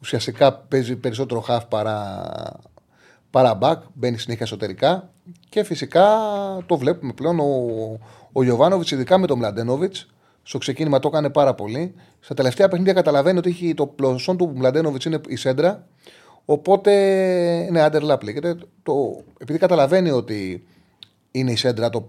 Ουσιαστικά 0.00 0.54
παίζει 0.54 0.96
περισσότερο 0.96 1.44
half 1.48 1.60
παρά, 1.68 2.32
παρά 3.30 3.58
back, 3.60 3.76
μπαίνει 3.92 4.18
συνέχεια 4.18 4.44
εσωτερικά. 4.44 5.10
Και 5.48 5.62
φυσικά 5.62 6.06
το 6.66 6.78
βλέπουμε 6.78 7.12
πλέον 7.12 7.40
ο, 7.40 7.98
ο 8.32 8.42
Ιωβάνοβιτ, 8.42 8.90
ειδικά 8.90 9.18
με 9.18 9.26
τον 9.26 9.38
Μλαντένοβιτ, 9.38 9.94
στο 10.50 10.58
ξεκίνημα 10.58 10.98
το 10.98 11.08
έκανε 11.08 11.30
πάρα 11.30 11.54
πολύ. 11.54 11.94
Στα 12.20 12.34
τελευταία 12.34 12.68
παιχνίδια 12.68 12.92
καταλαβαίνει 12.92 13.38
ότι 13.38 13.48
έχει 13.48 13.74
το 13.74 13.86
πλωσόν 13.86 14.36
του 14.36 14.52
Μλαντένοβιτς 14.56 15.04
είναι 15.04 15.20
η 15.28 15.36
σέντρα. 15.36 15.86
Οπότε, 16.44 16.90
ναι, 17.70 17.86
underlap 17.86 18.22
λέγεται. 18.22 18.56
Το, 18.82 19.24
επειδή 19.38 19.58
καταλαβαίνει 19.58 20.10
ότι 20.10 20.66
είναι 21.30 21.52
η 21.52 21.56
σέντρα 21.56 21.90
το 21.90 22.06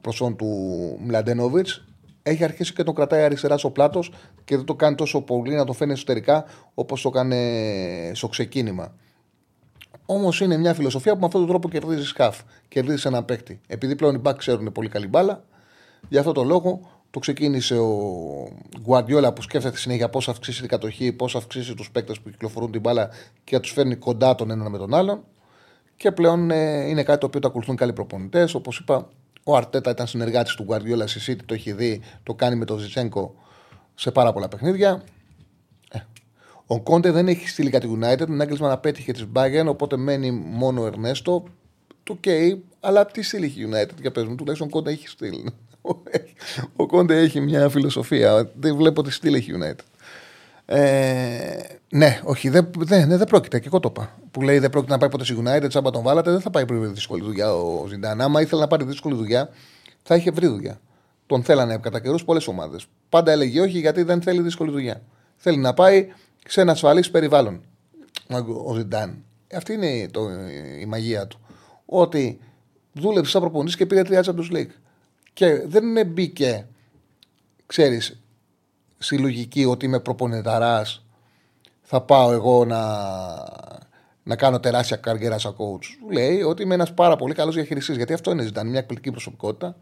προσόν 0.00 0.36
του 0.36 0.46
Μλαντένοβιτς, 1.06 1.84
έχει 2.22 2.44
αρχίσει 2.44 2.72
και 2.72 2.82
τον 2.82 2.94
κρατάει 2.94 3.22
αριστερά 3.22 3.58
στο 3.58 3.70
πλάτος 3.70 4.12
και 4.44 4.56
δεν 4.56 4.64
το 4.64 4.74
κάνει 4.74 4.94
τόσο 4.94 5.20
πολύ 5.22 5.54
να 5.54 5.64
το 5.64 5.72
φαίνει 5.72 5.92
εσωτερικά 5.92 6.44
όπως 6.74 7.02
το 7.02 7.08
έκανε 7.08 8.10
στο 8.14 8.28
ξεκίνημα. 8.28 8.94
Όμως 10.06 10.40
είναι 10.40 10.56
μια 10.56 10.74
φιλοσοφία 10.74 11.12
που 11.12 11.18
με 11.20 11.26
αυτόν 11.26 11.40
τον 11.40 11.50
τρόπο 11.50 11.68
κερδίζει 11.68 12.04
σκάφ. 12.04 12.40
Κερδίζει 12.68 13.06
έναν 13.06 13.24
παίκτη. 13.24 13.60
Επειδή 13.66 13.96
πλέον 13.96 14.14
οι 14.14 14.18
μπακ 14.18 14.36
ξέρουν 14.36 14.72
πολύ 14.72 14.88
καλή 14.88 15.06
μπάλα, 15.08 15.44
για 16.08 16.18
αυτόν 16.18 16.34
τον 16.34 16.46
λόγο 16.46 16.80
το 17.16 17.22
ξεκίνησε 17.22 17.78
ο 17.78 18.48
Γκουαρδιόλα 18.80 19.32
που 19.32 19.42
σκέφτεται 19.42 19.76
συνέχεια 19.76 20.08
πώς 20.08 20.24
θα 20.24 20.30
αυξήσει 20.30 20.60
την 20.60 20.68
κατοχή, 20.68 21.12
πώς 21.12 21.32
θα 21.32 21.38
αυξήσει 21.38 21.74
τους 21.74 21.90
παίκτες 21.90 22.20
που 22.20 22.30
κυκλοφορούν 22.30 22.70
την 22.72 22.80
μπάλα 22.80 23.10
και 23.44 23.54
θα 23.54 23.60
τους 23.60 23.72
φέρνει 23.72 23.94
κοντά 23.96 24.34
τον 24.34 24.50
έναν 24.50 24.70
με 24.70 24.78
τον 24.78 24.94
άλλον. 24.94 25.24
Και 25.96 26.12
πλέον 26.12 26.50
ε, 26.50 26.88
είναι 26.88 27.02
κάτι 27.02 27.20
το 27.20 27.26
οποίο 27.26 27.40
το 27.40 27.48
ακολουθούν 27.48 27.76
καλοί 27.76 27.92
προπονητές. 27.92 28.54
Όπως 28.54 28.78
είπα, 28.78 29.08
ο 29.44 29.56
Αρτέτα 29.56 29.90
ήταν 29.90 30.06
συνεργάτης 30.06 30.54
του 30.54 30.62
Γκουαρδιόλα 30.62 31.06
στη 31.06 31.32
City, 31.32 31.44
το 31.46 31.54
έχει 31.54 31.72
δει, 31.72 32.00
το 32.22 32.34
κάνει 32.34 32.56
με 32.56 32.64
τον 32.64 32.78
Ζιτσέγκο 32.78 33.34
σε 33.94 34.10
πάρα 34.10 34.32
πολλά 34.32 34.48
παιχνίδια. 34.48 35.02
Ε. 35.90 35.98
Ο 36.66 36.80
Κόντε 36.80 37.10
δεν 37.10 37.28
έχει 37.28 37.48
στείλει 37.48 37.70
κάτι 37.70 37.98
United, 38.00 38.26
τον 38.26 38.40
έγκλεισμα 38.40 38.68
να 38.68 38.78
πέτυχε 38.78 39.12
της 39.12 39.26
Bayern, 39.34 39.66
οπότε 39.66 39.96
μένει 39.96 40.30
μόνο 40.30 40.82
ο 40.82 40.86
Ερνέστο. 40.86 41.44
Του 42.02 42.18
okay, 42.24 42.58
αλλά 42.80 43.06
τι 43.06 43.22
στείλει 43.22 43.44
έχει 43.44 43.68
United 43.70 44.00
για 44.00 44.10
πες 44.12 44.24
μου, 44.24 44.34
τουλάχιστον 44.34 44.68
ο 44.68 44.70
Κόντε 44.70 44.90
έχει 44.90 45.08
στείλει. 45.08 45.52
Ο 46.76 46.86
Κόντε 46.86 47.18
έχει 47.18 47.40
μια 47.40 47.68
φιλοσοφία, 47.68 48.50
δεν 48.54 48.76
βλέπω 48.76 49.02
τι 49.02 49.10
στείλει 49.10 49.36
έχει 49.36 49.52
United. 49.60 49.84
Ε, 50.68 51.76
ναι, 51.88 52.20
όχι, 52.24 52.48
δεν, 52.48 52.70
δεν, 52.76 53.08
δεν 53.08 53.26
πρόκειται. 53.26 53.58
Και 53.58 53.66
εγώ 53.66 53.80
το 53.80 53.88
είπα. 53.94 54.18
Που 54.30 54.42
λέει 54.42 54.58
δεν 54.58 54.70
πρόκειται 54.70 54.92
να 54.92 54.98
πάει 54.98 55.08
ποτέ 55.08 55.24
στη 55.24 55.36
United, 55.44 55.68
τσάμπα 55.68 55.90
τον 55.90 56.02
βάλατε, 56.02 56.30
δεν 56.30 56.40
θα 56.40 56.50
πάει 56.50 56.66
πριν 56.66 56.94
δύσκολη 56.94 57.22
δουλειά 57.22 57.54
ο 57.54 57.86
Ζιντάν. 57.86 58.20
Άμα 58.20 58.40
ήθελε 58.40 58.60
να 58.60 58.66
πάρει 58.66 58.84
δύσκολη 58.84 59.14
δουλειά, 59.14 59.48
θα 60.02 60.14
είχε 60.14 60.30
βρει 60.30 60.46
δουλειά. 60.46 60.80
Τον 61.26 61.42
θέλανε 61.42 61.78
κατά 61.78 62.00
καιρούς 62.00 62.24
πολλές 62.24 62.46
ομάδες. 62.46 62.86
Πάντα 63.08 63.32
έλεγε 63.32 63.60
όχι 63.60 63.78
γιατί 63.78 64.02
δεν 64.02 64.22
θέλει 64.22 64.42
δύσκολη 64.42 64.70
δουλειά. 64.70 65.02
Θέλει 65.36 65.56
να 65.56 65.74
πάει 65.74 66.08
σε 66.46 66.60
ένα 66.60 66.72
ασφαλής 66.72 67.10
περιβάλλον. 67.10 67.60
Ο 68.64 68.74
Ζιντάν. 68.74 69.24
Αυτή 69.54 69.72
είναι 69.72 70.08
το, 70.10 70.20
η 70.80 70.86
μαγεία 70.86 71.26
του. 71.26 71.38
Ότι 71.86 72.38
δούλεψε 72.92 73.30
σαν 73.30 73.40
προπονητής 73.40 73.76
και 73.76 73.86
πήρε 73.86 74.02
τρία 74.02 74.24
Champions 74.24 74.56
League. 74.56 74.70
Και 75.36 75.66
δεν 75.66 76.06
μπήκε, 76.06 76.66
ξέρεις, 77.66 78.20
στη 78.98 79.18
λογική 79.18 79.64
ότι 79.64 79.86
είμαι 79.86 80.00
προπονηταράς, 80.00 81.04
θα 81.82 82.00
πάω 82.00 82.32
εγώ 82.32 82.64
να, 82.64 82.82
να 84.22 84.36
κάνω 84.36 84.60
τεράστια 84.60 84.96
καριέρα 84.96 85.38
σαν 85.38 85.56
coach. 85.58 86.12
Λέει 86.12 86.42
ότι 86.42 86.62
είμαι 86.62 86.74
ένας 86.74 86.94
πάρα 86.94 87.16
πολύ 87.16 87.34
καλός 87.34 87.54
διαχειριστής. 87.54 87.96
Γιατί 87.96 88.12
αυτό 88.12 88.30
είναι, 88.30 88.42
ήταν 88.42 88.68
μια 88.68 88.78
εκπληκτική 88.78 89.10
προσωπικότητα 89.10 89.76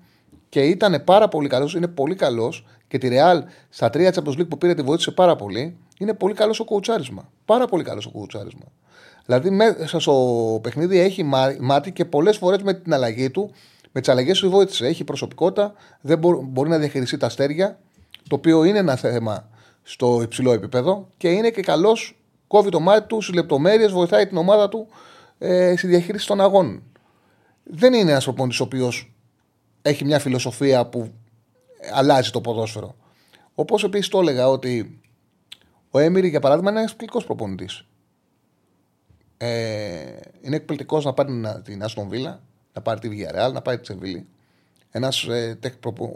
και 0.49 0.61
ήταν 0.61 1.05
πάρα 1.05 1.29
πολύ 1.29 1.49
καλός, 1.49 1.75
είναι 1.75 1.89
πολύ 1.89 2.15
καλός 2.15 2.67
και 2.89 2.99
τη 2.99 3.09
Real 3.11 3.43
στα 3.69 3.91
τρία 3.91 4.15
Champions 4.15 4.39
League 4.41 4.49
που 4.49 4.59
πήρε 4.59 4.75
τη 4.75 4.83
βοήθησε 4.83 5.11
πάρα 5.11 5.37
πολύ. 5.37 5.77
Είναι 5.99 6.15
πολύ 6.15 6.35
καλός 6.35 6.61
ο 6.61 6.65
κοουτσάρισμα. 6.65 7.31
Πάρα 7.45 7.67
πολύ 7.67 7.85
καλός 7.85 8.07
ο 8.07 8.11
κοουτσάρισμα. 8.11 8.67
Δηλαδή 9.25 9.51
μέσα 9.51 10.01
στο 10.01 10.59
παιχνίδι 10.63 10.99
έχει 10.99 11.23
μάτι 11.61 11.93
και 11.93 12.05
πολλές 12.05 12.37
φορές 12.37 12.63
με 12.63 12.75
την 12.75 12.95
αλλαγή 12.95 13.31
του, 13.31 13.51
με 13.95 14.01
τις 14.01 14.09
αλλαγές 14.09 14.39
του 14.39 14.51
βοήθησε. 14.51 14.87
Έχει 14.87 15.05
προσωπικότητα, 15.05 15.75
δεν 16.01 16.19
μπορεί 16.45 16.69
να 16.69 16.79
διαχειριστεί 16.79 17.17
τα 17.17 17.27
αστέρια 17.27 17.79
το 18.29 18.35
οποίο 18.35 18.65
είναι 18.65 18.79
ένα 18.79 18.97
θέμα 18.97 19.49
στο 19.83 20.23
υψηλό 20.23 20.53
επίπεδο 20.53 21.09
και 21.17 21.29
είναι 21.31 21.51
και 21.51 21.63
καλός, 21.63 22.17
κόβει 22.47 22.71
το 22.71 22.81
μάτι 22.81 23.07
του 23.07 23.21
στις 23.21 23.35
λεπτομέρειες, 23.35 23.93
βοηθάει 23.93 24.27
την 24.27 24.37
ομάδα 24.37 24.69
του 24.69 24.89
ε, 25.39 25.77
στη 25.77 25.87
διαχείριση 25.87 26.27
των 26.27 26.41
αγώνων. 26.41 26.83
Δεν 27.65 27.95
είναι 27.95 28.11
ένας 28.11 28.25
προπονητής 28.25 28.61
ο 28.61 28.65
οποίος 28.65 29.15
έχει 29.83 30.05
μια 30.05 30.19
φιλοσοφία 30.19 30.87
που 30.87 31.13
αλλάζει 31.93 32.31
το 32.31 32.41
ποδόσφαιρο. 32.41 32.97
Όπως 33.55 33.85
επίσης 33.85 34.09
το 34.09 34.21
έλεγα 34.21 34.49
ότι 34.49 35.01
ο 35.91 35.99
Έμιρη, 35.99 36.29
για 36.29 36.41
παράδειγμα, 36.41 36.71
είναι 36.71 36.79
ένας 36.79 36.91
εκπληκτικός 36.91 37.27
προπονητής. 37.27 37.87
Ε, 39.37 40.17
είναι 40.41 40.57
εκπληκτικός 40.57 41.05
να 41.05 41.13
πάρει 41.13 41.41
την 41.65 41.83
Άστον 41.83 42.09
Βίλα, 42.09 42.43
να 42.75 42.81
πάρει 42.81 43.01
τη 43.01 43.09
Villarreal, 43.13 43.53
να 43.53 43.63
πάρει 43.63 43.79
τη 43.79 43.87
Σεβίλη. 43.87 44.27
Ένας 44.91 45.25
ε, 45.25 45.59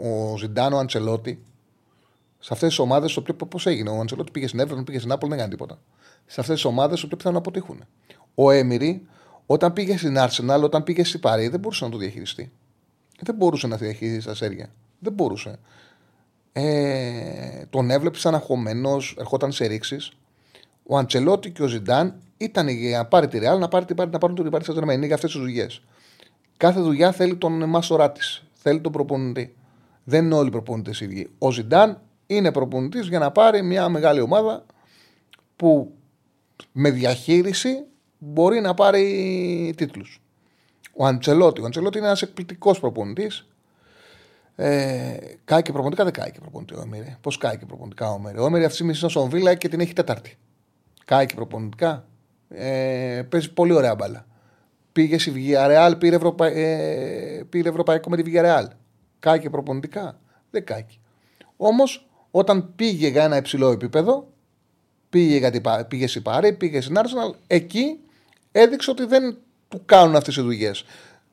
ο 0.01 0.37
Ζιντάνο 0.37 0.77
Αντσελότη, 0.77 1.43
σε 2.39 2.53
αυτές 2.53 2.69
τις 2.69 2.79
ομάδες, 2.79 3.13
το 3.13 3.19
οποίο 3.19 3.33
πώς 3.33 3.65
έγινε. 3.65 3.89
Ο 3.89 3.99
Αντσελότη 3.99 4.31
πήγε 4.31 4.47
στην 4.47 4.59
Εύρο, 4.59 4.83
πήγε 4.83 4.99
στην 4.99 5.11
Άπολη, 5.11 5.29
δεν 5.29 5.39
έκανε 5.39 5.55
τίποτα. 5.55 5.79
Σε 6.25 6.39
αυτές 6.39 6.55
τις 6.55 6.65
ομάδες, 6.65 6.99
το 6.99 7.05
οποίο 7.05 7.17
πιθανόν 7.17 7.41
να 7.41 7.47
αποτύχουν. 7.47 7.83
Ο 8.35 8.51
Έμιρη, 8.51 9.07
όταν 9.45 9.73
πήγε 9.73 9.97
στην 9.97 10.15
Arsenal, 10.17 10.61
όταν 10.63 10.83
πήγε 10.83 11.03
στην 11.03 11.19
Παρή, 11.19 11.47
δεν 11.47 11.59
μπορούσε 11.59 11.85
να 11.85 11.91
το 11.91 11.97
διαχειριστεί. 11.97 12.51
Δεν 13.19 13.35
μπορούσε 13.35 13.67
να 13.67 13.77
διαχειριστεί 13.77 14.25
τα 14.25 14.35
σέρια. 14.35 14.69
Δεν 14.99 15.13
μπορούσε. 15.13 15.59
Ε, 16.51 17.65
τον 17.69 17.89
έβλεπε 17.89 18.17
σαν 18.17 18.35
αγχωμένος, 18.35 19.15
ερχόταν 19.19 19.51
σε 19.51 19.65
ρήξεις. 19.65 20.11
Ο 20.83 20.97
Αντσελότη 20.97 21.51
και 21.51 21.63
ο 21.63 21.67
Ζιντάν 21.67 22.15
ήταν 22.37 22.67
για 22.67 22.97
να 22.97 23.05
πάρει 23.05 23.27
τη 23.27 23.37
Ρεάλ, 23.37 23.59
να 23.59 23.67
πάρει 23.67 23.85
την 23.85 23.95
πάρει, 23.95 24.09
να 24.09 24.17
πάρουν 24.17 24.35
τον 24.35 24.45
Ριπάρι 24.45 24.63
Σαντζερμέν. 24.63 24.97
Είναι 24.97 25.05
για 25.05 25.15
αυτές 25.15 25.31
τις 25.31 25.39
δουλειές. 25.39 25.81
Κάθε 26.59 26.79
δουλειά 26.79 27.11
θέλει 27.11 27.35
τον 27.35 27.69
μάσορά 27.69 28.11
τη. 28.11 28.19
Θέλει 28.53 28.81
τον 28.81 28.91
προπονητή. 28.91 29.55
Δεν 30.03 30.25
είναι 30.25 30.35
όλοι 30.35 30.47
οι 30.47 30.51
προπονητές 30.51 31.01
ίδιοι. 31.01 31.29
Ο 31.37 31.51
Ζιντάν 31.51 32.01
είναι 32.25 32.51
προπονητής 32.51 33.07
για 33.07 33.19
να 33.19 33.31
πάρει 33.31 33.61
μια 33.61 33.89
μεγάλη 33.89 34.19
ομάδα 34.19 34.65
που 35.55 35.93
με 36.71 36.89
διαχείριση 36.89 37.85
μπορεί 38.17 38.59
να 38.59 38.73
πάρει 38.73 39.73
τίτλους. 39.77 40.21
Ο 40.93 41.05
Αντσελότη. 41.05 41.61
Ο 41.61 41.65
Αντσελότη 41.65 41.97
είναι 41.97 42.07
ένας 42.07 42.21
εκπληκτικός 42.21 42.79
προπονητής. 42.79 43.47
Ε, 44.55 45.17
κάει 45.45 45.61
και 45.61 45.71
προπονητικά 45.71 46.03
δεν 46.03 46.13
κάει 46.13 46.31
και 46.31 46.39
προπονητή 46.39 46.73
ο 46.73 46.79
Όμηρη. 46.79 47.17
Πώς 47.21 47.37
κάει 47.37 47.57
και 47.57 47.65
προπονητικά 47.65 48.09
ο 48.09 48.13
Όμηρη. 48.13 48.37
Ο 48.37 48.43
Όμηρη 48.43 48.63
αυτή 48.63 48.67
τη 48.67 48.73
στιγμή 48.73 48.99
είναι 49.01 49.09
στον 49.09 49.29
Βίλα 49.29 49.55
και 49.55 49.69
την 49.69 49.79
έχει 49.79 49.93
τέταρτη. 49.93 50.37
Κάει 51.05 51.25
και 51.25 51.35
προπονητικά. 51.35 52.05
Ε, 52.49 53.21
παίζει 53.29 53.53
πολύ 53.53 53.73
ωραία 53.73 53.95
μπάλα. 53.95 54.27
Πήγε 54.91 55.17
στη 55.17 55.33
Villarreal, 55.35 55.93
πήρε, 55.97 56.15
Ευρωπα... 56.15 56.45
ε, 56.45 57.45
πήρε 57.49 57.69
Ευρωπαϊκό 57.69 58.09
με 58.09 58.17
τη 58.17 58.31
Villarreal. 58.33 58.65
Κάει 59.19 59.39
και 59.39 59.49
προπονητικά. 59.49 60.19
Δεν 60.51 60.65
κάει. 60.65 60.85
Όμως 61.57 62.09
όταν 62.31 62.73
πήγε 62.75 63.07
για 63.07 63.23
ένα 63.23 63.37
υψηλό 63.37 63.71
επίπεδο, 63.71 64.27
πήγε, 65.09 65.37
γιατί 65.37 65.61
πήγε 65.87 66.07
στην 66.07 66.21
Πάρη, 66.21 66.53
πήγε 66.53 66.81
στην 66.81 66.95
Arsenal, 66.97 67.35
εκεί 67.47 67.99
έδειξε 68.51 68.89
ότι 68.89 69.05
δεν 69.05 69.37
του 69.67 69.81
κάνουν 69.85 70.15
αυτές 70.15 70.35
οι 70.35 70.41
δουλειές. 70.41 70.85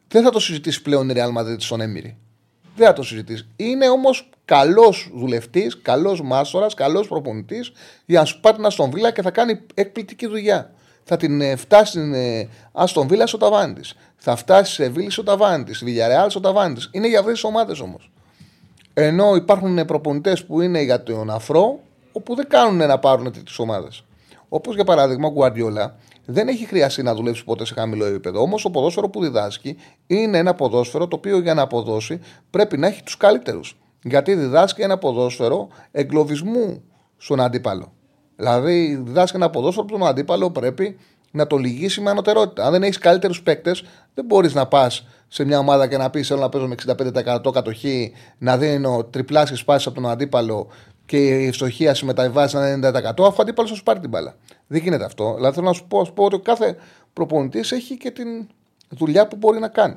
Δεν 0.08 0.22
θα 0.22 0.30
το 0.30 0.40
συζητήσει 0.40 0.82
πλέον 0.82 1.08
η 1.08 1.12
Real 1.16 1.38
Madrid 1.38 1.56
στον 1.58 1.80
Έμμυρη. 1.80 2.16
Δεν 2.76 2.86
θα 2.86 2.92
το 2.92 3.02
συζητήσει. 3.02 3.48
Είναι 3.56 3.88
όμως 3.88 4.30
καλός 4.44 5.10
δουλευτής, 5.14 5.80
καλός 5.82 6.22
μάστορας, 6.22 6.74
καλός 6.74 7.08
προπονητής 7.08 7.72
για 8.06 8.20
να 8.20 8.24
σου 8.24 8.40
πάρει 8.40 8.56
ένα 8.58 8.70
στον 8.70 8.90
Βίλα 8.90 9.10
και 9.10 9.22
θα 9.22 9.30
κάνει 9.30 9.60
εκπληκτική 9.74 10.26
δουλειά. 10.26 10.74
Θα 11.08 11.16
την 11.16 11.40
ε, 11.40 11.56
φτάσει 11.56 11.90
στην 11.90 12.14
ε, 12.14 12.48
Αστον 12.72 13.08
Βίλα 13.08 13.26
στο 13.26 13.36
ταβάνι 13.36 13.72
τη. 13.74 13.90
Θα 14.16 14.36
φτάσει 14.36 14.72
σε 14.72 14.88
Βίλη 14.88 15.10
στο 15.10 15.22
ταβάνι 15.22 15.64
τη. 15.64 15.74
Στη 15.74 15.84
Βιλιαρεάλ 15.84 16.30
στο 16.30 16.40
ταβάνι 16.40 16.74
τη. 16.74 16.86
Είναι 16.90 17.08
για 17.08 17.18
αυτέ 17.18 17.32
τι 17.32 17.40
ομάδες 17.42 17.80
όμως. 17.80 18.10
Ενώ 18.94 19.34
υπάρχουν 19.34 19.84
προπονητές 19.84 20.44
που 20.44 20.60
είναι 20.60 20.82
για 20.82 21.02
τον 21.02 21.30
αφρό, 21.30 21.78
όπου 22.12 22.34
δεν 22.34 22.48
κάνουν 22.48 22.76
να 22.76 22.98
πάρουν 22.98 23.32
τέτοιες 23.32 23.58
ομάδες. 23.58 24.04
Όπως 24.48 24.74
για 24.74 24.84
παράδειγμα 24.84 25.28
ο 25.28 25.30
Γκουαρδιόλα 25.30 25.96
δεν 26.24 26.48
έχει 26.48 26.66
χρειαστεί 26.66 27.02
να 27.02 27.14
δουλέψει 27.14 27.44
ποτέ 27.44 27.64
σε 27.64 27.74
χαμηλό 27.74 28.04
επίπεδο. 28.04 28.40
Όμως 28.40 28.62
το 28.62 28.70
ποδόσφαιρο 28.70 29.08
που 29.08 29.22
διδάσκει 29.22 29.76
είναι 30.06 30.38
ένα 30.38 30.54
ποδόσφαιρο 30.54 31.08
το 31.08 31.16
οποίο 31.16 31.38
για 31.38 31.54
να 31.54 31.62
αποδώσει 31.62 32.20
πρέπει 32.50 32.78
να 32.78 32.86
έχει 32.86 33.02
τους 33.02 33.16
καλύτερους. 33.16 33.78
Γιατί 34.02 34.34
διδάσκει 34.34 34.82
ένα 34.82 34.98
ποδόσφαιρο 34.98 35.68
εγκλωβισμού 35.90 36.82
στον 37.16 37.40
αντίπαλο. 37.40 37.92
Δηλαδή, 38.36 39.00
διδάσκει 39.04 39.36
ένα 39.36 39.50
ποδόσφαιρο 39.50 39.86
που 39.86 39.98
τον 39.98 40.06
αντίπαλο 40.06 40.50
πρέπει 40.50 40.98
να 41.30 41.46
το 41.46 41.56
λυγίσει 41.56 42.00
με 42.00 42.10
ανωτερότητα. 42.10 42.64
Αν 42.64 42.72
δεν 42.72 42.82
έχει 42.82 42.98
καλύτερου 42.98 43.34
παίκτε, 43.34 43.74
δεν 44.14 44.24
μπορεί 44.24 44.50
να 44.52 44.66
πα 44.66 44.90
σε 45.28 45.44
μια 45.44 45.58
ομάδα 45.58 45.86
και 45.86 45.96
να 45.96 46.10
πει: 46.10 46.22
Θέλω 46.22 46.40
να 46.40 46.48
παίζω 46.48 46.66
με 46.66 46.74
65% 46.86 47.52
κατοχή, 47.52 48.12
να 48.38 48.56
δίνω 48.56 49.04
τριπλάσιε 49.04 49.56
πάσει 49.64 49.88
από 49.88 50.00
τον 50.00 50.10
αντίπαλο 50.10 50.68
και 51.06 51.16
η 51.16 51.46
ευστοχία 51.46 51.94
συμμεταβάζει 51.94 52.56
ένα 52.56 52.92
90%, 52.92 53.02
αφού 53.02 53.14
ο 53.20 53.34
αντίπαλο 53.38 53.68
θα 53.68 53.74
σου 53.74 53.82
πάρει 53.82 54.00
την 54.00 54.08
μπάλα. 54.08 54.34
Δεν 54.66 54.82
γίνεται 54.82 55.04
αυτό. 55.04 55.34
Δηλαδή 55.34 55.54
θέλω 55.54 55.66
να 55.66 55.72
σου 55.72 55.84
πω, 55.88 56.10
πω 56.14 56.24
ότι 56.24 56.38
κάθε 56.38 56.76
προπονητή 57.12 57.58
έχει 57.58 57.96
και 57.96 58.10
την 58.10 58.48
δουλειά 58.88 59.28
που 59.28 59.36
μπορεί 59.36 59.58
να 59.58 59.68
κάνει. 59.68 59.96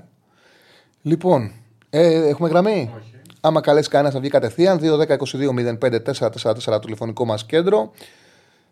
Λοιπόν, 1.02 1.52
ε, 1.90 2.28
έχουμε 2.28 2.50
γραμμή. 2.50 2.92
Όχι. 2.98 3.14
Άμα 3.42 3.62
καλέσει 3.62 3.90
κανένα 3.90 4.14
θα 4.14 4.20
βγει 4.20 4.30
κατευθείαν. 4.30 4.80
2-10-22-05-444 4.82 6.82
τηλεφωνικό 6.82 7.26
μα 7.26 7.38
κέντρο. 7.46 7.92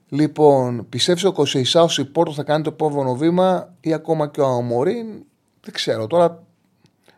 Λοιπόν, 0.10 0.90
πιστεύεις 0.90 1.24
ο 1.24 1.32
Κωσεϊσάου 1.32 1.88
η 1.98 2.06
Πόρτο 2.06 2.32
θα 2.32 2.44
κάνει 2.44 2.64
το 2.64 2.70
επόμενο 2.74 3.16
βήμα 3.16 3.74
ή 3.80 3.94
ακόμα 3.94 4.28
και 4.28 4.42
ο 4.42 4.46
Αμορίν; 4.46 5.08
Δεν 5.62 5.74
ξέρω. 5.74 6.08
Τώρα 6.08 6.44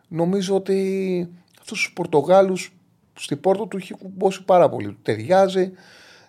νομίζω 0.07 0.55
ότι 0.55 1.29
αυτούς 1.59 1.81
τους 1.83 1.93
Πορτογάλους 1.93 2.73
στην 3.13 3.39
Πόρτο 3.39 3.65
του 3.65 3.77
έχει 3.77 3.93
κουμπώσει 3.93 4.43
πάρα 4.43 4.69
πολύ. 4.69 4.97
Ταιριάζει. 5.01 5.71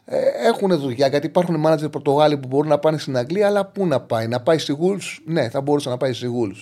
Ε, 0.05 0.19
έχουν 0.47 0.79
δουλειά 0.79 1.07
γιατί 1.07 1.27
υπάρχουν 1.27 1.57
μάνατζερ 1.57 1.89
Πορτογάλοι 1.89 2.39
που 2.39 2.49
μπορούν 2.49 2.69
να 2.69 2.79
πάνε 2.79 2.99
στην 2.99 3.17
Αγγλία, 3.17 3.47
αλλά 3.47 3.67
πού 3.67 3.87
να 3.87 4.01
πάει; 4.01 4.29
Να 4.29 4.41
πάει 4.41 4.59
στη 4.59 4.73
Γούλ, 4.73 4.99
ναι, 5.25 5.49
θα 5.49 5.61
μπορούσε 5.61 5.89
να 5.89 5.97
πάει 5.97 6.13
στη 6.13 6.27
Γούλ. 6.27 6.53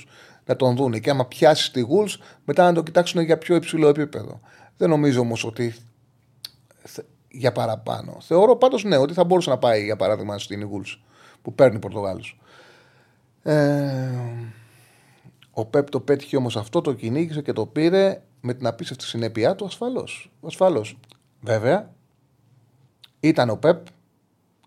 Να 0.44 0.56
τον 0.56 0.76
δούνε. 0.76 0.98
Και 0.98 1.10
άμα 1.10 1.26
πιάσει 1.26 1.64
στη 1.64 1.80
Γούλ, 1.80 2.06
μετά 2.44 2.64
να 2.64 2.72
το 2.72 2.82
κοιτάξουν 2.82 3.22
για 3.22 3.38
πιο 3.38 3.54
υψηλό 3.54 3.88
επίπεδο. 3.88 4.40
Δεν 4.76 4.88
νομίζω 4.88 5.20
όμως 5.20 5.44
ότι 5.44 5.74
για 7.30 7.52
παραπάνω. 7.52 8.16
Θεωρώ 8.20 8.56
πάντως 8.56 8.84
ναι, 8.84 8.96
ότι 8.96 9.12
θα 9.12 9.24
μπορούσε 9.24 9.50
να 9.50 9.58
πάει 9.58 9.84
για 9.84 9.96
παράδειγμα 9.96 10.38
στην 10.38 10.64
Γούλ 10.64 10.82
που 11.42 11.54
παίρνει 11.54 11.78
Πορτογάλους. 11.78 12.40
Ε, 13.42 14.10
ο 15.50 15.64
Πέπ 15.64 15.90
το 15.90 16.00
πέτυχε 16.00 16.36
όμως 16.36 16.56
αυτό, 16.56 16.80
το 16.80 16.92
κυνήγησε 16.92 17.42
και 17.42 17.52
το 17.52 17.66
πήρε 17.66 18.22
με 18.40 18.54
την 18.54 18.66
απίστευτη 18.66 19.04
συνέπειά 19.04 19.54
του 19.54 19.64
ασφαλώς. 19.64 20.30
Ασφαλώς. 20.42 20.98
Βέβαια, 21.40 21.90
ήταν 23.20 23.50
ο 23.50 23.56
Πεπ, 23.56 23.86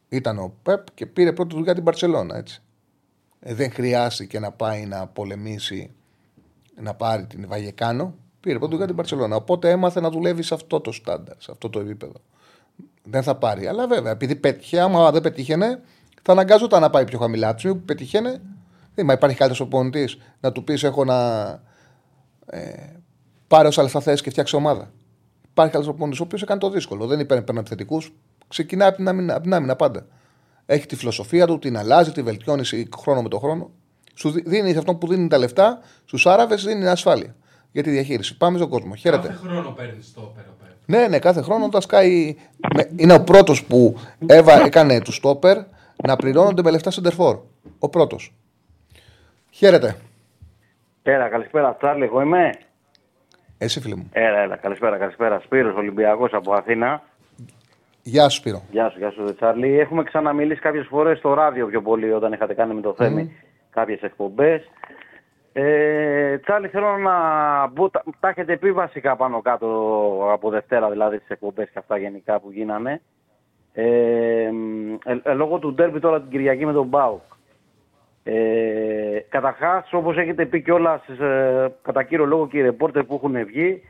ήταν 0.09 0.38
ο 0.38 0.53
Πεπ 0.64 0.93
και 0.93 1.05
πήρε 1.05 1.34
πρώτη 1.34 1.55
δουλειά 1.55 1.74
την 1.74 1.84
Παρσελώνα, 1.84 2.38
έτσι. 2.38 2.62
Ε, 3.39 3.53
δεν 3.53 3.72
χρειάστηκε 3.72 4.39
να 4.39 4.51
πάει 4.51 4.86
να 4.86 5.07
πολεμήσει, 5.07 5.91
να 6.82 6.93
πάρει 6.93 7.26
την 7.26 7.47
Βαγεκάνο. 7.47 8.16
Πήρε 8.39 8.57
πρώτη 8.57 8.72
δουλειά 8.72 8.88
την 8.88 8.95
Παρσελώνα. 8.95 9.36
Οπότε 9.36 9.70
έμαθε 9.70 9.99
να 9.99 10.09
δουλεύει 10.09 10.43
σε 10.43 10.53
αυτό 10.53 10.80
το 10.80 10.91
στάνταρ, 10.91 11.36
σε 11.38 11.51
αυτό 11.51 11.70
το 11.70 11.80
επίπεδο. 11.80 12.22
Δεν 13.04 13.24
θα 13.24 13.36
πάρει. 13.36 13.68
Αλλά 13.68 13.88
βέβαια, 13.88 14.12
επειδή 14.12 14.36
πέτυχε, 14.36 14.80
άμα 14.80 15.12
δεν 15.12 15.22
πετύχαινε, 15.22 15.82
θα 16.22 16.32
αναγκάζονταν 16.32 16.82
να 16.82 16.89
πάει 16.89 17.06
πιο 17.06 17.20
χαμηλά. 17.20 17.56
Του 17.56 17.68
που 17.68 17.82
πετύχαινε, 17.86 18.41
δεν 18.95 19.10
υπάρχει 19.10 19.38
καλύτερο 19.38 19.66
οπονητή 19.66 20.10
να 20.39 20.52
του 20.52 20.64
πεις: 20.64 20.84
Έχω 20.84 21.06
να 21.06 21.49
ε, 22.45 22.74
πάρει 23.47 23.68
όσα 23.68 23.84
λεφτά 23.84 23.99
θε 23.99 24.14
και 24.14 24.30
φτιάξει 24.30 24.56
ομάδα. 24.56 24.91
Υπάρχει 25.52 25.78
άλλο 25.78 25.89
οπονητή 25.89 26.22
ο 26.22 26.24
οποίος 26.24 26.41
έκανε 26.41 26.60
το 26.60 26.70
δύσκολο. 26.70 27.08
Δεν 27.08 27.26
παίρνει 27.26 27.43
επιθετικούς, 27.58 28.14
ξεκινάει 28.47 28.88
από 28.88 28.97
την, 28.97 29.08
άμυνα, 29.08 29.34
από 29.34 29.43
την 29.43 29.54
άμυνα 29.54 29.76
πάντα. 29.76 30.06
Έχει 30.66 30.86
τη 30.86 30.95
φιλοσοφία 30.95 31.47
του, 31.47 31.60
την 31.60 31.78
αλλάζει, 31.78 32.12
τη 32.12 32.22
βελτιώνει 32.22 32.64
χρόνο 32.97 33.22
με 33.22 33.30
το 33.30 33.39
χρόνο. 33.39 33.72
Σου 34.14 34.30
δίνεις 34.45 34.78
αυτό 34.78 34.95
που 34.95 35.08
δίνει 35.08 35.28
τα 35.28 35.38
λεφτά, 35.38 35.80
στους 36.06 36.28
Άραβες 36.28 36.64
δίνει 36.64 36.88
ασφάλεια 36.88 37.36
για 37.72 37.84
τη 37.84 37.89
διαχείριση. 37.89 38.38
Πάμε 38.38 38.58
στον 38.58 38.70
κόσμο. 38.70 38.95
Χαίρετε. 38.95 39.28
Κάθε 39.28 39.47
χρόνο 39.47 39.70
παίρνεις 39.70 40.14
το 40.14 40.34
Ναι, 40.92 41.08
ναι, 41.08 41.20
κάθε 41.20 41.42
χρόνο 41.42 41.66
όταν 41.66 41.82
σκάει. 41.82 42.36
Είναι 42.96 43.14
ο 43.14 43.24
πρώτος 43.24 43.66
που 43.66 43.96
έβα, 44.28 44.66
έκανε 44.66 45.02
του 45.02 45.12
στόπερ 45.12 45.58
να 46.04 46.16
πληρώνονται 46.16 46.62
με 46.62 46.72
λεφτά 46.72 46.92
σεντερφόρ. 46.92 47.39
Ο 47.80 47.89
πρώτος. 47.89 48.34
Χαίρετε. 49.50 49.96
Πέρα, 51.02 51.30
καλησπέρα, 51.30 51.76
Τσάρλι, 51.76 52.04
εγώ 52.04 52.22
είμαι. 52.22 52.52
Εσύ, 53.58 53.82
φίλε 53.82 53.96
μου. 53.96 54.10
Έλα, 54.12 54.39
έλα, 54.39 54.56
καλησπέρα, 54.56 54.98
καλησπέρα. 54.98 55.39
Σπύρος 55.39 55.76
Ολυμπιακός 55.76 56.34
από 56.34 56.54
Αθήνα. 56.54 57.04
Γεια 58.04 58.30
σου, 58.30 58.38
Σπύρο. 58.38 58.62
Γεια 58.72 58.89
σου, 58.89 58.98
γεια 58.98 59.12
σου, 59.12 59.36
Τσάρλι. 59.36 59.80
Έχουμε 59.80 60.04
ξαναμιλήσει 60.04 60.62
κάποιες 60.62 60.88
φορές 60.89 61.18
στο 61.18 61.34
ράδιο 61.34 61.68
πιο 61.68 61.82
πολύ 61.82 62.12
όταν 62.12 62.34
είχατε 62.34 62.54
κάνει 62.54 62.74
με 62.74 62.82
το 62.82 62.94
Θέμη 62.98 63.32
mm. 63.32 63.46
κάποιες 63.70 64.02
εκπομπές. 64.02 64.62
Ε, 65.54 66.38
Τσάρλι, 66.38 66.68
θέλω 66.68 66.97
να 66.97 67.68
μπω, 67.68 67.89
τα, 67.89 68.04
τα 68.20 68.30
έχετε 68.30 68.58
πει 68.58 68.72
βασικά 68.72 69.16
πάνω 69.16 69.41
κάτω 69.41 69.68
από 70.32 70.49
Δευτέρα, 70.49 70.89
δηλαδή 70.89 71.18
τι 71.18 71.26
εκπομπές 71.28 71.70
και 71.70 71.80
αυτά 71.80 71.97
γενικά 71.97 72.39
που 72.39 72.52
γίνανε. 72.52 73.02
Ε, 73.74 73.84
ε, 75.04 75.20
ε, 75.24 75.34
λόγω 75.34 75.60
του 75.60 75.74
ντέρμπι 75.74 75.99
τώρα 75.99 76.22
την 76.22 76.30
Κυριακή 76.30 76.66
με 76.66 76.74
τον 76.74 76.88
Μπάουκ. 76.88 77.22
Ε, 78.24 79.20
Καταρχάς, 79.30 79.93
όπως 79.93 80.18
έχετε 80.18 80.45
πει 80.45 80.62
κιόλας, 80.62 81.08
ε, 81.08 81.74
κατά 81.82 82.04
κύριο 82.04 82.26
λόγο 82.26 82.47
και 82.47 82.58
οι 82.58 82.62
ρεπόρτερ 82.62 83.04
που 83.04 83.14
έχουν 83.14 83.45
βγει, 83.45 83.82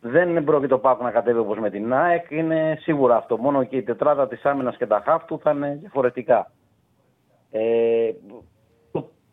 δεν 0.00 0.44
πρόκειται 0.44 0.74
ο 0.74 0.78
Πάκου 0.78 1.02
να 1.02 1.10
κατέβει 1.10 1.38
όπως 1.38 1.58
με 1.58 1.70
την 1.70 1.94
ΑΕΚ. 1.94 2.30
Είναι 2.30 2.78
σίγουρα 2.80 3.16
αυτό. 3.16 3.36
Μόνο 3.36 3.64
και 3.64 3.76
η 3.76 3.82
τετράδα 3.82 4.28
της 4.28 4.44
άμυνας 4.44 4.76
και 4.76 4.86
τα 4.86 5.02
χάφτου 5.04 5.38
θα 5.42 5.50
είναι 5.50 5.78
διαφορετικά. 5.80 6.50
Ε, 7.50 8.10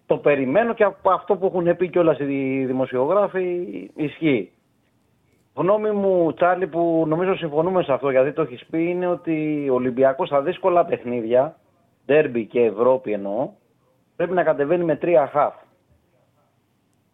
το, 0.07 0.15
το 0.15 0.17
περιμένω 0.17 0.73
και 0.73 0.83
από 0.83 1.11
αυτό 1.11 1.35
που 1.35 1.45
έχουν 1.45 1.75
πει 1.75 1.89
κιόλας 1.89 2.19
οι 2.19 2.65
δημοσιογράφοι 2.65 3.67
ισχύει. 3.95 4.51
Γνώμη 5.55 5.91
μου, 5.91 6.33
Τσάρλι, 6.33 6.67
που 6.67 7.03
νομίζω 7.07 7.35
συμφωνούμε 7.35 7.83
σε 7.83 7.93
αυτό 7.93 8.09
γιατί 8.09 8.31
το 8.31 8.41
έχεις 8.41 8.65
πει, 8.65 8.89
είναι 8.89 9.07
ότι 9.07 9.67
ο 9.71 9.73
Ολυμπιακός 9.73 10.27
στα 10.27 10.41
δύσκολα 10.41 10.85
παιχνίδια, 10.85 11.55
ντέρμπι 12.05 12.45
και 12.45 12.59
Ευρώπη 12.59 13.11
εννοώ, 13.11 13.49
πρέπει 14.15 14.33
να 14.33 14.43
κατεβαίνει 14.43 14.83
με 14.83 14.95
τρία 14.95 15.29
χαφ. 15.33 15.53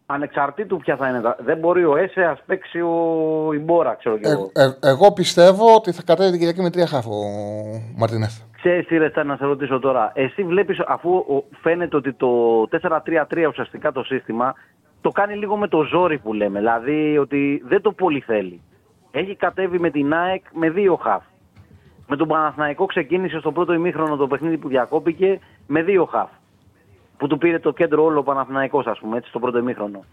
Ανεξαρτήτου 0.06 0.76
ποια 0.76 0.96
θα 0.96 1.08
είναι. 1.08 1.20
Δεν 1.38 1.58
μπορεί 1.58 1.84
ο 1.84 1.96
Έσε 1.96 2.20
να 2.20 2.38
παίξει 2.46 2.80
ο 2.80 3.52
Ιμπόρα, 3.54 3.94
ξέρω 3.94 4.18
και 4.18 4.28
εγώ. 4.28 4.50
Ε, 4.54 4.64
ε, 4.64 4.90
εγώ 4.90 5.12
πιστεύω 5.12 5.74
ότι 5.74 5.92
θα 5.92 6.02
κατέβει 6.02 6.30
την 6.30 6.38
Κυριακή 6.38 6.62
με 6.62 6.70
τρία 6.70 6.86
χαφ 6.86 7.06
ο 7.06 7.20
Μαρτινέθ. 7.96 8.40
Ξέρεις 8.62 8.86
τι 8.86 8.96
ρε, 8.96 9.24
να 9.24 9.36
σε 9.36 9.44
ρωτήσω 9.44 9.78
τώρα. 9.78 10.12
Εσύ 10.14 10.42
βλέπεις 10.42 10.80
αφού 10.86 11.24
φαίνεται 11.60 11.96
ότι 11.96 12.12
το 12.12 12.62
4-3-3 12.70 13.46
ουσιαστικά 13.48 13.92
το 13.92 14.04
σύστημα 14.04 14.54
το 15.00 15.10
κάνει 15.10 15.36
λίγο 15.36 15.56
με 15.56 15.68
το 15.68 15.82
ζόρι 15.82 16.18
που 16.18 16.32
λέμε. 16.32 16.58
Δηλαδή 16.58 17.18
ότι 17.18 17.62
δεν 17.64 17.80
το 17.80 17.92
πολύ 17.92 18.20
θέλει. 18.20 18.60
Έχει 19.10 19.36
κατέβει 19.36 19.78
με 19.78 19.90
την 19.90 20.14
ΑΕΚ 20.14 20.44
με 20.52 20.70
δύο 20.70 20.96
χαφ. 20.96 21.22
Με 22.08 22.16
τον 22.16 22.28
Παναθηναϊκό 22.28 22.86
ξεκίνησε 22.86 23.38
στο 23.38 23.52
πρώτο 23.52 23.72
ημίχρονο 23.72 24.16
το 24.16 24.26
παιχνίδι 24.26 24.58
που 24.58 24.68
διακόπηκε 24.68 25.38
με 25.66 25.82
δύο 25.82 26.04
χαφ 26.04 26.30
που 27.16 27.26
του 27.26 27.38
πήρε 27.38 27.58
το 27.58 27.72
κέντρο 27.72 28.04
όλο 28.04 28.18
ο 28.18 28.22
Παναθηναϊκός, 28.22 28.86
ας 28.86 28.98
πούμε, 28.98 29.16
έτσι, 29.16 29.28
στο 29.28 29.38
πρώτο 29.38 29.58
ημίχρονο. 29.58 30.04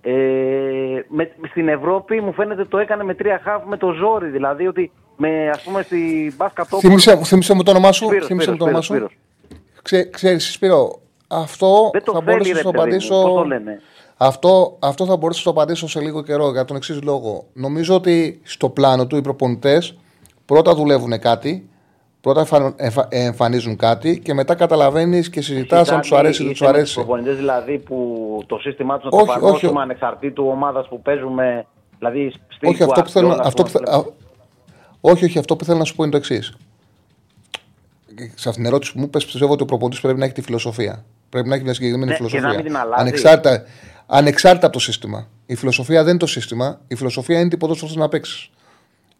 Ε, 0.00 1.00
με, 1.08 1.30
στην 1.48 1.68
Ευρώπη 1.68 2.20
μου 2.20 2.32
φαίνεται 2.32 2.64
το 2.64 2.78
έκανε 2.78 3.04
με 3.04 3.14
τρία 3.14 3.40
χαφ 3.42 3.64
με 3.64 3.76
το 3.76 3.92
ζόρι, 3.92 4.28
δηλαδή 4.28 4.66
ότι 4.66 4.92
με 5.16 5.48
ας 5.50 5.60
πούμε 5.62 5.82
στη 5.82 6.32
μπάσκα 6.36 6.64
τόπο. 6.66 6.80
Θύμισε, 6.80 7.16
θύμισε 7.24 7.54
μου 7.54 7.62
το 7.62 7.70
όνομά 7.70 7.92
σου. 7.92 8.04
Σπύρος, 8.04 8.26
θύμισε 8.26 8.50
μου 8.50 8.56
Σπύρος, 8.56 8.58
το 8.58 8.64
όνομά 8.64 8.82
Σπύρος, 8.82 9.10
σου. 9.10 9.18
Σπύρος. 9.44 9.82
Ξέ, 9.82 10.10
ξέρεις, 10.10 10.52
Σπύρο, 10.52 10.98
αυτό 11.28 11.88
Δεν 11.92 12.04
το 12.04 12.12
θα 12.12 12.18
θέλει 12.22 12.30
μπορούσα 12.36 12.52
να 12.52 12.56
ρε 12.56 12.62
το 12.62 12.70
παιδί 12.70 12.76
μου, 12.76 12.80
απαντήσω. 12.82 13.22
πώς 13.22 13.32
το 13.34 13.44
λένε; 13.44 13.80
Αυτό, 14.16 14.76
αυτό 14.80 15.06
θα 15.06 15.16
μπορούσα 15.16 15.42
να 15.44 15.52
το 15.54 15.60
απαντήσω 15.60 15.88
σε 15.88 16.00
λίγο 16.00 16.22
καιρό 16.22 16.50
για 16.50 16.64
τον 16.64 16.76
εξής 16.76 17.02
λόγο. 17.02 17.44
Νομίζω 17.52 17.94
ότι 17.94 18.40
στο 18.44 18.68
πλάνο 18.68 19.06
του 19.06 19.16
οι 19.16 19.20
προπονητές 19.20 19.96
πρώτα 20.44 20.74
δουλεύουν 20.74 21.18
κάτι, 21.18 21.68
πρώτα 22.20 22.40
εμφα- 22.40 22.74
εμφα- 22.76 23.06
εμφανίζουν 23.10 23.76
κάτι 23.76 24.18
και 24.20 24.34
μετά 24.34 24.54
καταλαβαίνεις 24.54 25.30
και 25.30 25.40
συζητάς 25.40 25.90
αν 25.90 26.00
του 26.00 26.16
αρέσει 26.16 26.42
ή 26.42 26.46
δεν 26.46 26.54
του 26.54 26.66
αρέσει. 26.68 26.94
προπονητές 26.94 27.36
δηλαδή 27.36 27.78
που 27.78 27.96
το 28.46 28.58
σύστημά 28.58 28.98
τους 28.98 29.10
να 29.10 29.16
Όχι, 29.16 29.26
το 29.26 29.32
εφαρμόσουμε 29.32 29.70
όχι. 29.70 29.80
ανεξαρτήτου 29.80 30.46
ομάδας 30.50 30.88
που 30.88 31.02
παίζουμε. 31.02 31.66
Δηλαδή 31.98 32.32
στην 32.48 32.68
Όχι, 32.68 32.82
αυτό 32.82 33.02
που 33.02 33.08
θέλω, 33.08 33.32
Guardiola, 33.32 33.40
αυτό 33.44 33.62
που 33.62 33.68
θε- 33.68 33.82
πούμε, 33.84 33.96
α- 33.96 34.04
όχι, 35.10 35.24
όχι, 35.24 35.38
αυτό 35.38 35.56
που 35.56 35.64
θέλω 35.64 35.78
να 35.78 35.84
σου 35.84 35.94
πω 35.94 36.02
είναι 36.02 36.12
το 36.12 36.18
εξής. 36.18 36.52
Σε 38.34 38.48
αυτήν 38.48 38.52
την 38.52 38.66
ερώτηση 38.66 38.92
που 38.92 39.00
μου 39.00 39.10
πες, 39.10 39.24
πιστεύω 39.24 39.52
ότι 39.52 39.62
ο 39.62 39.66
προπονητής 39.66 40.00
πρέπει 40.00 40.18
να 40.18 40.24
έχει 40.24 40.34
τη 40.34 40.42
φιλοσοφία. 40.42 41.04
Πρέπει 41.28 41.48
να 41.48 41.54
έχει 41.54 41.64
μια 41.64 41.74
συγκεκριμένη 41.74 42.10
Ναι, 42.10 42.16
και 42.16 42.22
φιλοσοφία. 42.24 42.48
να 42.48 42.54
μην 42.54 42.64
την 42.64 42.76
αλλάζει. 42.76 43.00
ανεξάρτητα, 43.00 43.62
ανεξάρτητα 44.06 44.66
από 44.66 44.74
το 44.76 44.80
σύστημα. 44.82 45.28
Η 45.46 45.54
φιλοσοφία 45.54 46.00
δεν 46.00 46.08
είναι 46.10 46.18
το 46.18 46.26
σύστημα. 46.26 46.80
Η 46.88 46.94
φιλοσοφία 46.94 47.40
είναι 47.40 47.48
τι 47.48 47.56
ποδόσφαιρο 47.56 47.88
θες 47.90 47.96
να 48.00 48.08
παίξεις. 48.08 48.50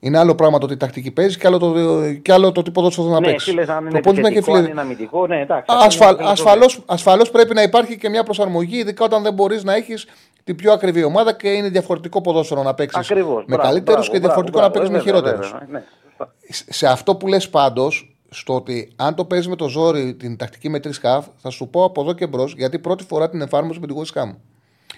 Είναι 0.00 0.18
άλλο 0.18 0.34
πράγμα 0.34 0.58
το 0.58 0.66
τι 0.66 0.76
τακτική 0.76 1.10
παίζεις 1.10 1.36
και 1.36 1.46
άλλο 1.46 1.58
το, 1.58 1.74
και 2.22 2.32
άλλο 2.32 2.52
το 2.52 2.62
τι 2.62 2.70
ποδόσφαιρο 2.70 3.06
θες 3.06 3.14
να 3.14 3.20
Ναι, 3.20 3.26
παίξεις. 3.26 3.48
εσύ 3.48 3.56
λες 3.56 3.68
αν 3.68 3.80
είναι 3.80 3.90
Προπονητής 3.90 4.22
να 4.22 4.28
έχει 4.28 4.38
επιθετικό, 4.38 4.56
αν 4.56 4.62
φιλε- 4.64 4.72
είναι 4.72 4.80
αμυντικό, 4.80 5.26
ναι, 5.26 5.40
εντάξει. 5.40 5.64
αυτό 5.68 5.84
Ασφαλ, 5.86 6.08
είναι 6.08 6.16
φιλοσοφία. 6.22 6.52
ασφαλώς, 6.52 6.82
ασφαλώς 6.86 7.30
πρέπει 7.30 7.54
να 7.54 7.62
υπάρχει 7.62 7.98
και 7.98 8.08
μια 8.08 8.22
προσαρμογή, 8.22 8.76
ειδικά 8.78 9.04
όταν 9.04 9.22
δεν 9.22 9.32
μπορείς 9.34 9.64
να 9.64 9.74
έχεις 9.74 10.06
την 10.46 10.56
πιο 10.56 10.72
ακριβή 10.72 11.02
ομάδα 11.02 11.32
και 11.32 11.48
είναι 11.48 11.68
διαφορετικό 11.68 12.20
ποδόσφαιρο 12.20 12.62
να 12.62 12.74
παίξεις 12.74 13.10
Ακριβώς, 13.10 13.44
με 13.46 13.54
μπράβο, 13.54 13.62
καλύτερους 13.62 14.08
μπράβο, 14.08 14.12
και 14.12 14.18
διαφορετικό 14.18 14.58
μπράβο, 14.58 14.74
να 14.74 14.80
παίξεις 14.80 14.90
με 14.90 14.98
βέβαια, 14.98 15.20
χειρότερους. 15.20 15.52
βέβαια, 15.52 15.68
ναι, 15.70 15.84
σωστά. 16.06 16.34
Σε 16.72 16.86
αυτό 16.86 17.16
που 17.16 17.26
λες 17.26 17.48
πάντως, 17.48 18.16
στο 18.30 18.54
ότι 18.54 18.92
αν 18.96 19.14
το 19.14 19.24
παίζεις 19.24 19.48
με 19.48 19.56
το 19.56 19.68
ζόρι 19.68 20.14
την 20.14 20.36
τακτική 20.36 20.68
με 20.68 20.80
τρεις 20.80 20.98
χαφ, 20.98 21.26
θα 21.36 21.50
σου 21.50 21.68
πω 21.68 21.84
από 21.84 22.00
εδώ 22.00 22.12
και 22.12 22.26
μπρος, 22.26 22.54
γιατί 22.56 22.78
πρώτη 22.78 23.04
φορά 23.04 23.30
την 23.30 23.40
εφάρμοσε 23.40 23.80
με 23.80 23.86
την 23.86 23.96
West 23.96 24.22
Ham. 24.22 24.34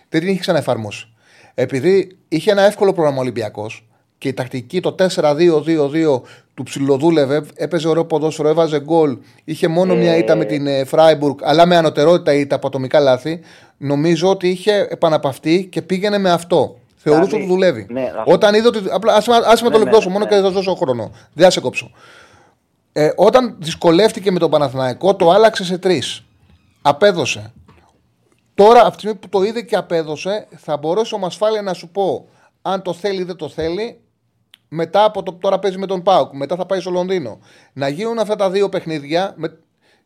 Δεν 0.08 0.20
την 0.20 0.28
είχε 0.28 0.40
ξαναεφαρμόσει. 0.40 1.08
Επειδή 1.54 2.18
είχε 2.28 2.50
ένα 2.50 2.62
εύκολο 2.62 2.92
πρόγραμμα 2.92 3.20
Ολυμπιακός 3.20 3.87
και 4.18 4.28
η 4.28 4.32
τακτική 4.34 4.80
το 4.80 4.94
4-2-2-2 4.98 6.20
του 6.54 6.62
ψιλοδούλευε, 6.62 7.44
έπαιζε 7.54 7.88
ωραίο 7.88 8.04
ποδόσφαιρο, 8.04 8.48
έβαζε 8.48 8.80
γκολ, 8.80 9.18
είχε 9.44 9.68
μόνο 9.68 9.94
μια 9.94 10.16
ήττα 10.16 10.34
με 10.36 10.44
την 10.44 10.66
ε, 10.66 10.84
Freiburg, 10.90 11.34
αλλά 11.42 11.66
με 11.66 11.76
ανωτερότητα 11.76 12.34
ήττα 12.34 12.54
από 12.56 12.66
ατομικά 12.66 13.00
λάθη. 13.00 13.40
Νομίζω 13.76 14.30
ότι 14.30 14.48
είχε 14.48 14.86
επαναπαυτεί 14.90 15.66
και 15.70 15.82
πήγαινε 15.82 16.18
με 16.18 16.30
αυτό. 16.30 16.78
Θεωρούσε 16.96 17.26
Δηλαδή, 17.28 17.44
ότι 17.44 17.52
δουλεύει. 17.54 17.86
ναι, 17.90 18.12
ας- 18.16 18.32
Όταν 18.34 18.54
είδε 18.54 18.66
ότι. 18.68 18.80
Απλά 18.90 19.14
άσε, 19.14 19.30
με- 19.30 19.36
άσε 19.36 19.62
με 19.64 19.68
Ναι, 19.68 19.74
το 19.74 19.78
ναι, 19.78 19.84
λεπτό 19.84 20.00
σου, 20.00 20.06
ναι, 20.06 20.12
μόνο 20.12 20.24
ναι. 20.24 20.30
και 20.30 20.36
θα 20.36 20.42
σα 20.46 20.50
δώσω 20.50 20.74
χρόνο. 20.74 21.10
Δεν 21.32 21.44
θα 21.44 21.50
σε 21.50 21.60
κόψω. 21.60 21.90
Ε, 22.92 23.10
όταν 23.16 23.56
δυσκολεύτηκε 23.58 24.30
με 24.30 24.38
τον 24.38 24.50
Παναθηναϊκό, 24.50 25.14
το 25.16 25.30
άλλαξε 25.30 25.64
σε 25.64 25.78
τρεις. 25.78 26.24
Απέδωσε. 26.82 27.52
Τώρα, 28.54 28.80
από 28.80 28.90
τη 28.90 28.98
στιγμή 28.98 29.16
που 29.18 29.28
το 29.28 29.42
είδε 29.42 29.60
και 29.62 29.76
απέδωσε, 29.76 30.46
θα 30.56 30.76
μπορέσω 30.76 31.18
με 31.18 31.26
ασφάλεια 31.26 31.62
να 31.62 31.72
σου 31.72 31.88
πω 31.88 32.28
αν 32.62 32.82
το 32.82 32.92
θέλει 32.92 33.20
ή 33.20 33.24
δεν 33.24 33.36
το 33.36 33.48
θέλει. 33.48 34.00
Μετά 34.68 35.04
από 35.04 35.22
το 35.22 35.32
τώρα 35.32 35.58
παίζει 35.58 35.78
με 35.78 35.86
τον 35.86 36.02
Πάουκ, 36.02 36.32
μετά 36.32 36.56
θα 36.56 36.66
πάει 36.66 36.80
στο 36.80 36.90
Λονδίνο. 36.90 37.38
Να 37.72 37.88
γίνουν 37.88 38.18
αυτά 38.18 38.36
τα 38.36 38.50
δύο 38.50 38.68
παιχνίδια 38.68 39.32
με... 39.36 39.58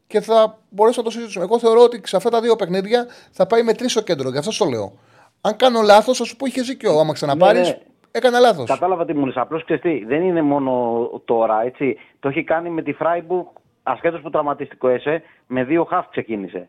και 0.07 0.21
θα 0.21 0.59
μπορέσω 0.69 1.01
να 1.01 1.05
το 1.05 1.13
συζητήσουμε. 1.13 1.45
Εγώ 1.45 1.59
θεωρώ 1.59 1.83
ότι 1.83 2.01
σε 2.05 2.17
αυτά 2.17 2.31
τα 2.31 2.41
δύο 2.41 2.57
παιχνίδια 2.57 3.07
θα 3.31 3.47
πάει 3.47 3.63
με 3.63 3.73
τρεις 3.73 3.91
στο 3.93 4.03
κέντρο. 4.03 4.31
Γι' 4.31 4.39
αυτό 4.39 4.65
το 4.65 4.71
λέω. 4.71 4.93
Αν 5.41 5.57
κάνω 5.57 5.81
λάθος, 5.81 6.19
θα 6.19 6.25
σου 6.25 6.37
πω 6.37 6.47
είχε 6.47 6.63
δίκιο. 6.63 6.99
Άμα 6.99 7.13
ξαναπάρεις, 7.13 7.61
Ναι, 7.61 7.69
ναι. 7.69 7.79
έκανα 8.11 8.39
λάθος. 8.39 8.69
Κατάλαβα 8.69 9.05
τι 9.05 9.15
μου 9.15 9.27
λες. 9.27 9.37
Απλώς 9.37 9.65
ξέρεις 9.65 9.83
τι, 9.83 10.05
δεν 10.05 10.23
είναι 10.23 10.43
μόνο 10.43 11.01
τώρα, 11.25 11.63
έτσι. 11.63 11.97
Το 12.21 12.29
έχει 12.29 12.45
κάνει 12.45 12.71
με 12.71 12.83
τη 12.83 12.95
Freiburg, 13.01 13.47
ασχέτως 13.83 14.21
που 14.21 14.31
τραυματιστικό 14.31 14.89
έσαι, 14.89 15.23
με 15.47 15.65
δύο 15.65 15.85
χαφ 15.85 16.09
ξεκίνησε. 16.11 16.69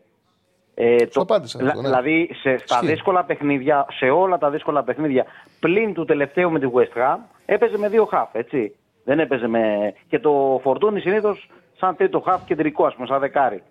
Ε, 0.74 0.96
Σου 1.10 1.20
απάντησα 1.20 1.58
αυτό, 1.64 1.80
ναι. 1.80 1.88
Δηλαδή, 1.88 2.30
σε, 2.32 2.56
στα 2.58 2.74
Ισχύει. 2.74 2.86
δύσκολα 2.86 3.24
παιχνίδια, 3.24 3.86
σε 3.90 4.10
όλα 4.10 4.38
τα 4.38 4.50
δύσκολα 4.50 4.82
παιχνίδια, 4.84 5.24
πλην 5.60 5.94
του 5.94 6.04
τελευταίου 6.04 6.50
με 6.50 6.58
τη 6.58 6.66
West 6.74 6.98
Ham, 6.98 7.18
έπαιζε 7.46 7.78
με 7.78 7.88
δύο 7.88 8.04
χαφ, 8.04 8.28
έτσι. 8.34 8.74
Δεν 9.04 9.18
έπαιζε 9.18 9.46
με... 9.48 9.92
Και 10.08 10.18
το 10.18 10.60
φορτούνι 10.62 11.00
συνήθως 11.00 11.50
σαν 11.76 11.96
τρίτο 11.96 12.20
χαφ 12.20 12.44
κεντρικό, 12.44 12.86
ας 12.86 12.94
πούμε, 12.94 13.06
σαν 13.06 13.20
δεκάρι. 13.20 13.62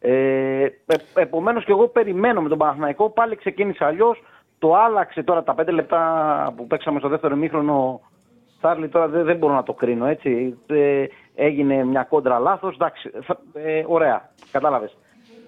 Ε, 0.00 0.62
ε, 0.62 0.70
Επομένως 1.14 1.64
και 1.64 1.70
εγώ 1.72 1.88
περιμένω 1.88 2.40
με 2.40 2.48
τον 2.48 2.58
Παναθηναϊκό. 2.58 3.10
Πάλι 3.10 3.36
ξεκίνησε 3.36 3.84
αλλιώς. 3.84 4.22
Το 4.58 4.74
άλλαξε 4.74 5.22
τώρα 5.22 5.42
τα 5.42 5.54
πέντε 5.54 5.70
λεπτά 5.70 6.52
που 6.56 6.66
παίξαμε 6.66 6.98
στο 6.98 7.08
δεύτερο 7.08 7.34
ημίχρονο. 7.34 8.00
Τσάρλι 8.58 8.88
τώρα 8.88 9.08
δεν, 9.08 9.24
δεν 9.24 9.36
μπορώ 9.36 9.54
να 9.54 9.62
το 9.62 9.72
κρίνω 9.72 10.06
έτσι. 10.06 10.58
Ε, 10.66 11.04
έγινε 11.34 11.84
μια 11.84 12.02
κόντρα 12.02 12.38
λάθος. 12.38 12.74
Εντάξει, 12.74 13.10
θα- 13.22 13.40
ε, 13.54 13.84
ωραία, 13.86 14.30
κατάλαβες. 14.50 14.96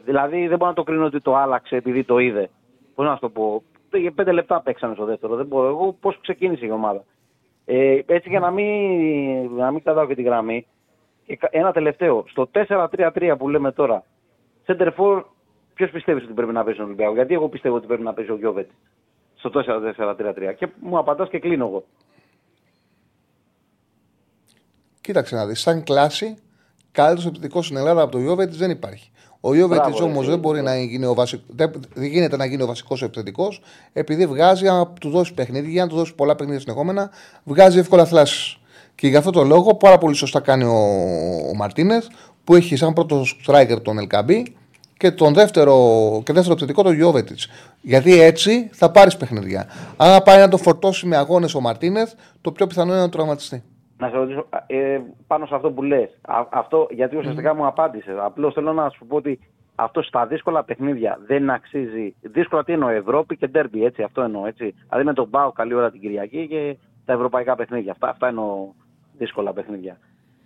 Δηλαδή 0.09 0.47
δεν 0.49 0.57
μπορώ 0.59 0.71
να 0.71 0.77
το 0.77 0.83
κρίνω 0.83 1.05
ότι 1.05 1.21
το 1.21 1.37
άλλαξε 1.37 1.77
επειδή 1.77 2.05
το 2.05 2.19
είδε. 2.19 2.51
Πώς 2.95 3.07
να 3.07 3.13
σου 3.15 3.21
το 3.21 3.29
πω. 3.29 3.63
Ε, 3.91 4.09
Πέντε 4.15 4.33
λεπτά 4.33 4.61
παίξαμε 4.61 4.95
στο 4.95 5.05
δεύτερο. 5.05 5.37
Δεν 5.37 5.47
μπορώ. 5.47 5.69
Εγώ 5.69 5.93
πώς 6.01 6.19
ξεκίνησε 6.21 6.67
η 6.67 6.71
ομάδα. 6.71 7.05
Ε, 7.65 8.01
έτσι 8.07 8.29
για 8.29 8.41
να 8.41 8.51
μην, 8.51 9.51
να 9.57 9.71
μην 9.71 9.83
κρατάω 9.83 10.07
και 10.07 10.15
τη 10.15 10.23
γραμμή. 10.23 10.67
και 11.27 11.37
κα- 11.37 11.49
Ένα 11.53 11.73
τελευταίο. 11.73 12.25
Στο 12.29 12.49
4-3-3 12.53 13.35
που 13.39 13.49
λέμε 13.49 13.73
τώρα. 13.73 14.05
Center 14.67 14.89
for, 14.97 15.23
ποιος 15.75 15.91
πιστεύεις 15.91 16.25
ότι 16.25 16.33
πρέπει 16.33 16.53
να 16.53 16.61
παίζει 16.61 16.75
στον 16.75 16.87
Ολυμπιακό; 16.87 17.15
Γιατί 17.15 17.35
εγώ 17.35 17.49
πιστεύω 17.49 17.77
ότι 17.77 17.87
πρέπει 17.87 18.03
να 18.03 18.13
παίζει 18.15 18.31
ο 18.31 18.37
Γιώβετ. 18.37 18.69
Στο 19.35 19.51
4-4-3-3. 19.51 20.55
Και 20.57 20.69
μου 20.81 20.99
απαντάς 20.99 21.29
και 21.29 21.39
κλείνω 21.39 21.67
εγώ. 21.67 21.85
Κοίταξε 25.01 25.35
να 25.37 25.47
δεις, 25.47 25.61
σαν 25.61 25.83
κλάση, 25.83 26.39
καλύτερος 26.93 27.27
επιθετικός 27.27 27.65
στην 27.65 27.77
Ελλάδα 27.77 28.03
από 28.03 28.13
τον 28.13 28.21
Ιώβετ 28.25 28.53
δεν 28.55 28.71
υπάρχει. 28.71 29.11
Ο 29.41 29.55
Ιώβετ 29.55 29.79
Μπράβο, 29.79 30.05
όμως 30.05 30.25
ρε, 30.25 30.31
δεν 30.31 30.39
μπορεί 30.39 30.63
να 30.63 30.79
γίνει 30.79 31.05
ο 31.05 31.15
βασικό. 31.15 31.43
Δεν, 31.47 31.71
δεν 31.95 32.09
γίνεται 32.09 32.37
να 32.37 32.45
γίνει 32.45 32.63
ο 32.63 32.67
βασικός 32.67 33.03
επιθετικός, 33.03 33.61
επειδή 33.93 34.27
βγάζει, 34.27 34.69
αν 34.69 34.93
του 35.01 35.11
δώσει 35.11 35.35
παιχνίδια, 35.35 35.83
αν 35.83 35.89
του 35.89 35.97
δώσει 35.97 36.15
πολλά 36.15 36.35
παιχνίδια 36.35 36.61
συνεχόμενα, 36.61 37.11
βγάζει 37.45 37.79
εύκολα 37.79 38.05
θλάσεις. 38.05 38.59
Και 38.95 39.09
γι' 39.09 39.17
αυτό 39.17 39.31
το 39.31 39.45
λόγο 39.45 39.75
πάρα 39.75 39.99
πολύ 39.99 40.15
σωστά 40.15 40.41
κάνει 40.41 40.65
ο, 40.65 40.77
ο 41.51 41.55
Μαρτίνεθ, 41.55 42.07
που 42.45 42.55
έχει 42.55 42.77
σαν 42.77 42.93
πρώτο 42.93 43.25
striker 43.47 43.79
τον 43.83 43.99
Ελκαμπή 43.99 44.57
και 44.97 45.11
τον 45.11 45.35
δεύτερο, 45.35 45.75
και 46.25 46.33
δεύτερο 46.33 46.53
επιθετικό 46.53 46.83
τον 46.83 46.95
Γιώβετιτς. 46.95 47.49
Γιατί 47.81 48.21
έτσι 48.21 48.69
θα 48.73 48.91
πάρεις 48.91 49.17
παιχνίδια. 49.17 49.67
Αν 49.97 50.23
πάει 50.23 50.39
να 50.39 50.49
το 50.49 50.57
φορτώσει 50.57 51.07
με 51.07 51.17
αγώνες 51.17 51.55
ο 51.55 51.61
Μαρτίνεθ, 51.61 52.13
το 52.41 52.53
πιο 52.53 52.67
πιθανό 52.67 52.93
είναι 52.93 53.01
να 53.01 53.09
τραυματιστεί. 53.09 53.63
Να 53.99 54.09
σε 54.09 54.17
ρωτήσω 54.17 54.47
ε, 54.67 55.01
πάνω 55.27 55.47
σε 55.47 55.55
αυτό 55.55 55.71
που 55.71 55.83
λες. 55.83 56.19
Αυτό 56.51 56.87
γιατί 56.91 57.17
ουσιαστικά 57.17 57.55
μου 57.55 57.67
απάντησες. 57.67 58.19
Απλώς 58.19 58.55
θέλω 58.55 58.73
να 58.73 58.89
σου 58.89 59.07
πω 59.07 59.17
ότι 59.17 59.39
αυτό 59.75 60.03
στα 60.03 60.27
δύσκολα 60.27 60.65
παιχνίδια 60.65 61.19
δεν 61.27 61.51
αξίζει. 61.51 62.15
Δύσκολα 62.21 62.65
τι 62.65 62.73
εννοώ, 62.73 62.89
Ευρώπη 62.89 63.37
και 63.37 63.47
Ντέρμπι, 63.47 63.85
έτσι. 63.85 64.03
Αυτό 64.03 64.23
εννοώ, 64.23 64.47
έτσι. 64.47 64.75
Δηλαδή 64.89 65.05
με 65.07 65.13
τον 65.13 65.29
Μπάου 65.29 65.53
καλή 65.53 65.75
ώρα 65.75 65.91
την 65.91 66.01
Κυριακή 66.01 66.47
και 66.49 66.77
τα 67.05 67.13
ευρωπαϊκά 67.13 67.55
παιχνίδια. 67.55 67.93
Αυτά, 67.93 68.09
αυτά 68.09 68.29
εννοώ 68.29 68.69
δύσκολα 69.19 69.53
παιχνίδια. 69.53 69.99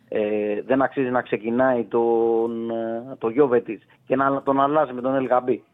Ε, 0.09 0.63
δεν 0.63 0.83
αξίζει 0.83 1.11
να 1.11 1.23
ξεκινάει 1.23 1.85
τον, 1.85 2.71
ε, 2.71 3.17
το 3.19 3.29
Γιώβετιτς 3.29 3.85
και 4.07 4.17
να 4.17 4.43
τον 4.43 4.61
αλλάζει 4.61 4.93
με 4.93 5.01
τον 5.01 5.15
Ελγαμπή. 5.15 5.65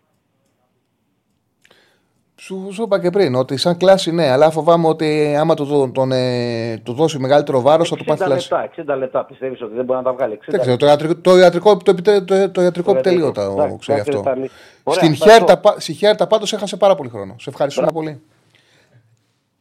Σου, 2.40 2.68
σου 2.72 2.82
είπα 2.82 3.00
και 3.00 3.10
πριν 3.10 3.34
ότι 3.34 3.56
σαν 3.56 3.76
κλάση 3.76 4.10
ναι, 4.12 4.28
αλλά 4.30 4.50
φοβάμαι 4.50 4.88
ότι 4.88 5.34
άμα 5.38 5.54
του, 5.54 5.66
τον, 5.66 5.92
τον, 5.92 6.12
ε, 6.12 6.76
του 6.82 6.92
δώσει 6.92 7.18
μεγαλύτερο 7.18 7.60
βάρος 7.60 7.88
θα 7.88 7.96
του 7.96 8.02
60 8.02 8.06
πάθει 8.06 8.22
θλάση. 8.24 8.48
λεπτά, 8.52 8.94
60 8.94 8.98
λεπτά 8.98 9.24
πιστεύεις 9.24 9.62
ότι 9.62 9.74
δεν 9.74 9.84
μπορεί 9.84 9.98
να 9.98 10.04
τα 10.04 10.12
βγάλει. 10.12 10.34
60 10.34 10.44
Δεν 10.46 10.60
ξέρω, 10.60 10.76
το 10.76 10.86
ιατρικό, 10.86 11.14
το 11.16 11.38
ιατρικό, 11.38 11.76
το, 11.76 11.90
επιτε- 11.90 12.24
το, 12.24 12.50
το 12.50 12.62
ιατρικό 12.62 12.92
Το 12.92 12.98
επιτελείο 12.98 13.24
ιατρικό. 13.26 13.54
τα 13.56 13.62
Εντάξει, 13.62 13.76
ξέρει 13.78 13.98
εντάξει, 14.00 14.18
αυτό. 14.18 14.30
Βιτάλη. 14.30 14.50
Ωραία, 14.82 15.00
Στην 15.02 15.12
ευχαριστώ. 15.12 15.30
Χέρτα, 15.46 15.58
πα- 15.58 15.80
στη 15.80 15.92
Χέρτα 15.92 16.26
πάντως 16.26 16.52
έχασε 16.52 16.76
πάρα 16.76 16.94
πολύ 16.94 17.08
χρόνο. 17.08 17.34
Σε 17.40 17.50
ευχαριστούμε 17.50 17.92
πολύ. 17.92 18.20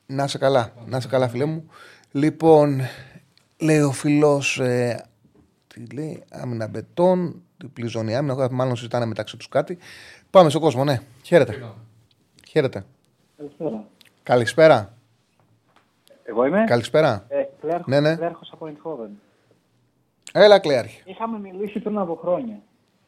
Να 0.05 0.23
είσαι 0.23 0.37
καλά, 0.37 0.71
να 0.85 0.97
είσαι 0.97 1.07
καλά, 1.07 1.27
φίλε 1.27 1.45
μου. 1.45 1.69
Λοιπόν, 2.11 2.81
λέει 3.59 3.79
ο 3.81 3.91
φιλός. 3.91 4.59
Ε, 4.59 5.05
τι 5.67 5.95
λέει, 5.95 6.23
άμυνα 6.31 6.67
μπετόν, 6.67 7.41
διπλή 7.57 7.87
ζώνη 7.87 8.15
άμυνα. 8.15 8.33
Εγώ, 8.33 8.47
Μάλλον 8.51 8.75
συζητάνε 8.75 9.05
μεταξύ 9.05 9.37
τους 9.37 9.49
κάτι. 9.49 9.77
Πάμε 10.29 10.49
στον 10.49 10.61
κόσμο, 10.61 10.83
ναι. 10.83 10.99
Χαίρετε. 11.23 11.63
Χαίρετε. 12.49 12.85
Καλησπέρα. 14.23 14.93
Εγώ 16.23 16.45
είμαι; 16.45 16.63
Καλησπέρα. 16.67 17.25
Ε, 17.29 17.43
κλέαρχος, 17.61 17.87
Ναι, 17.87 17.99
ναι. 17.99 18.15
κλέαρχος 18.15 18.49
από 18.53 18.67
Eindhoven. 18.69 19.09
Έλα, 20.33 20.59
Κλέαρχη. 20.59 21.01
Είχαμε 21.05 21.39
μιλήσει 21.39 21.79
πριν 21.79 21.97
από 21.97 22.15
χρόνια. 22.15 22.59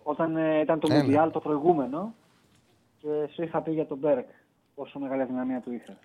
Όταν 0.03 0.35
ε, 0.37 0.59
ήταν 0.59 0.79
το 0.79 0.87
Έλα. 0.91 1.03
Μουντιάλ 1.03 1.31
το 1.31 1.39
προηγούμενο 1.39 2.13
και 2.99 3.07
σου 3.33 3.41
είχα 3.43 3.61
πει 3.61 3.71
για 3.71 3.85
τον 3.85 3.97
Μπέρκ 3.97 4.25
πόσο 4.75 4.99
μεγάλη 4.99 5.21
αδυναμία 5.21 5.59
του 5.59 5.71
είχε. 5.73 5.97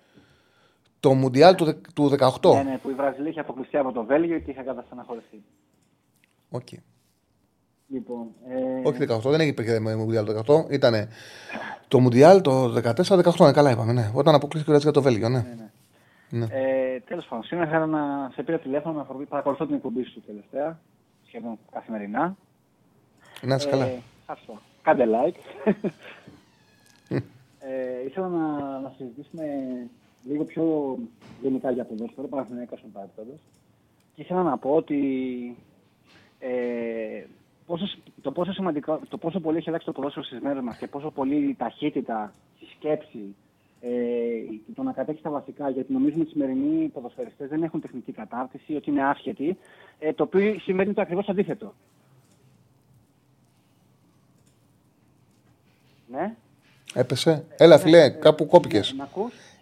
Το 0.99 1.13
Μουντιάλ 1.13 1.55
του, 1.55 1.65
δε- 1.65 1.73
του 1.93 2.09
18. 2.41 2.53
Ναι, 2.55 2.63
ναι, 2.63 2.77
που 2.77 2.89
η 2.89 2.93
Βραζιλία 2.93 3.29
είχε 3.29 3.39
αποκλειστεί 3.39 3.77
από 3.77 3.91
το 3.91 4.03
Βέλγιο 4.03 4.39
και 4.39 4.51
είχε 4.51 4.61
κατασταναχωρηθεί. 4.61 5.43
Οκ. 6.49 6.67
Λοιπόν, 7.95 8.27
ε, 8.47 8.87
Όχι 8.87 9.05
18, 9.09 9.29
δεν 9.31 9.47
υπήρχε 9.47 9.79
με 9.79 9.95
Μουντιάλ 9.95 10.25
το 10.25 10.65
18. 10.67 10.71
Ήταν 10.71 11.07
το 11.87 11.99
Μουντιάλ 11.99 12.41
το 12.41 12.73
14-18, 12.73 13.45
ναι, 13.45 13.51
καλά 13.51 13.71
είπαμε. 13.71 13.93
Ναι. 13.93 14.11
Όταν 14.13 14.35
αποκλείστηκε 14.35 14.69
ο 14.69 14.73
Ρέτσικα 14.73 14.93
το 14.93 15.01
Βέλγιο, 15.01 15.29
ναι. 15.29 15.45
Ναι. 16.29 16.45
Ε, 16.49 16.99
Τέλος 16.99 17.25
πάντων, 17.25 17.45
σήμερα 17.45 17.67
ήθελα 17.67 17.85
να 17.85 18.31
σε 18.33 18.43
πήρα 18.43 18.59
τηλέφωνο 18.59 18.97
να 18.97 19.25
παρακολουθώ 19.25 19.65
την 19.65 19.75
εκπομπή 19.75 20.03
σου 20.03 20.21
τελευταία, 20.25 20.79
σχεδόν 21.27 21.59
καθημερινά. 21.71 22.35
Να 23.41 23.55
είσαι 23.55 23.69
καλά. 23.69 23.85
Ε, 23.85 24.01
αυτό. 24.25 24.61
Κάντε 24.81 25.05
like. 25.05 25.35
ε, 27.59 28.05
ήθελα 28.05 28.27
να, 28.27 28.79
να 28.79 28.93
συζητήσουμε 28.97 29.43
λίγο 30.23 30.43
πιο 30.43 30.97
γενικά 31.41 31.71
για 31.71 31.83
ποδόσφαιρο, 31.83 32.27
Παναθηναϊκός 32.27 32.79
στον 32.79 32.91
παρεπτόντος. 32.91 33.39
Και 34.15 34.21
ήθελα 34.21 34.43
να 34.43 34.57
πω 34.57 34.69
ότι 34.69 34.97
ε, 36.39 37.23
πόσο, 37.65 37.85
το, 38.21 38.31
πόσο 38.31 38.53
σημαντικό, 38.53 38.99
το 39.07 39.17
πόσο 39.17 39.39
πολύ 39.39 39.57
έχει 39.57 39.69
αλλάξει 39.69 39.87
το 39.87 39.91
ποδόσφαιρο 39.91 40.25
στις 40.25 40.39
μέρες 40.39 40.63
μας 40.63 40.77
και 40.77 40.87
πόσο 40.87 41.11
πολύ 41.11 41.49
η 41.49 41.55
ταχύτητα, 41.55 42.33
η 42.59 42.65
σκέψη, 42.75 43.35
ε, 43.81 43.91
το 44.75 44.83
να 44.83 44.91
κατέχει 44.91 45.21
τα 45.21 45.29
βασικά, 45.29 45.69
γιατί 45.69 45.93
νομίζουμε 45.93 46.21
ότι 46.21 46.29
οι 46.29 46.31
σημερινοί 46.31 46.87
ποδοσφαιριστές 46.87 47.49
δεν 47.49 47.63
έχουν 47.63 47.81
τεχνική 47.81 48.11
κατάρτιση, 48.11 48.75
ότι 48.75 48.89
είναι 48.89 49.03
άσχετοι, 49.03 49.57
ε, 49.99 50.13
το 50.13 50.23
οποίο 50.23 50.59
σημαίνει 50.59 50.93
το 50.93 51.01
ακριβώς 51.01 51.29
αντίθετο. 51.29 51.73
Ναι. 56.07 56.35
Έπεσε. 56.93 57.45
Έλα, 57.57 57.77
φιλέ, 57.77 58.09
κάπου 58.09 58.45
κόπηκε. 58.45 58.81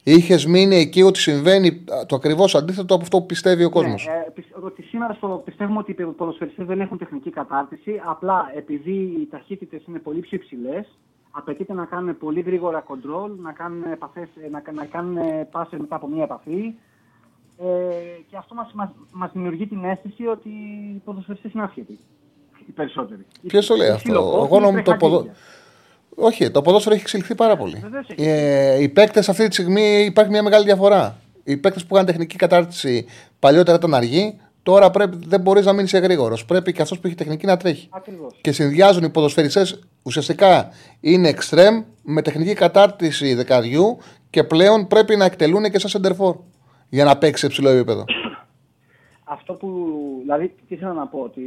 Με 0.05 0.11
ακούς; 0.13 0.23
Είχες 0.23 0.45
μείνει 0.45 0.75
εκεί 0.75 1.01
ότι 1.01 1.19
συμβαίνει 1.19 1.83
το 2.07 2.15
ακριβώς 2.15 2.55
αντίθετο 2.55 2.93
από 2.93 3.03
αυτό 3.03 3.19
που 3.19 3.25
πιστεύει 3.25 3.63
ο 3.63 3.69
κόσμος. 3.69 4.05
Ναι, 4.05 4.13
ε, 4.13 4.29
πι- 4.33 4.55
ότι 4.63 4.81
σήμερα 4.81 5.13
στο, 5.13 5.41
πιστεύουμε 5.45 5.79
ότι 5.79 5.91
οι 5.91 6.03
ποδοσφαιριστές 6.03 6.65
δεν 6.65 6.79
έχουν 6.81 6.97
τεχνική 6.97 7.29
κατάρτιση. 7.29 8.01
Απλά 8.05 8.51
επειδή 8.55 8.91
οι 8.91 9.27
ταχύτητες 9.31 9.81
είναι 9.87 9.99
πολύ 9.99 10.19
πιο 10.19 10.37
υψηλές, 10.41 10.97
απαιτείται 11.31 11.73
να 11.73 11.85
κάνουν 11.85 12.17
πολύ 12.17 12.41
γρήγορα 12.41 12.79
κοντρόλ, 12.79 13.31
να 13.41 13.51
κάνουν, 13.51 13.83
επαφές, 13.91 14.27
ε, 14.45 14.49
να, 14.49 14.63
να 14.73 14.85
κάνουν 14.85 15.17
πάσες 15.51 15.79
μετά 15.79 15.95
από 15.95 16.07
μία 16.07 16.23
επαφή. 16.23 16.73
Ε, 17.57 17.65
και 18.29 18.37
αυτό 18.37 18.55
μας, 18.55 18.71
μας, 18.73 18.89
μας 19.11 19.31
δημιουργεί 19.33 19.67
την 19.67 19.83
αίσθηση 19.83 20.25
ότι 20.27 20.49
οι 20.95 21.01
ποδοσφαιριστές 21.05 21.53
είναι 21.53 21.63
άσχετοι. 21.63 21.99
Οι 22.67 22.71
περισσότεροι. 22.71 23.25
Ποιος 23.47 23.65
το 23.65 23.75
λέει 23.75 23.87
Οι 23.87 23.91
αυτό; 23.91 24.03
ψιλοκόφοι, 24.03 24.45
Εγώ 24.45 24.57
οι 24.57 24.61
νομίζω 24.61 24.83
το 24.83 24.95
ποδο... 24.95 25.25
τρεχαντήλια. 26.15 26.45
Όχι, 26.45 26.51
το 26.51 26.61
ποδόσφαιρο 26.61 26.95
έχει 26.95 27.03
εξελιχθεί 27.03 27.35
πάρα 27.35 27.57
πολύ. 27.57 27.79
Βεβαίως 27.81 28.09
έχει. 28.09 28.29
Ε, 28.29 28.81
οι 28.81 28.89
παίκτες 28.89 29.29
αυτή 29.29 29.47
τη 29.47 29.53
στιγμή 29.53 30.05
υπάρχει 30.05 30.31
μια 30.31 30.43
μεγάλη 30.43 30.65
διαφορά. 30.65 31.15
Οι 31.43 31.57
παίκτες 31.57 31.85
που 31.85 31.95
είχαν 31.95 32.05
τεχνική 32.05 32.35
κατάρτιση 32.35 33.05
παλιότερα 33.39 33.77
ήταν 33.77 33.93
αργοί, 33.93 34.39
τώρα 34.63 34.91
πρέπει, 34.91 35.17
δεν 35.25 35.41
μπορείς 35.41 35.65
να 35.65 35.73
μείνεις 35.73 35.93
γρήγορο. 35.93 36.37
Πρέπει 36.47 36.71
και 36.71 36.81
αυτός 36.81 36.99
που 36.99 37.07
έχει 37.07 37.15
τεχνική 37.15 37.45
να 37.45 37.57
τρέχει. 37.57 37.87
Ακριβώς. 37.91 38.39
Και 38.41 38.51
συνδυάζουν 38.51 39.03
οι 39.03 39.09
ποδοσφαιριστές 39.09 39.79
ουσιαστικά 40.03 40.69
είναι 40.99 41.27
εξτρέμ 41.27 41.83
με 42.03 42.21
τεχνική 42.21 42.53
κατάρτιση 42.53 43.33
δεκαριού 43.33 43.97
και 44.29 44.43
πλέον 44.43 44.87
πρέπει 44.87 45.15
να 45.15 45.25
εκτελούν 45.25 45.63
και 45.63 45.79
σαν 45.79 45.89
σεντερφόρ 45.89 46.37
για 46.89 47.03
να 47.03 47.17
παίξει 47.17 47.43
σε 47.43 47.49
ψηλό 47.49 47.69
επίπεδο. 47.69 48.05
Αυτό 49.23 49.53
που. 49.53 49.67
Δηλαδή, 50.21 50.47
τι 50.47 50.75
ήθελα 50.75 50.93
να 50.93 51.07
πω, 51.07 51.19
ότι. 51.19 51.41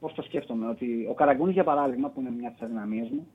Πώς 0.00 0.14
το 0.14 0.22
σκέφτομαι, 0.22 0.68
ότι 0.68 1.06
ο 1.10 1.14
Καραγκούνης, 1.14 1.54
για 1.54 1.64
παράδειγμα, 1.64 2.08
που 2.08 2.20
είναι 2.20 2.30
μια 2.38 2.48
από 2.48 2.58
τι 2.58 2.64
αδυναμίες 2.64 3.08
μου, 3.10 3.26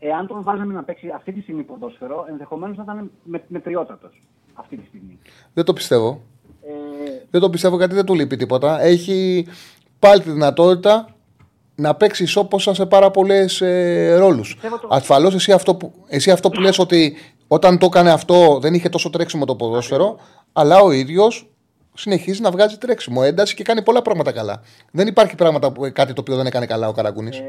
εάν 0.00 0.26
τον 0.26 0.42
βάζαμε 0.42 0.74
να 0.74 0.82
παίξει 0.82 1.10
αυτή 1.14 1.32
τη 1.32 1.40
στιγμή 1.40 1.62
ποδόσφαιρο, 1.62 2.26
ενδεχομένως 2.28 2.76
να 2.76 2.82
ήταν 2.82 3.10
με, 3.22 3.42
μετριότατος 3.48 4.20
αυτή 4.54 4.76
τη 4.76 4.86
στιγμή. 4.86 5.18
Δεν 5.54 5.64
το 5.64 5.72
πιστεύω. 5.72 6.20
Ε, 6.62 6.70
Δεν 7.30 7.40
το 7.40 7.50
πιστεύω 7.50 7.76
γιατί 7.76 7.94
δεν 7.94 8.04
του 8.04 8.14
λείπει 8.14 8.36
τίποτα. 8.36 8.80
Έχει 8.82 9.46
πάλι 9.98 10.22
τη 10.22 10.30
δυνατότητα 10.30 11.14
να 11.74 11.94
παίξει 11.94 12.22
ισόποσα 12.22 12.74
σε 12.74 12.86
πάρα 12.86 13.10
πολλές 13.10 13.60
ε, 13.60 14.16
ρόλους. 14.18 14.56
το- 14.80 14.88
Ασφαλώς 14.90 15.34
εσύ, 15.34 15.52
αυτό 15.52 15.74
που- 15.74 15.92
εσύ 16.08 16.30
αυτό 16.30 16.50
που 16.50 16.60
λες 16.60 16.78
ότι 16.78 17.16
όταν 17.48 17.78
το 17.78 17.86
έκανε 17.86 18.10
αυτό 18.10 18.58
δεν 18.60 18.74
είχε 18.74 18.88
τόσο 18.88 19.10
τρέξιμο 19.10 19.44
το 19.44 19.56
ποδόσφαιρο, 19.56 20.16
αλλά 20.52 20.78
ο 20.80 20.90
ίδιος 20.90 21.50
συνεχίζει 21.94 22.40
να 22.40 22.50
βγάζει 22.50 22.78
τρέξιμο, 22.78 23.20
ένταση 23.24 23.54
και 23.54 23.62
κάνει 23.64 23.82
πολλά 23.82 24.02
πράγματα 24.02 24.32
καλά. 24.32 24.60
Δεν 24.92 25.06
υπάρχει 25.06 25.34
πράγματα 25.34 25.72
που, 25.72 25.90
κάτι 25.92 26.12
το 26.12 26.20
οποίο 26.20 26.36
δεν 26.36 26.46
έκανε 26.46 26.66
καλά 26.66 26.88
ο 26.88 26.92
Καραγκούνης. 26.92 27.38
ε, 27.38 27.44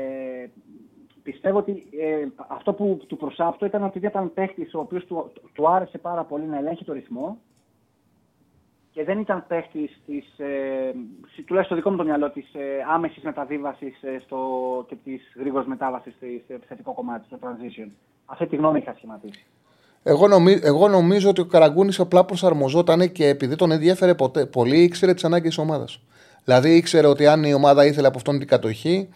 πιστεύω 1.31 1.57
ότι 1.57 1.71
ε, 1.71 2.27
αυτό 2.47 2.73
που 2.73 2.99
του 3.07 3.17
προσάπτω 3.17 3.65
ήταν 3.65 3.83
ότι 3.83 3.99
ήταν 3.99 4.33
παίχτης 4.33 4.73
ο 4.73 4.79
οποίος 4.79 5.05
του, 5.05 5.31
του 5.53 5.69
άρεσε 5.69 5.97
πάρα 5.97 6.23
πολύ 6.23 6.45
να 6.45 6.57
ελέγχει 6.57 6.85
το 6.85 6.93
ρυθμό 6.93 7.37
και 8.91 9.03
δεν 9.03 9.19
ήταν 9.19 9.45
παίχτης 9.47 10.01
της, 10.05 10.25
ε, 10.37 10.91
σι- 11.33 11.45
τουλάχιστον 11.45 11.63
στο 11.63 11.75
δικό 11.75 11.89
μου 11.89 11.97
το 11.97 12.03
μυαλό, 12.03 12.29
της 12.31 12.53
ε, 12.53 12.59
άμεσης 12.93 13.23
μεταβίβασης 13.23 14.03
ε, 14.03 14.19
στο, 14.25 14.39
και 14.87 14.95
της 15.03 15.21
γρήγορης 15.39 15.67
μετάβασης 15.67 16.13
στο 16.45 16.53
επιθετικό 16.53 16.93
κομμάτι, 16.93 17.25
στο 17.25 17.37
transition. 17.41 17.89
Αυτή 18.25 18.47
τη 18.47 18.55
γνώμη 18.55 18.79
είχα 18.79 18.93
σχηματίσει. 18.95 19.45
Εγώ, 20.03 20.27
νομι, 20.27 20.59
εγώ 20.61 20.87
νομίζω 20.87 21.29
ότι 21.29 21.41
ο 21.41 21.45
Καραγκούνης 21.45 21.99
απλά 21.99 22.25
προσαρμοζόταν 22.25 23.11
και 23.11 23.27
επειδή 23.27 23.55
τον 23.55 23.71
ενδιέφερε 23.71 24.15
ποτέ, 24.15 24.45
πολύ, 24.45 24.83
ήξερε 24.83 25.13
τις 25.13 25.23
ανάγκες 25.23 25.47
της 25.47 25.57
ομάδας. 25.57 26.01
Δηλαδή 26.43 26.75
ήξερε 26.75 27.07
ότι 27.07 27.27
αν 27.27 27.43
η 27.43 27.53
ομάδα 27.53 27.85
ήθελε 27.85 28.07
από 28.07 28.17
αυτόν 28.17 28.37
την 28.39 28.47
κατοχή 28.47 29.09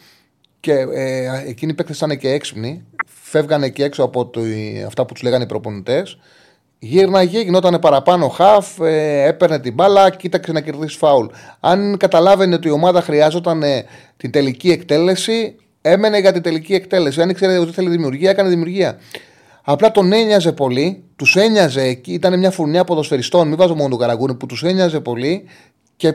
και 0.65 0.85
ε, 0.93 1.43
εκείνοι 1.47 1.71
οι 1.71 1.75
παίκτες 1.75 1.97
ήταν 1.97 2.17
και 2.17 2.29
έξυπνοι, 2.29 2.85
φεύγανε 3.05 3.69
και 3.69 3.83
έξω 3.83 4.03
από 4.03 4.25
το, 4.25 4.41
αυτά 4.87 5.05
που 5.05 5.13
τους 5.13 5.21
λέγανε 5.21 5.43
οι 5.43 5.47
προπονητές. 5.47 6.17
Γύρναγε, 6.79 7.39
γινόταν 7.39 7.79
παραπάνω 7.79 8.27
χαφ, 8.27 8.79
ε, 8.79 9.23
έπαιρνε 9.27 9.59
την 9.59 9.73
μπάλα, 9.73 10.09
κοίταξε 10.09 10.51
να 10.51 10.61
κερδίσει 10.61 10.97
φάουλ. 10.97 11.25
Αν 11.59 11.97
καταλάβαινε 11.97 12.55
ότι 12.55 12.67
η 12.67 12.71
ομάδα 12.71 13.01
χρειάζονταν 13.01 13.63
ε, 13.63 13.85
την 14.17 14.31
τελική 14.31 14.71
εκτέλεση, 14.71 15.55
έμενε 15.81 16.19
για 16.19 16.31
την 16.31 16.41
τελική 16.41 16.73
εκτέλεση. 16.73 17.21
Αν 17.21 17.29
ήξερε 17.29 17.57
ότι 17.57 17.71
θέλει 17.71 17.89
δημιουργία, 17.89 18.29
έκανε 18.29 18.49
δημιουργία. 18.49 18.97
Απλά 19.63 19.91
τον 19.91 20.13
ένοιαζε 20.13 20.51
πολύ, 20.51 21.03
τους 21.15 21.35
ένοιαζε 21.35 21.81
εκεί, 21.81 22.13
ήταν 22.13 22.39
μια 22.39 22.51
φουρνιά 22.51 22.83
ποδοσφαιριστών, 22.83 23.47
μην 23.47 23.57
βάζω 23.57 23.75
μόνο 23.75 23.89
τον 23.89 23.99
Καραγκούνη, 23.99 24.35
που 24.35 24.45
τους 24.45 24.63
ένοιαζε 24.63 24.99
πολύ 24.99 25.43
και 25.95 26.13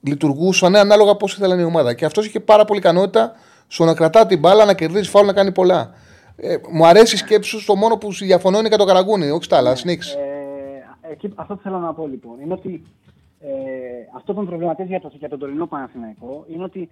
λειτουργούσαν 0.00 0.76
ανάλογα 0.76 1.16
πώς 1.16 1.34
ήθελαν 1.34 1.58
η 1.58 1.64
ομάδα. 1.64 1.94
Και 1.94 2.04
αυτός 2.04 2.26
είχε 2.26 2.40
πάρα 2.40 2.64
πολύ 2.64 2.78
ικανότητα 2.78 3.36
στο 3.72 3.84
να 3.84 3.94
κρατά 3.94 4.26
την 4.26 4.38
μπάλα, 4.38 4.64
να 4.64 4.74
κερδίζεις 4.74 5.08
φάουλ, 5.08 5.26
να 5.26 5.32
κάνει 5.32 5.52
πολλά. 5.52 5.94
Ε, 6.36 6.56
μου 6.70 6.86
αρέσει 6.86 7.14
η 7.14 7.18
σκέψη 7.18 7.50
σου, 7.50 7.66
το 7.66 7.76
μόνο 7.76 7.96
που 7.96 8.12
διαφωνώ 8.12 8.58
είναι 8.58 8.68
για 8.68 8.76
τον 8.76 8.86
Καραγκούνη, 8.86 9.30
όχι 9.30 9.44
στα 9.44 9.56
άλλα, 9.56 9.74
σνίξ. 9.74 10.14
Ε, 10.14 11.10
εκεί, 11.10 11.32
αυτό 11.34 11.54
που 11.54 11.62
θέλω 11.62 11.78
να 11.78 11.94
πω 11.94 12.06
λοιπόν 12.06 12.40
είναι 12.40 12.52
ότι 12.52 12.82
ε, 13.40 13.48
αυτό 14.16 14.34
που 14.34 14.40
με 14.40 14.46
προβληματίζει 14.46 14.88
για, 14.88 15.00
το, 15.00 15.10
για 15.12 15.28
τον 15.28 15.38
τωρινό 15.38 15.66
Παναθηναϊκό 15.66 16.44
είναι 16.48 16.64
ότι 16.64 16.90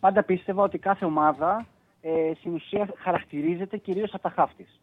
πάντα 0.00 0.22
πίστευα 0.22 0.62
ότι 0.62 0.78
κάθε 0.78 1.04
ομάδα 1.04 1.66
ε, 2.00 2.10
στην 2.38 2.54
ουσία 2.54 2.88
χαρακτηρίζεται 2.96 3.76
κυρίως 3.76 4.14
από 4.14 4.22
τα 4.22 4.30
χαφ 4.30 4.54
της. 4.54 4.80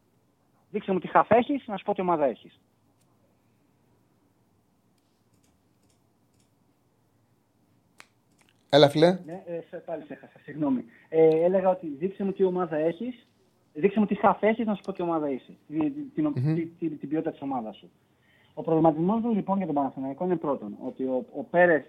Δείξε 0.72 0.92
μου 0.92 1.00
τι 1.00 1.08
χαφ 1.08 1.32
έχεις, 1.32 1.68
να 1.68 1.78
σου 1.78 1.84
πω 1.86 1.94
τι 1.94 2.02
ομάδα 2.02 2.26
έχεις. 2.26 2.60
Έλα, 8.70 8.90
φιλέ. 8.90 9.20
Ναι, 9.26 9.44
ε, 9.46 9.62
σε, 9.70 9.78
πάλι 9.78 10.04
σε 10.08 10.14
έχασα, 10.14 10.40
συγγνώμη. 10.44 10.86
Ε, 11.10 11.44
έλεγα 11.44 11.70
ότι 11.70 11.88
δείξε 11.88 12.24
μου 12.24 12.32
τι 12.32 12.44
ομάδα 12.44 12.76
έχεις, 12.76 13.28
δείξε 13.74 14.00
μου 14.00 14.06
τι 14.06 14.16
χαφ 14.16 14.44
έχεις, 14.44 14.66
να 14.66 14.76
σου 14.76 14.82
πω 14.82 14.94
τι 14.94 15.02
ομάδα 15.02 15.30
είσαι. 15.30 15.58
Την, 15.68 15.94
την, 16.14 16.34
την, 16.34 16.72
την, 16.80 17.00
την 17.00 17.10
ποιότητα 17.10 17.32
της 17.32 17.42
ομάδας 17.42 17.78
σου. 17.78 17.90
Ο 18.54 18.64
προβληματισμός 18.64 19.22
μου 19.22 19.34
λοιπόν 19.34 19.58
για 19.58 19.66
τον 19.66 19.76
Παναθηναϊκό 19.76 20.26
είναι 20.26 20.36
πρώτον 20.36 20.78
ότι 20.86 21.04
ο, 21.04 21.26
ο 21.36 21.44
Πέρες 21.44 21.86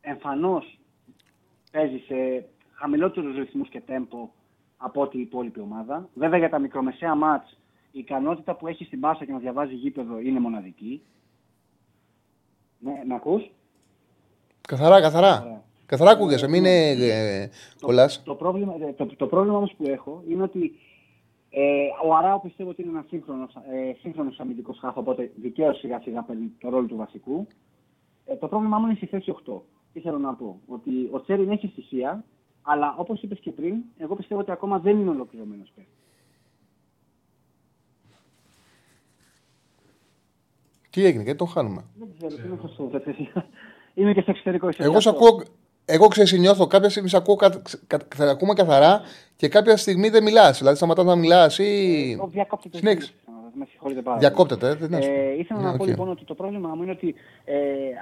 εμφανώς 0.00 0.78
παίζει 1.70 1.98
σε 1.98 2.46
χαμηλότερους 2.72 3.36
ρυθμούς 3.36 3.68
και 3.68 3.80
τέμπο 3.80 4.30
από 4.76 5.00
ό,τι 5.00 5.18
η 5.18 5.20
υπόλοιπη 5.20 5.60
ομάδα. 5.60 6.08
Βέβαια 6.14 6.38
για 6.38 6.48
τα 6.48 6.58
μικρομεσαία 6.58 7.14
μάτς 7.14 7.58
η 7.90 7.98
ικανότητα 7.98 8.54
που 8.54 8.66
έχει 8.66 8.84
στην 8.84 9.00
πάσα 9.00 9.24
και 9.24 9.32
να 9.32 9.38
διαβάζει 9.38 9.74
γήπεδο 9.74 10.20
είναι 10.20 10.40
μοναδική. 10.40 11.02
Ναι, 12.78 13.02
με 13.06 13.14
ακούς; 13.14 13.50
Καθαρά, 14.68 15.00
καθαρά. 15.00 15.63
Καθαρά 15.86 16.10
ακούγεσαι, 16.10 16.48
μην 16.48 16.64
είναι 16.64 16.90
ε, 16.90 17.50
κολλάς. 17.80 18.22
Το 18.22 18.34
πρόβλημα, 18.34 18.74
ε, 18.80 18.92
το, 18.92 19.06
το 19.16 19.26
πρόβλημα 19.26 19.56
όμως 19.56 19.74
που 19.76 19.84
έχω 19.88 20.22
είναι 20.28 20.42
ότι 20.42 20.72
ε, 21.50 21.62
ο 22.06 22.14
Αράο 22.14 22.40
πιστεύω 22.40 22.70
ότι 22.70 22.82
είναι 22.82 22.90
ένας 22.90 23.04
σύγχρονος 23.08 23.54
ε, 23.54 23.92
σύγχρονος 24.00 24.40
αμυντικός 24.40 24.78
χάφ, 24.78 24.96
οπότε 24.96 25.30
δικαίως 25.36 25.78
σιγά 25.78 26.00
σιγά 26.00 26.22
παίρνει 26.22 26.52
το 26.60 26.68
ρόλο 26.68 26.86
του 26.86 26.96
βασικού. 26.96 27.46
Ε, 28.26 28.36
το 28.36 28.48
πρόβλημά 28.48 28.78
μου 28.78 28.86
είναι 28.86 28.94
στη 28.94 29.06
θέση 29.06 29.34
8. 29.46 29.52
Τι 29.92 30.00
θέλω 30.00 30.18
να 30.18 30.34
πω, 30.34 30.60
ότι 30.66 30.90
ο 31.10 31.20
Τσέριν 31.20 31.50
έχει 31.50 31.66
στοιχεία, 31.66 32.24
αλλά 32.62 32.94
όπως 32.98 33.22
είπες 33.22 33.38
και 33.38 33.50
πριν, 33.50 33.74
εγώ 33.98 34.14
πιστεύω 34.16 34.40
ότι 34.40 34.50
ακόμα 34.50 34.78
δεν 34.78 35.00
είναι 35.00 35.10
ολοκληρωμένος 35.10 35.72
παίκτης. 35.74 35.92
Τι 40.90 41.04
έγινε, 41.04 41.22
γιατί 41.22 41.38
τον 41.38 41.48
χάνουμε; 41.48 41.84
Δεν 41.98 42.08
ξέρω, 42.18 42.42
τι 42.42 42.48
να 42.48 42.58
σας 42.62 42.76
πω, 42.76 42.84
παιδιά. 42.84 43.48
Είμαι 43.94 44.12
και 44.12 44.20
στο 44.20 44.30
εξωτερικό. 44.30 44.68
είσαι 44.68 44.82
Εγώ 44.82 44.94
και 44.94 45.00
σε 45.00 45.08
αυτό. 45.08 45.26
ακούω, 45.26 45.42
εγώ 45.84 46.06
ξέρεις, 46.08 46.32
νιώθω 46.32 46.66
κάποια 46.66 46.88
στιγμή 46.90 47.08
σε 47.08 47.16
ακούω, 47.16 47.36
κα, 47.36 47.62
κα, 47.86 47.98
κα, 48.16 48.30
ακούμε 48.30 48.52
καθαρά 48.54 49.00
και 49.36 49.48
κάποια 49.48 49.76
στιγμή 49.76 50.08
δεν 50.08 50.22
μιλάς. 50.22 50.58
Δηλαδή 50.58 50.76
σταματάς 50.76 51.04
να 51.04 51.16
μιλάς 51.16 51.58
ή... 51.58 52.10
Εγώ 52.12 52.26
διακόπτεται. 52.26 52.76
Συνέχισε. 52.76 53.12
Με 53.56 53.66
συγχωρείτε 53.70 54.02
πάρα 54.02 54.16
πολύ. 54.16 54.28
Διακόπτεται, 54.28 54.68
ε, 54.68 54.74
δεν 54.74 54.88
είναι 54.88 54.96
άσχημο. 54.96 55.16
Ε, 55.18 55.38
ήθελα 55.38 55.60
Ναι, 55.60 55.66
να 55.66 55.76
πω 55.76 55.82
οκ. 55.82 55.88
λοιπόν 55.88 56.08
ότι 56.10 56.24
το 56.24 56.34
πρόβλημά 56.34 56.68
μου 56.74 56.82
είναι 56.82 56.90
ότι 56.92 57.14
ε, 57.44 57.54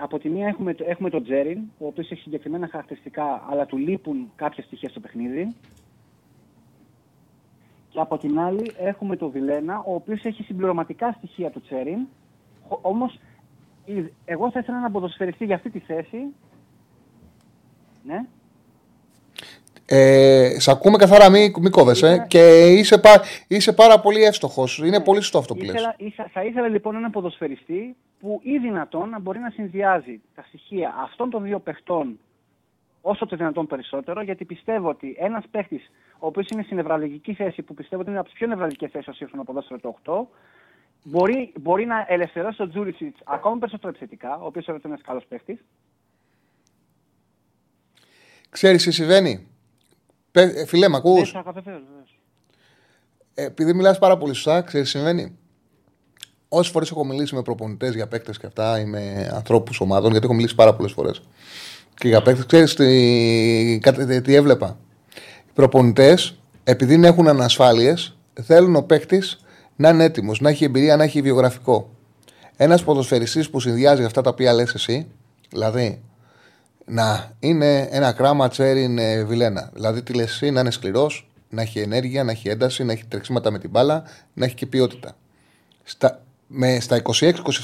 από 0.02 0.18
τη 0.18 0.28
μία 0.28 0.46
έχουμε, 0.46 0.74
το- 0.74 0.84
έχουμε 0.88 1.10
τον 1.10 1.22
Τσέριν, 1.24 1.58
ο 1.78 1.86
οποίος 1.86 2.10
έχει 2.10 2.20
συγκεκριμένα 2.20 2.68
χαρακτηριστικά, 2.70 3.44
αλλά 3.50 3.66
του 3.66 3.76
λείπουν 3.76 4.32
κάποια 4.36 4.62
στοιχεία 4.62 4.88
στο 4.88 5.00
παιχνίδι. 5.00 5.54
Και 7.88 8.00
από 8.00 8.18
την 8.18 8.38
άλλη 8.38 8.72
έχουμε 8.78 9.16
τον 9.16 9.30
Βιλένα, 9.30 9.78
ο 9.86 9.94
οποίος 9.94 10.24
έχει 10.24 10.42
συμπληρωματικά 10.42 11.12
στοιχεία 11.18 11.50
του 11.50 11.60
Τσέριν, 11.60 11.98
χω- 12.68 12.78
όμως 12.82 13.18
Είδε- 13.84 14.12
Εγώ 14.24 14.50
θα 14.50 14.58
ήθελα 14.58 14.80
να 14.80 14.90
ποδοσφαιριστεί 14.90 15.44
για 15.44 15.54
αυτή 15.54 15.70
τη 15.70 15.78
θέση. 15.78 16.16
Ναι. 18.04 18.24
Ε, 19.86 20.56
σ' 20.60 20.68
ακούμε 20.68 20.96
καθαρά, 20.96 21.30
μην 21.30 21.52
μη 21.60 21.70
κόβεσαι. 21.70 22.06
Ήθελα- 22.06 22.26
Και 22.26 22.66
είσαι, 22.72 22.98
πα, 22.98 23.22
είσαι 23.48 23.72
πάρα 23.72 24.00
πολύ 24.00 24.22
εύστοχος. 24.24 24.78
Είναι 24.78 25.00
πολύ 25.00 25.20
σωστό 25.20 25.38
αυτό 25.38 25.54
που 25.54 25.60
λες. 25.64 25.74
Ήθελα, 25.74 25.94
ήθελα, 25.98 26.28
θα 26.32 26.44
ήθελα 26.44 26.68
λοιπόν 26.68 26.96
έναν 26.96 27.10
ποδοσφαιριστή 27.10 27.96
που 28.20 28.40
ή 28.42 28.58
δυνατόν 28.58 29.08
να 29.08 29.20
μπορεί 29.20 29.38
να 29.38 29.50
συνδυάζει 29.50 30.20
τα 30.34 30.44
στοιχεία 30.48 30.94
αυτών 31.02 31.30
των 31.30 31.42
δύο 31.42 31.58
παιχτών 31.58 32.18
όσο 33.00 33.26
το 33.26 33.36
δυνατόν 33.36 33.66
περισσότερο, 33.66 34.22
γιατί 34.22 34.44
πιστεύω 34.44 34.88
ότι 34.88 35.16
ένας 35.18 35.44
παίχτης, 35.50 35.90
ο 36.18 36.26
οποίος 36.26 36.48
είναι 36.48 36.62
στην 36.62 36.76
νευραλγική 36.76 37.34
θέση, 37.34 37.62
που 37.62 37.74
πιστεύω 37.74 38.00
ότι 38.02 38.10
είναι 38.10 38.18
από 38.18 38.28
τις 38.28 38.38
πιο 38.38 38.46
νευραλγικές 38.46 38.90
θέσεις 38.90 39.08
ω 39.08 39.12
σύμφωνο 39.12 39.44
ποδόσφαιρο 39.44 39.80
το 39.80 39.88
8, 39.88 40.28
μπορεί, 41.04 41.52
μπορεί 41.60 41.84
να 41.86 42.04
ελευθερώσει 42.08 42.56
τον 42.56 42.70
Τζούρισιτς 42.70 43.20
ακόμα 43.24 43.58
περισσότερο 43.58 43.88
επιθετικά, 43.88 44.36
ο 44.36 44.46
οποίος 44.46 44.66
είναι 44.66 44.78
ένας 44.84 45.00
καλός 45.06 45.24
παίχτης. 45.28 45.58
Ξέρεις 48.52 48.82
τι 48.82 48.90
συμβαίνει; 48.90 49.46
Πε- 50.30 50.56
ε, 50.56 50.66
Φιλέ, 50.66 50.88
μ' 50.88 50.94
ακούς; 50.94 51.34
Ε, 53.34 53.44
επειδή 53.44 53.74
μιλάς 53.74 53.98
πάρα 53.98 54.16
πολύ 54.16 54.34
σωστά, 54.34 54.62
ξέρεις 54.62 54.92
τι 54.92 54.98
συμβαίνει; 54.98 55.36
Όσες 56.48 56.72
φορές 56.72 56.90
έχω 56.90 57.04
μιλήσει 57.04 57.34
με 57.34 57.42
προπονητές 57.42 57.94
για 57.94 58.06
παίκτες 58.08 58.38
και 58.38 58.46
αυτά 58.46 58.80
ή 58.80 58.84
με 58.84 59.30
ανθρώπους 59.34 59.80
ομάδων, 59.80 60.10
γιατί 60.10 60.24
έχω 60.26 60.34
μιλήσει 60.34 60.54
πάρα 60.54 60.74
πολλές 60.74 60.92
φορές. 60.92 61.22
Και 61.94 62.08
για 62.08 62.22
παίκτες, 62.22 62.46
ξέρεις 62.46 62.74
τι, 62.74 63.78
κάτι- 63.82 64.20
τι 64.20 64.34
έβλεπα; 64.34 64.78
Οι 65.48 65.52
προπονητές, 65.54 66.38
επειδή 66.64 66.94
δεν 66.94 67.04
έχουν 67.04 67.28
ανασφάλειες, 67.28 68.16
θέλουν 68.42 68.76
ο 68.76 68.82
παίκτης 68.82 69.40
να 69.76 69.88
είναι 69.88 70.04
έτοιμος, 70.04 70.40
να 70.40 70.50
έχει 70.50 70.64
εμπειρία, 70.64 70.96
να 70.96 71.04
έχει 71.04 71.22
βιογραφικό. 71.22 71.90
Ένας 72.56 72.84
ποδοσφαιριστής 72.84 73.50
που 73.50 73.60
συνδυάζει 73.60 74.04
αυτά 74.04 74.20
τα 74.20 74.30
οποία 74.30 74.52
λες 74.52 74.74
εσύ, 74.74 75.06
δηλαδή 75.50 76.02
να 76.92 77.32
είναι 77.38 77.88
ένα 77.90 78.12
κράμα 78.12 78.48
τσέριν 78.48 78.98
ε, 78.98 79.24
βιλένα. 79.24 79.70
Δηλαδή, 79.72 80.02
τι 80.02 80.12
λες 80.12 80.30
εσύ, 80.32 80.50
να 80.50 80.60
είναι 80.60 80.70
σκληρός, 80.70 81.30
να 81.48 81.62
έχει 81.62 81.80
ενέργεια, 81.80 82.24
να 82.24 82.30
έχει 82.30 82.48
ένταση, 82.48 82.84
να 82.84 82.92
έχει 82.92 83.04
τρεξίματα 83.04 83.50
με 83.50 83.58
την 83.58 83.70
μπάλα, 83.70 84.02
να 84.34 84.44
έχει 84.44 84.54
και 84.54 84.66
ποιότητα. 84.66 85.16
Στα, 85.82 86.22
με, 86.46 86.80
στα 86.80 87.02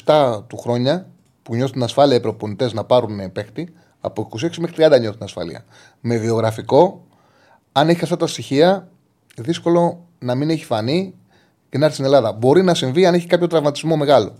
26-27 0.04 0.42
του 0.46 0.56
χρόνια 0.56 1.06
που 1.42 1.54
νιώθουν 1.54 1.82
ασφάλεια 1.82 2.16
οι 2.16 2.20
προπονητές 2.20 2.72
να 2.72 2.84
πάρουν 2.84 3.20
ε, 3.20 3.28
παίχτη, 3.28 3.72
από 4.00 4.28
26 4.40 4.56
μέχρι 4.58 4.84
30 4.92 5.00
νιώθουν 5.00 5.22
ασφάλεια. 5.22 5.64
Με 6.00 6.16
βιογραφικό, 6.16 7.06
αν 7.72 7.88
έχει 7.88 8.02
αυτά 8.02 8.16
τα 8.16 8.26
στοιχεία, 8.26 8.88
δύσκολο 9.36 10.06
να 10.18 10.34
μην 10.34 10.50
έχει 10.50 10.64
φανεί 10.64 11.14
και 11.68 11.78
να 11.78 11.84
έρθει 11.84 11.96
στην 11.96 12.06
Ελλάδα. 12.06 12.32
Μπορεί 12.32 12.62
να 12.62 12.74
συμβεί 12.74 13.06
αν 13.06 13.14
έχει 13.14 13.26
κάποιο 13.26 13.46
τραυματισμό 13.46 13.96
μεγάλο. 13.96 14.34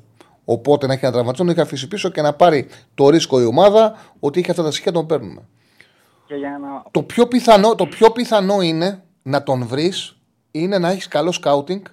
Οπότε 0.51 0.87
να 0.87 0.93
έχει 0.93 1.05
ένα 1.05 1.13
τραυματισμό, 1.13 1.47
να 1.47 1.53
έχει 1.53 1.61
αφήσει 1.61 1.89
πίσω 1.89 2.09
και 2.09 2.23
να 2.23 2.33
πάρει 2.33 2.67
το 2.95 3.09
ρίσκο 3.09 3.41
η 3.41 3.45
ομάδα 3.45 3.95
ότι 4.21 4.41
έχει 4.41 4.51
αυτά 4.51 4.63
τα 4.63 4.71
στοιχεία, 4.71 4.93
τον 4.93 5.07
παίρνουμε. 5.07 5.49
Και 6.27 6.35
για 6.35 6.59
να... 6.63 6.83
Το 6.91 7.03
πιο 7.03 7.27
πιθανό, 7.27 7.75
το 7.75 7.87
πιο 7.87 8.11
πιθανό 8.11 8.61
είναι 8.61 9.03
να 9.23 9.43
τον 9.43 9.67
βρεις 9.67 10.17
είναι 10.51 10.79
να 10.79 10.91
έχεις 10.91 11.09
καλό 11.09 11.33
σκάουτινγκ, 11.33 11.85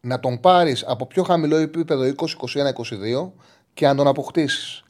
να 0.00 0.20
τον 0.20 0.40
πάρεις 0.40 0.84
από 0.86 1.06
πιο 1.06 1.22
χαμηλό 1.22 1.56
επίπεδο 1.56 2.02
20, 2.02 2.10
21, 2.10 3.24
22 3.24 3.30
και 3.74 3.86
να 3.86 3.94
τον 3.94 4.06
αποκτήσεις. 4.06 4.84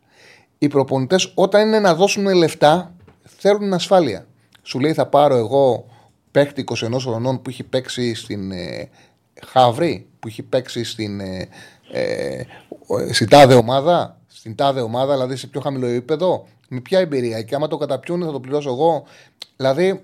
Οι 0.58 0.68
προπονητές, 0.68 1.32
όταν 1.34 1.66
είναι 1.66 1.80
να 1.80 1.94
δώσουν 1.94 2.34
λεφτά, 2.34 2.94
θέλουν 3.22 3.72
ασφάλεια. 3.72 4.26
Σου 4.62 4.80
λέει 4.80 4.92
θα 4.92 5.06
πάρω 5.06 5.36
εγώ 5.36 5.86
παίχτη 6.30 6.64
21 6.68 6.96
χρονών 6.98 7.42
που 7.42 7.50
έχει 7.50 7.62
παίξει 7.62 8.14
στην 8.14 8.50
ε, 8.52 8.88
Χαύρη, 9.46 10.06
που 10.18 10.28
έχει 10.28 10.42
παίξει 10.42 10.84
στην, 10.84 11.20
ε, 11.20 11.48
ε, 11.92 12.44
στην 13.10 13.28
τάδε 13.28 13.54
ομάδα, 13.54 14.20
στην 14.26 14.54
τάδε 14.54 14.80
ομάδα, 14.80 15.12
δηλαδή 15.12 15.36
σε 15.36 15.46
πιο 15.46 15.60
χαμηλό 15.60 15.86
επίπεδο, 15.86 16.46
με 16.68 16.80
ποια 16.80 16.98
εμπειρία. 16.98 17.42
Και 17.42 17.54
άμα 17.54 17.68
το 17.68 17.76
καταπιούν 17.76 18.24
θα 18.24 18.32
το 18.32 18.40
πληρώσω 18.40 18.70
εγώ. 18.70 19.04
Δηλαδή 19.56 20.02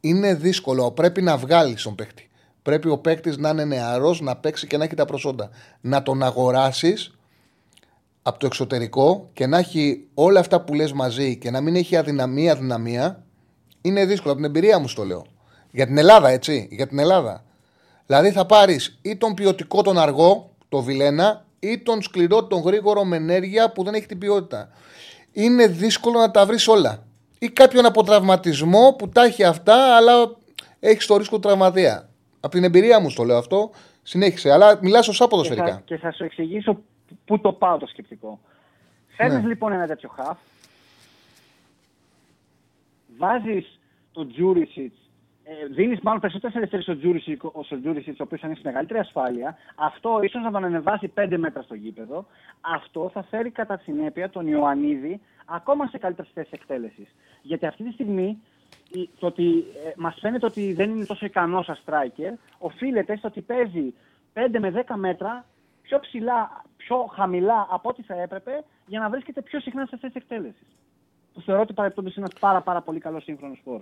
είναι 0.00 0.34
δύσκολο. 0.34 0.90
Πρέπει 0.90 1.22
να 1.22 1.36
βγάλεις 1.36 1.82
τον 1.82 1.94
παίκτη. 1.94 2.30
Πρέπει 2.62 2.88
ο 2.88 2.98
παίκτης 2.98 3.36
να 3.36 3.48
είναι 3.48 3.64
νεαρός, 3.64 4.20
να 4.20 4.36
παίξει 4.36 4.66
και 4.66 4.76
να 4.76 4.84
έχει 4.84 4.94
τα 4.94 5.04
προσόντα. 5.04 5.50
Να 5.80 6.02
τον 6.02 6.22
αγοράσεις 6.22 7.14
από 8.22 8.38
το 8.38 8.46
εξωτερικό 8.46 9.28
και 9.32 9.46
να 9.46 9.58
έχει 9.58 10.06
όλα 10.14 10.40
αυτά 10.40 10.60
που 10.60 10.74
λες 10.74 10.92
μαζί 10.92 11.36
και 11.36 11.50
να 11.50 11.60
μην 11.60 11.76
έχει 11.76 11.96
αδυναμία, 11.96 12.52
αδυναμία, 12.52 13.24
είναι 13.80 14.04
δύσκολο. 14.04 14.32
Από 14.32 14.42
την 14.42 14.50
εμπειρία 14.50 14.78
μου 14.78 14.88
στο 14.88 15.04
λέω. 15.04 15.26
Για 15.70 15.86
την 15.86 15.98
Ελλάδα, 15.98 16.28
έτσι. 16.28 16.68
Για 16.70 16.86
την 16.86 16.98
Ελλάδα. 16.98 17.44
Δηλαδή 18.06 18.30
θα 18.30 18.46
πάρεις 18.46 18.98
ή 19.02 19.16
τον 19.16 19.34
ποιοτικό 19.34 19.82
τον 19.82 19.98
αργό, 19.98 20.50
το 20.68 20.82
Βιλένα, 20.82 21.44
ή 21.64 21.78
τον 21.78 22.02
σκληρό 22.02 22.44
τον 22.44 22.60
γρήγορο 22.60 23.04
με 23.04 23.16
ενέργεια 23.16 23.72
που 23.72 23.82
δεν 23.82 23.94
έχει 23.94 24.06
την 24.06 24.18
ποιότητα. 24.18 24.68
Είναι 25.32 25.66
δύσκολο 25.66 26.18
να 26.18 26.30
τα 26.30 26.46
βρεις 26.46 26.68
όλα. 26.68 27.06
Ή 27.38 27.48
κάποιον 27.50 27.86
από 27.86 28.02
τραυματισμό 28.02 28.94
που 28.98 29.08
τα 29.08 29.24
έχει 29.24 29.44
αυτά, 29.44 29.96
αλλά 29.96 30.36
έχεις 30.80 31.06
το 31.06 31.16
ρίσκο 31.16 31.34
του 31.34 31.48
τραυματία. 31.48 32.08
Από 32.40 32.52
την 32.52 32.64
εμπειρία 32.64 33.00
μου 33.00 33.10
στο 33.10 33.24
λέω 33.24 33.38
αυτό. 33.38 33.70
Συνέχισε. 34.02 34.52
Αλλά 34.52 34.78
μιλάς 34.82 35.04
σωστά 35.04 35.24
και, 35.24 35.30
θα, 35.30 35.36
ποδοσφαιρικά. 35.36 35.82
και 35.84 35.96
θα 35.96 36.12
σου 36.12 36.24
εξηγήσω 36.24 36.82
πού 37.24 37.40
το 37.40 37.52
πάω 37.52 37.78
το 37.78 37.86
σκεπτικό. 37.86 38.40
Φέρνει 39.16 39.40
Ναι. 39.40 39.48
λοιπόν 39.48 39.72
ένα 39.72 39.86
τέτοιο 39.86 40.08
χαφ, 40.08 40.38
βάζεις 43.18 43.78
τον 44.12 44.32
Τζούριτσιτς, 44.32 44.92
ε, 44.92 45.01
δίνεις 45.70 46.00
μάλλον 46.00 46.20
περισσότερες 46.20 46.56
ελευθερίες 46.56 46.84
στον 46.84 46.98
Τζούριτσιτς, 46.98 47.44
ο 47.44 47.64
Τζούριτσιτς, 47.80 48.20
ο 48.20 48.22
οποίος 48.22 48.40
θα 48.40 48.46
είναι 48.46 48.56
σε 48.56 48.62
μεγαλύτερη 48.64 48.98
ασφάλεια. 48.98 49.56
Αυτό 49.76 50.20
ίσως 50.22 50.42
να 50.42 50.50
τον 50.50 50.64
ανεβάσει 50.64 51.08
5 51.16 51.36
μέτρα 51.38 51.62
στο 51.62 51.74
γήπεδο. 51.74 52.26
Αυτό 52.60 53.10
θα 53.12 53.22
φέρει 53.22 53.50
κατά 53.50 53.78
συνέπεια 53.82 54.30
τον 54.30 54.46
Ιωαννίδη 54.46 55.20
ακόμα 55.46 55.86
σε 55.86 55.98
καλύτερη 55.98 56.28
θέση 56.34 56.50
εκτέλεσης. 56.52 57.14
Γιατί 57.42 57.66
αυτή 57.66 57.84
τη 57.84 57.92
στιγμή 57.92 58.42
η- 58.90 59.08
το 59.18 59.26
ότι 59.26 59.64
ε, 59.86 59.90
μας 59.96 60.16
φαίνεται 60.20 60.46
ότι 60.46 60.72
δεν 60.72 60.90
είναι 60.90 61.04
τόσο 61.04 61.26
ικανός 61.26 61.64
σαν 61.64 61.78
striker 61.86 62.32
οφείλεται 62.58 63.16
στο 63.16 63.28
ότι 63.28 63.40
παίζει 63.40 63.94
5 64.34 64.58
με 64.58 64.84
10 64.86 64.94
μέτρα 64.96 65.44
πιο 65.82 65.98
ψηλά, 66.00 66.64
πιο 66.76 66.96
χαμηλά 67.12 67.66
από 67.70 67.88
ό,τι 67.88 68.02
θα 68.02 68.14
έπρεπε 68.20 68.64
για 68.86 69.00
να 69.00 69.08
βρίσκεται 69.08 69.42
πιο 69.42 69.60
συχνά 69.60 69.86
σε 69.86 69.96
θέση 69.96 70.12
εκτέλεσης. 70.16 70.76
Που 71.34 71.40
θεωρώ 71.40 71.60
ότι 71.60 71.72
παρεπτόντως 71.72 72.16
είναι 72.16 72.26
ένας 72.30 72.40
πάρα, 72.40 72.60
πάρα 72.60 72.80
πολύ 72.80 72.98
καλός 73.00 73.22
σύγχρονος 73.22 73.58
σπορ. 73.58 73.80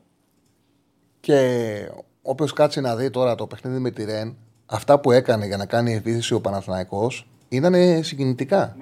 Και 1.21 1.91
όποιος 2.23 2.53
κάτσει 2.53 2.81
να 2.81 2.97
δει 2.97 3.11
τώρα 3.11 3.35
το 3.35 3.47
παιχνίδι 3.47 3.79
με 3.79 3.91
τη 3.91 4.05
Ρεν, 4.05 4.37
αυτά 4.67 5.01
που 5.01 5.13
έκανε 5.13 5.47
για 5.47 5.57
να 5.57 5.67
κάνει 5.67 5.95
επίθεση 5.95 6.35
ο 6.35 6.41
Παναθηναϊκός 6.41 7.27
ήταν 7.49 7.75
συγκινητικά. 8.05 8.77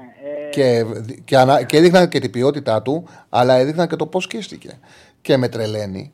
και, 0.51 0.85
και, 1.25 1.37
ανα- 1.37 1.63
και 1.63 1.77
έδειχναν 1.77 2.09
και 2.09 2.19
την 2.21 2.31
ποιότητά 2.31 2.83
του, 2.83 3.05
αλλά 3.29 3.55
έδειχναν 3.55 3.89
και 3.89 3.97
το 3.97 4.07
πώς 4.07 4.25
σκίστηκε. 4.25 4.79
Και 5.21 5.37
με 5.37 5.49
τρελαίνει 5.49 6.13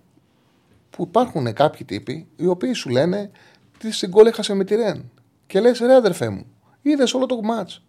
που 0.90 1.02
υπάρχουν 1.02 1.52
κάποιοι 1.52 1.84
τύποι 1.86 2.26
οι 2.36 2.46
οποίοι 2.46 2.72
σου 2.72 2.88
λένε 2.88 3.30
τις 3.78 3.96
στην 3.96 4.09
γκολ 4.10 4.26
έχασε 4.26 4.55
με 4.55 4.64
τη 4.64 4.74
Ρεν. 4.74 5.10
Και 5.46 5.60
λες, 5.60 5.78
ρε 5.78 5.94
αδερφέ 5.94 6.28
μου, 6.28 6.46
είδες 6.82 7.14
όλο 7.14 7.26
το 7.26 7.42
μάτς. 7.42 7.82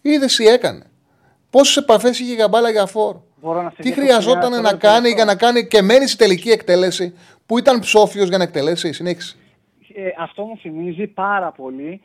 Είδες 0.00 0.36
τι 0.36 0.46
έκανε. 0.46 0.82
Πόσες 1.50 1.76
επαφές 1.76 2.18
είχε 2.18 2.34
για 2.34 2.48
μπάλα 2.48 2.70
για 2.70 2.86
φόρ. 2.86 3.16
Μπορώ 3.40 3.62
να 3.62 3.70
σε 3.70 3.76
Τι 3.76 3.82
διακόψω 3.82 4.00
χρειαζόταν 4.02 4.50
μια 4.50 4.60
να 4.60 4.62
τώρα 4.62 4.76
κάνει 4.76 4.94
τελευταίο. 4.94 5.14
για 5.14 5.24
να 5.24 5.34
κάνει 5.34 5.66
και 5.66 5.82
μένει 5.82 6.06
στη 6.06 6.16
τελική 6.16 6.50
εκτέλεση 6.50 7.14
που 7.52 7.58
ήταν 7.58 7.80
ψόφιος 7.80 8.28
για 8.28 8.38
να 8.38 8.44
εκτελέσει. 8.44 8.92
Συνέχισε. 8.92 9.36
ε, 9.94 10.08
αυτό 10.18 10.44
μου 10.44 10.56
θυμίζει 10.56 11.06
πάρα 11.06 11.52
πολύ 11.52 12.00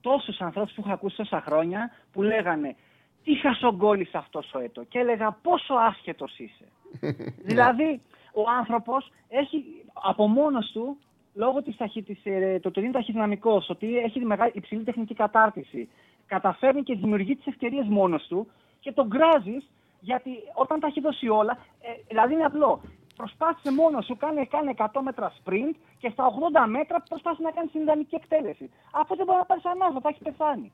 τόσους 0.00 0.40
ανθρώπους 0.40 0.72
που 0.72 0.82
έχω 0.84 0.92
ακούσει 0.92 1.16
τόσα 1.16 1.40
χρόνια 1.46 1.90
που 2.12 2.22
λέγανε 2.22 2.76
τι 3.24 3.34
χασογκόλης 3.34 4.14
αυτός 4.14 4.52
ο 4.54 4.58
έτο 4.58 4.84
και 4.88 4.98
έλεγα 4.98 5.38
πόσο 5.42 5.74
άσχετος 5.74 6.38
είσαι. 6.38 6.64
δηλαδή 7.50 8.00
ο 8.32 8.42
άνθρωπος 8.58 9.12
έχει 9.28 9.64
από 9.92 10.26
μόνος 10.26 10.70
του 10.72 10.98
λόγω 11.34 11.62
της, 11.62 11.76
ταχύ, 11.76 12.02
της 12.02 12.18
ε, 12.24 12.58
το 12.62 12.68
ότι 12.68 12.80
είναι 12.80 12.90
ταχυδυναμικός, 12.90 13.70
ότι 13.70 13.98
έχει 13.98 14.20
μεγάλη, 14.20 14.52
υψηλή 14.54 14.82
τεχνική 14.82 15.14
κατάρτιση, 15.14 15.88
καταφέρνει 16.26 16.82
και 16.82 16.94
δημιουργεί 16.94 17.36
τις 17.36 17.46
ευκαιρίες 17.46 17.86
μόνος 17.88 18.26
του 18.26 18.46
και 18.80 18.92
τον 18.92 19.06
γκράζεις 19.06 19.70
γιατί 20.00 20.30
όταν 20.54 20.80
τα 20.80 20.86
έχει 20.86 21.00
δώσει 21.00 21.28
όλα, 21.28 21.58
ε, 21.80 21.88
δηλαδή 22.08 22.32
είναι 22.34 22.44
απλό. 22.44 22.80
Προσπάθησε 23.16 23.70
μόνος 23.72 24.04
σου, 24.04 24.16
κάνε, 24.16 24.44
κάνε 24.44 24.74
100 24.76 24.86
μέτρα 25.04 25.32
sprint 25.38 25.74
και 25.98 26.08
στα 26.12 26.24
80 26.28 26.68
μέτρα 26.76 27.02
προσπάθησε 27.08 27.42
να 27.42 27.50
κάνεις 27.50 27.70
την 27.72 27.80
ιδανική 27.80 28.14
εκτέλεση. 28.14 28.70
Αφού 29.00 29.16
δεν 29.16 29.24
μπορεί 29.26 29.38
να 29.38 29.44
πάρεις 29.44 29.64
ανάγκη, 29.64 29.98
θα 30.02 30.08
έχει 30.08 30.22
πεθάνει. 30.22 30.72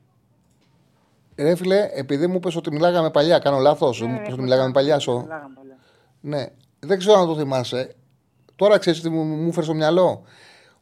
Ρε 1.37 1.55
φίλε, 1.55 1.89
επειδή 1.93 2.27
μου 2.27 2.35
είπες 2.35 2.55
ότι 2.55 2.71
μιλάγαμε 2.71 3.09
παλιά, 3.11 3.39
κάνω 3.39 3.57
λάθος; 3.57 4.01
μου 4.01 4.07
είπες 4.07 4.19
ότι 4.19 4.27
έχουμε 4.27 4.43
μιλάγαμε 4.43 4.71
κάνει, 4.71 4.73
παλιά 4.73 4.99
σου. 4.99 5.19
μιλάγαμε 5.21 5.53
παλιά. 5.55 5.77
Ναι, 6.21 6.45
δεν 6.79 6.97
ξέρω 6.97 7.19
αν 7.19 7.27
το 7.27 7.35
θυμάσαι. 7.35 7.95
Τώρα 8.55 8.77
ξέρεις 8.77 9.01
τι 9.01 9.09
μου, 9.09 9.23
μου 9.23 9.51
φέρει 9.51 9.65
στο 9.65 9.75
μυαλό. 9.75 10.23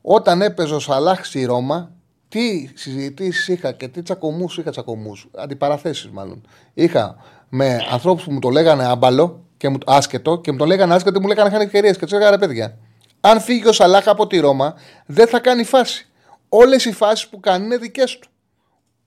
Όταν 0.02 0.41
έπαιζε 0.41 0.76
ο 0.76 0.80
Σαλάχ 0.80 1.26
στη 1.26 1.45
Ρώμα, 1.45 1.91
τι 2.30 2.68
συζητήσεις 2.77 3.48
είχα 3.48 3.72
και 3.72 3.88
τι 3.88 4.02
τσακωμούς 4.02 4.57
είχα 4.57 4.72
τσακωμούς. 4.72 5.27
Αντιπαραθέσεις 5.36 6.10
μάλλον. 6.10 6.48
Είχα 6.73 7.15
με 7.49 7.80
ανθρώπους 7.91 8.23
που 8.23 8.31
μου 8.31 8.40
το 8.40 8.49
λέγανε 8.49 8.86
άμπαλο 8.86 9.44
και 9.60 9.69
μου, 9.69 9.77
άσχετο 9.86 10.38
και 10.38 10.52
μου 10.52 10.57
το 10.57 10.65
λέγανε 10.65 10.94
άσχετο 10.94 11.11
και 11.11 11.19
μου 11.19 11.27
λέγανε 11.27 11.49
χάνει 11.49 11.64
ευκαιρίες. 11.64 11.98
Και 11.98 12.03
τους 12.03 12.14
έλεγα 12.14 12.30
ρε 12.30 12.38
παιδιά, 12.38 12.77
αν 13.22 13.40
φύγει 13.41 13.68
ο 13.68 13.72
Σαλάχ 13.72 14.07
από 14.07 14.27
τη 14.27 14.40
Ρώμα, 14.40 14.76
δεν 15.06 15.27
θα 15.27 15.40
κάνει 15.40 15.64
φάση. 15.64 16.07
Όλες 16.49 16.86
οι 16.86 16.91
φάσεις 16.91 17.27
που 17.27 17.40
κάνει 17.40 17.65
είναι 17.65 17.77
δικές 17.77 18.19
του. 18.19 18.30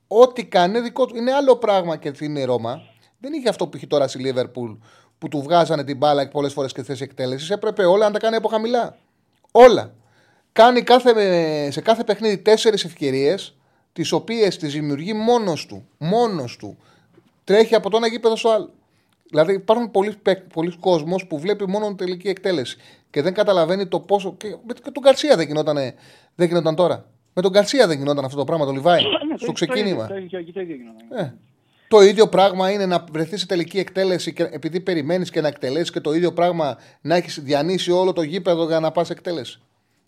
Ό,τι 0.07 0.45
κάνει 0.45 0.69
είναι 0.69 0.81
δικό 0.81 1.05
του. 1.05 1.15
Είναι 1.15 1.31
άλλο 1.31 1.55
πράγμα 1.55 1.97
και 1.97 2.11
είναι 2.19 2.39
η 2.39 2.43
Ρώμα. 2.43 2.81
Δεν 3.19 3.33
είχε 3.33 3.49
αυτό 3.49 3.67
που 3.67 3.77
έχει 3.77 3.87
τώρα 3.87 4.07
στη 4.07 4.19
Λίβερπουλ 4.19 4.71
που 5.17 5.27
του 5.27 5.41
βγάζανε 5.41 5.83
την 5.83 5.97
μπάλα 5.97 6.27
πολλές 6.27 6.53
φορές 6.53 6.71
και 6.71 6.83
θέση 6.83 7.03
εκτέλεσης. 7.03 7.49
Έπρεπε 7.49 7.85
όλα 7.85 8.05
να 8.05 8.11
τα 8.11 8.19
κάνει 8.19 8.35
από 8.35 8.47
χαμηλά. 8.47 8.97
Όλα. 9.51 9.93
Κάνει 10.51 10.81
κάθε, 10.81 11.71
σε 11.71 11.81
κάθε 11.81 12.03
παιχνίδι 12.03 12.37
τέσσερις 12.37 12.83
ευκαιρίες, 12.83 13.55
τις 13.93 14.11
οποίες 14.11 14.57
τις 14.57 14.73
δημιουργεί 14.73 15.13
μόνος 15.13 15.65
του. 15.65 15.87
Μόνος 15.97 16.57
του. 16.57 16.77
Τρέχει 17.43 17.75
από 17.75 17.89
το 17.89 17.97
ένα 17.97 18.07
γήπεδο 18.07 18.35
στο 18.35 18.49
άλλο. 18.49 18.73
Δηλαδή 19.33 19.53
υπάρχουν 19.53 19.91
πολλοί, 19.91 20.13
πολλοί 20.53 20.77
κόσμοι 20.79 21.25
που 21.27 21.39
βλέπει 21.39 21.67
μόνο 21.67 21.87
την 21.87 21.95
τελική 21.95 22.27
εκτέλεση 22.27 22.77
και 23.09 23.21
δεν 23.21 23.33
καταλαβαίνει 23.33 23.87
το 23.87 23.99
πόσο. 23.99 24.35
Και 24.37 24.47
με 24.47 24.91
τον 24.91 25.03
Καρσία 25.03 25.35
δεν 25.35 25.47
γινόταν, 25.47 25.75
δεν 26.35 26.47
γινόταν 26.47 26.75
τώρα. 26.75 27.05
Με 27.33 27.41
τον 27.41 27.51
Καρσία 27.51 27.87
δεν 27.87 27.97
γινόταν 27.97 28.25
αυτό 28.25 28.37
το 28.37 28.43
πράγμα, 28.43 28.65
το 28.65 28.71
Λιβάη. 28.71 29.01
Ναι, 29.01 29.37
στο 29.37 29.51
ξεκίνημα. 29.51 30.07
Το 30.07 30.15
ίδιο 30.15 30.39
γινόταν. 30.39 31.17
Ε, 31.17 31.33
το 31.87 32.01
ίδιο 32.01 32.27
πράγμα 32.27 32.71
είναι 32.71 32.85
να 32.85 33.05
βρεθείς 33.11 33.39
σε 33.39 33.45
τελική 33.45 33.79
εκτέλεση 33.79 34.33
και 34.33 34.43
επειδή 34.43 34.79
περιμένεις 34.79 35.29
και 35.29 35.41
να 35.41 35.47
εκτελέσεις 35.47 35.91
και 35.91 35.99
το 35.99 36.13
ίδιο 36.13 36.33
πράγμα 36.33 36.77
να 37.01 37.15
έχεις 37.15 37.39
διανύσει 37.43 37.91
όλο 37.91 38.13
το 38.13 38.21
γήπεδο 38.21 38.65
για 38.65 38.79
να 38.79 38.91
πας 38.91 39.09
εκτέλεση. 39.09 39.61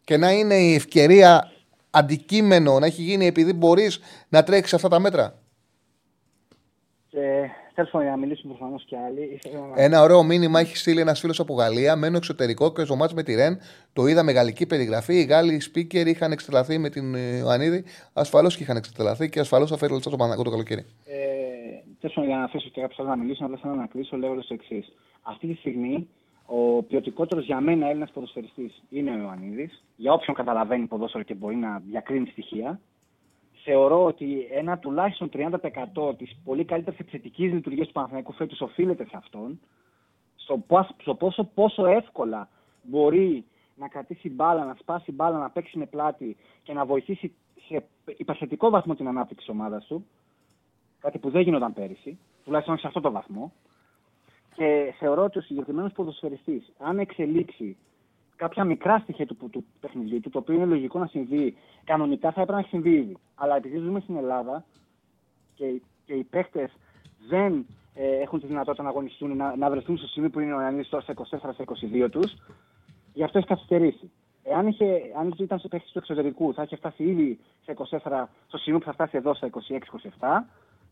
Και 0.04 0.18
να 0.18 0.32
είναι 0.32 0.56
η 0.56 0.74
ευκαιρία 0.74 1.52
αντικείμενο 1.90 2.80
να 2.80 2.86
έχει 2.86 3.02
γίνει 3.02 3.26
επειδή 3.26 3.54
μπορείς 3.54 4.00
να 4.30 4.44
τρέξεις 4.44 4.74
αυτά 4.74 4.88
τα 4.88 5.00
μέτρα. 5.00 5.40
Και 7.08 7.20
θέλω 7.84 8.04
για 8.04 8.12
να 8.12 8.18
μιλήσουμε 8.18 8.54
προφανώς 8.54 8.84
και 8.86 8.98
άλλοι. 8.98 9.40
Ένα 9.76 10.02
ωραίο 10.02 10.24
μήνυμα 10.24 10.60
έχει 10.60 10.78
στείλει 10.78 11.00
ένας 11.00 11.20
φίλος 11.20 11.40
από 11.40 11.54
Γαλλία. 11.54 11.96
Μένω 11.96 12.18
εξωτερικό 12.18 12.74
και 12.74 12.84
στο 12.84 12.96
μάτς 12.96 13.14
με 13.14 13.24
τη 13.24 13.36
Ρεν. 13.36 13.58
Το 13.94 14.06
είδα 14.06 14.24
με 14.24 14.32
γαλλική 14.32 14.66
περιγραφή. 14.66 15.16
Οι 15.16 15.24
Γάλλοι 15.24 15.62
speaker 15.74 16.06
είχαν 16.06 16.32
εξτρελαθεί 16.32 16.78
με 16.78 16.90
την 16.90 17.16
ε, 17.16 17.38
Ιωαννίδη. 17.38 17.84
Ασφαλώς 18.14 18.58
και 18.58 18.64
είχαν 18.64 18.78
εξτρελαθεί 18.78 19.30
και 19.30 19.40
ασφαλώς 19.40 19.70
θα 19.70 19.78
φέρει 19.78 19.94
λεφτά 19.94 20.10
στο 20.10 20.18
Παναγό 20.18 20.44
το 20.44 20.50
καλοκαίρι. 20.50 20.86
Ε, 21.06 22.10
θέλω 22.10 22.26
για 22.26 22.38
να 22.38 22.48
θέσω 22.48 22.70
και 22.70 22.82
κάποιο 22.82 23.04
να 23.04 23.16
μιλήσω, 23.16 23.46
αλλά 23.46 23.58
θέλω 23.62 23.74
να 23.74 23.86
κλείσω 23.86 24.18
λέγοντας 24.18 24.48
το 24.48 24.54
εξής. 24.54 24.94
Αυτή 25.22 25.48
τη 25.48 25.54
στιγμή 25.54 26.08
ο 26.46 26.84
ποιοτικότερος 26.84 27.46
για 27.46 27.60
μένα 27.62 27.88
Έλληνας 27.88 28.12
ποδοσφαιριστής 28.12 28.84
είναι 28.90 29.12
ο 29.12 29.18
Ιωαννίδης. 29.18 29.84
Για 29.96 30.14
όποιον 30.14 30.36
καταλαβαίνει 30.36 30.86
ποδόσφαιρο 30.86 31.24
και 31.24 31.34
μπορεί 31.34 31.56
να 31.56 31.82
διακρίνει 31.90 32.28
στοιχεία. 32.28 32.80
Θεωρώ 33.66 34.06
ότι 34.06 34.48
ένα 34.52 34.78
τουλάχιστον 34.78 35.30
30% 35.34 36.18
της 36.18 36.38
πολύ 36.44 36.66
καλύτερης 36.66 37.00
επιθετική 37.00 37.44
λειτουργίας 37.44 37.88
του 37.88 37.94
Παναθηναϊκού 37.94 38.34
φέτος 38.34 38.62
οφείλεται 38.62 39.06
σε 39.06 39.18
αυτόν. 39.18 39.60
Στο, 40.36 40.64
στο 41.02 41.16
πόσο, 41.16 41.44
πόσο 41.44 41.86
εύκολα 41.86 42.50
μπορεί 42.84 43.46
να 43.76 43.88
κρατήσει 43.88 44.30
μπάλα, 44.30 44.66
να 44.66 44.76
σπάσει 44.80 45.12
μπάλα, 45.12 45.38
να 45.38 45.50
παίξει 45.50 45.78
με 45.78 45.86
πλάτη 45.86 46.38
και 46.64 46.74
να 46.74 46.86
βοηθήσει 46.86 47.34
σε 47.68 47.86
υπερθετικό 48.18 48.70
βαθμό 48.70 48.96
την 48.96 49.08
ανάπτυξη 49.08 49.46
της 49.46 49.56
ομάδας 49.56 49.86
του. 49.86 50.06
Κάτι 51.00 51.18
που 51.18 51.30
δεν 51.30 51.42
γινόταν 51.42 51.74
πέρυσι, 51.74 52.20
τουλάχιστον 52.44 52.78
σε 52.78 52.88
αυτό 52.88 53.02
το 53.02 53.12
βαθμό. 53.12 53.54
Και 54.56 54.94
θεωρώ 55.00 55.24
ότι 55.24 55.38
ο 55.38 55.42
συγκεκριμένος 55.42 55.92
ποδοσφαιριστής, 55.92 56.72
αν 56.78 57.00
εξελίξει 57.00 57.78
κάποια 58.36 58.64
μικρά 58.64 59.00
στοιχεία 59.00 59.26
του, 59.26 59.50
του 59.50 59.66
παιχνιδιού 59.80 60.20
του, 60.20 60.30
το 60.30 60.40
οποίο 60.40 60.56
είναι 60.56 60.66
λογικό 60.66 61.00
να 61.00 61.08
συμβεί 61.08 61.58
κανονικά, 61.84 62.32
θα 62.32 62.42
έπρεπε 62.42 62.52
να 62.52 62.60
έχει 62.60 62.70
συμβεί 62.70 62.90
ήδη. 62.90 63.18
Αλλά 63.36 63.56
επειδή 63.56 63.78
ζούμε 63.78 64.00
στην 64.00 64.16
Ελλάδα 64.16 64.66
και, 65.56 65.82
και 66.06 66.14
οι 66.14 66.24
παίχτε 66.24 66.70
δεν 67.28 67.66
ε, 67.94 68.22
έχουν 68.22 68.40
τη 68.40 68.48
δυνατότητα 68.48 68.84
να 68.84 68.90
αγωνιστούν, 68.90 69.38
να, 69.38 69.56
να 69.56 69.70
βρεθούν 69.70 69.98
στο 69.98 70.08
σημείο 70.08 70.30
που 70.30 70.40
είναι 70.40 70.54
ο 70.54 70.60
Ιωαννίδης 70.60 70.90
τώρα 70.90 71.04
στα 71.04 71.14
24-22 72.04 72.08
τους, 72.12 72.34
γι' 73.14 73.24
αυτό 73.24 73.38
έχει 73.38 73.48
καθυστερήσει. 73.48 74.12
Εάν 74.44 74.68
είχε, 74.68 75.02
αν 75.20 75.34
ήταν 75.38 75.60
σε 75.60 75.68
παίχτη 75.68 75.92
του 75.92 75.98
εξωτερικού, 75.98 76.54
θα 76.54 76.64
είχε 76.64 76.76
φτάσει 76.76 77.04
ήδη 77.04 77.40
σε 77.64 77.74
24, 78.04 78.26
στο 78.48 78.58
σημείο 78.58 78.80
που 78.80 78.86
θα 78.86 78.94
φτάσει 78.94 79.18
εδώ 79.18 79.34
στα 79.34 79.50
26-27 79.50 80.44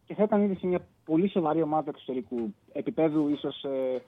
και 0.06 0.14
θα 0.14 0.24
ήταν 0.24 0.42
ήδη 0.42 0.56
σε 0.56 0.68
μια 0.68 0.80
πολύ 1.06 1.30
σοβαρή 1.30 1.62
ομάδα 1.62 1.90
εξωτερικού 1.90 2.54
επίπεδου, 2.74 3.30
ίσως 3.30 3.64
ε, 3.64 4.02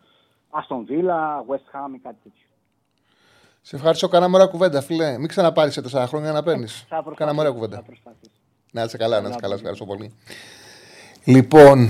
Aston 0.49 0.91
Villa, 0.91 1.39
West 1.47 1.67
Ham 1.71 1.93
ή 1.95 1.97
κάτι 1.97 2.17
τέτοιο. 2.23 2.47
Σε 3.67 3.75
ευχαριστώ. 3.75 4.07
Κάναμε 4.07 4.35
ωραία 4.35 4.47
κουβέντα, 4.47 4.81
φίλε. 4.81 5.17
Μην 5.17 5.27
ξαναπάρεις 5.27 5.73
σε 5.73 5.81
τέσσερα 5.81 6.07
χρόνια 6.07 6.31
να 6.31 6.43
παίρνεις. 6.43 6.85
Κάναμε 7.15 7.39
ωραία 7.39 7.51
κουβέντα. 7.51 7.83
Να 8.71 8.83
είσαι 8.83 8.97
καλά, 8.97 9.21
να 9.21 9.29
είσαι 9.29 9.37
καλά. 9.41 9.53
Ευχαριστώ 9.53 9.85
πολύ. 9.85 10.11
Λοιπόν. 11.23 11.89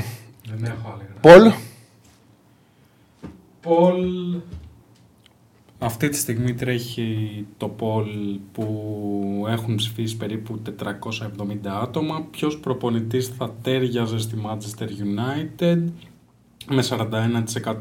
Δεν 0.56 0.64
έχω 0.64 0.93
άλλη. 0.93 1.07
Πολ. 1.22 1.52
Πολ. 3.61 4.41
Αυτή 5.80 6.10
τη 6.10 6.18
στιγμή 6.18 6.53
τρέχει 6.53 7.45
το 7.57 7.68
Πολ 7.68 8.39
που 8.52 9.45
έχουν 9.47 9.76
ψηφίσει 9.76 10.18
περίπου 10.18 10.61
470 10.80 11.81
άτομα. 11.81 12.27
Ποιος 12.31 12.57
προπονητής 12.57 13.27
θα 13.27 13.53
τέριαζε 13.61 14.18
στη 14.18 14.35
Manchester 14.45 14.88
United; 14.88 15.84
Με 16.69 16.84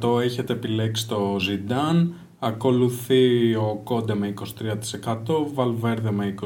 41% 0.03 0.21
έχετε 0.21 0.53
επιλέξει 0.53 1.09
το 1.09 1.37
Zidane. 1.37 2.09
Ακολουθεί 2.47 3.55
ο 3.55 3.81
Κόντε 3.85 4.15
με 4.15 4.35
23%, 4.39 5.47
Βαλβέρδε 5.55 6.11
με 6.11 6.35
21% 6.41 6.45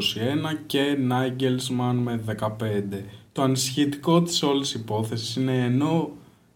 και 0.67 0.97
Νάγκελσμαν 1.01 1.97
με 1.97 2.21
15%. 2.27 3.05
Το 3.33 3.43
ανησυχητικό 3.43 4.23
της 4.23 4.43
όλης 4.43 4.75
υπόθεσης 4.75 5.37
είναι 5.37 5.65
ενώ 5.65 6.11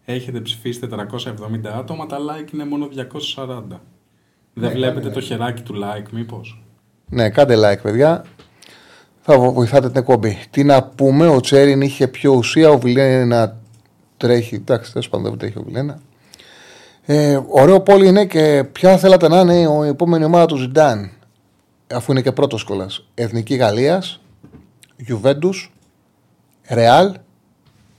έχετε 0.04 0.40
ψηφίσει 0.40 0.80
470 0.80 1.72
άτομα, 1.78 2.06
τα 2.06 2.18
like 2.18 2.52
είναι 2.52 2.64
μόνο 2.64 2.88
240. 2.88 3.80
Δεν 4.54 4.68
Ναι, 4.68 4.68
βλέπετε 4.68 5.00
ναι, 5.00 5.06
ναι. 5.08 5.12
το 5.12 5.20
χεράκι 5.20 5.62
του 5.62 5.74
like 5.74 6.08
μήπως; 6.10 6.62
Ναι, 7.08 7.30
κάντε 7.30 7.54
like, 7.56 7.82
παιδιά. 7.82 8.24
Θα 9.20 9.38
βο- 9.38 9.52
βοηθάτε 9.52 9.86
την 9.88 9.96
εκπομπή. 10.00 10.38
Τι 10.50 10.64
να 10.64 10.82
πούμε, 10.82 11.26
ο 11.28 11.40
Τσέριν 11.40 11.80
είχε 11.80 12.08
πιο 12.08 12.32
ουσία, 12.32 12.70
ο 12.70 12.78
Βιλένα 12.78 13.56
τρέχει. 14.16 14.54
Εντάξει, 14.54 14.92
τέλος 14.92 15.08
πάντων 15.08 15.28
δεν 15.30 15.38
τρέχει 15.38 15.58
ο 15.58 15.62
Βιλένα. 15.66 16.00
Ε, 17.04 17.40
ωραίο 17.48 17.80
πόλη 17.80 18.08
είναι 18.08 18.24
και 18.24 18.64
ποια 18.72 18.98
θέλατε 18.98 19.28
να 19.28 19.40
είναι 19.40 19.84
η 19.84 19.88
επόμενη 19.88 20.24
ομάδα 20.24 20.46
του 20.46 20.56
Ζιντάν, 20.56 21.10
αφού 21.92 22.12
είναι 22.12 22.22
και 22.22 22.32
πρώτος 22.32 22.64
κολλά. 22.64 22.86
Εθνική 23.14 23.54
Γαλλίας, 23.54 24.20
Juventus, 25.08 25.68
Real 26.68 27.12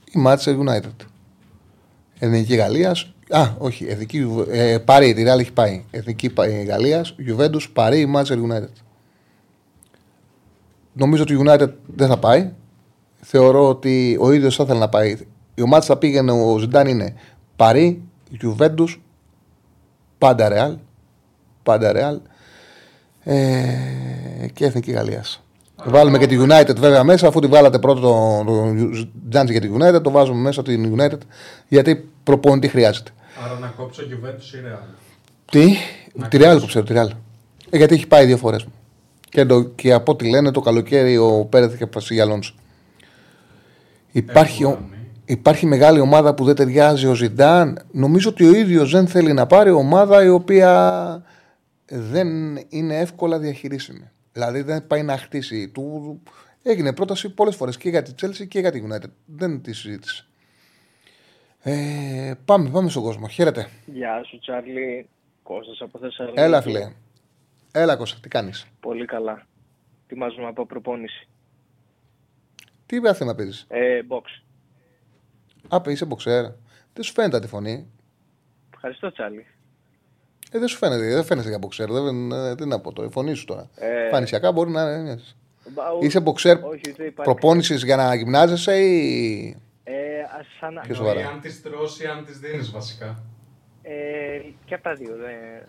ή 0.04 0.22
Manchester 0.26 0.58
United. 0.58 1.06
Εθνική 2.18 2.54
Γαλλίας. 2.54 3.14
Α, 3.28 3.42
όχι, 3.58 3.86
εθνική. 3.88 4.44
Ε, 4.50 4.78
Παρή, 4.78 5.08
η 5.08 5.14
Real 5.18 5.38
έχει 5.38 5.52
πάει. 5.52 5.84
Εθνική 5.90 6.32
Γαλλίας, 6.66 7.14
Juventus, 7.28 7.66
Παρή 7.72 8.00
ή 8.00 8.12
Manchester 8.14 8.52
United. 8.52 8.72
Νομίζω 10.92 11.22
ότι 11.22 11.32
η 11.32 11.42
United 11.46 11.72
δεν 11.86 12.08
θα 12.08 12.18
πάει. 12.18 12.50
Θεωρώ 13.20 13.68
ότι 13.68 14.16
ο 14.20 14.32
ίδιος 14.32 14.56
θα 14.56 14.62
ήθελε 14.62 14.78
να 14.78 14.88
πάει. 14.88 15.16
Η 15.54 15.62
ομάδας 15.62 15.86
που 15.86 15.92
θα 15.92 15.98
πήγαινε 15.98 16.32
ο 16.32 16.58
Ζιντάν 16.58 16.86
είναι 16.86 17.14
Παρή, 17.56 18.02
Juventus, 18.42 18.96
πάντα 20.18 20.48
Real. 20.52 20.76
Πάντα 21.62 21.92
Real. 21.94 22.20
Ε, 23.24 24.46
και 24.52 24.64
Εθνική 24.64 24.90
Γαλλίας. 24.90 25.42
Βάλουμε 25.86 26.18
και 26.18 26.26
τη 26.26 26.36
United 26.40 26.76
βέβαια 26.76 27.04
μέσα, 27.04 27.28
αφού 27.28 27.40
τη 27.40 27.46
βάλατε 27.46 27.78
πρώτο 27.78 28.00
το, 28.00 28.44
το 28.46 29.08
Τζάντζι 29.28 29.52
για 29.52 29.60
τη 29.60 29.70
United, 29.78 30.02
το 30.02 30.10
βάζουμε 30.10 30.40
μέσα 30.40 30.62
την 30.62 31.00
United, 31.00 31.18
γιατί 31.68 32.08
προπονητή 32.24 32.68
χρειάζεται. 32.68 33.10
Άρα 33.44 33.58
να 33.58 33.66
κόψω 33.66 34.02
Juventus 34.02 34.54
ή 34.54 34.58
Real. 34.66 34.84
Τι, 35.50 35.76
τη 36.28 36.38
Real 36.40 36.56
που 36.60 36.66
ξέρω, 36.66 36.84
τη 36.84 36.94
Real. 36.96 37.08
Ε, 37.70 37.76
γιατί 37.76 37.94
έχει 37.94 38.06
πάει 38.06 38.26
δύο 38.26 38.36
φορές. 38.36 38.66
Και, 39.28 39.44
το, 39.44 39.62
και 39.64 39.92
από 39.92 40.12
ό,τι 40.12 40.28
λένε 40.28 40.50
το 40.50 40.60
καλοκαίρι 40.60 41.16
ο 41.16 41.44
Πέρεθ 41.50 41.74
είχε 41.74 41.82
αποφασίσει 41.82 42.14
για 42.14 42.22
Αλόνσο. 42.22 42.54
Υπάρχει, 44.12 44.64
ο- 44.64 44.78
υπάρχει 45.24 45.66
μεγάλη 45.66 46.00
ομάδα 46.00 46.34
που 46.34 46.44
δεν 46.44 46.54
ταιριάζει 46.54 47.06
ο 47.06 47.14
Ζιντάν. 47.14 47.78
Νομίζω 47.92 48.28
ότι 48.28 48.44
ο 48.44 48.54
ίδιος 48.54 48.90
δεν 48.90 49.06
θέλει 49.06 49.32
να 49.32 49.46
πάρει 49.46 49.70
ομάδα 49.70 50.24
η 50.24 50.28
οποία 50.28 51.24
δεν 51.86 52.28
είναι 52.68 52.98
εύκολα 52.98 53.38
διαχειρίσιμη. 53.38 54.10
Δηλαδή 54.32 54.62
δεν 54.62 54.86
πάει 54.86 55.02
να 55.02 55.16
χτίσει. 55.18 55.68
Του 55.68 56.22
έγινε 56.62 56.92
πρόταση 56.92 57.34
πολλές 57.34 57.56
φορές 57.56 57.76
και 57.76 57.88
για 57.88 58.02
τη 58.02 58.12
Chelsea 58.20 58.48
και 58.48 58.58
για 58.60 58.70
τη 58.70 58.82
United. 58.88 59.10
Δεν 59.24 59.62
τη 59.62 59.72
συζήτησε. 59.72 60.26
Ε, 61.62 62.32
πάμε, 62.44 62.70
πάμε 62.70 62.88
στον 62.88 63.02
κόσμο. 63.02 63.28
Χαίρετε. 63.28 63.68
Γεια 63.86 64.24
σου, 64.24 64.38
Τσάρλι. 64.38 65.08
Κώστας 65.42 65.80
από 65.80 65.98
Θεσσαλονίκη. 65.98 66.40
Έλα, 66.42 66.62
φιλέ. 66.62 66.92
Έλα, 67.72 67.96
Κώστα, 67.96 68.20
τι 68.20 68.28
κάνεις; 68.28 68.66
Πολύ 68.80 69.04
καλά. 69.04 69.46
Ετοιμάζομαι 70.04 70.46
από 70.46 70.66
προπόνηση. 70.66 71.28
Τι 72.86 73.00
θέμα 73.14 73.34
παίζεις; 73.34 73.64
Ε, 73.68 74.00
box. 74.08 74.43
Α, 75.68 75.80
πει, 75.80 75.92
είσαι 75.92 76.04
μποξέρ. 76.04 76.42
Δεν 76.92 77.02
σου 77.04 77.12
φαίνεται 77.12 77.40
τη 77.40 77.46
φωνή. 77.46 77.86
Ευχαριστώ, 78.74 79.12
Τσάρλι. 79.12 79.46
Ε, 80.50 80.58
δεν 80.58 80.68
σου 80.68 80.76
φαίνεται, 80.76 81.14
δεν 81.14 81.24
φαίνεσαι 81.24 81.48
για 81.48 81.58
μποξέρ. 81.58 81.90
Δεν, 81.90 82.32
ε, 82.32 82.54
τι 82.54 82.66
να 82.66 82.80
πω 82.80 82.92
τώρα, 82.92 83.08
η 83.08 83.10
φωνή 83.10 83.34
σου 83.34 83.44
τώρα. 83.44 83.70
Ε, 83.74 84.08
Φανησιακά 84.08 84.52
μπορεί 84.52 84.70
να 84.70 84.82
είναι. 84.92 85.18
Μπα, 85.68 85.90
ο- 85.90 85.98
Είσαι 86.02 86.20
μποξέρ 86.20 86.56
όχι, 86.64 86.80
δεν 86.96 87.06
υπάρχει. 87.06 87.30
προπόνησης 87.30 87.84
για 87.84 87.96
να 87.96 88.14
γυμνάζεσαι 88.14 88.76
ή. 88.78 89.56
Ε, 89.84 89.94
ας 90.38 90.46
σαν... 90.60 90.80
Πιο 90.82 90.94
σοβαρά. 90.94 91.20
Ή 91.20 91.22
αν 91.22 91.40
τις 91.40 91.62
τρώσει 91.62 92.02
ή 92.04 92.06
αν 92.06 92.24
τις 92.24 92.38
δίνεις 92.38 92.70
βασικά. 92.70 93.22
Ε, 93.82 94.38
και 94.64 94.74
από 94.74 94.82
τα 94.82 94.94
δύο. 94.94 95.16
Δεν, 95.16 95.68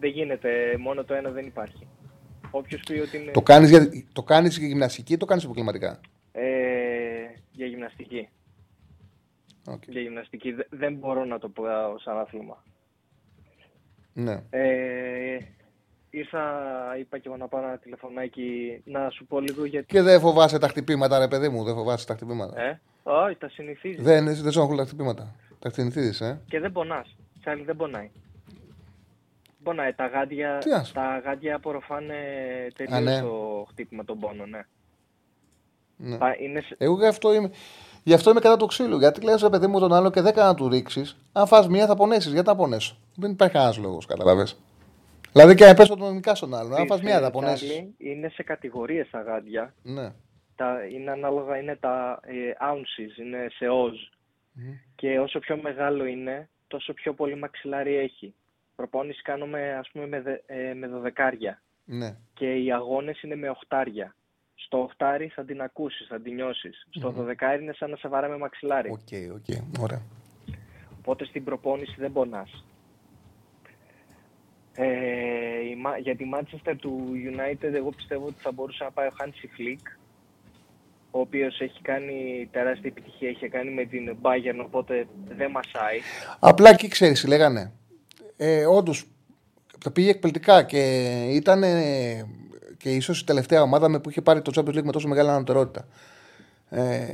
δεν 0.00 0.10
γίνεται. 0.10 0.48
Μόνο 0.78 1.04
το 1.04 1.14
ένα 1.14 1.30
δεν 1.30 1.46
υπάρχει. 1.46 1.86
Όποιος 2.50 2.80
πει 2.86 2.92
ότι 2.98 3.16
είναι 3.16 3.30
Το 3.30 3.42
κάνεις 3.42 3.68
για, 3.70 3.88
το 4.12 4.22
κάνεις 4.22 4.58
για 4.58 4.66
γυμναστική 4.66 5.12
ή 5.12 5.16
το 5.16 5.24
κάνεις 5.26 5.44
επαγγελματικά; 5.44 6.00
ε, 6.32 6.42
για 7.52 7.66
γυμναστική. 7.66 8.28
Okay. 9.66 9.88
για 9.88 10.00
γυμναστική. 10.00 10.52
Δε- 10.52 10.62
Δεν 10.70 10.94
μπορώ 10.94 11.24
να 11.24 11.38
το 11.38 11.48
πω 11.48 11.62
σαν 12.04 12.18
άθλημα. 12.18 12.64
Ναι. 14.12 14.42
Ε, 14.50 15.38
ήρθα, 16.10 16.42
είπα 16.98 17.18
και 17.18 17.28
εγώ 17.28 17.36
να 17.36 17.48
πάρω 17.48 17.66
ένα 17.66 17.78
τηλεφωνάκι 17.78 18.80
να 18.84 19.10
σου 19.10 19.26
πω 19.26 19.40
λίγο 19.40 19.64
γιατί. 19.64 19.86
Και 19.86 20.02
δεν 20.02 20.20
φοβάσαι 20.20 20.58
τα 20.58 20.68
χτυπήματα, 20.68 21.18
ρε 21.18 21.28
παιδί 21.28 21.48
μου, 21.48 21.64
δεν 21.64 21.74
φοβάσαι 21.74 22.06
τα 22.06 22.14
χτυπήματα. 22.14 22.60
Ε, 22.62 22.80
όχι, 23.02 23.36
τα 23.36 23.48
συνηθίζεις. 23.48 24.02
Δεν, 24.02 24.24
δεν 24.24 24.34
σε 24.52 24.58
ενοχλούν 24.58 24.76
τα 24.78 24.84
χτυπήματα. 24.84 25.34
Τα 25.58 25.70
συνηθίζεις, 25.70 26.20
ε. 26.20 26.40
Και 26.48 26.60
δεν 26.60 26.72
πονάς. 26.72 27.16
Τσάλι 27.40 27.62
δεν 27.62 27.76
πονάει. 27.76 28.10
Πονάει. 29.62 29.92
Τα 29.92 30.06
γάντια, 30.06 30.58
Τι 30.58 30.72
ας- 30.72 30.92
τα 30.92 31.18
γάντια 31.24 31.56
απορροφάνε 31.56 32.14
τελείω 32.76 32.96
Α, 32.96 33.00
ναι. 33.00 33.20
το 33.20 33.66
χτύπημα 33.70 34.04
των 34.04 34.18
πόνο, 34.18 34.46
ναι. 34.46 34.60
Ναι. 35.96 36.16
Πα- 36.18 36.36
Είναι, 36.40 36.60
σε- 36.60 36.74
Εγώ 36.78 36.96
γι' 36.98 37.06
αυτό 37.06 37.34
είμαι, 37.34 37.50
γι 38.02 38.12
αυτό 38.12 38.30
είμαι 38.30 38.40
κατά 38.40 38.56
το 38.56 38.66
ξύλο. 38.66 38.98
Γιατί 38.98 39.20
λε, 39.20 39.34
ρε 39.34 39.48
παιδί 39.48 39.66
μου, 39.66 39.78
τον 39.78 39.92
άλλο 39.92 40.10
και 40.10 40.20
δεν 40.20 40.34
να 40.36 40.54
του 40.54 40.68
ρίξεις. 40.68 41.16
Αν 41.32 41.46
φας 41.46 41.68
μία 41.68 41.86
θα 41.86 41.94
πονέσεις. 41.96 42.32
Γιατί 42.32 42.48
να 42.48 42.56
πονέσω; 42.56 42.96
Δεν 43.16 43.30
υπάρχει 43.30 43.54
κανένας 43.54 43.78
λόγος, 43.78 44.06
κατάλαβε. 44.06 44.46
Δηλαδή 45.32 45.54
και 45.54 45.64
αν 45.64 45.76
πέσω 45.76 45.96
τον 45.96 46.14
νικά 46.14 46.34
στον 46.34 46.54
άλλον. 46.54 46.74
Αν 46.74 46.86
φας 46.86 47.02
μία 47.02 47.12
θα 47.12 47.18
Τσάλι, 47.18 47.32
πονέσεις. 47.32 47.84
Είναι 47.98 48.28
σε 48.28 48.42
κατηγορίες 48.42 49.10
τα 49.10 49.20
γάντια. 49.20 49.74
Ναι. 49.82 50.12
Τα, 50.56 50.84
είναι 50.92 51.10
ανάλογα, 51.10 51.56
είναι 51.56 51.76
τα 51.76 52.20
ε, 52.22 52.32
ounces, 52.72 53.18
είναι 53.18 53.46
σε 53.50 53.66
oz. 53.68 54.18
Και 54.94 55.18
όσο 55.18 55.38
πιο 55.38 55.56
μεγάλο 55.62 56.04
είναι, 56.04 56.48
τόσο 56.66 56.92
πιο 56.92 57.14
πολύ 57.14 57.36
μαξιλάρι 57.36 57.96
έχει. 57.96 58.34
Προπόνηση 58.76 59.22
κάνουμε 59.22 59.74
ας 59.74 59.88
πούμε 59.92 60.06
με, 60.06 60.20
δε, 60.20 60.36
ε, 60.46 60.74
με 60.74 60.86
δωδεκάρια 60.86 61.62
Ναι. 61.84 62.16
και 62.34 62.54
οι 62.54 62.72
αγώνες 62.72 63.22
είναι 63.22 63.36
με 63.36 63.48
οχτάρια. 63.48 64.14
Στο 64.64 64.78
οχτάρι 64.82 65.26
θα 65.34 65.44
την 65.44 65.60
ακούσεις, 65.62 66.06
θα 66.06 66.20
την 66.20 66.34
νιώσεις. 66.34 66.86
Στο 66.90 67.10
δωδεκάρι 67.10 67.62
είναι 67.62 67.72
σαν 67.72 67.90
να 67.90 67.96
σε 67.96 68.08
βαράμε 68.08 68.38
μαξιλάρι. 68.38 68.90
Ok, 68.90 69.34
ok. 69.34 69.80
Ωραία. 69.80 70.02
Οπότε 70.98 71.24
στην 71.24 71.44
προπόνηση 71.44 71.94
δεν 71.98 72.12
πονάς. 72.12 72.64
Ε, 74.74 74.86
η, 75.70 75.76
Μα- 75.76 75.98
για 75.98 76.16
τη 76.16 76.24
Manchester 76.34 76.74
του 76.80 77.08
United 77.34 77.72
εγώ 77.74 77.90
πιστεύω 77.90 78.26
ότι 78.26 78.40
θα 78.40 78.52
μπορούσε 78.52 78.84
να 78.84 78.90
πάει 78.90 79.06
ο 79.06 79.12
Hansi 79.20 79.44
Flick 79.60 79.96
ο 81.10 81.20
οποίος 81.20 81.60
έχει 81.60 81.82
κάνει 81.82 82.48
τεράστια 82.52 82.90
επιτυχία, 82.90 83.28
είχε 83.28 83.48
κάνει 83.48 83.70
με 83.70 83.84
την 83.84 84.16
Bayern 84.22 84.64
οπότε 84.64 85.06
δεν 85.28 85.50
μασάει. 85.50 85.98
Απλά 86.38 86.70
εκεί 86.70 86.88
ξέρεις, 86.88 87.26
λέγανε. 87.26 87.72
Ε, 88.36 88.66
Όντως 88.66 89.04
τα 89.84 89.90
πήγε 89.90 90.10
εκπληκτικά 90.10 90.62
και 90.62 91.04
ήταν 91.30 91.62
και 92.80 92.94
ίσως 92.94 93.20
η 93.20 93.24
τελευταία 93.24 93.62
ομάδα 93.62 93.88
με 93.88 93.98
που 93.98 94.10
είχε 94.10 94.20
πάρει 94.20 94.42
το 94.42 94.52
Champions 94.54 94.78
League 94.78 94.82
με 94.82 94.92
τόσο 94.92 95.08
μεγάλη 95.08 95.30
ανωτερότητα. 95.30 95.86
Ε, 96.68 97.06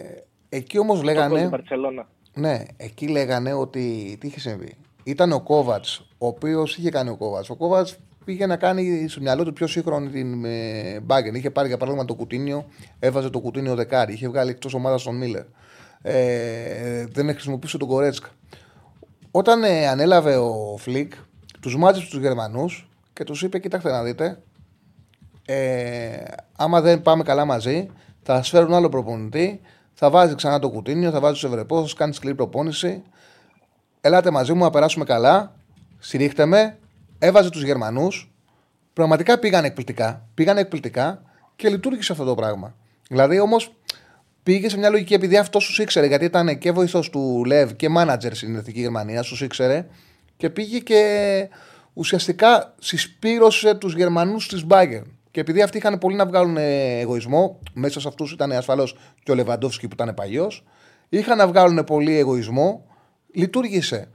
εκεί 0.48 0.78
όμως 0.78 0.98
Το 0.98 1.04
λέγανε. 1.04 1.48
Μπαρτσελώνα. 1.48 2.08
Ναι, 2.34 2.62
εκεί 2.76 3.08
λέγανε 3.08 3.52
ότι. 3.52 4.16
Τι 4.20 4.26
είχε 4.26 4.40
συμβεί. 4.40 4.76
Ήταν 5.02 5.32
ο 5.32 5.40
Κόβατς, 5.40 6.06
ο 6.18 6.26
οποίος 6.26 6.76
είχε 6.76 6.90
κάνει 6.90 7.10
ο 7.10 7.16
Κόβατς. 7.16 7.50
Ο 7.50 7.56
Κόβατς 7.56 7.96
πήγε 8.24 8.46
να 8.46 8.56
κάνει 8.56 9.08
στο 9.08 9.20
μυαλό 9.20 9.44
του 9.44 9.52
πιο 9.52 9.66
σύγχρονη 9.66 10.08
την 10.08 10.44
ε, 10.44 11.00
Μπάγκεν. 11.00 11.34
Είχε 11.34 11.50
πάρει 11.50 11.68
για 11.68 11.76
παράδειγμα 11.76 12.06
το 12.06 12.14
κουτίνιο, 12.14 12.66
έβαζε 12.98 13.30
το 13.30 13.40
κουτίνιο 13.40 13.74
δεκάρι. 13.74 14.12
Είχε 14.12 14.28
βγάλει 14.28 14.50
εκτός 14.50 14.74
ομάδας 14.74 15.02
τον 15.02 15.16
Μίλλερ. 15.16 15.44
Ε, 16.02 17.06
δεν 17.06 17.30
χρησιμοποιούσε 17.30 17.78
τον 17.78 17.88
Κορέτσκα. 17.88 18.28
Όταν 19.30 19.62
ε, 19.62 19.88
ανέλαβε 19.88 20.36
ο 20.36 20.76
Φλικ, 20.78 21.12
τους 21.60 21.76
μάζεψε 21.76 22.10
τους 22.10 22.20
Γερμανούς 22.20 22.88
και 23.12 23.24
τους 23.24 23.42
είπε: 23.42 23.58
Κοιτάξτε 23.58 23.90
να 23.90 24.02
δείτε, 24.02 24.42
ε, 25.46 26.16
άμα 26.56 26.80
δεν 26.80 27.02
πάμε 27.02 27.22
καλά 27.22 27.44
μαζί, 27.44 27.90
θα 28.22 28.36
σας 28.36 28.48
φέρουν 28.48 28.74
άλλο 28.74 28.88
προπονητή, 28.88 29.60
θα 29.94 30.10
βάζει 30.10 30.34
ξανά 30.34 30.58
το 30.58 30.70
κουτίνιο, 30.70 31.10
θα 31.10 31.20
βάζει 31.20 31.32
τους 31.32 31.44
Ευρωπαίου, 31.44 31.76
θα 31.76 31.82
σας 31.82 31.94
κάνει 31.94 32.14
σκληρή 32.14 32.34
προπόνηση. 32.34 33.02
Ελάτε 34.00 34.30
μαζί 34.30 34.52
μου 34.52 34.62
να 34.64 34.70
περάσουμε 34.70 35.04
καλά. 35.04 35.54
Στηρίχτε 35.98 36.46
με. 36.46 36.78
Έβαζε 37.18 37.50
τους 37.50 37.62
Γερμανούς. 37.62 38.34
Πραγματικά 38.92 39.38
πήγαν 39.38 39.64
εκπληκτικά. 39.64 40.28
Πήγαν 40.34 40.58
εκπληκτικά 40.58 41.22
και 41.56 41.68
λειτουργήσε 41.68 42.12
αυτό 42.12 42.24
το 42.24 42.34
πράγμα. 42.34 42.74
Δηλαδή 43.08 43.40
όμως 43.40 43.74
πήγε 44.42 44.68
σε 44.68 44.78
μια 44.78 44.90
λογική 44.90 45.14
επειδή 45.14 45.36
αυτός 45.36 45.66
τους 45.66 45.78
ήξερε, 45.78 46.06
γιατί 46.06 46.24
ήταν 46.24 46.58
και 46.58 46.72
βοηθός 46.72 47.10
του 47.10 47.44
Λεβ 47.44 47.72
και 47.72 47.88
μάνατζερ 47.88 48.34
στην 48.34 48.56
Εθνική 48.56 48.80
Γερμανία, 48.80 49.22
τους 49.22 49.40
ήξερε 49.40 49.86
και 50.36 50.50
πήγε 50.50 50.78
και 50.78 51.48
ουσιαστικά 51.92 52.74
συσπήρωσε 52.78 53.74
τους 53.74 53.94
Γερμανούς 53.94 54.48
της 54.48 54.64
Bayern. 54.68 55.15
Και 55.36 55.42
επειδή 55.42 55.62
αυτοί 55.62 55.78
είχαν 55.78 55.98
πολύ 55.98 56.16
να 56.16 56.26
βγάλουν 56.26 56.56
ε, 56.56 56.98
εγωισμό, 56.98 57.58
μέσα 57.72 58.00
σε 58.00 58.08
αυτούς 58.08 58.32
ήταν 58.32 58.52
ασφαλώς 58.52 58.96
και 59.22 59.30
ο 59.30 59.34
Λεβαντόφσκι 59.34 59.88
που 59.88 59.94
ήταν 59.94 60.14
παλιός, 60.14 60.64
είχαν 61.08 61.36
να 61.36 61.46
βγάλουν 61.46 61.84
πολύ 61.84 62.18
εγωισμό, 62.18 62.86
λειτουργήσε. 63.34 64.10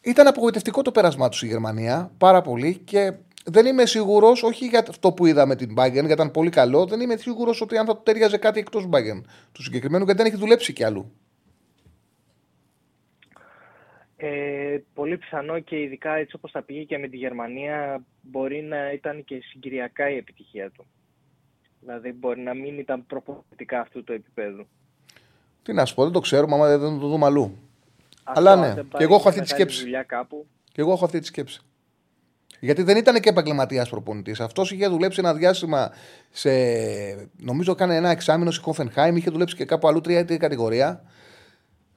Ήταν 0.00 0.26
απογοητευτικό 0.26 0.82
το 0.82 0.90
πέρασμά 0.90 1.28
τους 1.28 1.42
η 1.42 1.46
Γερμανία, 1.46 2.10
πάρα 2.18 2.40
πολύ 2.42 2.76
και 2.76 3.12
δεν 3.44 3.66
είμαι 3.66 3.86
σίγουρος, 3.86 4.42
όχι 4.42 4.66
για 4.66 4.84
αυτό 4.88 5.12
που 5.12 5.26
είδαμε 5.26 5.56
την 5.56 5.74
Bayern, 5.78 5.92
γιατί 5.92 6.12
ήταν 6.12 6.30
πολύ 6.30 6.50
καλό, 6.50 6.86
δεν 6.86 7.00
είμαι 7.00 7.16
σίγουρος 7.16 7.60
ότι 7.60 7.76
αν 7.76 7.86
θα 7.86 7.96
του 7.96 8.02
ταιριάζε 8.02 8.36
κάτι 8.36 8.58
εκτός 8.58 8.88
Bayern 8.92 9.20
του 9.52 9.62
συγκεκριμένου, 9.62 10.04
γιατί 10.04 10.22
δεν 10.22 10.32
έχει 10.32 10.40
δουλέψει 10.40 10.72
κι 10.72 10.84
αλλού. 10.84 11.12
Ε, 14.26 14.82
πολύ 14.94 15.18
πιθανό 15.18 15.58
και 15.58 15.80
ειδικά 15.80 16.14
έτσι 16.14 16.36
όπως 16.36 16.52
τα 16.52 16.62
πήγε 16.62 16.82
και 16.82 16.98
με 16.98 17.08
τη 17.08 17.16
Γερμανία 17.16 18.04
μπορεί 18.22 18.62
να 18.62 18.92
ήταν 18.92 19.24
και 19.24 19.40
συγκυριακά 19.50 20.10
η 20.10 20.16
επιτυχία 20.16 20.70
του. 20.70 20.86
Δηλαδή 21.80 22.12
μπορεί 22.12 22.40
να 22.40 22.54
μην 22.54 22.78
ήταν 22.78 23.06
προπονητικά 23.06 23.80
αυτού 23.80 24.04
του 24.04 24.12
επίπεδου. 24.12 24.66
Τι 25.62 25.72
να 25.72 25.84
σου 25.84 25.94
πω, 25.94 26.02
δεν 26.02 26.12
το 26.12 26.20
ξέρουμε, 26.20 26.54
άμα 26.54 26.76
δεν 26.76 26.98
το 27.00 27.06
δούμε 27.06 27.26
αλλού. 27.26 27.58
Αυτό, 28.24 28.40
Αλλά 28.40 28.52
αν 28.52 28.60
ναι, 28.60 28.66
δεν 28.66 28.74
και 28.74 28.82
πάρει 28.82 29.04
εγώ 29.04 29.14
έχω 29.14 29.28
αυτή 29.28 29.40
μια 29.40 29.48
τη 29.48 29.52
μεγάλη 29.52 29.70
σκέψη. 29.70 29.82
Δουλειά 29.82 30.02
κάπου, 30.02 30.46
Και 30.72 30.80
εγώ 30.80 30.92
έχω 30.92 31.04
αυτή 31.04 31.18
τη 31.18 31.26
σκέψη. 31.26 31.60
Γιατί 32.60 32.82
δεν 32.82 32.96
ήταν 32.96 33.20
και 33.20 33.28
επαγγελματίας 33.28 33.88
προπονητής. 33.88 34.40
Αυτός 34.40 34.72
είχε 34.72 34.88
δουλέψει 34.88 35.20
ένα 35.20 35.34
διάστημα 35.34 35.90
σε. 36.30 36.50
Νομίζω 37.36 37.72
έκανε 37.72 37.96
ένα 37.96 38.10
εξάμεινο 38.10 38.50
στη 38.50 38.62
Χόφενχάιμ, 38.62 39.16
είχε 39.16 39.30
δουλέψει 39.30 39.56
και 39.56 39.64
κάπου 39.64 39.88
αλλού 39.88 40.00
τριετή 40.00 40.36
κατηγορία. 40.36 41.04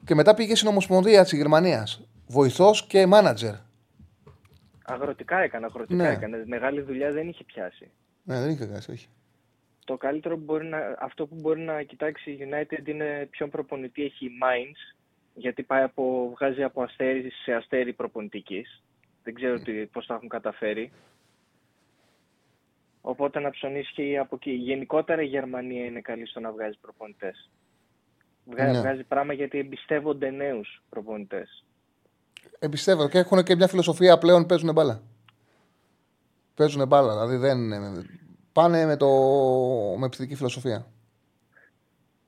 Και 0.05 0.15
μετά 0.15 0.33
πήγε 0.33 0.55
στην 0.55 0.67
Ομοσπονδία 0.67 1.23
της 1.23 1.31
Γερμανίας. 1.31 2.01
Βοηθός 2.27 2.87
και 2.87 3.05
μάνατζερ. 3.05 3.53
αγροτικά 4.89 5.37
έκανε, 5.39 5.65
αγροτικά 5.65 6.03
Ναι. 6.03 6.09
έκανε. 6.09 6.43
Μεγάλη 6.45 6.81
δουλειά 6.81 7.11
δεν 7.11 7.27
είχε 7.27 7.43
πιάσει. 7.43 7.91
Ναι, 8.23 8.39
δεν 8.41 8.49
είχε 8.49 8.65
κάνει, 8.65 8.83
όχι. 8.89 9.07
Το 9.85 9.97
καλύτερο 9.97 10.37
που 10.37 10.43
μπορεί 10.43 10.65
να, 10.65 10.95
αυτό 10.99 11.27
που 11.27 11.35
μπορεί 11.35 11.59
να 11.61 11.83
κοιτάξει 11.83 12.31
η 12.31 12.37
United 12.41 12.87
είναι 12.87 13.27
ποιον 13.31 13.49
προπονητή 13.49 14.03
έχει 14.03 14.25
η 14.25 14.29
Mainz, 14.43 14.95
γιατί 15.33 15.63
πάει 15.63 15.83
από, 15.83 16.29
βγάζει 16.35 16.63
από 16.63 16.81
αστέρι 16.83 17.31
σε 17.43 17.53
αστέρι 17.53 17.93
προπονητικής. 17.93 18.83
Δεν 19.23 19.33
ξέρω 19.33 19.59
τι, 19.59 19.71
πώς 19.85 20.05
τα 20.05 20.13
έχουν 20.13 20.27
καταφέρει. 20.29 20.91
Οπότε 23.01 23.39
να 23.39 23.49
ψωνίσει 23.49 23.93
και 23.93 24.17
από 24.17 24.35
εκεί. 24.35 24.51
Γενικότερα 24.51 25.21
η 25.21 25.25
Γερμανία 25.25 25.85
είναι 25.85 26.01
καλή 26.01 26.27
στο 26.27 26.39
να 26.39 26.51
βγάζει 26.51 26.77
προπονητές. 26.81 27.49
Βγάζει, 28.45 28.71
Ναι. 28.71 28.79
βγάζει 28.79 29.03
πράγμα 29.03 29.33
γιατί 29.33 29.57
εμπιστεύονται 29.59 30.29
νέους 30.29 30.83
προπονητές. 30.89 31.65
Εμπιστεύω 32.59 33.09
και 33.09 33.17
έχουν 33.17 33.43
και 33.43 33.55
μια 33.55 33.67
φιλοσοφία 33.67 34.17
πλέον 34.17 34.45
παίζουν 34.45 34.73
μπάλα. 34.73 35.01
Παίζουν 36.55 36.87
μπάλα, 36.87 37.13
δηλαδή 37.13 37.35
δεν. 37.37 37.57
Πάνε 38.53 38.85
με, 38.85 38.97
το... 38.97 39.07
με 39.97 40.09
ψητική 40.09 40.35
φιλοσοφία. 40.35 40.85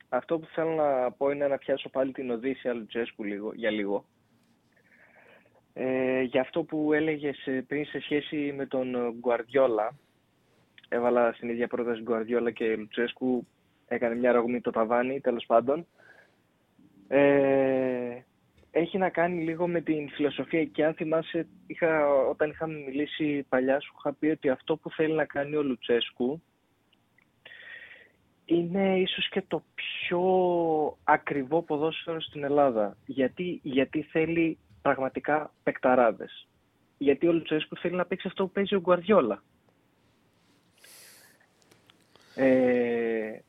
Αυτό 0.09 0.39
που 0.39 0.47
θέλω 0.53 0.69
να 0.69 1.11
πω 1.11 1.29
είναι 1.29 1.47
να 1.47 1.57
πιάσω 1.57 1.89
πάλι 1.89 2.11
την 2.11 2.31
Οδύσσια 2.31 2.73
Λουτσέσκου 2.73 3.23
λίγο, 3.23 3.51
για 3.53 3.71
λίγο. 3.71 4.05
Ε, 5.73 6.21
για 6.21 6.41
αυτό 6.41 6.63
που 6.63 6.93
έλεγες 6.93 7.47
ε, 7.47 7.63
πριν 7.67 7.85
σε 7.85 7.99
σχέση 7.99 8.53
με 8.57 8.65
τον 8.65 8.95
Γκουαρδιόλα, 9.19 9.95
έβαλα 10.89 11.33
στην 11.33 11.49
ίδια 11.49 11.67
πρόταση 11.67 12.01
Γκουαρδιόλα 12.01 12.51
και 12.51 12.75
Λουτσέσκου, 12.75 13.47
έκανε 13.87 14.15
μια 14.15 14.31
ρογμή 14.31 14.61
το 14.61 14.71
ταβάνι, 14.71 15.19
τέλος 15.19 15.45
πάντων. 15.45 15.87
Ε, 17.07 18.21
έχει 18.71 18.97
να 18.97 19.09
κάνει 19.09 19.43
λίγο 19.43 19.67
με 19.67 19.81
την 19.81 20.09
φιλοσοφία 20.09 20.65
και 20.65 20.85
αν 20.85 20.93
θυμάσαι, 20.93 21.47
είχα, 21.67 22.07
όταν 22.07 22.49
είχαμε 22.49 22.73
μιλήσει 22.73 23.45
παλιά 23.49 23.79
σου 23.79 23.93
είχα 23.97 24.13
πει 24.13 24.27
ότι 24.27 24.49
αυτό 24.49 24.77
που 24.77 24.91
θέλει 24.91 25.13
να 25.13 25.25
κάνει 25.25 25.55
ο 25.55 25.63
Λουτσέσκου 25.63 26.41
είναι 28.45 28.99
ίσως 28.99 29.29
και 29.29 29.43
το 29.47 29.63
πιο 29.75 30.21
ακριβό 31.03 31.61
ποδόσφαιρο 31.61 32.21
στην 32.21 32.43
Ελλάδα. 32.43 32.97
Γιατί, 33.05 33.59
γιατί 33.63 34.01
θέλει 34.01 34.57
πραγματικά 34.81 35.53
παικταράδες. 35.63 36.47
Γιατί 36.97 37.27
ο 37.27 37.33
Λουτσέσκου 37.33 37.75
θέλει 37.75 37.95
να 37.95 38.05
παίξει 38.05 38.27
αυτό 38.27 38.43
που 38.45 38.51
παίζει 38.51 38.75
ο 38.75 38.79
Γκουαρδιόλα. 38.79 39.43
Ε, 42.35 43.39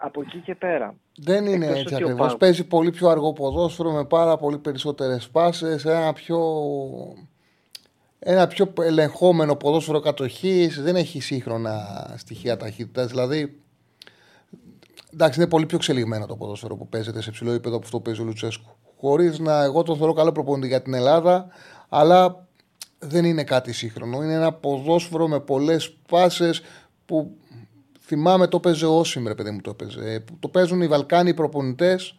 από 0.00 0.20
εκεί 0.20 0.38
και 0.38 0.54
πέρα. 0.54 0.94
Δεν 1.16 1.46
είναι 1.46 1.66
Εκτός 1.66 1.80
έτσι 1.80 1.94
ότι 1.94 2.02
ο 2.04 2.06
ακριβώς. 2.06 2.32
Πα- 2.32 2.38
Παίζει 2.38 2.64
πολύ 2.64 2.90
πιο 2.90 3.08
αργό 3.08 3.32
ποδόσφαιρο 3.32 3.90
με 3.90 4.04
πάρα 4.04 4.36
πολύ 4.36 4.58
περισσότερες 4.58 5.28
πάσε. 5.28 5.76
Ένα 5.84 6.12
πιο. 6.12 6.38
Ένα 8.18 8.46
πιο 8.46 8.72
ελεγχόμενο 8.80 9.56
ποδόσφαιρο 9.56 10.00
κατοχής. 10.00 10.82
Δεν 10.82 10.96
έχει 10.96 11.20
σύγχρονα 11.20 11.74
στοιχεία 12.16 12.56
ταχύτητας. 12.56 13.06
Δηλαδή. 13.06 13.60
εντάξει, 15.12 15.40
είναι 15.40 15.48
πολύ 15.48 15.66
πιο 15.66 15.76
εξελιγμένο 15.76 16.26
το 16.26 16.36
ποδόσφαιρο 16.36 16.76
που 16.76 16.88
παίζεται 16.88 17.20
σε 17.22 17.30
ψηλό 17.30 17.50
επίπεδο 17.50 17.76
από 17.76 17.84
αυτό 17.84 17.96
που 17.96 18.02
παίζει 18.02 18.20
ο 18.20 18.24
Λουτσέσκου. 18.24 18.70
Χωρίς 19.00 19.38
να. 19.38 19.62
Εγώ 19.62 19.82
τον 19.82 19.96
θεωρώ 19.96 20.12
καλό 20.12 20.32
προπονητή 20.32 20.66
για 20.66 20.82
την 20.82 20.94
Ελλάδα, 20.94 21.46
αλλά 21.88 22.46
δεν 22.98 23.24
είναι 23.24 23.44
κάτι 23.44 23.72
σύγχρονο. 23.72 24.22
Είναι 24.22 24.34
ένα 24.34 24.52
ποδόσφαιρο 24.52 25.28
με 25.28 25.40
πολλές 25.40 25.96
φάσεις 26.06 26.62
που 27.06 27.36
θυμάμαι 28.14 28.46
το 28.46 28.60
παίζει 28.60 28.84
ο 28.84 28.98
Όσιμ, 28.98 29.26
ρε 29.26 29.34
παιδί 29.34 29.50
μου 29.50 29.60
το 29.60 29.74
παίζει. 29.74 29.98
Ε, 30.00 30.24
Το 30.40 30.48
παίζουν 30.48 30.80
οι 30.82 30.88
Βαλκάνοι 30.88 31.34
προπονητές 31.34 32.18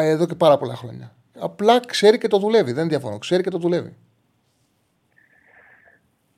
εδώ 0.00 0.26
και 0.26 0.34
πάρα 0.34 0.56
πολλά 0.58 0.74
χρόνια. 0.74 1.14
Απλά 1.38 1.80
ξέρει 1.80 2.18
και 2.18 2.28
το 2.28 2.38
δουλεύει. 2.38 2.72
Δεν 2.72 2.88
διαφωνώ. 2.88 3.18
Ξέρει 3.18 3.42
και 3.42 3.50
το 3.50 3.58
δουλεύει. 3.58 3.96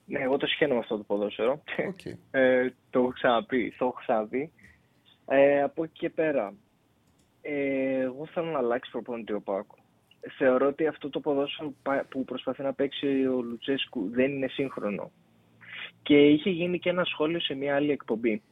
Ναι, 0.06 0.20
εγώ 0.20 0.36
το 0.36 0.46
συχαίνω 0.46 0.74
με 0.74 0.80
αυτό 0.80 0.96
το 0.96 1.02
ποδόσφαιρο. 1.02 1.62
Okay. 1.78 2.12
ε, 2.30 2.68
το 2.90 2.98
έχω 2.98 3.08
ξαναπεί. 3.08 3.74
Το 3.78 3.84
έχω 3.84 3.94
ξαναπεί. 4.00 4.52
Ε, 5.26 5.62
από 5.62 5.84
εκεί 5.84 5.92
και 5.98 6.10
πέρα, 6.10 6.54
ε, 7.42 8.00
εγώ 8.00 8.26
θέλω 8.26 8.46
να 8.50 8.58
αλλάξει 8.58 8.90
προπονητή 8.90 9.32
ο 9.32 9.40
Πάκο. 9.40 9.74
Θεωρώ 10.38 10.66
ότι 10.66 10.86
αυτό 10.86 11.10
το 11.10 11.20
ποδόσφαιρο 11.20 11.72
πα- 11.82 12.06
που 12.08 12.24
προσπαθεί 12.24 12.62
να 12.62 12.72
παίξει 12.72 13.06
ο 13.26 13.40
Λουτσέσκου 13.42 14.08
δεν 14.10 14.30
είναι 14.30 14.48
σύγχρονο. 14.48 15.10
Και 16.06 16.28
είχε 16.28 16.50
γίνει 16.50 16.78
και 16.78 16.88
ένα 16.88 17.04
σχόλιο 17.04 17.40
σε 17.40 17.54
μια 17.54 17.74
άλλη 17.74 17.90
εκπομπή, 17.90 18.42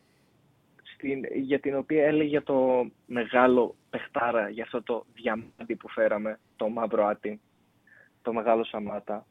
στην, 0.94 1.24
για 1.34 1.60
την 1.60 1.76
οποία 1.76 2.06
έλεγε 2.06 2.40
το 2.40 2.86
μεγάλο 3.06 3.74
παιχτάρα 3.90 4.48
για 4.48 4.62
αυτό 4.62 4.82
το 4.82 5.04
διαμάντι 5.14 5.74
που 5.78 5.88
φέραμε, 5.88 6.38
το 6.56 6.68
μαύρο 6.68 7.06
άτι, 7.06 7.40
το 8.22 8.32
μεγάλο 8.32 8.64
Σαμάτα, 8.64 9.26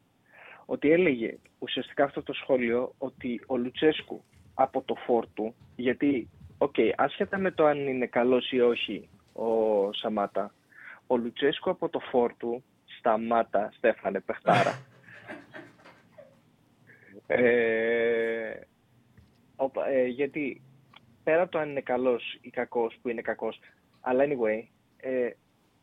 ότι 0.64 0.90
έλεγε 0.90 1.38
ουσιαστικά 1.58 2.04
αυτό 2.04 2.22
το 2.22 2.32
σχόλιο 2.32 2.94
ότι 2.98 3.40
ο 3.46 3.56
Λουτσέσκου 3.56 4.24
από 4.54 4.82
το 4.82 4.94
φόρτου, 4.94 5.54
γιατί, 5.76 6.28
οκ, 6.58 6.74
άσχετα 6.96 7.38
με 7.38 7.50
το 7.50 7.66
αν 7.66 7.88
είναι 7.88 8.06
καλός 8.06 8.50
ή 8.50 8.60
όχι 8.60 9.08
ο 9.32 9.48
Σαμάτα, 9.92 10.54
ο 11.06 11.16
Λουτσέσκου 11.16 11.70
από 11.70 11.88
το 11.88 11.98
φόρτου 11.98 12.62
σταμάτα, 12.98 13.72
Στέφανε 13.76 14.20
Πεχτάρα. 14.20 14.78
ε, 17.26 18.60
οπα- 19.56 19.88
ε, 19.88 20.04
γιατί 20.06 20.62
πέρα 21.24 21.42
από 21.42 21.50
το 21.50 21.58
αν 21.58 21.70
είναι 21.70 21.80
καλός 21.80 22.38
ή 22.40 22.50
κακός, 22.50 22.98
που 23.02 23.08
είναι 23.08 23.20
κακός, 23.20 23.60
αλλά 24.00 24.24
anyway, 24.24 24.62
ε, 24.96 25.30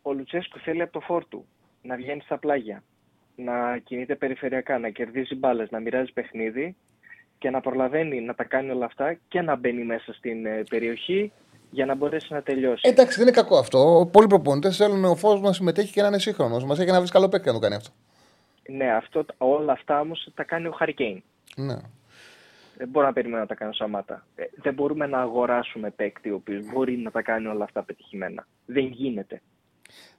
ο 0.01 0.13
Λουτσέσκου 0.13 0.59
θέλει 0.59 0.81
από 0.81 0.91
το 0.91 0.99
φόρτου 0.99 1.45
να 1.81 1.95
βγαίνει 1.95 2.21
στα 2.21 2.37
πλάγια, 2.37 2.83
να 3.35 3.77
κινείται 3.77 4.15
περιφερειακά, 4.15 4.79
να 4.79 4.89
κερδίζει 4.89 5.35
μπάλες, 5.35 5.69
να 5.69 5.79
μοιράζει 5.79 6.13
παιχνίδι 6.13 6.75
και 7.37 7.49
να 7.49 7.61
προλαβαίνει 7.61 8.21
να 8.21 8.35
τα 8.35 8.43
κάνει 8.43 8.69
όλα 8.71 8.85
αυτά 8.85 9.17
και 9.27 9.41
να 9.41 9.55
μπαίνει 9.55 9.83
μέσα 9.83 10.13
στην 10.13 10.45
ε, 10.45 10.63
περιοχή 10.69 11.31
για 11.71 11.85
να 11.85 11.95
μπορέσει 11.95 12.33
να 12.33 12.41
τελειώσει. 12.41 12.81
Εντάξει, 12.89 13.17
δεν 13.17 13.27
είναι 13.27 13.35
κακό 13.35 13.57
αυτό. 13.57 14.09
Πολλοί 14.11 14.27
προπονητές 14.27 14.77
θέλουν 14.77 15.05
ο 15.05 15.15
φως 15.15 15.41
να 15.41 15.53
συμμετέχει 15.53 15.93
και 15.93 16.01
να 16.01 16.07
είναι 16.07 16.19
σύγχρονος. 16.19 16.63
Μας 16.65 16.79
έχει 16.79 16.91
να 16.91 17.01
βρει 17.01 17.09
καλό 17.09 17.29
παίκτη 17.29 17.47
να 17.47 17.53
το 17.53 17.59
κάνει 17.59 17.75
αυτό. 17.75 17.89
Ναι, 18.69 18.91
αυτό, 18.91 19.25
όλα 19.37 19.71
αυτά 19.71 19.99
όμως 19.99 20.27
τα 20.35 20.43
κάνει 20.43 20.67
ο 20.67 20.71
Χαρικέιν. 20.71 21.23
Ναι. 21.55 21.77
Δεν 22.77 22.89
μπορώ 22.89 23.05
να 23.05 23.13
περιμένω 23.13 23.39
να 23.41 23.47
τα 23.47 23.55
κάνει 23.55 23.71
ο 23.71 23.73
Σαμάτα. 23.73 24.25
Ε, 24.35 24.43
δεν 24.55 24.73
μπορούμε 24.73 25.07
να 25.07 25.19
αγοράσουμε 25.19 25.89
παίκτη 25.89 26.29
ο 26.29 26.35
οποίος 26.35 26.65
μπορεί 26.73 26.97
να 26.97 27.11
τα 27.11 27.21
κάνει 27.21 27.47
όλα 27.47 27.63
αυτά 27.63 27.83
πετυχημένα. 27.83 28.47
Δεν 28.65 28.85
γίνεται. 28.85 29.41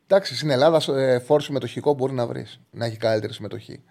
Εντάξει, 0.06 0.36
στην 0.36 0.50
Ελλάδα 0.50 1.00
ε, 1.00 1.18
φόρ 1.18 1.42
συμμετοχικό 1.42 1.94
μπορεί 1.94 2.12
να 2.12 2.26
βρεις. 2.26 2.60
Να 2.70 2.84
έχει 2.84 2.96
καλύτερη 2.96 3.32
συμμετοχή. 3.32 3.82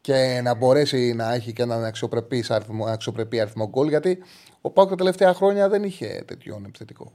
Και 0.00 0.40
να 0.42 0.54
μπορέσει 0.54 1.14
να 1.14 1.32
έχει 1.32 1.52
και 1.52 1.62
έναν 1.62 1.84
αξιοπρεπής 1.84 2.50
αριθμό, 2.50 2.84
αξιοπρεπή 2.84 3.40
αριθμό 3.40 3.68
γκολ. 3.68 3.88
Γιατί 3.88 4.22
ο 4.60 4.70
Πάουκ 4.70 4.88
τα 4.88 4.96
τελευταία 4.96 5.34
χρόνια 5.34 5.68
δεν 5.68 5.82
είχε 5.82 6.24
τέτοιον 6.26 6.64
επιθετικό. 6.64 7.12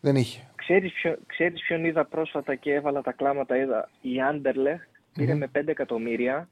Δεν 0.00 0.16
είχε. 0.16 0.48
Ξέρεις, 0.54 0.92
ποιο, 0.92 1.18
ξέρεις 1.26 1.62
ποιον 1.62 1.84
είδα 1.84 2.04
πρόσφατα 2.04 2.54
και 2.54 2.72
έβαλα 2.72 3.02
τα 3.02 3.12
κλάματα. 3.12 3.56
Είδα 3.56 3.88
η 4.00 4.20
Άντερλεχ 4.20 4.82
πήρε 5.12 5.32
Μμμ. 5.32 5.38
με 5.38 5.50
5 5.60 5.68
εκατομμύρια 5.68 6.48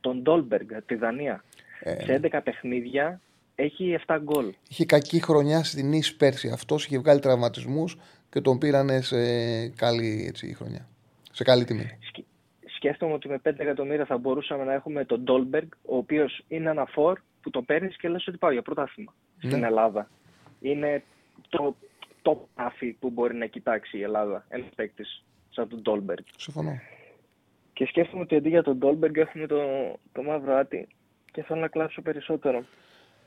τον 0.00 0.22
Ντόλμπεργκ 0.22 0.72
από 0.72 0.86
τη 0.86 0.94
Δανία. 0.94 1.44
Ε, 1.80 2.04
Σε 2.04 2.20
11 2.22 2.40
παιχνίδια 2.44 3.20
έχει 3.54 3.98
7 4.06 4.18
γκολ. 4.22 4.54
Είχε 4.68 4.84
κακή 4.84 5.20
χρονιά 5.22 5.64
στην 5.64 5.88
Νης 5.88 6.16
πέρσι. 6.16 6.48
Αυτός 6.48 6.84
είχε 6.86 6.98
βγάλει 6.98 7.20
τραυματισμούς 7.20 7.96
και 8.30 8.40
τον 8.40 8.58
πήρανε 8.58 9.00
σε 9.00 9.16
καλή 9.68 10.24
έτσι, 10.28 10.54
χρονιά. 10.54 10.88
Σε 11.32 11.44
καλή 11.44 11.64
τιμή. 11.64 11.98
Σκέφτομαι 12.76 13.12
ότι 13.12 13.28
με 13.28 13.38
5 13.44 13.52
εκατομμύρια 13.58 14.04
θα 14.04 14.18
μπορούσαμε 14.18 14.64
να 14.64 14.72
έχουμε 14.72 15.04
τον 15.04 15.20
Ντόλμπεργκ, 15.20 15.68
ο 15.84 15.96
οποίος 15.96 16.44
είναι 16.48 16.70
ένα 16.70 16.84
φορ 16.84 17.18
που 17.40 17.50
το 17.50 17.62
παίρνεις 17.62 17.96
και 17.96 18.08
λες 18.08 18.26
ότι 18.26 18.36
πάω 18.36 18.50
για 18.50 18.62
πρωτάθλημα 18.62 19.14
Ναι. 19.40 19.50
στην 19.50 19.64
Ελλάδα. 19.64 20.08
Είναι 20.60 21.02
το 21.48 21.76
το 22.22 22.48
άφη 22.54 22.92
που 22.92 23.10
μπορεί 23.10 23.34
να 23.34 23.46
κοιτάξει 23.46 23.98
η 23.98 24.02
Ελλάδα. 24.02 24.44
Ένας 24.48 24.68
παίκτης 24.74 25.24
σαν 25.50 25.68
τον 25.68 25.80
Ντόλμπεργκ. 25.82 26.24
Συμφωνώ. 26.36 26.78
Και 27.72 27.86
σκέφτομαι 27.86 28.22
ότι 28.22 28.36
αντί 28.36 28.48
για 28.48 28.62
τον 28.62 28.76
Ντόλμπεργκ 28.76 29.16
έχουμε 29.16 29.46
το, 29.46 29.58
το 30.12 30.22
μαύρο 30.22 30.56
άτι 30.56 30.88
και 31.32 31.42
θέλω 31.42 31.60
να 31.60 31.68
κλάψω 31.68 32.02
περισσότερο. 32.02 32.64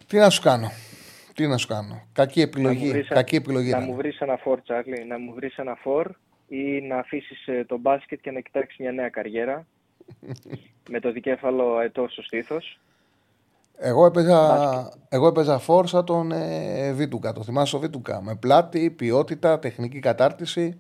Τι 0.08 0.18
να 0.18 0.30
σου 0.30 0.42
κάνω. 0.42 0.72
Τι 1.34 1.48
να 1.48 1.58
σου 1.58 1.68
κάνω. 1.68 2.02
Κακή 2.14 2.40
Να 2.40 2.46
μου 2.46 2.52
επιλογή. 2.68 2.90
βρεις, 2.92 3.08
Κακή 3.08 3.36
επιλογή. 3.36 3.70
να 3.72 3.78
ήταν. 3.78 3.90
μου 3.90 3.96
βρεις 3.96 4.20
ένα 4.20 4.38
φορ, 4.38 4.62
Τσάρλι, 4.62 5.06
να 5.06 5.20
μου 5.20 5.34
βρεις 5.34 5.56
ένα 5.58 5.76
φορ 5.76 6.12
ή 6.48 6.82
να 6.82 6.98
αφήσεις 7.00 7.48
ε, 7.48 7.64
το 7.68 7.78
μπάσκετ 7.78 8.20
και 8.22 8.32
να 8.32 8.40
κοιτάξεις 8.40 8.78
μια 8.80 8.92
νέα 8.92 9.10
καριέρα 9.10 9.66
με 10.92 11.00
το 11.00 11.12
δικέφαλο 11.12 11.80
ετώ 11.80 12.08
στο 12.10 12.22
στήθος. 12.22 12.80
Εγώ 13.78 14.06
έπαιζα, 14.06 14.90
εγώ 15.10 15.28
έπαιζα 15.28 15.60
φόρ 15.60 15.88
σαν 15.88 16.06
τον 16.06 16.32
ε, 16.32 16.92
Βίτουκα. 16.94 17.32
Το 17.34 17.44
θυμάσαι 17.44 17.76
ο 17.76 17.80
Βίτουκα. 17.80 18.22
Με 18.22 18.36
πλάτη, 18.36 18.90
ποιότητα, 18.92 19.60
τεχνική 19.60 20.00
κατάρτιση. 20.00 20.80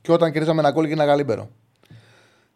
Και 0.00 0.12
όταν 0.12 0.32
κερδίζαμε 0.32 0.60
ένα 0.60 0.70
γκολ 0.70 0.84
γίναγα 0.84 1.14
λίμπερο. 1.16 1.50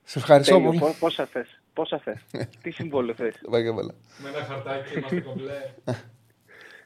Σε 0.02 0.18
ευχαριστώ 0.18 0.52
Τέλειο. 0.54 0.68
πολύ. 0.68 0.80
Πό- 0.80 0.94
Πόσα 0.98 1.26
θες, 1.26 1.60
πόσα 1.76 1.98
θες. 1.98 2.20
Τι 2.62 2.70
συμβόλαιο 2.70 3.14
θες. 3.14 3.34
Βάγε, 3.48 3.70
βάλε. 3.70 3.92
Με 4.22 4.28
ένα 4.28 4.44
χαρτάκι 4.44 4.98
είμαστε 4.98 5.20
κομπλέ. 5.20 5.74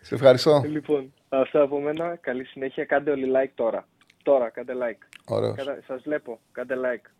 Σε 0.02 0.14
ευχαριστώ. 0.14 0.62
Λοιπόν, 0.66 1.12
αυτά 1.28 1.62
από 1.62 1.80
μένα. 1.80 2.16
Καλή 2.16 2.44
συνέχεια. 2.44 2.84
Κάντε 2.84 3.10
όλοι 3.10 3.26
like 3.36 3.50
τώρα. 3.54 3.88
Τώρα, 4.22 4.50
κάντε 4.50 4.72
like. 4.76 5.06
Ωραίος. 5.24 5.56
Κάτα- 5.56 5.78
Σας 5.86 6.02
βλέπω. 6.02 6.40
Κάντε 6.52 6.74
like. 6.74 7.10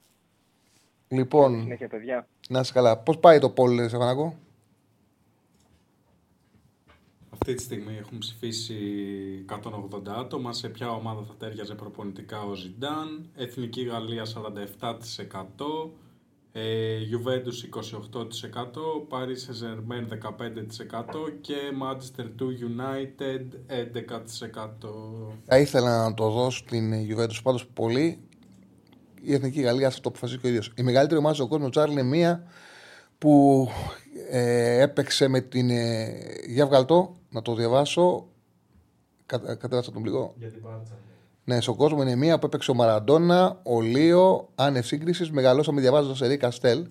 Λοιπόν, 1.09 1.61
Συνέχεια, 1.61 1.89
παιδιά. 1.89 2.27
να 2.49 2.61
είσαι 2.61 2.73
καλά. 2.73 2.97
Πώς 2.99 3.19
πάει 3.19 3.39
το 3.39 3.51
πόλ, 3.51 3.89
Σεφανάκο. 3.89 4.39
Αυτή 7.33 7.55
τη 7.55 7.63
στιγμή 7.63 7.97
έχουν 7.99 8.19
ψηφίσει 8.19 8.75
180 9.49 10.09
άτομα. 10.19 10.53
Σε 10.53 10.69
ποια 10.69 10.91
ομάδα 10.91 11.23
θα 11.23 11.35
τέριαζε 11.39 11.75
προπονητικά 11.75 12.41
ο 12.43 12.55
Ζιντάν. 12.55 13.31
Εθνική 13.37 13.83
Γαλλία 13.83 14.25
47%. 14.25 15.91
Ε, 16.53 16.99
Juventus 17.11 17.59
28%, 17.65 18.19
Paris 19.09 19.41
Saint-Germain 19.47 20.05
15% 20.09 21.33
και 21.41 21.55
Manchester 21.83 22.25
2 22.25 22.43
United 22.43 23.45
11%. 23.69 24.91
Θα 25.47 25.59
ήθελα 25.59 26.09
να 26.09 26.15
το 26.15 26.31
δώσω 26.31 26.59
στην 26.59 26.93
Juventus 26.93 27.41
πάντως 27.43 27.67
πολύ. 27.67 28.19
Η 29.23 29.35
Εθνική 29.35 29.61
Γαλλία 29.61 29.87
αυτό 29.87 30.01
το 30.01 30.09
αποφασίζει 30.09 30.41
και 30.41 30.47
ο 30.47 30.49
ίδιος. 30.49 30.73
Η 30.77 30.83
μεγαλύτερη 30.83 31.19
ομάδα 31.19 31.35
στον 31.35 31.49
κόσμο, 31.49 31.69
Τσάρλ, 31.69 31.93
είναι 31.93 32.03
μία 32.03 32.45
που 33.19 33.69
ε, 34.31 34.81
έπαιξε 34.81 35.29
με 35.29 35.41
την. 35.41 35.71
Ε, 35.71 36.09
για 36.47 36.67
βγαλτό, 36.67 37.17
να 37.31 37.43
το 37.43 37.55
διαβάσω. 37.55 38.27
Κα, 39.27 39.39
κατέβασα 39.39 39.93
τον 39.93 40.03
πληγό. 40.03 40.35
Για 40.39 40.51
την 40.51 40.63
Πάρτσα. 40.63 40.99
Ναι, 41.51 41.61
στον 41.61 41.77
κόσμο 41.77 42.03
είναι 42.03 42.17
μία 42.17 42.39
που 42.39 42.47
έπαιξε 42.47 42.71
ο 42.71 42.75
Μαραντόνα, 42.75 43.61
ο 43.63 43.81
Λίο, 43.81 44.49
άνευ 44.55 44.85
σύγκρισης. 44.85 45.31
Μεγαλώσαμε 45.31 45.81
διαβάζοντας 45.81 46.21
Ερή 46.21 46.37
Καστέλ. 46.37 46.87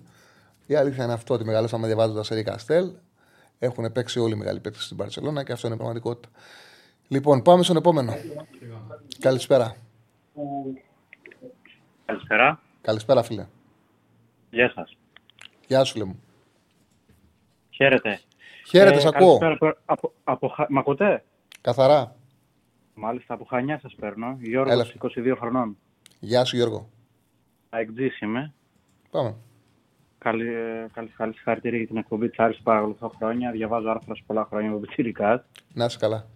Η 0.66 0.74
αλήθεια 0.74 1.04
είναι 1.04 1.12
αυτό 1.12 1.34
ότι 1.34 1.44
μεγαλώσαμε 1.44 1.86
διαβάζοντας 1.86 2.30
Ερή 2.30 2.42
Καστέλ. 2.42 2.90
Έχουν 3.58 3.92
παίξει 3.92 4.18
όλοι 4.20 4.32
οι 4.32 4.36
μεγάλοι 4.36 4.60
παίκτες 4.60 4.84
στην 4.84 4.96
Παρσελώνα 4.96 5.44
και 5.44 5.52
αυτό 5.52 5.66
είναι 5.66 5.76
πραγματικότητα. 5.76 6.28
Λοιπόν, 7.08 7.42
πάμε 7.42 7.62
στον 7.62 7.76
επόμενο. 7.76 8.14
Καλησπέρα. 9.18 9.76
Καλησπέρα. 12.06 12.60
Καλησπέρα, 12.80 13.22
φίλε. 13.22 13.46
Γεια 14.50 14.72
σας. 14.74 14.96
Γεια 15.66 15.84
σου, 15.84 15.98
λέμε. 15.98 16.14
Χαίρετε. 17.70 18.20
Χαίρετε, 18.68 18.96
Ε, 18.96 19.00
σ' 19.00 19.04
ακούω. 19.06 19.38
καλησπέρα, 19.38 19.76
Από, 19.84 20.12
από, 20.24 20.48
Χα- 20.48 20.66
Μ' 20.70 20.78
ακούτε; 20.78 21.24
Καθαρά. 21.60 22.14
Μάλιστα, 23.02 23.34
από 23.34 23.44
Χανιά 23.44 23.78
σας 23.82 23.94
παίρνω. 23.94 24.38
Γιώργος, 24.40 24.72
Έλα. 24.72 24.86
22 25.32 25.36
χρονών. 25.38 25.76
Γεια 26.20 26.44
σου, 26.44 26.56
Γιώργο. 26.56 26.88
Αεκτζής 27.70 28.20
είμαι. 28.20 28.52
Πάμε. 29.10 29.34
Καλή, 30.18 30.54
ε, 30.54 30.86
καλή, 30.92 31.08
καλή 31.08 31.32
συγχαρητήρια 31.32 31.78
για 31.78 31.86
την 31.86 31.96
εκπομπή 31.96 32.28
της 32.28 32.38
Άρης 32.38 32.60
παρακολουθώ 32.62 33.08
χρόνια. 33.08 33.50
Διαβάζω 33.50 33.88
άρθρα 33.88 34.14
σε 34.14 34.22
πολλά 34.26 34.44
χρόνια 34.44 34.70
από 34.70 34.78
πιτσιρικάς. 34.78 35.42
Να 35.74 35.84
είσαι 35.84 35.98
καλά. 35.98 36.26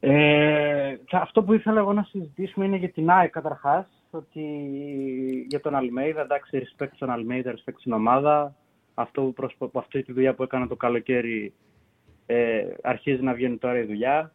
Ε, 0.00 0.96
και 1.04 1.16
αυτό 1.16 1.42
που 1.42 1.52
ήθελα 1.52 1.80
εγώ 1.80 1.92
να 1.92 2.02
συζητήσουμε 2.02 2.64
είναι 2.64 2.76
για 2.76 2.90
την 2.90 3.10
ΑΕΚ 3.10 3.30
καταρχάς. 3.30 3.86
Ότι 4.10 4.42
για 5.48 5.60
τον 5.60 5.74
Αλμέιδα, 5.74 6.20
εντάξει, 6.20 6.62
respect 6.62 6.90
στον 6.94 7.10
Αλμέιδα, 7.10 7.54
respect 7.54 7.76
στην 7.78 7.92
ομάδα. 7.92 8.54
Αυτό 8.94 9.22
που 9.22 9.32
προσπα... 9.32 9.70
αυτή 9.74 10.02
τη 10.02 10.12
δουλειά 10.12 10.34
που 10.34 10.42
έκανα 10.42 10.66
το 10.66 10.76
καλοκαίρι 10.76 11.54
ε, 12.26 12.64
αρχίζει 12.82 13.22
να 13.22 13.34
βγαίνει 13.34 13.56
τώρα 13.56 13.78
η 13.78 13.84
δουλειά. 13.84 14.32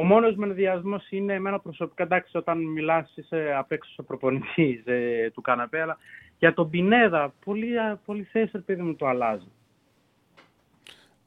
Ο 0.00 0.04
μόνος 0.04 0.36
με 0.36 0.46
ενδιασμό 0.46 1.00
είναι 1.10 1.34
εμένα 1.34 1.60
προσωπικά, 1.60 2.02
εντάξει, 2.02 2.36
όταν 2.36 2.58
μιλάς 2.58 3.12
είσαι 3.14 3.54
απ' 3.58 3.72
έξω 3.72 3.94
ο 3.96 4.02
προπονητής 4.02 4.82
ε, 4.84 5.30
του 5.34 5.40
καναπέ, 5.40 5.80
αλλά 5.80 5.98
για 6.38 6.54
τον 6.54 6.70
Πινέδα, 6.70 7.34
πολύ, 7.44 7.68
πολύ 8.04 8.22
θέση, 8.22 8.50
ρε 8.52 8.58
παιδί 8.58 8.82
μου, 8.82 8.96
το 8.96 9.06
αλλάζει. 9.06 9.50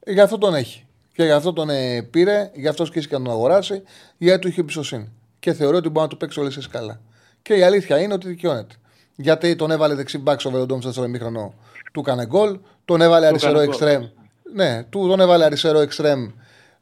Ε, 0.00 0.12
Γι' 0.12 0.20
αυτό 0.20 0.38
τον 0.38 0.54
έχει. 0.54 0.86
Και 1.12 1.24
γι' 1.24 1.30
αυτό 1.30 1.52
τον 1.52 1.70
ε, 1.70 2.02
πήρε, 2.02 2.50
γι' 2.54 2.68
αυτό 2.68 2.84
σκέφτηκε 2.84 3.16
να 3.16 3.24
τον 3.24 3.32
αγοράσει, 3.32 3.82
γιατί 4.18 4.40
του 4.40 4.48
είχε 4.48 4.60
εμπιστοσύνη. 4.60 5.12
Και 5.38 5.52
θεωρεί 5.52 5.76
ότι 5.76 5.88
μπορεί 5.88 6.04
να 6.04 6.08
του 6.08 6.16
παίξει 6.16 6.40
όλες 6.40 6.54
τις 6.54 6.68
καλά. 6.68 7.00
Και 7.42 7.54
η 7.54 7.62
αλήθεια 7.62 8.00
είναι 8.00 8.12
ότι 8.12 8.28
δικαιώνεται. 8.28 8.74
Γιατί 9.16 9.56
τον 9.56 9.70
έβαλε 9.70 9.94
δεξί 9.94 10.18
μπακ 10.18 10.40
στο 10.40 10.50
Βελοντόμ 10.50 10.80
στο 10.80 11.02
4 11.02 11.08
μήχρονο, 11.08 11.54
του 11.92 12.00
έκανε 12.00 12.26
γκολ. 12.26 12.58
Τον 12.84 13.00
έβαλε 13.00 13.26
αριστερό 13.26 13.60
έκανε 13.60 13.76
γκολ. 13.76 13.88
εξτρέμ. 13.88 14.10
Ναι, 14.54 14.82
του, 14.84 15.08
τον 15.08 15.20
έβαλε 15.20 15.44
αριστερό 15.44 15.78
εξτρέμ 15.78 16.30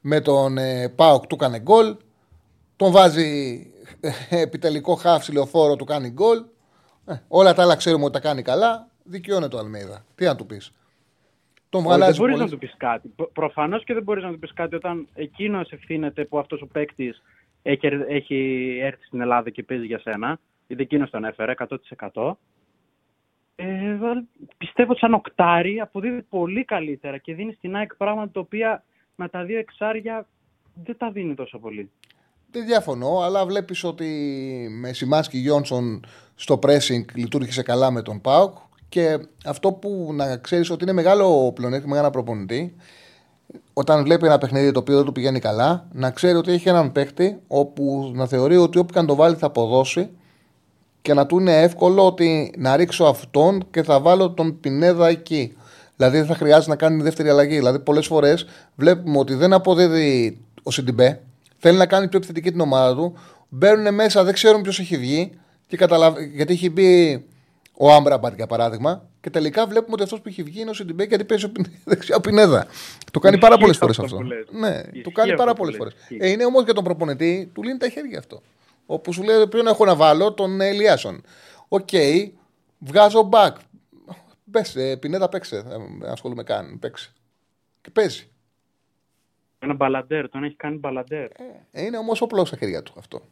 με 0.01 0.21
τον 0.21 0.59
ε, 0.59 0.89
Πάοκ, 0.89 1.27
του 1.27 1.35
έκανε 1.35 1.59
γκολ. 1.61 1.97
Τον 2.77 2.93
βάζει 2.93 3.61
ε, 4.01 4.41
επιτελικό 4.43 4.95
χάφ 4.95 5.29
λεωφόρο, 5.29 5.77
του 5.77 5.85
κάνει 5.85 6.11
γκολ. 6.11 6.45
Ε, 7.07 7.15
όλα 7.29 7.55
τα 7.55 7.63
άλλα 7.63 7.77
ξέρουμε 7.77 8.05
ότι 8.05 8.13
τα 8.13 8.21
κάνει 8.21 8.43
καλά. 8.43 8.89
Δικαιώνεται 9.05 9.57
ο 9.57 9.59
Αλμέιδα. 9.59 10.05
Τι 10.15 10.25
να 10.25 10.37
του 10.37 10.47
πεις. 10.47 10.73
Τον 11.69 11.81
Όχι, 11.81 11.89
δεν 11.89 11.99
βγαλάζει 11.99 12.19
μπορείς 12.21 12.35
πολύ. 12.37 12.45
να 12.45 12.51
του 12.53 12.59
πεις 12.59 12.75
κάτι. 12.77 13.15
Προφανώς 13.33 13.85
και 13.85 13.95
δεν 13.95 14.03
μπορείς 14.03 14.23
να 14.25 14.31
του 14.31 14.39
πεις 14.39 14.53
κάτι 14.53 14.75
όταν 14.75 15.09
εκείνος 15.15 15.71
ευθύνεται 15.71 16.25
που 16.25 16.39
αυτός 16.39 16.61
ο 16.63 16.67
παίκτης 16.67 17.23
έχει 17.63 18.79
έρθει 18.83 19.05
στην 19.05 19.21
Ελλάδα 19.21 19.51
και 19.51 19.63
παίζει 19.63 19.87
για 19.87 19.99
σένα. 19.99 20.39
Γιατί 20.67 20.83
εκείνος 20.83 21.11
τον 21.11 21.25
έφερε 21.25 21.55
100%. 22.13 22.33
Ε, 23.57 23.95
βα- 23.95 24.25
πιστεύω 24.57 24.95
σαν 24.97 25.15
οκτάρι 25.15 25.81
αποδίδει 25.81 26.23
πολύ 26.23 26.65
καλύτερα 26.65 27.19
και 27.19 27.35
δίνει 27.35 27.53
στην 27.53 27.77
ΑΕΚ 27.77 27.95
πράγματα 27.97 28.31
τα 28.33 28.41
οποία 28.41 28.85
με 29.21 29.29
τα 29.29 29.45
δύο 29.45 29.59
εξάρια 29.59 30.27
δεν 30.85 30.97
τα 30.99 31.11
δίνει 31.11 31.35
τόσο 31.35 31.59
πολύ. 31.59 31.91
Δεν 32.51 32.67
διαφωνώ, 32.67 33.19
αλλά 33.19 33.47
βλέπεις 33.47 33.85
ότι 33.85 34.07
με 34.81 34.93
Σιμάσκι 34.93 35.39
Γιόνσον 35.39 36.05
στο 36.35 36.59
pressing 36.63 37.05
λειτουργήσε 37.15 37.63
καλά 37.63 37.91
με 37.91 38.03
τον 38.03 38.21
Πάουκ. 38.21 38.57
Και 38.89 39.19
αυτό 39.45 39.73
που 39.73 40.11
να 40.15 40.37
ξέρεις 40.37 40.71
ότι 40.71 40.83
είναι 40.83 40.93
μεγάλο 40.93 41.53
πλεονέκτημα 41.53 41.93
για 41.93 42.03
ένα 42.03 42.11
προπονητή, 42.11 42.77
όταν 43.73 44.05
βλέπει 44.05 44.27
ένα 44.27 44.39
παιχνίδι 44.39 44.73
το 44.73 44.81
οποίο 44.81 44.97
δεν 44.97 45.05
του 45.05 45.13
πηγαίνει 45.13 45.39
καλά, 45.39 45.89
να 45.93 46.11
ξέρει 46.11 46.37
ότι 46.37 46.53
έχει 46.53 46.69
έναν 46.69 46.93
παίχτη 46.93 47.41
όπου 47.47 48.13
να 48.15 48.27
θεωρεί 48.27 48.57
ότι 48.57 48.79
όπου 48.79 48.93
και 48.93 48.99
αν 48.99 49.07
το 49.07 49.15
βάλει 49.15 49.37
θα 49.37 49.47
αποδώσει 49.47 50.11
και 51.03 51.15
να 51.15 51.27
του 51.27 51.39
είναι 51.39 51.63
εύκολο 51.63 52.07
ότι 52.07 52.55
να 52.59 52.77
ρίξω 52.77 53.05
αυτόν 53.05 53.71
και 53.71 53.83
θα 53.83 54.01
βάλω 54.01 54.31
τον 54.31 54.61
Πινέδα 54.61 55.09
εκεί. 55.09 55.57
Δηλαδή 56.01 56.19
δεν 56.19 56.27
θα 56.27 56.35
χρειάζεται 56.35 56.71
να 56.71 56.77
κάνει 56.77 57.03
δεύτερη 57.03 57.29
αλλαγή. 57.29 57.55
Δηλαδή 57.57 57.79
πολλές 57.79 58.07
φορές 58.07 58.47
βλέπουμε 58.77 59.19
ότι 59.19 59.35
δεν 59.35 59.53
αποδίδει 59.53 60.39
ο 60.63 60.71
Σιντιμπέ, 60.71 61.21
θέλει 61.59 61.79
να 61.79 61.87
κάνει 61.87 62.09
πιο 62.09 62.19
επιθετική 62.19 62.51
την 62.51 62.61
ομάδα 62.61 62.95
του. 62.95 63.15
Μπαίνουν 63.49 63.95
μέσα, 63.95 64.25
δεν 64.25 64.35
ξέρουν 64.35 64.63
ποιος 64.63 64.79
έχει 64.79 64.97
βγει 64.97 65.33
και 65.67 65.77
καταλαβα... 65.77 66.21
γιατί 66.23 66.53
έχει 66.53 66.71
μπει 66.71 67.25
ο 67.73 67.93
Άμραμπατ 67.93 68.35
για 68.37 68.47
παράδειγμα. 68.47 69.03
Και 69.21 69.31
τελικά 69.31 69.67
βλέπουμε 69.67 69.93
ότι 69.93 70.03
αυτός 70.03 70.21
που 70.21 70.29
έχει 70.29 70.43
βγει 70.43 70.61
είναι 70.61 70.71
ο 70.71 70.75
Σιντιμπέ 70.75 71.05
γιατί 71.05 71.25
παίζει 71.25 71.45
ο 71.45 71.51
Πινέ- 71.51 71.71
δεξιά 71.91 72.17
ο 72.17 72.21
Πινέδα. 72.21 72.67
Το 73.13 73.19
κάνει 73.19 73.39
πάρα 73.39 73.55
Ισχύει 73.55 73.63
πολλές 73.65 73.77
φορές 73.77 73.99
αυτό 73.99 74.05
αυτό. 74.17 74.17
που 74.17 74.23
λες. 74.23 74.47
Ναι, 74.51 74.81
Ισχύει 74.87 75.01
το 75.03 75.11
κάνει 75.11 75.31
αυτό 75.31 75.43
πάρα 75.43 75.53
που 75.55 75.59
πολλές 75.63 75.75
λες. 75.79 75.79
φορές. 75.79 75.95
Ισχύει. 76.09 76.19
Ε, 76.21 76.31
είναι 76.31 76.45
όμως 76.45 76.65
για 76.65 76.75
τον 76.75 76.85
προπονητή, 76.85 77.51
του 77.55 77.63
λύνει 77.63 77.79
τα 77.79 77.89
χέρια 77.89 78.19
αυτό. 78.19 78.43
Όπου 78.87 79.13
σου 79.13 79.23
λέει 79.23 79.47
ποιον 79.47 79.67
έχω 79.67 79.85
να 79.85 79.95
βάλω, 79.95 80.33
τον 80.33 80.61
Ελιάσον. 80.61 81.23
Οκ, 81.69 81.89
βγάζω 82.79 83.29
back. 83.33 83.53
Πες, 84.51 84.77
ε, 84.77 84.97
Πινέδα 84.97 85.29
παίξε. 85.29 85.63
Δεν 85.63 86.05
ασχολούμαι 86.11 86.43
καν. 86.43 86.79
Παίξε. 86.79 87.13
Και 87.81 87.91
παίζει. 87.91 88.31
Ένα 89.59 89.75
μπαλαντέρ, 89.75 90.29
τον 90.29 90.45
έχει 90.45 90.55
κάνει 90.55 90.77
μπαλαντέρ. 90.77 91.25
Ε, 91.71 91.83
είναι 91.85 91.99
όμως 91.99 92.21
όπλο 92.21 92.45
στα 92.45 92.57
χέρια 92.57 92.83
του 92.83 92.93
αυτό. 92.99 93.23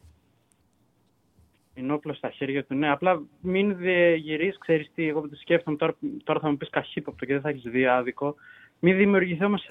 Είναι 1.73 1.93
όπλο 1.93 2.13
στα 2.13 2.29
χέρια 2.29 2.63
του. 2.65 2.75
Ναι, 2.75 2.89
απλά 2.91 3.21
μην 3.41 3.75
δε 3.77 4.13
γυρίσει, 4.15 4.57
ξέρεις 4.59 4.91
τι. 4.95 5.07
Εγώ 5.07 5.21
που 5.21 5.29
το 5.29 5.35
σκέφτομαι 5.35 5.77
τώρα, 5.77 5.95
τώρα 6.23 6.39
θα 6.39 6.49
μου 6.49 6.57
πεις 6.57 6.69
καχύποπτο 6.69 7.25
και 7.25 7.33
δεν 7.33 7.41
θα 7.41 7.49
έχεις 7.49 7.61
δει 7.71 7.85
άδικο. 7.85 8.35
Μην 8.79 8.97
δημιουργηθεί 8.97 9.43
όμως. 9.45 9.65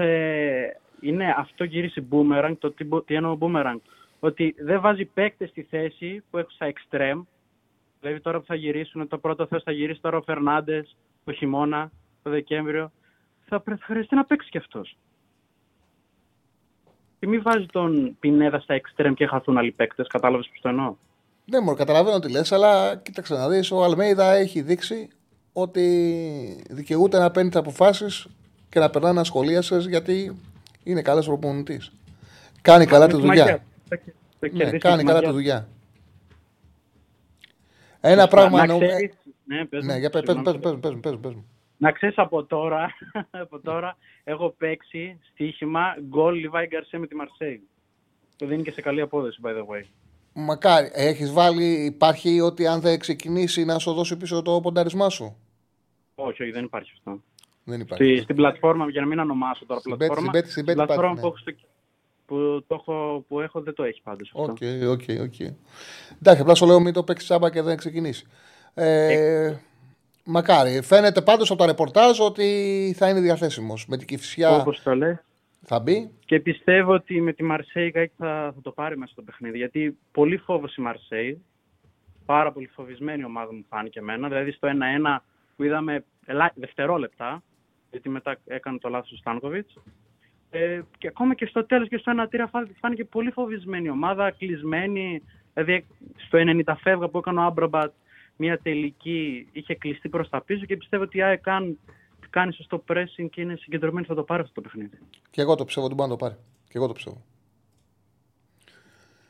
είναι 1.01 1.35
αυτό 1.39 1.65
γυρίσει 1.65 2.07
boomerang. 2.11 2.55
Το 2.59 2.70
τι, 2.73 2.85
μπο- 2.85 3.03
τι 3.03 3.15
εννοώ 3.15 3.39
boomerang. 3.41 3.79
Ότι 4.20 4.55
δεν 4.59 4.81
βάζει 4.81 5.05
παίκτες 5.05 5.49
στη 5.49 5.62
θέση 5.62 6.23
που 6.31 6.39
έχουν 6.39 6.51
στα 6.51 6.73
extreme. 6.73 7.20
Δηλαδή 8.01 8.20
τώρα 8.20 8.39
που 8.41 8.47
θα 8.47 8.55
γυρίσουν, 8.55 9.09
το 9.09 9.19
πρώτο 9.19 9.47
θέο 9.47 9.61
θα 9.61 9.73
γυρίσει 9.73 10.01
τώρα 10.01 10.16
ο 10.16 10.23
Φερνάντες 10.23 10.97
το 11.28 11.34
χειμώνα, 11.34 11.90
το 12.22 12.30
Δεκέμβριο. 12.30 12.92
Θα, 13.48 13.60
πρε- 13.60 13.78
θα 13.78 13.84
χρειαστεί 13.84 14.14
να 14.14 14.24
παίξει 14.24 14.50
κι 14.50 14.59
αυτός. 14.59 14.96
Και 17.18 17.26
μην 17.26 17.42
βάζει 17.42 17.66
τον 17.66 18.16
Πινέδα 18.20 18.59
στα 18.60 18.80
extreme 18.80 19.12
και 19.14 19.26
χαθούν 19.26 19.59
άλλοι 19.59 19.70
παίκτες. 19.72 20.06
Κατάλαβες 20.06 20.50
πώ 20.55 20.60
το 20.60 20.68
εννοώ; 20.68 20.94
Ναι, 21.44 21.60
μόνο 21.60 21.76
καταλαβαίνω 21.76 22.18
τι 22.18 22.30
λες, 22.30 22.52
αλλά 22.52 22.96
κοίταξε 22.96 23.34
να 23.34 23.48
δεις. 23.48 23.70
Ο 23.70 23.84
Αλμέιδα 23.84 24.32
έχει 24.32 24.60
δείξει 24.62 25.09
ότι 25.52 26.64
δικαιούται 26.70 27.18
να 27.18 27.30
παίρνει 27.30 27.48
τις 27.50 27.59
αποφάσεις 27.59 28.26
και 28.68 28.78
να 28.78 28.90
περνάει 28.90 29.10
ανασχολίασε 29.10 29.76
γιατί 29.78 30.40
είναι 30.82 31.02
καλός 31.02 31.26
προπονητής. 31.26 31.92
Κάνει 32.62 32.86
καλά 32.86 33.06
τη 33.06 33.14
Με 33.14 33.20
δουλειά. 33.20 33.44
μαγιά. 33.44 33.64
Το 33.88 33.96
κε- 33.96 34.14
το 34.40 34.46
Ναι, 34.46 34.48
κερδίσει 34.48 34.78
κάνει 34.78 34.96
με 34.96 35.02
καλά 35.02 35.14
μαγιά. 35.14 35.28
τη 35.28 35.34
δουλειά. 35.34 35.68
Ένα 38.00 38.20
Σωστά. 38.22 38.28
πράγμα 38.36 38.56
Να 38.56 38.62
εννοώ- 38.62 38.80
ξέρεις- 38.88 39.14
ναι, 39.49 39.65
πες 39.65 39.85
Ναι, 39.85 39.93
μου, 39.93 39.99
για 39.99 40.11
πες, 40.11 40.20
πες, 40.23 40.35
συγγνώμη. 40.35 40.59
πες, 40.59 40.79
πες, 40.81 40.99
πες, 41.01 41.19
πες 41.20 41.35
μου. 41.35 41.47
Να 41.77 41.93
ξέρεις 41.93 42.19
από 42.19 42.45
τώρα, 42.45 42.91
από 43.45 43.61
τώρα 43.61 43.97
έχω 44.25 44.55
παίξει 44.59 45.19
στοίχημα 45.31 45.83
γκολ 46.09 46.35
Λιβάη 46.35 46.66
Γκαρσέ 46.66 46.99
με 46.99 47.07
τη 47.07 47.15
Μαρσέη. 47.15 47.62
Το 48.37 48.47
δίνει 48.47 48.62
και 48.62 48.70
σε 48.70 48.81
καλή 48.81 49.01
απόδοση, 49.01 49.41
by 49.45 49.49
the 49.49 49.61
way. 49.61 49.83
Μακάρι. 50.33 50.91
Έχεις 50.93 51.33
βάλει, 51.33 51.85
υπάρχει 51.85 52.41
ότι 52.41 52.66
αν 52.66 52.81
δεν 52.81 52.99
ξεκινήσει 52.99 53.65
να 53.65 53.79
σου 53.79 53.93
δώσει 53.93 54.16
πίσω 54.16 54.43
το 54.43 54.61
πονταρισμά 54.61 55.09
σου; 55.09 55.37
Όχι, 56.15 56.43
όχι, 56.43 56.51
δεν 56.51 56.65
υπάρχει 56.65 56.93
αυτό. 56.97 57.23
Δεν 57.65 57.81
υπάρχει. 57.81 58.05
Στη, 58.05 58.23
στην 58.23 58.37
πλατφόρμα, 58.37 58.91
για 58.91 59.01
να 59.01 59.07
μην 59.07 59.19
ονομάσω 59.19 59.66
τώρα 59.66 59.81
Στην 59.81 59.97
πλατφόρμα, 59.97 60.31
Bet- 60.33 60.37
στην 60.37 60.45
Bet- 60.45 60.51
στην 60.51 60.65
Bet 60.65 60.75
πλατφόρμα 60.75 61.12
υπάρχει, 61.19 61.20
που, 61.20 61.27
έχω 61.27 61.37
στο, 61.37 61.53
που, 62.27 62.65
το 62.66 62.75
έχω, 62.75 63.25
που 63.29 63.41
έχω 63.41 63.61
δεν 63.61 63.75
το 63.75 63.83
έχει 63.83 64.03
πάντως 64.03 64.29
αυτό. 64.37 64.43
OK, 64.52 64.89
OK, 64.89 65.20
OK. 65.23 65.40
Εντάξει, 66.20 66.41
απλά 66.43 66.55
σου 66.55 66.66
λέω 66.66 66.81
μην 66.81 66.93
το 66.93 67.03
παίξεις 67.03 67.29
τσάμπα 67.29 67.51
και 67.51 67.62
δεν 67.62 67.77
ξεκινήσει. 67.77 68.27
Ε, 68.78 69.60
μακάρι. 70.24 70.82
Φαίνεται 70.82 71.20
πάντως 71.22 71.50
από 71.50 71.59
τα 71.60 71.66
ρεπορτάζ 71.66 72.20
ότι 72.20 72.94
θα 72.96 73.09
είναι 73.09 73.20
διαθέσιμος. 73.20 73.86
Με 73.86 73.96
την 73.96 74.06
Κηφισιά 74.06 74.51
Όπως 74.50 74.82
το 74.82 74.94
λες. 74.94 75.18
θα 75.64 75.80
μπει. 75.80 76.10
Και 76.24 76.40
πιστεύω 76.40 76.92
ότι 76.92 77.20
με 77.20 77.32
τη 77.32 77.42
Μαρσέη 77.42 77.90
κάτι 77.90 78.12
θα, 78.18 78.52
θα 78.55 78.60
το 78.62 78.70
πάρει 78.70 78.98
μέσα 78.98 79.12
στο 79.12 79.22
παιχνίδι. 79.22 79.56
Γιατί 79.59 79.98
πολύ 80.12 80.36
φόβος 80.36 80.76
η 80.76 80.80
Μαρσέη. 80.80 81.42
Πάρα 82.26 82.52
πολύ 82.52 82.66
φοβισμένη 82.66 83.24
ομάδα 83.24 83.52
μου 83.55 83.64
φάνηκε 83.68 83.98
εμένα. 83.98 84.28
Δηλαδή 84.28 84.50
στο 84.52 84.68
1-1 84.68 85.18
που 85.56 85.62
είδαμε 85.64 86.05
ελά... 86.26 86.52
δευτερόλεπτα, 86.55 87.42
γιατί 87.90 88.09
μετά 88.09 88.36
έκανε 88.46 88.78
το 88.78 88.88
λάθος 88.88 89.12
ο 89.12 89.16
Στάνκοβιτς. 89.16 89.74
Ε, 90.50 90.80
και 90.98 91.06
ακόμα 91.09 91.34
και 91.34 91.46
στο 91.46 91.64
τέλος 91.66 91.88
και 91.88 91.96
στο 91.96 92.12
1-3 92.30 92.44
φά- 92.50 92.68
φάνηκε 92.80 93.05
πολύ 93.05 93.30
φοβισμένη 93.30 93.86
η 93.86 93.90
ομάδα, 93.90 94.30
κλεισμένη. 94.30 95.22
Δηλαδή 95.55 95.86
στο 96.26 96.38
90 96.66 96.74
φεύγα 96.82 97.09
που 97.09 97.18
έκανε 97.18 97.40
ο 97.40 97.42
Άμπραμπατ 97.42 97.92
μια 98.39 98.59
τελική, 98.59 99.48
είχε 99.52 99.74
κλειστεί 99.74 100.09
προς 100.09 100.28
τα 100.28 100.40
πίσω 100.43 100.65
και 100.65 100.77
πιστεύω 100.77 101.02
ότι 101.02 101.19
η 101.19 101.23
ΑΕΚ 101.23 101.48
αν 101.48 101.78
κάνει 102.31 102.52
σωστό 102.52 102.85
pressing 102.89 103.28
και 103.31 103.40
είναι 103.40 103.56
συγκεντρωμένη 103.56 104.06
θα 104.06 104.15
το 104.15 104.23
πάρει 104.23 104.43
αυτό 104.43 104.55
το 104.55 104.60
παιχνίδι. 104.60 104.98
Και 105.31 105.40
εγώ 105.40 105.55
το 105.55 105.65
πιστεύω 105.65 105.86
ότι 105.86 105.94
μπορεί 105.94 106.10
να 106.10 106.16
το 106.16 106.24
πάρει. 106.24 106.36
Και 106.65 106.77
εγώ 106.77 106.86
το 106.86 106.93
πιστεύω. 106.93 107.23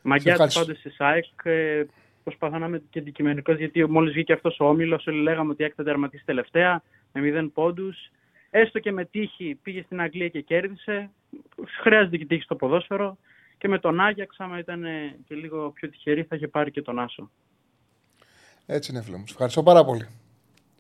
Μαγκιά 0.03 0.25
του 0.25 0.31
ευχαριστώ. 0.31 0.61
πάντως 0.61 0.79
στη 0.79 0.91
ΣΑΕΚ. 0.91 1.25
Ε, 1.43 1.85
προσπαθώ 2.25 2.59
να 2.59 2.67
είμαι 2.67 2.83
και 2.91 2.99
αντικειμενικός 2.99 3.57
γιατί 3.57 3.91
μόλις 3.91 4.13
βγήκε 4.13 4.33
αυτός 4.33 4.61
ο 4.61 4.69
όμιλος, 4.69 5.07
όλοι 5.07 5.23
λέγαμε 5.23 5.51
ότι 5.51 5.63
η 5.63 5.65
ΑΕΚ 5.65 5.75
θα 5.77 5.85
τερματίσει 5.85 6.25
τελευταία 6.25 6.83
με 7.13 7.21
0 7.43 7.51
πόντους. 7.55 8.11
Έστω 8.51 8.79
και 8.79 8.93
με 8.93 9.05
τύχη 9.05 9.59
πήγε 9.63 9.83
στην 9.83 10.01
Αγγλία 10.01 10.29
και 10.29 10.41
κέρδισε. 10.41 11.11
Χρειάζεται 11.83 12.17
και 12.17 12.27
τύχη 12.27 12.43
στο 12.43 12.57
ποδόσφαιρο. 12.57 13.19
Και 13.59 13.69
με 13.69 13.79
τον 13.79 14.01
Άγιαξ, 14.01 14.41
άμα 14.41 14.59
ήταν 14.59 14.85
ε, 14.85 15.19
και 15.27 15.35
λίγο 15.35 15.71
πιο 15.71 15.89
τυχερή, 15.89 16.23
θα 16.23 16.37
είχε 16.37 16.49
πάρει 16.49 16.71
και 16.71 16.83
τον 16.83 16.99
Άσο. 16.99 17.31
Έτσι 18.71 18.93
είναι, 18.93 19.03
φίλε 19.03 19.17
μου. 19.17 19.27
Σε 19.27 19.33
ευχαριστώ 19.33 19.63
πάρα 19.63 19.85
πολύ. 19.85 20.07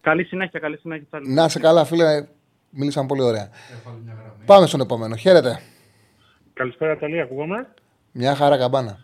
Καλή 0.00 0.24
συνέχεια, 0.24 0.60
καλή 0.60 0.76
συνέχεια. 0.76 1.06
Τσάρλι. 1.06 1.32
Να 1.32 1.48
σε 1.48 1.58
καλά, 1.58 1.84
φίλε. 1.84 2.26
Μίλησαν 2.70 3.06
πολύ 3.06 3.22
ωραία. 3.22 3.48
Πάμε 4.46 4.66
στον 4.66 4.80
επόμενο. 4.80 5.16
Χαίρετε. 5.16 5.58
Καλησπέρα, 6.52 6.96
Ταλή, 6.98 7.20
ακούγομαι; 7.20 7.68
Μια 8.12 8.34
χαρά 8.34 8.58
καμπάνα. 8.58 8.98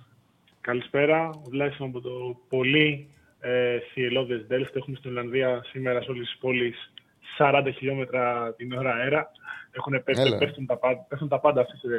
Καλησπέρα. 0.61 1.28
Ο 1.28 1.43
Βλάσης 1.51 1.81
από 1.81 2.01
το 2.01 2.11
πολύ 2.48 3.09
ε, 3.40 3.78
θυελώδες 3.93 4.44
Δέλφτ. 4.47 4.77
Έχουμε 4.77 4.97
στην 4.97 5.11
Ολλανδία 5.11 5.62
σήμερα 5.70 6.02
σε 6.02 6.11
όλες 6.11 6.27
τις 6.28 6.39
πόλεις 6.39 6.93
40 7.39 7.62
χιλιόμετρα 7.77 8.55
την 8.56 8.73
ώρα 8.73 8.93
αέρα. 8.94 9.31
Έχουν 9.70 10.02
πέφτει, 10.05 10.23
Έλα. 10.23 10.39
πέφτουν, 10.39 10.66
τα, 10.66 10.77
πάντα- 10.77 11.05
πέφτουν 11.09 11.28
τα 11.28 11.40
πάντα 11.40 11.61
αυτή 11.61 11.73
τη 11.73 11.78
στιγμή. 11.78 11.98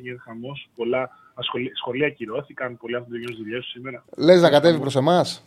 Γίνεται 0.00 0.20
χαμός. 0.24 0.68
Πολλά 0.76 1.10
ασχολη- 1.34 1.76
σχολεία 1.76 2.06
ακυρώθηκαν. 2.06 2.76
Πολλοί 2.76 2.94
άνθρωποι 2.96 3.16
δεν 3.18 3.26
γίνουν 3.26 3.42
δουλειές 3.44 3.62
τους 3.62 3.70
σήμερα. 3.72 4.04
Λες 4.16 4.40
να 4.40 4.50
κατέβει 4.50 4.78
προς 4.80 4.96
εμάς; 4.96 5.44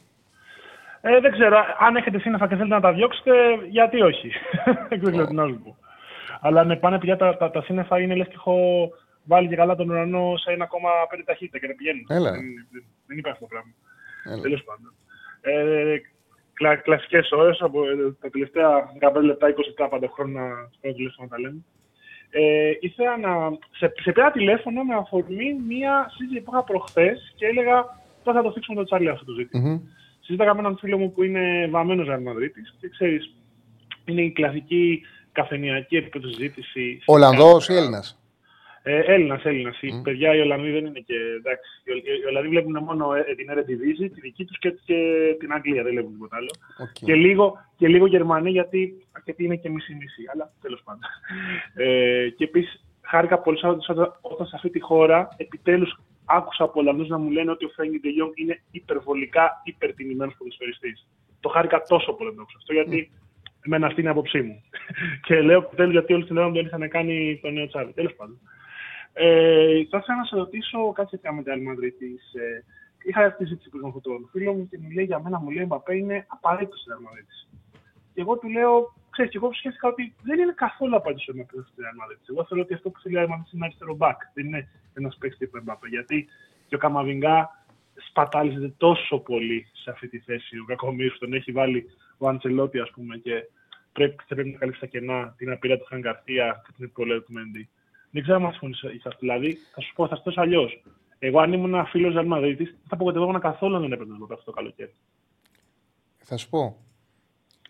Ε, 1.07 1.19
δεν 1.19 1.32
ξέρω. 1.32 1.57
Αν 1.80 1.95
έχετε 1.95 2.19
σύννεφα 2.19 2.48
και 2.48 2.56
θέλετε 2.56 2.76
να 2.76 2.82
τα 2.82 2.94
διώξετε, 2.94 3.32
γιατί 3.69 4.02
όχι. 4.02 4.32
δεν 4.90 4.99
ξέρω 4.99 5.26
τι 5.26 5.34
να 5.34 5.48
σου 5.48 5.61
πω. 5.64 5.77
Αλλά 6.41 6.64
ναι, 6.64 6.76
πάνε 6.76 6.99
πια 6.99 7.18
τα, 7.18 7.38
τα, 7.38 7.52
τα 7.52 7.61
σύννεφα 7.61 7.99
είναι 7.99 8.15
λες 8.15 8.27
και 8.27 8.36
έχω 8.36 8.57
βάλει 9.23 9.48
και 9.48 9.56
καλά 9.56 9.76
τον 9.76 9.90
ουρανό 9.90 10.34
σε 10.38 10.57
1,5 10.60 11.22
ταχύτητα 11.26 11.60
και 11.60 11.68
να 11.68 11.73
πηγαίνουν. 11.73 12.06
Έλα. 12.10 12.32
Δεν, 12.32 12.41
δεν, 12.72 12.84
δεν 13.07 13.18
υπάρχει 13.18 13.44
αυτό 13.44 13.45
το 13.45 13.53
πράγμα. 13.53 13.73
Έλα. 14.32 14.41
Τέλος 14.41 14.64
πάντων. 14.64 14.94
Ε, 15.41 15.98
κλα, 16.53 16.76
Κλασικές 16.76 17.32
ώρες 17.32 17.61
από 17.61 17.86
ε, 17.86 17.95
τα 18.22 18.30
τελευταία 18.30 18.72
15 19.18 19.22
λεπτά, 19.22 19.48
20 19.48 19.57
λεπτά 19.65 19.88
παντοχρόνα 19.88 20.45
στο 20.77 20.94
τηλέφωνο 20.94 21.27
τα 21.27 21.40
λέμε. 21.40 21.64
Ε, 22.30 22.72
ήθελα 22.80 23.18
να. 23.18 23.32
Σε, 23.72 23.94
σε 24.02 24.11
πήρα 24.11 24.32
τηλέφωνο 24.32 24.84
με 24.84 24.95
αφορμή 24.95 25.53
μία 25.68 26.11
συζήτηση 26.15 26.41
που 26.41 26.52
είχα 26.53 26.64
προχθές 26.64 27.34
και 27.36 27.45
έλεγα 27.45 27.76
τώρα 28.23 28.38
θα 28.38 28.44
το 28.44 28.52
θίξουμε 28.52 28.77
το 28.77 28.84
Τσάρλι 28.84 29.10
αυτό 29.10 29.26
το 29.26 29.34
ζήτημα. 29.34 29.69
Μμμ. 29.69 29.80
Συζήταγα 30.26 30.53
με 30.53 30.60
έναν 30.60 30.77
φίλο 30.77 30.97
μου 30.97 31.11
που 31.11 31.23
είναι 31.23 31.68
βαμμένος 31.72 32.07
Ρεάλ 32.07 32.22
Μαδρίτη 32.22 32.61
και 32.80 32.89
ξέρεις, 32.89 33.35
είναι 34.06 34.22
η 34.22 34.31
κλασική 34.31 35.02
καφενειακή 35.31 35.95
επίπεδο 35.95 36.27
συζήτηση. 36.27 37.02
Ολλανδός 37.06 37.69
ή 37.69 37.73
Έλληνας; 37.76 38.19
Ε, 38.84 38.99
Έλληνας, 38.99 39.43
Έλληνας. 39.43 39.81
Οι 39.81 40.02
παιδιά 40.03 40.35
οι 40.35 40.39
Ολλανδοί 40.39 40.72
δεν 40.72 40.85
είναι 40.85 40.99
και. 40.99 41.14
Εντάξει, 41.38 41.69
οι, 41.85 41.91
Ολλ- 41.91 42.06
οι 42.23 42.27
Ολλανδοί 42.27 42.49
βλέπουν 42.49 42.84
μόνο 42.84 43.14
ε, 43.14 43.35
την 43.35 43.47
Eredivisie, 43.53 44.10
τη 44.14 44.19
δική 44.22 44.45
τους 44.45 44.57
και, 44.60 44.69
και 44.85 44.97
την 45.39 45.53
Αγγλία. 45.53 45.84
Δεν 45.84 45.91
βλέπουν 45.91 46.11
τίποτα 46.11 46.35
άλλο. 46.35 46.52
Και, 46.93 47.15
λίγο, 47.15 47.57
και 47.77 47.88
λίγο 47.88 48.07
Γερμανοί, 48.07 48.49
γιατί 48.52 48.93
αρκετοί 49.11 49.43
είναι 49.43 49.56
και 49.56 49.69
μισή-μισή. 49.69 50.23
Αλλά 50.34 50.52
τέλος 50.61 50.81
πάντων. 50.84 51.02
Ε, 51.76 52.30
και 52.30 52.43
επίσης 52.43 52.85
χάρηκα 53.02 53.39
πολύ 53.39 53.57
σαν- 53.57 53.81
σαν- 53.81 54.18
όταν 54.22 54.47
σε 54.47 54.56
αυτή 54.56 54.69
τη 54.69 54.80
χώρα 54.80 55.27
επιτέλους 55.38 55.99
άκουσα 56.26 56.64
από 56.64 56.80
Ολλανδού 56.80 57.06
να 57.07 57.18
μου 57.18 57.30
λένε 57.30 57.52
ότι 57.52 57.65
ο 57.65 57.69
Φρέγκι 57.69 57.99
Ντε 57.99 58.10
Jong 58.10 58.31
είναι 58.35 58.61
υπερβολικά 58.72 59.61
υπερτιμημένος 59.64 60.35
ποδοσφαιριστής. 60.38 61.07
Το 61.39 61.49
χάρηκα 61.49 61.81
τόσο 61.81 62.14
πολύ 62.14 62.30
να 62.30 62.35
το 62.35 62.41
ακούσω 62.41 62.57
αυτό, 62.57 62.73
γιατί 62.73 63.11
εμένα 63.65 63.88
αυτή 63.88 63.99
είναι 63.99 64.10
η 64.10 64.11
άποψή 64.11 64.41
μου. 64.41 64.61
και 65.26 65.41
λέω 65.41 65.57
επιτέλου 65.57 65.91
γιατί 65.91 66.14
όλοι 66.14 66.23
στην 66.23 66.38
Ελλάδα 66.38 66.53
δεν 66.53 66.65
είχαν 66.65 66.89
κάνει 66.89 67.39
τον 67.41 67.53
νέο 67.53 67.68
Τσάβη. 67.68 67.93
Τέλος 67.93 68.14
πάντων. 68.15 68.39
Ε, 69.14 69.85
θα 69.89 69.97
ήθελα 69.97 70.18
να 70.18 70.26
σε 70.26 70.35
ρωτήσω 70.35 70.91
κάτι 70.91 71.07
σχετικά 71.07 71.34
με 71.34 71.43
την 71.43 71.53
Real 71.53 71.72
Madrid. 71.72 71.93
Ε, 72.34 72.60
είχα 73.03 73.22
αυτή 73.22 73.38
τη 73.38 73.43
συζήτηση 73.43 73.69
πριν 73.69 73.81
με 73.81 73.88
αυτόν 73.88 74.02
τον 74.02 74.30
φίλο 74.31 74.53
μου 74.53 74.68
και 74.69 74.77
μου 74.81 74.89
λέει 74.89 75.06
για 75.06 75.19
μένα, 75.19 75.39
μου 75.39 75.49
λέει 75.49 75.65
Μπαπέ 75.68 75.95
είναι 75.95 76.26
απαραίτητος 76.27 76.80
στην 76.80 76.93
Real 76.93 77.03
Madrid. 77.07 77.30
Και 78.14 78.22
εγώ 78.22 78.38
του 78.38 78.49
λέω, 78.49 78.93
ξέρεις, 79.15 79.31
και 79.31 79.37
εγώ 79.41 79.53
σκέφτηκα 79.53 79.87
ότι 79.87 80.03
δεν 80.27 80.39
είναι 80.39 80.53
καθόλου 80.65 80.95
απαραίτητο 80.95 81.33
να 81.33 81.43
παίξει 81.43 81.71
στην 81.71 81.83
Real 81.83 81.95
Madrid. 82.01 82.21
Εγώ 82.29 82.45
θέλω 82.45 82.61
ότι 82.61 82.73
αυτό 82.73 82.89
που 82.89 82.99
θέλει 83.01 83.15
η 83.15 83.19
Real 83.21 83.29
Madrid 83.33 83.53
είναι 83.53 83.65
αριστερό 83.65 83.97
back. 83.99 84.19
Δεν 84.33 84.45
είναι 84.45 84.61
ένας 84.93 85.17
παίκτης 85.19 85.39
τύπου 85.39 85.59
Μπαπέ. 85.63 85.87
Γιατί 85.87 86.27
και 86.67 86.75
ο 86.75 86.77
Καμαβιγκά 86.77 87.65
σπατάλιζεται 88.09 88.73
τόσο 88.77 89.19
πολύ 89.19 89.67
σε 89.73 89.89
αυτή 89.91 90.07
τη 90.07 90.19
θέση. 90.19 90.57
Ο 90.57 90.65
Κακομίρ 90.65 91.17
τον 91.17 91.33
έχει 91.33 91.51
βάλει 91.51 91.85
ο 92.17 92.27
Αντσελότη, 92.27 92.79
ας 92.79 92.91
πούμε, 92.91 93.17
και 93.17 93.35
πρέπει, 93.91 94.15
θα 94.27 94.35
πρέπει 94.35 94.49
να 94.49 94.57
καλύψει 94.57 94.79
τα 94.79 94.85
κενά 94.85 95.33
την 95.37 95.51
απειρία 95.51 95.77
του 95.77 95.85
Χαγκαρθία 95.85 96.61
και 96.65 96.71
την 96.75 96.85
υπολέου 96.85 97.23
του 97.23 97.33
Μέντι. 97.33 97.69
Δεν 98.11 98.21
ξέρω 98.21 98.45
αν 98.45 98.51
συμφωνεί 98.51 98.75
σε 98.75 98.87
αυτό. 99.05 99.19
Δηλαδή, 99.19 99.57
θα 99.73 99.81
σου 99.81 99.93
πω, 99.95 100.07
θα 100.07 100.15
σου 100.15 100.23
το 100.23 100.41
αλλιώς. 100.41 100.83
Εγώ, 101.19 101.39
αν 101.39 101.53
ήμουν 101.53 101.73
ένα 101.73 101.85
φίλο 101.85 102.09
Ρεάλ 102.09 102.27
Μαδρίτη, 102.27 102.63
δεν 102.63 102.73
θα 102.87 102.95
απογοητευόμουν 102.95 103.39
καθόλου 103.39 103.75
αν 103.75 103.81
δεν 103.81 103.91
έπαιρνε 103.91 104.17
το 104.17 104.27
αυτό 104.31 104.45
το 104.45 104.51
καλοκαίρι. 104.51 104.93
Θα 106.17 106.37
σου 106.37 106.49
πω. 106.49 106.85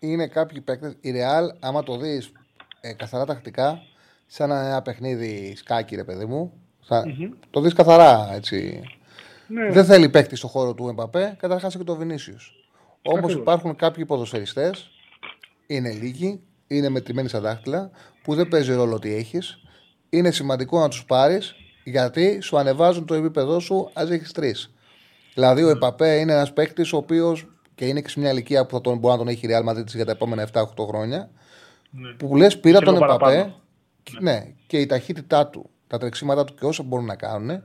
Είναι 0.00 0.26
κάποιοι 0.26 0.60
παίκτες. 0.60 0.96
Η 1.00 1.12
Real, 1.14 1.56
άμα 1.60 1.82
το 1.82 1.96
δεις 1.96 2.32
ε, 2.80 2.92
καθαρά 2.92 3.24
τακτικά, 3.24 3.82
σαν 4.26 4.50
ένα 4.50 4.82
παιχνίδι 4.82 5.54
σκάκι, 5.56 5.96
ρε 5.96 6.04
παιδί 6.04 6.24
μου. 6.24 6.52
Θα, 6.82 7.04
Μμμ. 7.06 7.30
Το 7.50 7.60
δεις 7.60 7.72
καθαρά 7.72 8.34
έτσι. 8.34 8.82
Ναι. 9.48 9.70
Δεν 9.70 9.84
θέλει 9.84 10.08
παίκτη 10.08 10.36
στο 10.36 10.48
χώρο 10.48 10.74
του 10.74 10.88
Εμπαπέ, 10.88 11.36
καταρχάς 11.38 11.76
και 11.76 11.84
το 11.84 11.96
Βινίσιους. 11.96 12.52
Όμως 13.02 13.18
Ακριβώς. 13.18 13.42
υπάρχουν 13.42 13.76
κάποιοι 13.76 14.04
ποδοσφαιριστές, 14.04 14.90
είναι 15.66 15.90
λίγοι, 15.92 16.40
είναι 16.66 16.88
μετρημένοι 16.88 17.28
στα 17.28 17.40
δάχτυλα, 17.40 17.90
που 18.22 18.34
δεν 18.34 18.48
παίζει 18.48 18.72
ρόλο 18.74 18.98
τι 18.98 19.14
έχεις. 19.14 19.58
Είναι 20.10 20.30
σημαντικό 20.30 20.80
να 20.80 20.88
τους 20.88 21.04
πάρεις 21.04 21.54
γιατί 21.84 22.40
σου 22.40 22.58
ανεβάζουν 22.58 23.06
το 23.06 23.14
επίπεδό 23.14 23.60
σου, 23.60 23.90
ας 23.92 24.10
έχεις 24.10 24.32
τρεις. 24.32 24.74
Δηλαδή, 25.34 25.62
ο 25.62 25.68
Εμπαπέ 25.68 26.18
είναι 26.18 26.32
ένας 26.32 26.52
παίκτης 26.52 26.92
ο 26.92 26.96
οποίος 26.96 27.46
και 27.76 27.86
είναι 27.86 28.00
και 28.00 28.08
σε 28.08 28.20
μια 28.20 28.30
ηλικία 28.30 28.66
που 28.66 28.74
θα 28.74 28.80
τον, 28.80 28.98
μπορεί 28.98 29.12
να 29.12 29.18
τον 29.18 29.28
έχει 29.28 29.46
η 29.46 29.48
Real 29.52 29.68
Madrid 29.70 29.86
για 29.86 30.04
τα 30.04 30.10
επόμενα 30.10 30.48
7-8 30.52 30.62
χρόνια. 30.88 31.30
Ναι. 31.90 32.08
Που 32.12 32.36
λες, 32.36 32.58
πήρα 32.60 32.78
Και 32.78 32.84
τον 32.84 32.94
λίγο 32.94 33.04
Εμπαπέ. 33.04 33.24
παραπάνω. 33.24 33.54
Ναι. 34.20 34.46
και 34.66 34.78
η 34.80 34.86
ταχύτητά 34.86 35.46
του, 35.46 35.70
τα 35.86 35.98
τρεξίματά 35.98 36.44
του 36.44 36.54
και 36.54 36.64
όσα 36.66 36.82
μπορούν 36.82 37.04
να 37.04 37.14
κάνουν, 37.14 37.62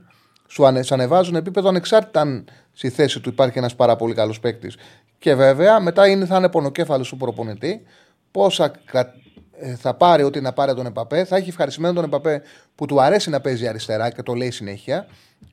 σου 0.48 0.66
ανε, 0.66 0.82
σε 0.82 0.94
ανεβάζουν 0.94 1.34
επίπεδο 1.34 1.68
ανεξάρτητα 1.68 2.20
αν 2.20 2.44
στη 2.72 2.88
θέση 2.90 3.20
του 3.20 3.28
υπάρχει 3.28 3.58
ένας 3.58 3.74
πάρα 3.76 3.96
πολύ 3.96 4.14
καλός 4.14 4.40
παίκτης. 4.40 4.76
Και 5.18 5.34
βέβαια 5.34 5.80
μετά 5.80 6.08
είναι, 6.08 6.26
θα 6.26 6.36
είναι 6.36 6.48
πονοκέφαλος 6.48 7.08
του 7.08 7.16
προπονητή 7.16 7.82
πόσα 8.30 8.72
κρα- 8.84 9.00
ε, 9.06 9.31
θα 9.76 9.94
πάρει 9.94 10.22
ό,τι 10.22 10.40
να 10.40 10.52
πάρει 10.52 10.74
τον 10.74 10.86
Εμπαπέ. 10.86 11.24
Θα 11.24 11.36
έχει 11.36 11.48
ευχαριστημένο 11.48 11.94
τον 11.94 12.04
Εμπαπέ 12.04 12.42
που 12.74 12.86
του 12.86 13.00
αρέσει 13.02 13.30
να 13.30 13.40
παίζει 13.40 13.66
αριστερά 13.68 14.10
και 14.10 14.22
το 14.22 14.34
λέει 14.34 14.50
συνέχεια. 14.50 15.06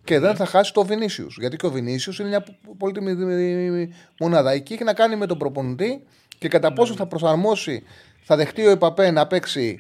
Και 0.04 0.20
δεν 0.20 0.36
θα 0.36 0.46
χάσει 0.46 0.74
το 0.74 0.86
Βινίσιους. 0.86 1.38
Γιατί 1.40 1.56
και 1.56 1.66
ο 1.66 1.72
Βινίσιους 1.72 2.20
είναι 2.20 2.28
μια 2.28 2.44
πολύτιμη 2.78 3.14
δι- 3.14 3.94
μονάδα. 4.20 4.52
Εκεί 4.52 4.74
έχει 4.74 4.84
να 4.84 4.94
κάνει 4.94 5.16
με 5.16 5.26
τον 5.26 5.38
προπονητή 5.38 6.04
και 6.38 6.48
κατά 6.48 6.74
πόσο 6.74 6.94
θα 6.96 7.06
προσαρμόσει, 7.06 7.84
θα 8.24 8.36
δεχτεί 8.36 8.66
ο 8.66 8.70
Εμπαπέ 8.70 9.12
να 9.12 9.28
παίξει 9.28 9.78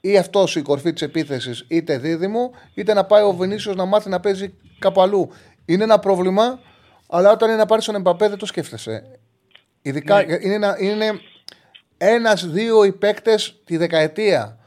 ή 0.00 0.18
αυτός 0.18 0.56
η 0.56 0.62
κορφή 0.62 0.92
της 0.92 1.02
επίθεσης, 1.02 1.64
είτε 1.68 1.98
δίδυμο, 1.98 2.50
είτε 2.74 2.94
να 2.94 3.04
πάει 3.04 3.22
ο 3.22 3.32
Βινίσιο 3.32 3.74
να 3.74 3.84
μάθει 3.84 4.08
να 4.08 4.20
παίζει 4.20 4.54
κάπου 4.78 5.00
αλλού. 5.02 5.30
Είναι 5.64 5.84
ένα 5.84 5.98
πρόβλημα, 5.98 6.60
αλλά 7.08 7.30
όταν 7.32 7.48
είναι 7.48 7.58
να 7.58 7.66
πάρει 7.66 7.82
τον 7.82 7.94
Εμπαπέ 7.94 8.28
δεν 8.28 8.38
το 8.38 8.46
σκέφτεσαι. 8.46 9.02
Ειδικά 9.82 10.24
Ναι. 10.24 10.36
είναι, 10.40 10.54
ένα, 10.54 10.76
είναι 10.80 11.04
ένας-δύο 11.98 12.84
οι 12.84 12.92
παίκτε 12.92 13.34
τη 13.64 13.76
δεκαετία 13.76 14.58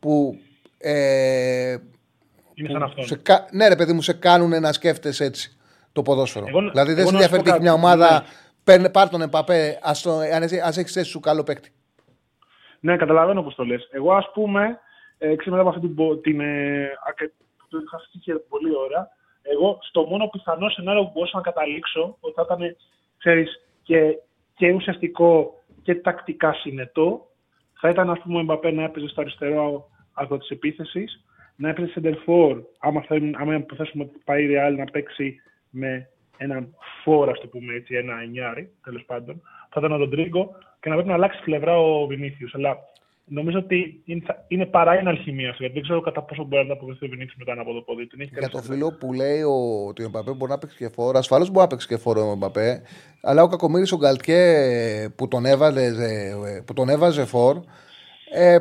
που. 0.00 0.38
Ε, 0.78 1.70
Είναι 2.54 2.68
που 2.68 2.72
σαν 2.72 2.82
αυτόν. 2.82 3.04
σε, 3.04 3.16
κα- 3.16 3.48
ναι, 3.52 3.68
ρε 3.68 3.76
παιδί 3.76 3.92
μου, 3.92 4.02
σε 4.02 4.12
κάνουν 4.12 4.60
να 4.60 4.72
σκέφτεσαι 4.72 5.24
έτσι 5.24 5.56
το 5.92 6.02
ποδόσφαιρο. 6.02 6.44
Εγώ- 6.48 6.60
δηλαδή 6.70 6.92
δεν 6.92 6.98
εγώ 6.98 7.08
σε 7.08 7.14
να 7.14 7.18
σου 7.18 7.24
ενδιαφέρει 7.24 7.38
πω 7.38 7.44
τι 7.44 7.50
έχει 7.50 7.60
μια 7.60 7.70
κάτι. 7.70 7.82
ομάδα, 7.84 8.12
Ναι. 8.12 8.26
παίρνε, 8.64 8.88
πάρ 8.88 9.08
τον 9.08 9.22
Εμπαπέ, 9.22 9.78
ας, 9.82 10.02
το, 10.02 10.18
αν 10.18 10.42
εσύ- 10.42 10.60
ας 10.60 10.76
έχεις 10.76 10.92
θέση 10.92 11.10
σου 11.10 11.20
καλό 11.20 11.42
παίκτη. 11.42 11.72
Ναι, 12.80 12.96
καταλαβαίνω 12.96 13.42
πώς 13.42 13.54
το 13.54 13.64
λες. 13.64 13.88
Εγώ, 13.92 14.12
ας 14.12 14.30
πούμε, 14.32 14.78
ε, 15.18 15.34
ξέρω 15.36 15.56
μετά 15.56 15.60
από 15.60 15.68
αυτή 15.68 15.80
την. 15.80 15.94
πο- 15.94 16.16
την 16.16 16.40
ε, 16.40 16.88
αρκε- 17.06 17.32
που 17.58 17.66
το 17.68 17.78
είχα 17.86 17.98
σκεφτεί 17.98 18.18
και 18.18 18.32
πολλή 18.48 18.76
ώρα, 18.76 19.08
εγώ 19.42 19.78
στο 19.82 20.02
μόνο 20.04 20.26
πιθανό 20.26 20.68
σενάριο 20.68 21.02
που 21.04 21.10
μπορούσα 21.14 21.36
να 21.36 21.42
καταλήξω 21.42 22.16
ότι 22.20 22.34
θα 22.34 22.42
ήταν, 22.44 22.76
ξέρεις, 23.18 23.60
και, 23.82 24.00
και 24.56 24.72
ουσιαστικό 24.72 25.60
και 25.86 25.94
τακτικά 25.94 26.52
συνετό, 26.52 27.26
θα 27.80 27.88
ήταν, 27.88 28.10
ας 28.10 28.20
πούμε, 28.20 28.36
ο 28.36 28.40
Εμπαπέ 28.40 28.70
να 28.70 28.82
έπαιζε 28.82 29.08
στο 29.08 29.20
αριστερό 29.20 29.88
άκρο 30.12 30.38
της 30.38 30.48
επίθεσης, 30.48 31.24
να 31.56 31.68
έπαιζε 31.68 31.92
center 31.94 32.14
άμα, 32.78 33.00
θέλουν, 33.02 33.34
άμα 33.38 33.54
υποθέσουμε 33.54 34.04
ότι 34.04 34.18
πάει 34.24 34.44
η 34.44 34.48
Real 34.50 34.76
να 34.76 34.84
παίξει 34.84 35.36
με 35.70 36.08
έναν 36.36 36.74
φόρο, 37.02 37.30
ας 37.30 37.40
το 37.40 37.46
πούμε 37.46 37.74
έτσι, 37.74 37.94
ένα 37.94 38.20
εννιάρι, 38.20 38.70
τέλος 38.84 39.04
πάντων, 39.04 39.42
θα 39.70 39.80
ήταν 39.80 39.92
ο 39.92 39.96
Ροντρίγκο 39.96 40.56
και 40.80 40.88
να 40.88 40.94
πρέπει 40.94 41.08
να 41.08 41.14
αλλάξει 41.14 41.42
πλευρά 41.42 41.78
ο 41.78 42.06
Βινίσιους. 42.06 42.54
Αλλά 42.54 42.76
νομίζω 43.28 43.58
ότι 43.58 44.02
είναι, 44.04 44.22
θα- 44.26 44.44
είναι 44.48 44.66
παρά 44.66 44.94
είναι 45.00 45.08
αλχημία 45.08 45.54
γιατί 45.58 45.74
δεν 45.74 45.82
ξέρω 45.82 46.00
κατά 46.00 46.22
πόσο 46.22 46.44
μπορεί 46.44 46.66
να 46.66 46.72
αποκριθεί 46.72 47.04
ο 47.04 47.08
Βινίσιου 47.08 47.34
μετά 47.38 47.60
από 47.60 47.72
το 47.72 47.80
πόδι. 47.80 48.06
Την 48.06 48.20
έχει 48.20 48.30
Για 48.32 48.40
κάνει 48.40 48.52
το 48.52 48.58
σε- 48.58 48.72
φίλο 48.72 48.92
που 48.92 49.12
λέει 49.12 49.42
ο, 49.42 49.86
ότι 49.88 50.02
ο 50.02 50.04
Εμπαπέ 50.04 50.32
μπορεί 50.32 50.50
να 50.50 50.58
παίξει 50.58 50.76
και 50.76 50.88
φόρο, 50.94 51.18
ασφαλώ 51.18 51.44
μπορεί 51.44 51.58
να 51.58 51.66
παίξει 51.66 51.86
και 51.86 51.96
φόρο 51.96 52.28
ο 52.28 52.32
Εμπαπέ, 52.32 52.82
αλλά 53.22 53.42
ο 53.42 53.48
Κακομήρη 53.48 53.86
ο 53.92 53.96
Γκαλτιέ 53.96 55.08
που 55.16 55.28
τον 55.28 55.46
έβαζε, 55.46 55.84
ε, 55.84 56.60
που 56.60 56.72
τον 56.72 56.88
έβαζε 56.88 57.24
φόρ, 57.24 57.56
ε, 58.32 58.58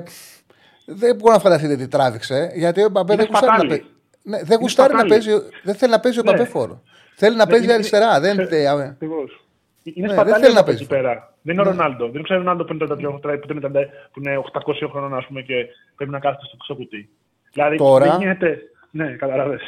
δεν 0.86 1.16
μπορεί 1.16 1.34
να 1.34 1.40
φανταστείτε 1.40 1.76
τι 1.76 1.88
τράβηξε, 1.88 2.52
γιατί 2.56 2.82
ο 2.82 2.86
Εμπαπέ 2.86 3.14
Είναι 3.14 3.22
δεν 3.24 3.32
γουστάρει 3.32 3.52
να 3.52 3.58
σπατάλι. 3.58 3.70
παίζει. 3.80 3.94
Ναι, 4.22 4.44
δεν, 4.44 4.60
γουστάρει 4.60 4.94
να 4.94 5.00
σπατάλι. 5.00 5.24
παίζει, 5.24 5.44
δεν 5.64 5.76
θέλει 5.76 5.92
να 5.92 6.00
παίζει 6.00 6.20
ο 6.20 6.22
Ναι. 6.26 6.30
Εμπαπέ 6.32 6.50
φόρο. 6.50 6.82
Θέλει 7.16 7.36
να 7.36 7.46
Ναι, 7.46 7.50
παίζει 7.52 7.66
είναι- 7.66 7.74
αριστερά. 7.74 8.20
Δεν, 8.20 8.34
είναι- 8.40 8.48
ε, 8.56 8.68
Ακριβώς. 8.70 9.46
Είναι 9.84 10.08
Ναι, 10.08 10.14
σπατάλη 10.14 10.32
δεν 10.32 10.42
θέλει 10.42 10.54
να 10.54 10.60
από 10.60 10.68
παίζει. 10.70 10.84
εκεί 10.84 10.92
πέρα. 10.94 11.35
Δεν 11.46 11.54
είναι 11.54 11.62
ο 11.62 11.66
Ναι. 11.66 11.70
Ρονάλντο. 11.72 12.10
Δεν 12.10 12.24
ξέρω 12.24 12.40
ο 12.40 12.44
Ρονάλντο 12.44 12.64
που 12.66 12.74
είναι 12.74 12.86
33, 12.86 13.40
που 13.42 13.52
είναι 13.52 13.60
30, 13.62 13.72
που 14.12 14.20
είναι 14.20 14.38
800 14.38 14.88
χρονών, 14.90 15.14
ας 15.16 15.26
πούμε, 15.26 15.42
και 15.42 15.66
πρέπει 15.96 16.12
να 16.12 16.20
κάθεται 16.20 16.46
στο 16.46 16.58
ξό 16.58 16.76
κουτί. 16.76 17.10
Δηλαδή, 17.54 17.78
Τώρα- 17.78 18.06
δεν 18.10 18.20
γίνεται. 18.20 18.60
Ναι, 18.92 19.12
καταλαβες. 19.12 19.62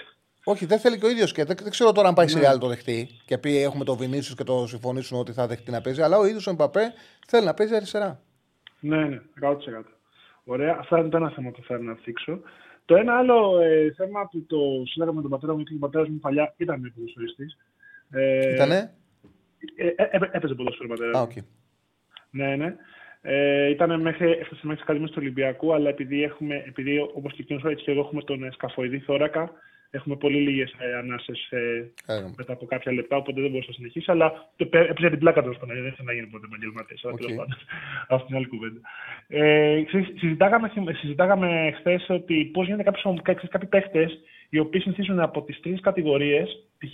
Όχι, 0.44 0.66
δεν 0.66 0.80
θέλει 0.80 1.00
και 1.00 1.06
ο 1.06 1.10
ίδιος 1.10 1.32
και 1.32 1.44
δεν, 1.46 1.56
δεν 1.62 1.72
ξέρω 1.72 1.92
τώρα 1.92 2.08
αν 2.08 2.14
πάει 2.14 2.28
σε 2.28 2.40
Ναι. 2.40 2.48
Real 2.54 2.60
το 2.60 2.68
δεχτεί 2.68 3.08
και 3.26 3.38
πει 3.38 3.62
έχουμε 3.62 3.84
το 3.84 3.96
Βινίσιο 3.96 4.36
και 4.36 4.44
το 4.44 4.68
συμφωνήσουν 4.68 5.20
ότι 5.20 5.32
θα 5.32 5.48
δεχτεί 5.48 5.72
να 5.72 5.82
παίζει. 5.82 6.02
Αλλά 6.02 6.18
ο 6.18 6.26
ίδιος 6.26 6.48
ο 6.48 6.52
Εμπαπέ 6.52 6.94
θέλει 7.28 7.46
να 7.46 7.54
παίζει 7.54 7.76
αριστερά. 7.76 8.20
Ναι, 8.80 9.06
ναι, 9.06 9.22
100%. 9.42 9.54
Ωραία. 10.44 10.76
Αυτά 10.80 11.00
είναι 11.00 11.10
το 11.10 11.18
ένα 11.18 11.30
θέμα 11.30 11.52
που 11.52 11.62
θέλω 11.64 11.82
να 11.82 11.96
θίξω. 11.96 12.40
Το 12.86 12.96
ένα 12.96 13.18
άλλο 13.18 13.60
ε, 13.62 13.94
θέμα 13.98 14.28
που 14.32 14.46
το 14.48 14.58
συζήταγα 14.86 15.12
με 15.14 15.22
τον 15.22 15.30
πατέρα 15.30 15.52
μου, 15.54 15.58
γιατί 15.60 15.76
ο 15.76 15.80
πατέρας 15.80 16.08
μου 16.10 16.20
παλιά 16.20 16.54
ήταν 16.58 16.94
ποδοσφαιριστής. 16.96 17.46
Ε, 18.12 18.54
Ήτανε; 18.54 18.94
Ε, 19.76 19.88
ε, 19.88 20.08
ε, 20.12 20.20
έπαιζε 20.32 20.54
ποδόσφαιρο 20.54 20.88
ο 20.90 20.94
πατέρας 20.94 21.16
Α, 21.18 21.22
μου. 21.22 21.46
Οκ. 22.34 22.40
Ναι, 22.40 22.56
ναι. 22.56 22.76
Ε, 23.22 23.70
ήταν 23.70 24.02
μέχρι, 24.02 24.32
έφτασε 24.32 24.62
μέχρι 24.62 24.74
τις 24.74 24.82
Ακαδημίες 24.82 25.12
του 25.12 25.18
Ολυμπιακού, 25.22 25.74
αλλά 25.74 25.90
επειδή, 25.90 26.24
έχουμε, 26.24 26.64
επειδή 26.68 27.00
όπως 27.00 27.34
και 27.34 27.42
εκείνος 27.42 27.64
έτσι 27.64 27.84
και 27.84 27.92
εγώ 27.92 28.00
έχουμε 28.00 28.22
τον 28.22 28.44
ε, 28.44 28.52
σκαφοειδή 28.52 29.00
θώρακα, 29.00 29.52
έχουμε 29.90 30.16
πολύ 30.16 30.38
λίγες 30.38 30.76
ε, 30.80 30.96
ανάσες 30.98 31.48
ε, 31.50 31.92
Ε, 32.06 32.26
μετά 32.38 32.54
από 32.54 32.66
κάποια 32.66 32.92
λεπτά, 32.92 33.16
οπότε 33.16 33.42
δεν 33.42 33.50
μπορούσε 33.50 33.70
να 33.70 33.76
συνεχίσει, 33.76 34.12
αλλά 34.12 34.50
το 34.56 34.66
πέ- 34.66 34.90
έπαιζε 34.90 35.10
την 35.10 35.20
πλάκα 35.20 35.44
του 35.44 35.54
στον 35.54 35.68
δεν 35.68 35.78
ήθελε 35.78 36.04
να 36.04 36.14
γίνει 36.14 36.28
ποτέ 36.28 36.46
επαγγελματίας, 36.46 37.04
αλλά 37.04 37.14
Οκ. 37.14 37.20
τέλος 37.20 37.36
πάντων. 37.36 37.58
Αυτή 38.08 38.26
είναι 38.30 38.38
άλλη 38.38 38.48
κουβέντα. 38.48 38.80
Ε, 39.28 39.84
ξέρεις, 39.84 40.08
συζητάγαμε, 40.18 40.72
συζητάγαμε 40.92 41.74
χθες 41.78 42.06
ότι 42.10 42.50
πώς 42.54 42.66
γίνεται 42.66 42.84
κάποιοι, 42.84 43.22
κάποιοι, 43.22 43.48
κάποιοι 43.48 43.68
παίχτες 43.70 44.10
οι 44.50 44.60
οποίοι 44.60 44.82
συνηθίζουν 44.82 45.20
από 45.20 45.42
τις 45.42 45.60
τρεις 45.60 45.82
κατηγορίες, 45.82 46.68
π.χ. 46.78 46.94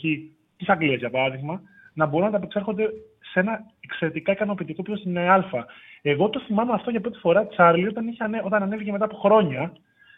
στη 0.58 0.66
Αγγλία 0.68 0.96
για 0.96 1.10
παράδειγμα, 1.10 1.62
να 1.94 2.06
μπορούν 2.06 2.22
να 2.22 2.28
ανταπεξέρχονται 2.28 2.90
σε 3.34 3.40
ένα 3.40 3.60
εξαιρετικά 3.80 4.32
ικανοποιητικό 4.32 4.82
επίπεδο 4.82 5.02
στην 5.02 5.18
Α. 5.18 5.66
Εγώ 6.02 6.30
το 6.30 6.40
θυμάμαι 6.40 6.74
αυτό 6.74 6.90
για 6.90 7.02
πρώτη 7.02 7.20
φορά, 7.20 7.48
Τσάρλι, 7.48 7.88
όταν, 7.88 8.08
είχε, 8.08 8.24
όταν 8.44 8.64
ανέβηκε 8.64 8.92
μετά 8.92 9.06
από 9.06 9.16
χρόνια 9.16 9.74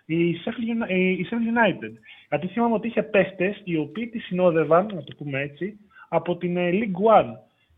η 0.05 0.35
Sheffield, 0.45 0.89
η 0.89 1.27
Sheffield 1.29 1.57
United. 1.57 1.91
Γιατί 2.29 2.47
θυμάμαι 2.47 2.73
ότι 2.73 2.87
είχε 2.87 3.03
παίχτες 3.03 3.61
οι 3.63 3.77
οποίοι 3.77 4.07
τη 4.07 4.19
συνόδευαν, 4.19 4.85
να 4.93 5.03
το 5.03 5.15
πούμε 5.17 5.41
έτσι, 5.41 5.79
από 6.09 6.37
την 6.37 6.57
ε, 6.57 6.69
League 6.71 7.21
One. 7.21 7.31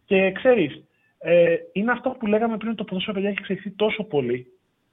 Και 0.06 0.32
ξέρεις, 0.32 0.84
ε, 1.20 1.56
είναι 1.74 1.92
αυτό 1.92 2.10
που 2.10 2.26
λέγαμε 2.26 2.58
πριν, 2.58 2.76
το 2.76 2.84
ποδόσφαιρο 2.84 3.14
παιδιά 3.14 3.30
έχει 3.30 3.40
εξελιχθεί 3.40 3.72
τόσο 3.72 4.04
πολύ, 4.04 4.48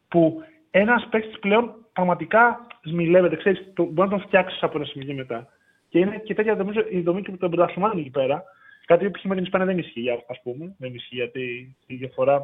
που 0.08 0.42
ένας 0.70 1.06
παίκτη 1.10 1.38
πλέον 1.38 1.74
πραγματικά 1.92 2.66
σμιλεύεται. 2.82 3.36
Ξέρεις, 3.36 3.72
το, 3.74 3.82
μπορεί 3.84 4.08
να 4.08 4.16
τον 4.16 4.26
φτιάξεις 4.26 4.62
από 4.62 4.76
ένα 4.76 4.86
σημείο 4.86 5.14
μετά. 5.14 5.48
Και 5.88 5.98
είναι 5.98 6.18
και 6.24 6.34
τέτοια 6.34 6.54
νομίζω, 6.54 6.80
η 6.90 7.00
δομή 7.00 7.22
και 7.22 7.32
των 7.36 7.50
πρωταθλημάτων 7.50 7.98
εκεί 7.98 8.10
πέρα. 8.10 8.44
Κάτι 8.86 9.11
που 9.11 9.20
με 9.23 9.35
την 9.35 9.44
Ισπανία 9.44 9.66
δεν 9.66 9.78
ισχύει, 9.78 10.11
ας 10.11 10.40
πούμε. 10.43 10.74
Δεν 10.78 10.94
ισχύει 10.94 11.15
γιατί 11.15 11.77
η 11.86 11.94
διαφορά 11.94 12.43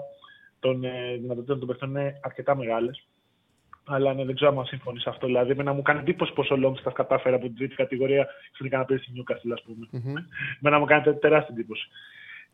των 0.61 0.85
ε, 0.85 1.17
δυνατοτήτων 1.21 1.59
των 1.59 1.69
παιχτών 1.69 1.89
είναι 1.89 2.21
αρκετά 2.23 2.57
μεγάλες. 2.57 3.07
Αλλά 3.87 4.15
ναι, 4.15 4.25
δεν 4.25 4.35
ξέρω 4.35 4.59
αν 4.59 4.65
συμφωνείς 4.65 5.07
αυτό. 5.07 5.27
Δηλαδή, 5.27 5.55
με 5.55 5.63
να 5.63 5.73
μου 5.73 5.83
κάνει 5.83 6.01
εντύπωση 6.01 6.33
πόσο 6.33 6.55
ο 6.55 6.71
τα 6.71 6.91
κατάφερε 6.91 7.35
από 7.35 7.47
την 7.47 7.57
τρίτη 7.57 7.75
κατηγορία 7.75 8.27
ξαφνικά 8.53 8.79
να 8.79 8.85
πέσει 8.85 9.03
στη 9.03 9.13
Newcastle, 9.17 9.53
ας 9.53 9.63
πούμε. 9.63 9.89
Mm-hmm. 9.93 10.25
Με 10.61 10.71
να 10.71 10.79
μου 10.79 10.85
κάνει 10.85 11.15
τεράστια 11.15 11.55
εντύπωση. 11.59 11.89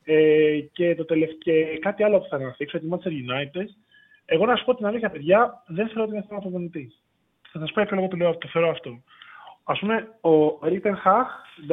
Ε, 0.05 0.61
και, 0.73 0.95
το 0.95 1.05
τελευταίο, 1.05 1.79
κάτι 1.81 2.03
άλλο 2.03 2.19
που 2.19 2.27
θα 2.29 2.37
αναφήξω, 2.37 2.79
τη 2.79 2.87
Manchester 2.91 3.09
United. 3.09 3.67
Εγώ 4.25 4.47
να 4.47 4.57
σου 4.57 4.65
πω 4.65 4.75
την 4.75 4.87
αλήθεια, 4.87 5.11
παιδιά, 5.11 5.63
δεν 5.67 5.89
θέλω 5.89 6.03
ότι 6.03 6.13
είναι 6.13 6.25
θέμα 6.29 6.41
προπονητή. 6.41 6.93
Θα 7.53 7.59
σας 7.59 7.73
πω 7.73 7.81
για 7.81 7.89
ποιο 7.89 7.97
λόγο 7.97 8.09
το, 8.09 8.17
λέω, 8.17 8.37
το 8.37 8.49
φέρω 8.49 8.71
αυτό. 8.71 9.03
Α 9.65 9.73
πούμε, 9.73 10.09
ο 10.21 10.59
Ρίτερ 10.69 10.95
Χαχ, 10.95 11.29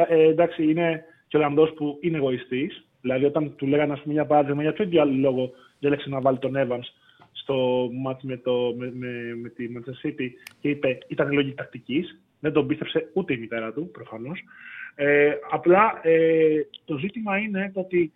ε, 0.07 0.23
εντάξει, 0.23 0.69
είναι 0.69 1.05
και 1.33 1.39
ο 1.39 1.41
Ολλανδό 1.41 1.73
που 1.73 1.97
είναι 2.01 2.17
εγωιστής. 2.17 2.85
Δηλαδή, 3.01 3.25
όταν 3.25 3.55
του 3.55 3.67
λέγανε, 3.67 3.93
ας 3.93 4.01
πούμε, 4.01 4.13
για 4.13 4.25
παράδειγμα, 4.25 4.61
για 4.61 4.73
ποιο 4.73 4.83
ίδιο 4.83 5.05
λόγο 5.05 5.51
διέλεξε 5.79 6.09
να 6.09 6.21
βάλει 6.21 6.37
τον 6.37 6.53
Evans 6.55 6.87
στο 7.31 7.89
μάτι 7.93 8.27
με, 8.27 8.37
το, 8.37 8.73
με, 8.77 8.91
με, 8.95 9.35
με 9.41 9.49
τη 9.49 9.67
Manchester 9.73 10.07
City 10.07 10.27
και 10.59 10.69
είπε 10.69 10.97
ήταν 11.07 11.31
λόγη 11.31 11.53
τακτικής. 11.53 12.21
Δεν 12.39 12.53
τον 12.53 12.67
πίστεψε 12.67 13.09
ούτε 13.13 13.33
η 13.33 13.37
μητέρα 13.37 13.73
του, 13.73 13.89
προφανώς. 13.91 14.43
Ε, 14.95 15.31
απλά 15.51 15.99
ε, 16.01 16.61
το 16.85 16.97
ζήτημα 16.97 17.37
είναι 17.37 17.71
το 17.73 17.79
ότι 17.79 18.11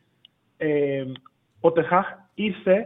ε, 0.57 1.03
ο 1.59 1.71
Τεχάχ 1.71 2.07
ήρθε 2.33 2.85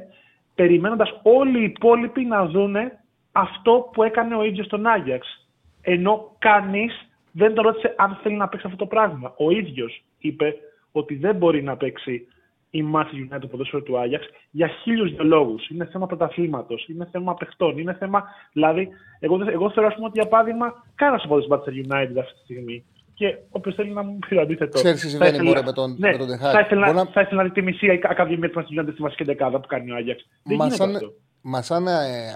περιμένοντας 0.55 1.19
όλοι 1.23 1.59
οι 1.59 1.63
υπόλοιποι 1.63 2.25
να 2.25 2.45
δούνε 2.45 2.99
αυτό 3.31 3.89
που 3.93 4.03
έκανε 4.03 4.35
ο 4.35 4.43
ίδιος 4.43 4.65
στον 4.65 4.85
Άγιαξ. 4.85 5.49
Ενώ 5.81 6.35
κανείς 6.39 7.09
δεν 7.31 7.53
τον 7.53 7.63
ρώτησε 7.63 7.95
αν 7.97 8.19
θέλει 8.23 8.35
να 8.35 8.47
παίξει 8.47 8.65
αυτό 8.65 8.77
το 8.77 8.85
πράγμα. 8.85 9.33
Ο 9.37 9.51
ίδιος 9.51 10.03
είπε 10.21 10.55
ότι 10.91 11.15
δεν 11.15 11.35
μπορεί 11.35 11.63
να 11.63 11.77
παίξει 11.77 12.27
η 12.69 12.83
Manchester 12.93 13.33
United 13.33 13.39
το 13.39 13.47
ποδόσφαιρο 13.47 13.81
του 13.83 13.99
Άγιαξ 13.99 14.25
για 14.51 14.67
χίλιους 14.67 15.11
δυο 15.11 15.23
λόγους. 15.23 15.69
Είναι 15.69 15.85
θέμα 15.85 16.05
πρωταθλήματος, 16.05 16.87
είναι 16.87 17.07
θέμα 17.11 17.33
παιχτών, 17.33 17.77
είναι 17.77 17.93
θέμα. 17.93 18.23
Δηλαδή, 18.53 18.89
εγώ, 19.19 19.35
εγώ 19.49 19.71
θεωρώ 19.71 19.93
πούμε, 19.93 20.07
ότι 20.07 20.19
για 20.19 20.27
παράδειγμα, 20.27 20.85
κανένας 20.95 21.23
από 21.23 21.37
τις 21.37 21.47
Manchester 21.49 21.85
United 21.85 22.17
αυτή 22.19 22.33
τη 22.33 22.43
στιγμή 22.43 22.85
και 23.13 23.37
όποιος 23.49 23.75
θέλει 23.75 23.91
να 23.91 24.03
μου 24.03 24.19
πει 24.27 24.35
το 24.35 24.41
αντίθετο. 24.41 24.77
Ξέρεις 24.77 25.01
τι 25.01 25.09
συμβαίνει 25.09 25.43
μπορεί 25.43 25.63
με 25.63 25.73
τον, 25.73 25.95
ναι, 25.99 26.17
τον 26.17 26.37
Θα 26.37 26.59
ήθελα, 26.59 26.93
να... 26.93 27.05
θα 27.05 27.21
ήθελα 27.21 27.41
να 27.41 27.47
δει 27.47 27.53
τη 27.53 27.61
μισή 27.61 27.99
ακαδημία 28.03 28.49
της 28.49 28.57
Manchester 28.57 28.81
United 28.81 28.91
στη 28.91 29.01
βασική 29.01 29.23
δεκάδα 29.23 29.59
που 29.59 29.67
κάνει 29.67 29.91
ο 29.91 29.95
Άγιαξ. 29.95 30.27
Δεν 30.43 30.57
Μα 30.57 30.69
σαν, 30.69 30.95
αυτό. 30.95 31.13
Μα 31.41 31.61
σαν 31.61 31.87
ε, 31.87 31.91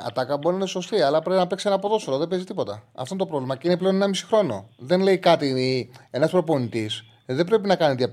ατάκα 0.08 0.38
μπορεί 0.38 0.56
να 0.56 0.62
είναι 0.62 0.70
σωστή, 0.70 1.02
αλλά 1.02 1.22
πρέπει 1.22 1.40
να 1.40 1.48
παίξει 1.48 1.68
ένα 1.68 1.80
ποδόσφαιρο. 1.80 2.18
Δεν 2.18 2.28
παίζει 2.28 2.46
τίποτα. 2.46 2.84
Αυτό 2.96 3.14
είναι 3.14 3.24
το 3.24 3.30
πρόβλημα. 3.30 3.56
Και 3.56 3.68
είναι 3.68 3.78
πλέον 3.78 3.96
ένα 3.96 4.08
μισή 4.08 4.26
χρόνο. 4.26 4.70
Δεν 4.78 5.02
λέει 5.02 5.18
κάτι 5.18 5.90
ένας 6.12 6.32
προπονητής. 6.32 7.04
Δεν 7.26 7.46
πρέπει 7.46 7.68
να 7.68 7.76
κάνει 7.76 8.08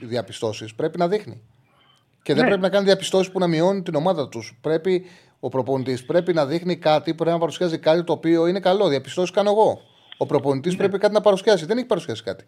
διαπιστώσεις. 0.00 0.74
Πρέπει 0.74 0.98
να 0.98 1.08
δείχνει. 1.08 1.42
Και 2.22 2.34
δεν 2.34 2.42
ναι. 2.42 2.48
πρέπει 2.48 2.62
να 2.62 2.68
κάνει 2.68 2.84
διαπιστώσεις 2.84 3.32
που 3.32 3.38
να 3.38 3.46
μειώνει 3.46 3.82
την 3.82 3.94
ομάδα 3.94 4.28
τους. 4.28 4.58
Πρέπει 4.60 5.04
ο 5.40 5.48
προπονητής 5.48 6.04
πρέπει 6.04 6.32
να 6.32 6.46
δείχνει 6.46 6.76
κάτι, 6.76 7.14
πρέπει 7.14 7.30
να 7.30 7.38
παρουσιάζει 7.38 7.78
κάτι 7.78 8.04
το 8.04 8.12
οποίο 8.12 8.46
είναι 8.46 8.60
καλό. 8.60 8.88
Διαπιστώσεις 8.88 9.30
κάνω 9.30 9.50
εγώ. 9.50 9.80
Ο 10.16 10.26
προπονητής 10.26 10.72
ναι. 10.72 10.78
πρέπει 10.78 10.98
κάτι 10.98 11.14
να 11.14 11.20
παρουσιάσει. 11.20 11.66
Δεν 11.66 11.76
έχει 11.76 11.86
παρουσιάσει 11.86 12.22
κάτι. 12.22 12.44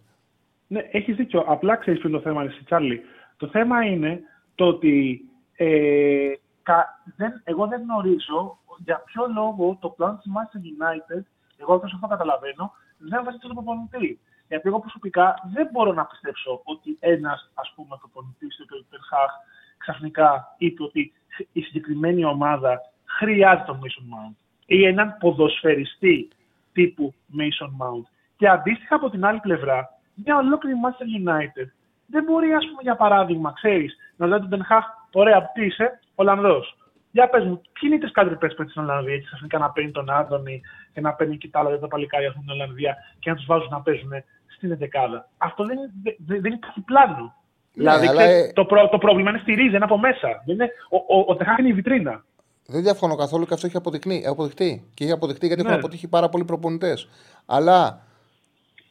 Ναι, 0.67 0.81
έχεις 0.91 1.17
δίκιο. 1.17 1.45
Απλά 1.47 1.77
ξέρεις 1.77 2.01
ποιο 2.01 2.09
είναι 2.09 2.19
το 2.19 2.25
θέμα, 2.25 2.43
εσύ, 2.43 2.65
Τσάρλι. 2.65 3.01
Το 3.37 3.49
θέμα 3.49 3.85
είναι 3.85 4.21
το 4.55 4.65
ότι 4.67 5.21
ε, 5.57 6.33
κα, 6.63 7.03
δεν, 7.17 7.41
εγώ 7.45 7.67
δεν 7.67 7.83
γνωρίζω 7.83 8.59
για 8.85 9.03
ποιο 9.07 9.27
λόγο 9.35 9.79
το 9.81 9.89
πλάνο 9.89 10.17
της 10.17 10.33
Manchester 10.35 10.61
United, 10.75 11.23
εγώ 11.57 11.75
όπω 11.75 11.87
αυτό 11.87 12.07
καταλαβαίνω, 12.07 12.73
δεν 12.99 13.25
βάζει 13.25 13.39
τον 13.39 13.51
προπονητή. 13.55 14.21
Γιατί 14.49 14.69
εγώ 14.69 14.81
προσωπικά 14.81 15.35
δεν 15.55 15.69
μπορώ 15.73 15.93
να 15.93 16.05
πιστέψω 16.05 16.61
ότι 16.65 16.97
ένας 17.01 17.51
ας 17.55 17.73
πούμε 17.75 17.97
προπονητής 18.01 18.57
του 18.57 18.87
Υπερχάχ 18.87 19.31
ξαφνικά 19.79 20.55
είπε 20.59 20.83
ότι 20.83 21.13
η 21.53 21.61
συγκεκριμένη 21.61 22.25
ομάδα 22.25 22.81
χρειάζεται 23.05 23.65
τον 23.67 23.81
Mason 23.83 24.05
Mount 24.15 24.37
ή 24.67 24.85
έναν 24.85 25.17
ποδοσφαιριστή 25.21 26.29
τύπου 26.73 27.15
Mason 27.39 27.71
Mount. 27.83 28.07
Και 28.37 28.49
αντίστοιχα 28.49 28.95
από 28.95 29.11
την 29.11 29.25
άλλη 29.25 29.41
πλευρά, 29.41 29.89
μια 30.15 30.37
ολόκληρη 30.37 30.77
Manchester 30.85 31.31
United 31.31 31.69
δεν 32.11 32.25
μπορεί, 32.25 32.53
ας 32.53 32.65
πούμε, 32.67 32.83
για 32.83 32.97
παράδειγμα, 32.97 33.53
ξέρεις, 33.53 33.97
να 34.17 34.27
λέει 34.27 34.39
τον 34.39 34.49
Τενχάχ, 34.49 34.85
ωραία, 35.13 35.51
τι 35.53 35.65
είσαι, 35.65 36.01
Ολλανδός. 36.15 36.77
Για 37.11 37.29
πες 37.29 37.45
μου, 37.45 37.61
ποιοι 37.73 37.83
είναι 37.83 37.95
οι 37.95 37.99
τρεις 37.99 38.39
πες 38.39 38.53
στην 38.53 38.83
Ολλανδία, 38.83 39.15
έτσι 39.15 39.27
ξαφνικά 39.27 39.59
να 39.59 39.71
παίρνει 39.71 39.91
τον 39.91 40.11
Άντωνη 40.11 40.61
και 40.93 41.01
να 41.01 41.13
παίρνει 41.15 41.37
και 41.37 41.49
τα 41.49 41.59
άλλα 41.59 41.79
τα 41.79 41.89
παλικάρια 41.89 42.31
στην 42.31 42.51
Ολλανδία 42.51 42.97
και 43.19 43.31
να 43.31 43.37
τους 43.37 43.47
βάζουν 43.47 43.69
να 43.71 43.81
παίζουν 43.81 44.11
στην 44.59 44.77
δεκάδα. 44.79 45.29
Αυτό 45.39 45.65
δεν, 45.65 45.79
δεν, 46.27 46.41
δεν 46.41 46.53
υπάρχει 46.53 46.81
πλάνο. 46.81 47.35
Δηλαδή, 47.73 48.07
ναι, 48.07 48.13
δηλαδή, 48.13 48.53
το, 48.53 48.65
προ, 48.65 48.89
το 48.89 48.99
πρόβλημα 48.99 49.31
είναι 49.31 49.39
στη 49.39 49.55
ρίζα, 49.55 49.77
είναι 49.77 49.85
από 49.85 49.99
μέσα. 49.99 50.43
Είναι, 50.47 50.71
ο, 50.91 51.17
ο, 51.17 51.25
ο 51.27 51.37
Τεχάχ 51.37 51.59
είναι 51.59 51.69
η 51.69 51.73
βιτρίνα. 51.73 52.25
Δεν 52.67 52.83
διαφωνώ 52.83 53.15
καθόλου 53.15 53.47
και 53.47 53.55
αυτό 53.55 53.67
έχει 53.67 53.77
αποδειχτεί. 53.77 54.85
Και 54.95 55.05
έχει 55.05 55.13
αποδειχτεί 55.13 55.47
γιατί 55.47 55.63
ναι. 55.63 55.69
έχουν 55.69 55.81
αποτύχει 55.81 56.09
πάρα 56.09 56.29
πολλοί 56.29 56.45
προπονητές. 56.45 57.09
Αλλά 57.47 58.01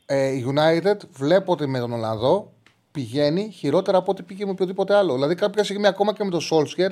ε, 0.06 0.28
η 0.28 0.46
United 0.48 0.98
βλέπω 1.12 1.52
ότι 1.52 1.68
με 1.68 1.80
τον 1.80 1.92
Ολλανδό 1.92 2.52
πηγαίνει 2.92 3.52
χειρότερα 3.52 3.98
από 3.98 4.12
ό,τι 4.12 4.24
πήγε 4.24 4.46
με 4.46 4.52
οποιοδήποτε 4.52 4.96
άλλο. 4.96 5.14
Δηλαδή, 5.14 5.36
κάποια 5.36 5.64
στιγμή 5.64 5.88
ακόμα 5.88 6.14
και 6.14 6.24
με 6.24 6.30
τον 6.30 6.42
Σόλσκερ 6.42 6.92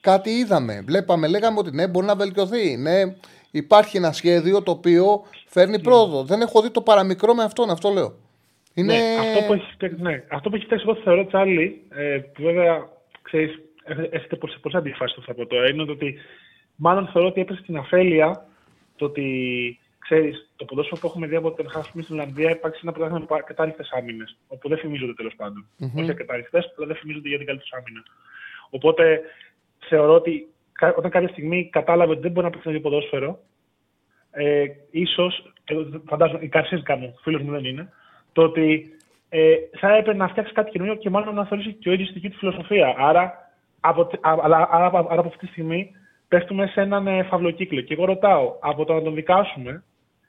κάτι 0.00 0.30
είδαμε. 0.30 0.82
Βλέπαμε, 0.84 1.26
λέγαμε 1.26 1.58
ότι 1.58 1.70
ναι, 1.70 1.88
μπορεί 1.88 2.06
να 2.06 2.16
βελτιωθεί. 2.16 2.76
Ναι, 2.76 3.02
υπάρχει 3.52 3.96
ένα 3.96 4.12
σχέδιο 4.12 4.62
το 4.62 4.70
οποίο 4.70 5.24
φέρνει 5.46 5.76
ναι. 5.76 5.82
πρόοδο. 5.82 6.24
Δεν 6.24 6.40
έχω 6.40 6.62
δει 6.62 6.70
το 6.70 6.80
παραμικρό 6.82 7.34
με 7.34 7.42
αυτόν, 7.42 7.70
αυτό 7.70 7.88
λέω. 7.90 8.14
Είναι... 8.74 8.94
Ναι, 8.94 9.16
αυτό 9.20 9.46
που 9.46 9.52
έχεις, 9.52 9.98
ναι, 10.00 10.24
αυτό 10.28 10.48
που 10.48 10.54
έχεις 10.54 10.66
φτιάξει 10.66 10.86
εγώ 10.88 11.00
θεωρώ 11.04 11.26
Τσάρλι, 11.26 11.82
ε, 11.90 12.16
που 12.16 12.42
βέβαια 12.42 12.88
ξέρεις, 13.22 13.58
έχετε 14.10 14.36
πολλές 14.36 14.74
αντιφάσεις 14.74 15.22
στο 15.22 15.32
από 15.32 15.46
τώρα, 15.46 15.70
είναι 15.70 15.82
ότι 15.82 16.14
μάλλον 16.76 17.08
θεωρώ 17.12 17.28
ότι 17.28 17.40
έπεσε 17.40 17.60
στην 17.62 17.76
αφέλεια 17.76 18.46
το 18.96 19.04
ότι 19.04 19.78
ξέρεις, 19.98 20.50
το 20.56 20.64
ποδόσφαιρο 20.64 21.00
που 21.00 21.06
έχουμε 21.06 21.26
δει 21.26 21.36
από 21.36 21.52
την 21.52 21.70
Χάσπιμη 21.70 22.02
στην 22.02 22.14
Ολλανδία 22.14 22.50
υπάρχει 22.50 22.78
ένα 22.82 22.92
πρωτάθλημα 22.92 23.26
με 23.30 23.42
κατάρριχτε 23.46 23.84
άμυνες. 23.90 24.36
Όπου 24.48 24.68
δεν 24.68 24.78
φημίζονται 24.78 25.14
τέλος 25.14 25.34
πάντων. 25.36 25.66
Mm-hmm. 25.80 26.00
Όχι 26.00 26.14
κατάρριχτε, 26.14 26.58
αλλά 26.76 26.86
δεν 26.86 26.96
φημίζονται 26.96 27.28
για 27.28 27.38
την 27.38 27.46
καλύτερη 27.46 27.70
άμυνα. 27.72 28.02
Οπότε 28.70 29.20
θεωρώ 29.88 30.14
ότι 30.14 30.48
όταν 30.96 31.10
κάποια 31.10 31.28
στιγμή 31.28 31.68
κατάλαβε 31.72 32.12
ότι 32.12 32.20
δεν 32.20 32.30
μπορεί 32.30 32.46
να 32.46 32.52
παίξει 32.52 32.68
ένα 32.68 32.80
ποδόσφαιρο, 32.80 33.38
ε, 34.30 34.64
ίσως, 34.90 35.52
φαντάζομαι, 36.06 36.38
η 36.42 36.48
Καρσίσκα 36.48 36.96
μου, 36.96 37.18
φίλος 37.22 37.42
μου 37.42 37.50
δεν 37.50 37.64
είναι, 37.64 37.92
το 38.32 38.42
ότι 38.42 38.96
ε, 39.28 39.54
θα 39.78 39.96
έπρεπε 39.96 40.18
να 40.18 40.28
φτιάξει 40.28 40.52
κάτι 40.52 40.70
καινούριο 40.70 40.94
και 40.94 41.10
μάλλον 41.10 41.34
να 41.34 41.46
θεωρήσει 41.46 41.72
και 41.72 41.88
ο 41.88 41.92
ίδιος 41.92 42.08
τη 42.08 42.14
δική 42.14 42.28
του 42.28 42.38
φιλοσοφία. 42.38 42.94
Άρα, 42.98 43.52
από, 43.80 44.10
άρα, 44.20 44.44
άρα, 44.44 44.68
άρα, 44.70 44.86
από 44.86 45.28
αυτή 45.28 45.38
τη 45.38 45.46
στιγμή 45.46 45.90
πέφτουμε 46.28 46.66
σε 46.66 46.80
έναν 46.80 47.06
ε, 47.06 47.22
φαυλοκύκλο. 47.22 47.80
Και 47.80 47.94
εγώ 47.94 48.04
ρωτάω, 48.04 48.56
από 48.60 48.84
το 48.84 48.92
να 48.92 49.02
τον 49.02 49.14
δικάσουμε, 49.14 49.84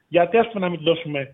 γιατί 0.07 0.37
ας 0.37 0.47
πούμε 0.47 0.59
να 0.59 0.69
μην 0.69 0.79
του 0.79 0.85
δώσουμε 0.85 1.33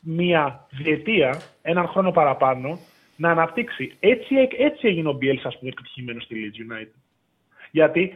μία 0.00 0.66
διετία, 0.70 1.40
έναν 1.62 1.86
χρόνο 1.86 2.10
παραπάνω, 2.10 2.78
να 3.16 3.30
αναπτύξει. 3.30 3.96
Έτσι, 4.00 4.34
έτσι 4.58 4.88
έγινε 4.88 5.08
ο 5.08 5.12
Μπιέλς, 5.12 5.44
ας 5.44 5.58
πούμε, 5.58 5.70
επιτυχημένος 5.70 6.22
στη 6.22 6.34
Leeds 6.34 6.72
United. 6.72 7.03
Γιατί, 7.74 8.12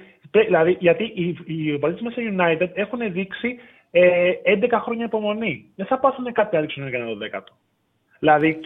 δηλαδή, 0.47 0.77
γιατί 0.81 1.05
οι, 1.05 1.37
οι 1.47 1.79
πολίτες 1.79 2.13
στη 2.13 2.37
United 2.39 2.69
έχουν 2.75 3.13
δείξει 3.13 3.57
ε, 3.91 4.31
11 4.45 4.79
χρόνια 4.83 5.05
υπομονή. 5.05 5.65
Δεν 5.77 5.87
θα 5.87 5.99
πάθουν 5.99 6.33
κάτι 6.33 6.55
να 6.55 6.61
δείξουν 6.61 6.83
ένα 6.83 7.07
12. 7.41 7.43
Δηλαδή, 8.19 8.61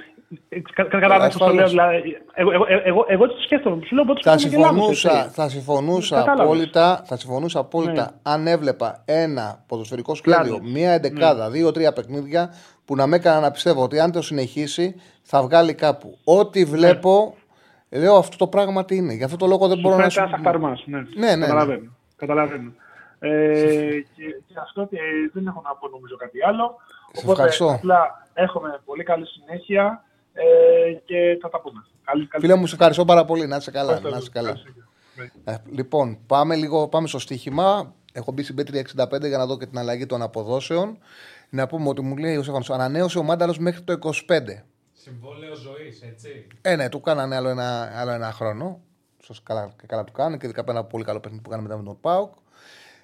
Καταλάβατε 0.89 1.39
πώς 1.39 1.49
το 1.49 1.55
λέω. 1.55 1.69
Δηλαδή, 1.69 2.17
εγώ, 2.35 2.51
εγώ, 2.53 2.67
εγώ, 2.85 3.05
εγώ 3.09 3.27
το 3.27 3.35
σκέφτομαι. 3.45 3.85
Σου 3.87 3.95
λέω 3.95 4.05
θα 4.23 4.39
συμφωνούσα, 4.39 5.31
θα 5.33 5.49
συμφωνούσα 5.49 6.25
απόλυτα, 6.33 7.03
θα 7.05 7.17
συμφωνούσα 7.17 7.59
απόλυτα 7.59 8.03
ναι. 8.03 8.33
αν 8.33 8.47
έβλεπα 8.47 9.03
ένα 9.05 9.65
ποδοσφαιρικό 9.67 10.15
σχέδιο, 10.15 10.59
μία 10.63 10.93
εντεκάδα, 10.93 11.45
ναι. 11.45 11.51
δύο-τρία 11.51 11.93
παιχνίδια 11.93 12.55
που 12.85 12.97
να 12.97 13.07
με 13.07 13.17
έκανα 13.17 13.41
να 13.41 13.51
πιστεύω 13.51 13.83
ότι 13.83 14.01
αν 14.01 14.13
το 14.13 14.23
συνεχίσει 14.23 15.01
θα 15.23 15.43
βγάλει 15.43 15.75
κάπου. 15.75 16.19
Ό,τι 16.25 16.65
βλέπω, 16.65 17.35
ναι. 17.35 17.42
Λέω 17.93 18.17
αυτό 18.17 18.37
το 18.37 18.47
πράγμα 18.47 18.85
τι 18.85 18.97
είναι. 18.97 19.13
Γι' 19.13 19.25
αυτό 19.25 19.37
το 19.37 19.47
λόγο 19.47 19.69
δεν 19.69 19.79
μπορώ 19.81 19.97
να 19.97 20.09
σου 20.09 20.21
πω. 20.43 20.59
Ναι, 20.87 21.01
ναι, 21.15 21.37
ναι. 21.37 21.47
Καταλαβαίνω. 21.47 21.91
Καταλαβαίνω. 22.17 22.73
Ε, 23.19 23.31
και, 24.15 24.25
και 24.47 24.55
αυτό 24.63 24.81
ε, 24.83 24.99
δεν 25.33 25.47
έχω 25.47 25.63
να 25.65 25.75
πω 25.75 25.89
νομίζω 25.89 26.17
κάτι 26.17 26.45
άλλο. 26.45 26.77
Σε 27.13 27.31
ευχαριστώ. 27.31 27.71
Απλά 27.71 28.27
έχουμε 28.35 28.81
πολύ 28.85 29.03
καλή 29.03 29.27
συνέχεια 29.27 30.05
ε, 30.33 30.93
και 31.05 31.39
θα 31.41 31.49
τα 31.49 31.61
πούμε. 31.61 31.85
Καλή, 32.05 32.27
καλή 32.27 32.45
Φίλε 32.45 32.57
μου, 32.57 32.67
σε 32.67 32.75
ευχαριστώ 32.75 33.05
πάρα 33.05 33.25
πολύ. 33.25 33.47
Να 33.47 33.57
είσαι 33.57 33.71
καλά. 33.71 34.01
Να 34.01 34.17
είσαι 34.17 34.31
καλά. 34.33 34.57
Ε, 35.45 35.55
λοιπόν, 35.71 36.19
πάμε, 36.27 36.55
λίγο, 36.55 36.89
πάμε 36.89 37.09
στο 37.09 37.19
στοίχημα. 37.19 37.95
Έχω 38.13 38.33
μπει 38.33 38.43
στην 38.43 38.55
Πέτρια 38.55 38.85
65 39.13 39.21
για 39.21 39.39
να 39.39 39.47
δω 39.47 39.59
και 39.59 39.67
την 39.67 39.79
αλλαγή 39.79 40.07
των 40.07 40.23
αποδόσεων. 40.23 40.99
Να 41.49 41.67
πούμε 41.67 41.89
ότι 41.89 42.03
μου 42.03 42.17
λέει 42.17 42.37
ο 42.37 42.43
Σέφανος, 42.43 42.71
ανανέωσε 42.71 43.19
ο 43.19 43.23
Μάνταλος 43.23 43.59
μέχρι 43.59 43.83
το 43.83 43.99
25. 44.03 44.11
Συμβόλαιο 45.05 45.55
ζωής, 45.55 46.03
έτσι. 46.03 46.47
Ε, 46.63 46.77
ναι, 46.77 46.89
του 46.89 47.01
κάνανε 47.01 47.37
άλλο 47.37 47.49
ένα, 47.49 47.93
άλλο 47.95 48.11
ένα 48.11 48.33
χρόνο. 48.33 48.81
Σωστά 49.23 49.43
καλά, 49.45 49.73
και 49.81 49.87
καλά 49.87 50.05
του 50.05 50.13
κάνανε 50.13 50.37
και 50.37 50.47
ειδικά 50.47 50.65
ένα 50.69 50.85
πολύ 50.85 51.05
καλό 51.05 51.21
παιχνίδι 51.21 51.43
που 51.43 51.51
κάνανε 51.51 51.69
μετά 51.69 51.81
με 51.81 51.87
τον 51.87 52.01
Πάουκ. 52.01 52.33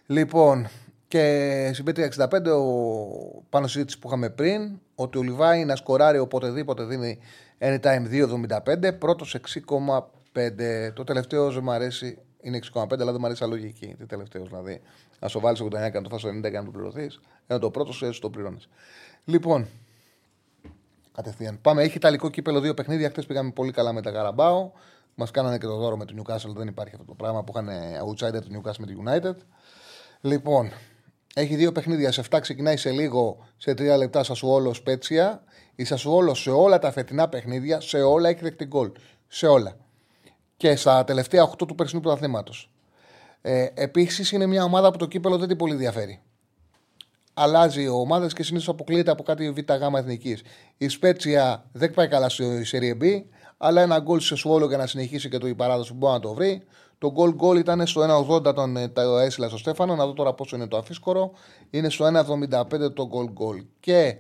Λοιπόν, 0.06 0.68
και 1.08 1.70
στην 1.72 1.84
Πέτρια 1.84 2.12
65, 2.16 2.46
ο, 2.46 3.42
πάνω 3.50 3.66
συζήτηση 3.66 3.98
που 3.98 4.08
είχαμε 4.08 4.30
πριν, 4.30 4.78
ότι 4.94 5.18
ο 5.18 5.22
Λιβάη 5.22 5.64
να 5.64 5.76
σκοράρει 5.76 6.18
οποτεδήποτε 6.18 6.84
δίνει 6.84 7.18
anytime 7.58 8.26
2,75, 8.82 8.98
πρώτος 8.98 9.36
6,5. 10.32 10.92
Το 10.94 11.04
τελευταίο 11.04 11.50
δεν 11.50 11.62
μου 11.62 11.70
αρέσει, 11.70 12.18
είναι 12.40 12.58
6,5, 12.72 12.86
αλλά 12.90 13.04
δεν 13.04 13.16
μου 13.20 13.26
αρέσει 13.26 13.44
λογική. 13.44 13.94
Τι 13.98 14.06
τελευταίος 14.06 14.48
δηλαδή. 14.48 14.80
Να 15.20 15.28
σου 15.28 15.40
βάλεις 15.40 15.60
89 15.62 15.68
και 15.70 15.98
να 15.98 16.02
το 16.02 16.08
φάσει 16.08 16.40
90 16.44 16.50
και 16.50 16.58
να 16.58 16.64
το 16.64 16.70
πληρωθείς. 16.70 17.20
Ενώ 17.46 17.58
το 17.58 17.70
πρώτος 17.70 17.96
σου 17.96 18.20
το 18.20 18.30
πληρώνεις. 18.30 18.68
Λοιπόν, 19.24 19.68
κατευθείαν. 21.19 21.59
Πάμε. 21.61 21.82
Έχει 21.82 21.97
ιταλικό 21.97 22.31
κύπελο 22.31 22.61
δύο 22.61 22.74
παιχνίδια. 22.74 23.09
Χθες 23.09 23.27
πήγαμε 23.27 23.51
πολύ 23.51 23.73
καλά 23.73 23.93
με 23.93 24.03
τα 24.03 24.11
Γαραμπάο. 24.11 24.70
Μας 25.15 25.31
κάνανε 25.31 25.59
και 25.59 25.66
το 25.66 25.77
δώρο 25.77 25.97
με 25.97 26.05
το 26.05 26.15
Newcastle. 26.19 26.55
Δεν 26.57 26.66
υπάρχει 26.66 26.95
αυτό 26.95 27.07
το 27.07 27.15
πράγμα 27.15 27.45
που 27.45 27.53
είχαν 27.55 27.69
outsider 28.07 28.43
του 28.43 28.49
Newcastle 28.55 28.77
με 28.78 28.86
τη 28.86 28.95
United. 29.05 29.35
Λοιπόν, 30.20 30.73
έχει 31.35 31.55
δύο 31.55 31.73
παιχνίδια. 31.73 32.12
Σε 32.12 32.23
7 32.31 32.39
ξεκινάει 32.40 32.77
σε 32.77 32.90
λίγο, 32.90 33.47
σε 33.57 33.70
3 33.70 33.97
λεπτά 33.97 34.23
Σασουόλο 34.23 34.74
Σπέτσια. 34.74 35.43
Η 35.74 35.85
Σασουόλο 35.85 36.35
σε 36.35 36.51
όλα 36.51 36.78
τα 36.78 36.93
φετινά 36.93 37.28
παιχνίδια, 37.28 37.81
σε 37.81 38.03
όλα 38.03 38.28
έχει 38.28 38.43
δεκτή 38.43 38.65
γκολ. 38.65 38.93
Σε 39.28 39.47
όλα. 39.47 39.77
Και 40.57 40.77
στα 40.77 41.05
τελευταία 41.05 41.51
8 41.51 41.66
του 41.66 41.74
περσινού 41.74 42.01
πρωταθλήματος. 42.01 42.70
Ε, 43.40 43.66
Επίσης 43.74 44.32
είναι 44.32 44.47
μια 44.47 44.65
ομάδα 44.65 44.90
που 44.90 44.97
το 44.99 45.07
κύπελο 45.07 45.39
δεν 45.39 45.49
την 45.49 45.57
πολύ 45.57 45.73
ενδιαφέρει. 45.73 46.23
Αλλάζει 47.40 47.86
ο 47.86 47.94
ομάδας 47.94 48.32
και 48.32 48.43
συνήθως 48.43 48.69
αποκλείεται 48.69 49.10
από 49.10 49.23
κάτι 49.23 49.51
β' 49.51 49.73
γ 49.73 49.94
εθνικής. 49.97 50.43
Η 50.77 50.89
Σπέτσια 50.89 51.65
δεν 51.73 51.90
πάει 51.90 52.09
καλά 52.09 52.28
στη 52.28 52.44
Serie 52.73 53.02
B, 53.02 53.23
αλλά 53.56 53.81
ένα 53.81 53.98
γκολ 53.98 54.20
σε 54.20 54.36
Σουόλο 54.36 54.66
για 54.66 54.77
να 54.77 54.86
συνεχίσει 54.86 55.28
και 55.28 55.39
το 55.39 55.47
η 55.47 55.55
παράδοση 55.55 55.90
που 55.90 55.97
μπορεί 55.97 56.12
να 56.12 56.20
το 56.20 56.32
βρει. 56.32 56.62
Το 56.98 57.10
γκολ 57.12 57.35
γκολ 57.35 57.59
ήταν 57.59 57.86
στο 57.86 58.24
1,80 58.28 58.55
τον 58.55 58.77
ε, 58.77 58.89
το 58.89 59.19
έστειλα 59.19 59.48
στο 59.48 59.59
Στέφανο. 59.59 59.94
Να 59.94 60.06
δω 60.06 60.12
τώρα 60.12 60.35
πόσο 60.35 60.56
είναι 60.56 60.66
το 60.66 60.77
αφίσκορο. 60.77 61.31
Είναι 61.70 61.90
στο 61.90 62.06
1,75 62.51 62.94
το 62.94 63.06
γκολ 63.06 63.31
γκολ. 63.32 63.65
Και 63.81 64.16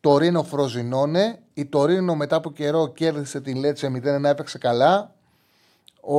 το 0.00 0.16
Ρήνο 0.16 0.42
Φροζινώνε. 0.42 1.38
Η 1.54 1.66
Τωρίνο 1.66 2.14
μετά 2.14 2.36
από 2.36 2.52
καιρό 2.52 2.88
κέρδισε 2.88 3.40
την 3.40 3.56
Λέτσε 3.56 3.90
0-1, 4.20 4.24
έπαιξε 4.24 4.58
καλά. 4.58 5.14
Ο, 6.00 6.18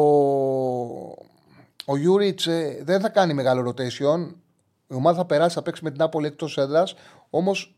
ο 1.85 1.97
Γιούριτς 1.97 2.47
ε, 2.47 2.81
δεν 2.83 3.01
θα 3.01 3.09
κάνει 3.09 3.33
μεγάλο 3.33 3.73
rotation. 3.73 4.35
Η 4.89 4.93
ομάδα 4.93 5.17
θα 5.17 5.25
περάσει, 5.25 5.55
θα 5.55 5.61
παίξει 5.61 5.83
με 5.83 5.91
τη 5.91 6.01
Νάπολι 6.01 6.27
εκτός 6.27 6.57
έδρας. 6.57 6.93
Όμως 7.29 7.75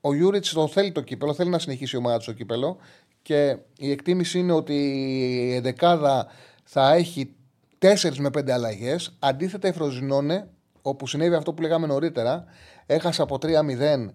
ο 0.00 0.14
Γιούριτς 0.14 0.52
το 0.52 0.66
θέλει 0.68 0.92
το 0.92 1.00
κύπελο, 1.00 1.34
θέλει 1.34 1.50
να 1.50 1.58
συνεχίσει 1.58 1.96
η 1.96 1.98
ομάδα 1.98 2.16
του 2.16 2.22
στο 2.22 2.32
κύπελο. 2.32 2.76
Και 3.22 3.56
η 3.78 3.90
εκτίμηση 3.90 4.38
είναι 4.38 4.52
ότι 4.52 4.74
η 4.74 5.54
εντεκάδα 5.54 6.26
θα 6.64 6.92
έχει 6.92 7.34
4 7.78 8.16
με 8.18 8.28
5 8.28 8.50
αλλαγές. 8.50 9.16
Αντίθετα, 9.18 9.68
η 9.68 9.72
Φροζινόνε, 9.72 10.48
όπου 10.82 11.06
συνέβη 11.06 11.34
αυτό 11.34 11.52
που 11.52 11.62
λέγαμε 11.62 11.86
νωρίτερα, 11.86 12.44
έχασε 12.86 13.22
από 13.22 13.38
3-0, 13.42 14.10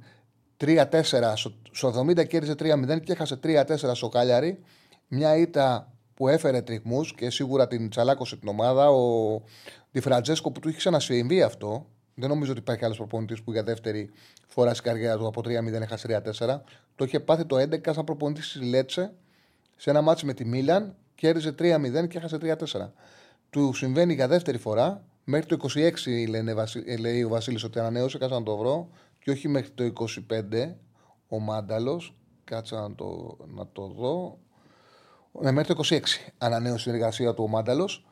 3-4, 0.57 1.35
στο 1.71 2.05
70 2.07 2.27
κέρδισε 2.27 2.55
3-0 2.59 2.99
και 3.03 3.11
έχασε 3.11 3.39
3-4 3.43 3.91
στο 3.93 4.09
Κάλιαρη. 4.09 4.59
Μια 5.07 5.37
ήττα 5.37 5.93
που 6.13 6.27
έφερε 6.27 6.61
τριγμούς 6.61 7.13
και 7.15 7.29
σίγουρα 7.29 7.67
την 7.67 7.89
τσαλάκωσε 7.89 8.37
την 8.37 8.47
ομάδα. 8.47 8.89
Ο 8.89 9.41
Διφραντζέσκο 9.91 10.51
που 10.51 10.59
του 10.59 10.69
είχε 10.69 10.77
ξανασυμβεί 10.77 11.41
αυτό. 11.41 11.85
Δεν 12.15 12.29
νομίζω 12.29 12.51
ότι 12.51 12.59
υπάρχει 12.59 12.85
άλλος 12.85 12.97
προπονητής 12.97 13.41
που 13.41 13.51
για 13.51 13.63
δεύτερη 13.63 14.09
φορά 14.47 14.73
στην 14.73 14.85
καριέρα 14.85 15.17
του 15.17 15.27
από 15.27 15.41
3-0 15.41 15.81
έχασε 15.81 16.21
3-4. 16.39 16.59
Το 16.95 17.05
είχε 17.05 17.19
πάθει 17.19 17.45
το 17.45 17.55
11 17.55 17.93
σαν 17.93 18.03
προπονητής 18.03 18.51
τη 18.51 18.65
Λέτσε 18.65 19.13
σε 19.75 19.89
ένα 19.89 20.01
μάτσο 20.01 20.25
με 20.25 20.33
τη 20.33 20.45
Μίλαν 20.45 20.95
κέρδιζε 21.15 21.55
3-0 21.59 22.07
και 22.07 22.17
έχασε 22.17 22.37
3-4. 22.41 22.89
Του 23.49 23.73
συμβαίνει 23.73 24.13
για 24.13 24.27
δεύτερη 24.27 24.57
φορά. 24.57 25.03
Μέχρι 25.23 25.45
το 25.45 25.69
26 25.73 26.27
λένε, 26.29 26.53
ε, 26.85 26.97
λέει 26.97 27.23
ο 27.23 27.29
Βασίλης 27.29 27.63
ότι 27.63 27.79
ανανέωσε, 27.79 28.17
κάτσε 28.17 28.35
να 28.35 28.43
το 28.43 28.57
βρω. 28.57 28.89
Και 29.19 29.31
όχι 29.31 29.47
μέχρι 29.47 29.69
το 29.69 29.93
25 30.29 30.75
ο 31.27 31.39
Μάνταλος. 31.39 32.15
Κάτσε 32.43 32.75
να 32.75 32.95
το, 32.95 33.37
να 33.55 33.67
το 33.67 33.87
δω. 33.87 34.39
Ναι, 35.31 35.51
μέχρι 35.51 35.75
το 35.75 35.83
26 35.89 35.99
ανανέωσε 36.37 36.75
η 36.75 36.79
συνεργασία 36.79 37.33
του 37.33 37.43
ο 37.43 37.47
Μάνταλος 37.47 38.05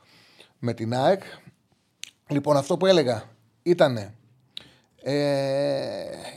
με 0.60 0.74
την 0.74 0.94
ΑΕΚ. 0.94 1.22
Λοιπόν, 2.28 2.58
αυτό 2.58 2.78
που 2.78 2.86
έλεγα 2.86 3.33
ήταν 3.64 3.98
ε, 5.04 5.24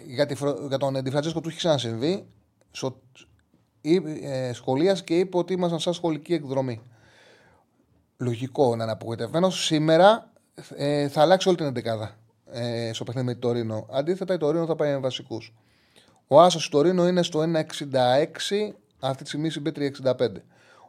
για, 0.06 0.26
τη, 0.26 0.34
για 0.68 0.78
τον 0.78 1.02
Ντιφραντζέσκο 1.02 1.40
του 1.40 1.48
είχε 1.48 1.58
ξανασυμβεί 1.58 2.26
ε, 4.22 4.52
σχολίασε 4.52 5.02
και 5.02 5.18
είπε 5.18 5.36
ότι 5.36 5.52
ήμασταν 5.52 5.78
σαν 5.78 5.94
σχολική 5.94 6.34
εκδρομή. 6.34 6.80
Λογικό 8.16 8.76
να 8.76 8.82
είναι 8.82 8.92
απογοητευμένος. 8.92 9.64
Σήμερα 9.64 10.32
ε, 10.76 11.08
θα 11.08 11.20
αλλάξει 11.20 11.48
όλη 11.48 11.56
την 11.56 11.66
εντεκάδα 11.66 12.16
ε, 12.52 12.90
στο 12.92 13.04
παιχνίδι 13.04 13.26
με 13.26 13.32
την 13.32 13.40
Τωρίνο. 13.40 13.86
Αντίθετα, 13.90 14.34
η 14.34 14.36
Τωρίνο 14.36 14.66
θα 14.66 14.76
πάει 14.76 14.92
με 14.92 14.98
βασικούς. 14.98 15.54
Ο 16.26 16.40
Άσος 16.40 16.64
του 16.64 16.70
Τωρίνο 16.70 17.08
είναι 17.08 17.22
στο 17.22 17.40
1,66, 17.40 17.52
αυτή 19.00 19.22
τη 19.22 19.28
στιγμή 19.28 19.50
συμπέτρια 19.50 19.92
65. 20.04 20.14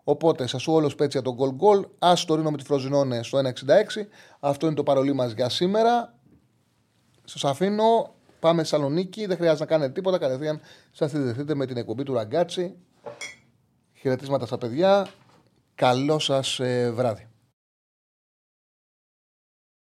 Οπότε, 0.03 0.47
σα 0.47 0.57
σου 0.57 0.73
όλο 0.73 0.91
πέτσια 0.97 1.21
τον 1.21 1.33
γκολ 1.33 1.51
γκολ. 1.51 1.87
Άσο 1.99 2.25
Τωρίνο 2.25 2.51
με 2.51 2.57
τη 2.57 2.63
Φροζινόνε 2.63 3.23
στο 3.23 3.37
1,66. 3.37 3.51
Αυτό 4.39 4.65
είναι 4.65 4.75
το 4.75 4.83
παρολί 4.83 5.13
μας 5.13 5.31
για 5.31 5.49
σήμερα. 5.49 6.16
Σας 7.29 7.43
αφήνω. 7.43 8.15
Πάμε 8.39 8.61
Θεσσαλονίκη. 8.61 9.25
Δεν 9.25 9.37
χρειάζεται 9.37 9.63
να 9.63 9.69
κάνετε 9.69 9.91
τίποτα. 9.91 10.17
Κατευθείαν 10.17 10.61
σας 10.91 11.11
συνδεθείτε 11.11 11.55
με 11.55 11.65
την 11.65 11.77
εκπομπή 11.77 12.03
του 12.03 12.13
Ραγκάτσι. 12.13 12.75
Χαιρετίσματα 13.93 14.45
στα 14.45 14.57
παιδιά. 14.57 15.07
Καλό 15.75 16.19
σας 16.19 16.59
ε, 16.59 16.91
βράδυ. 16.91 17.27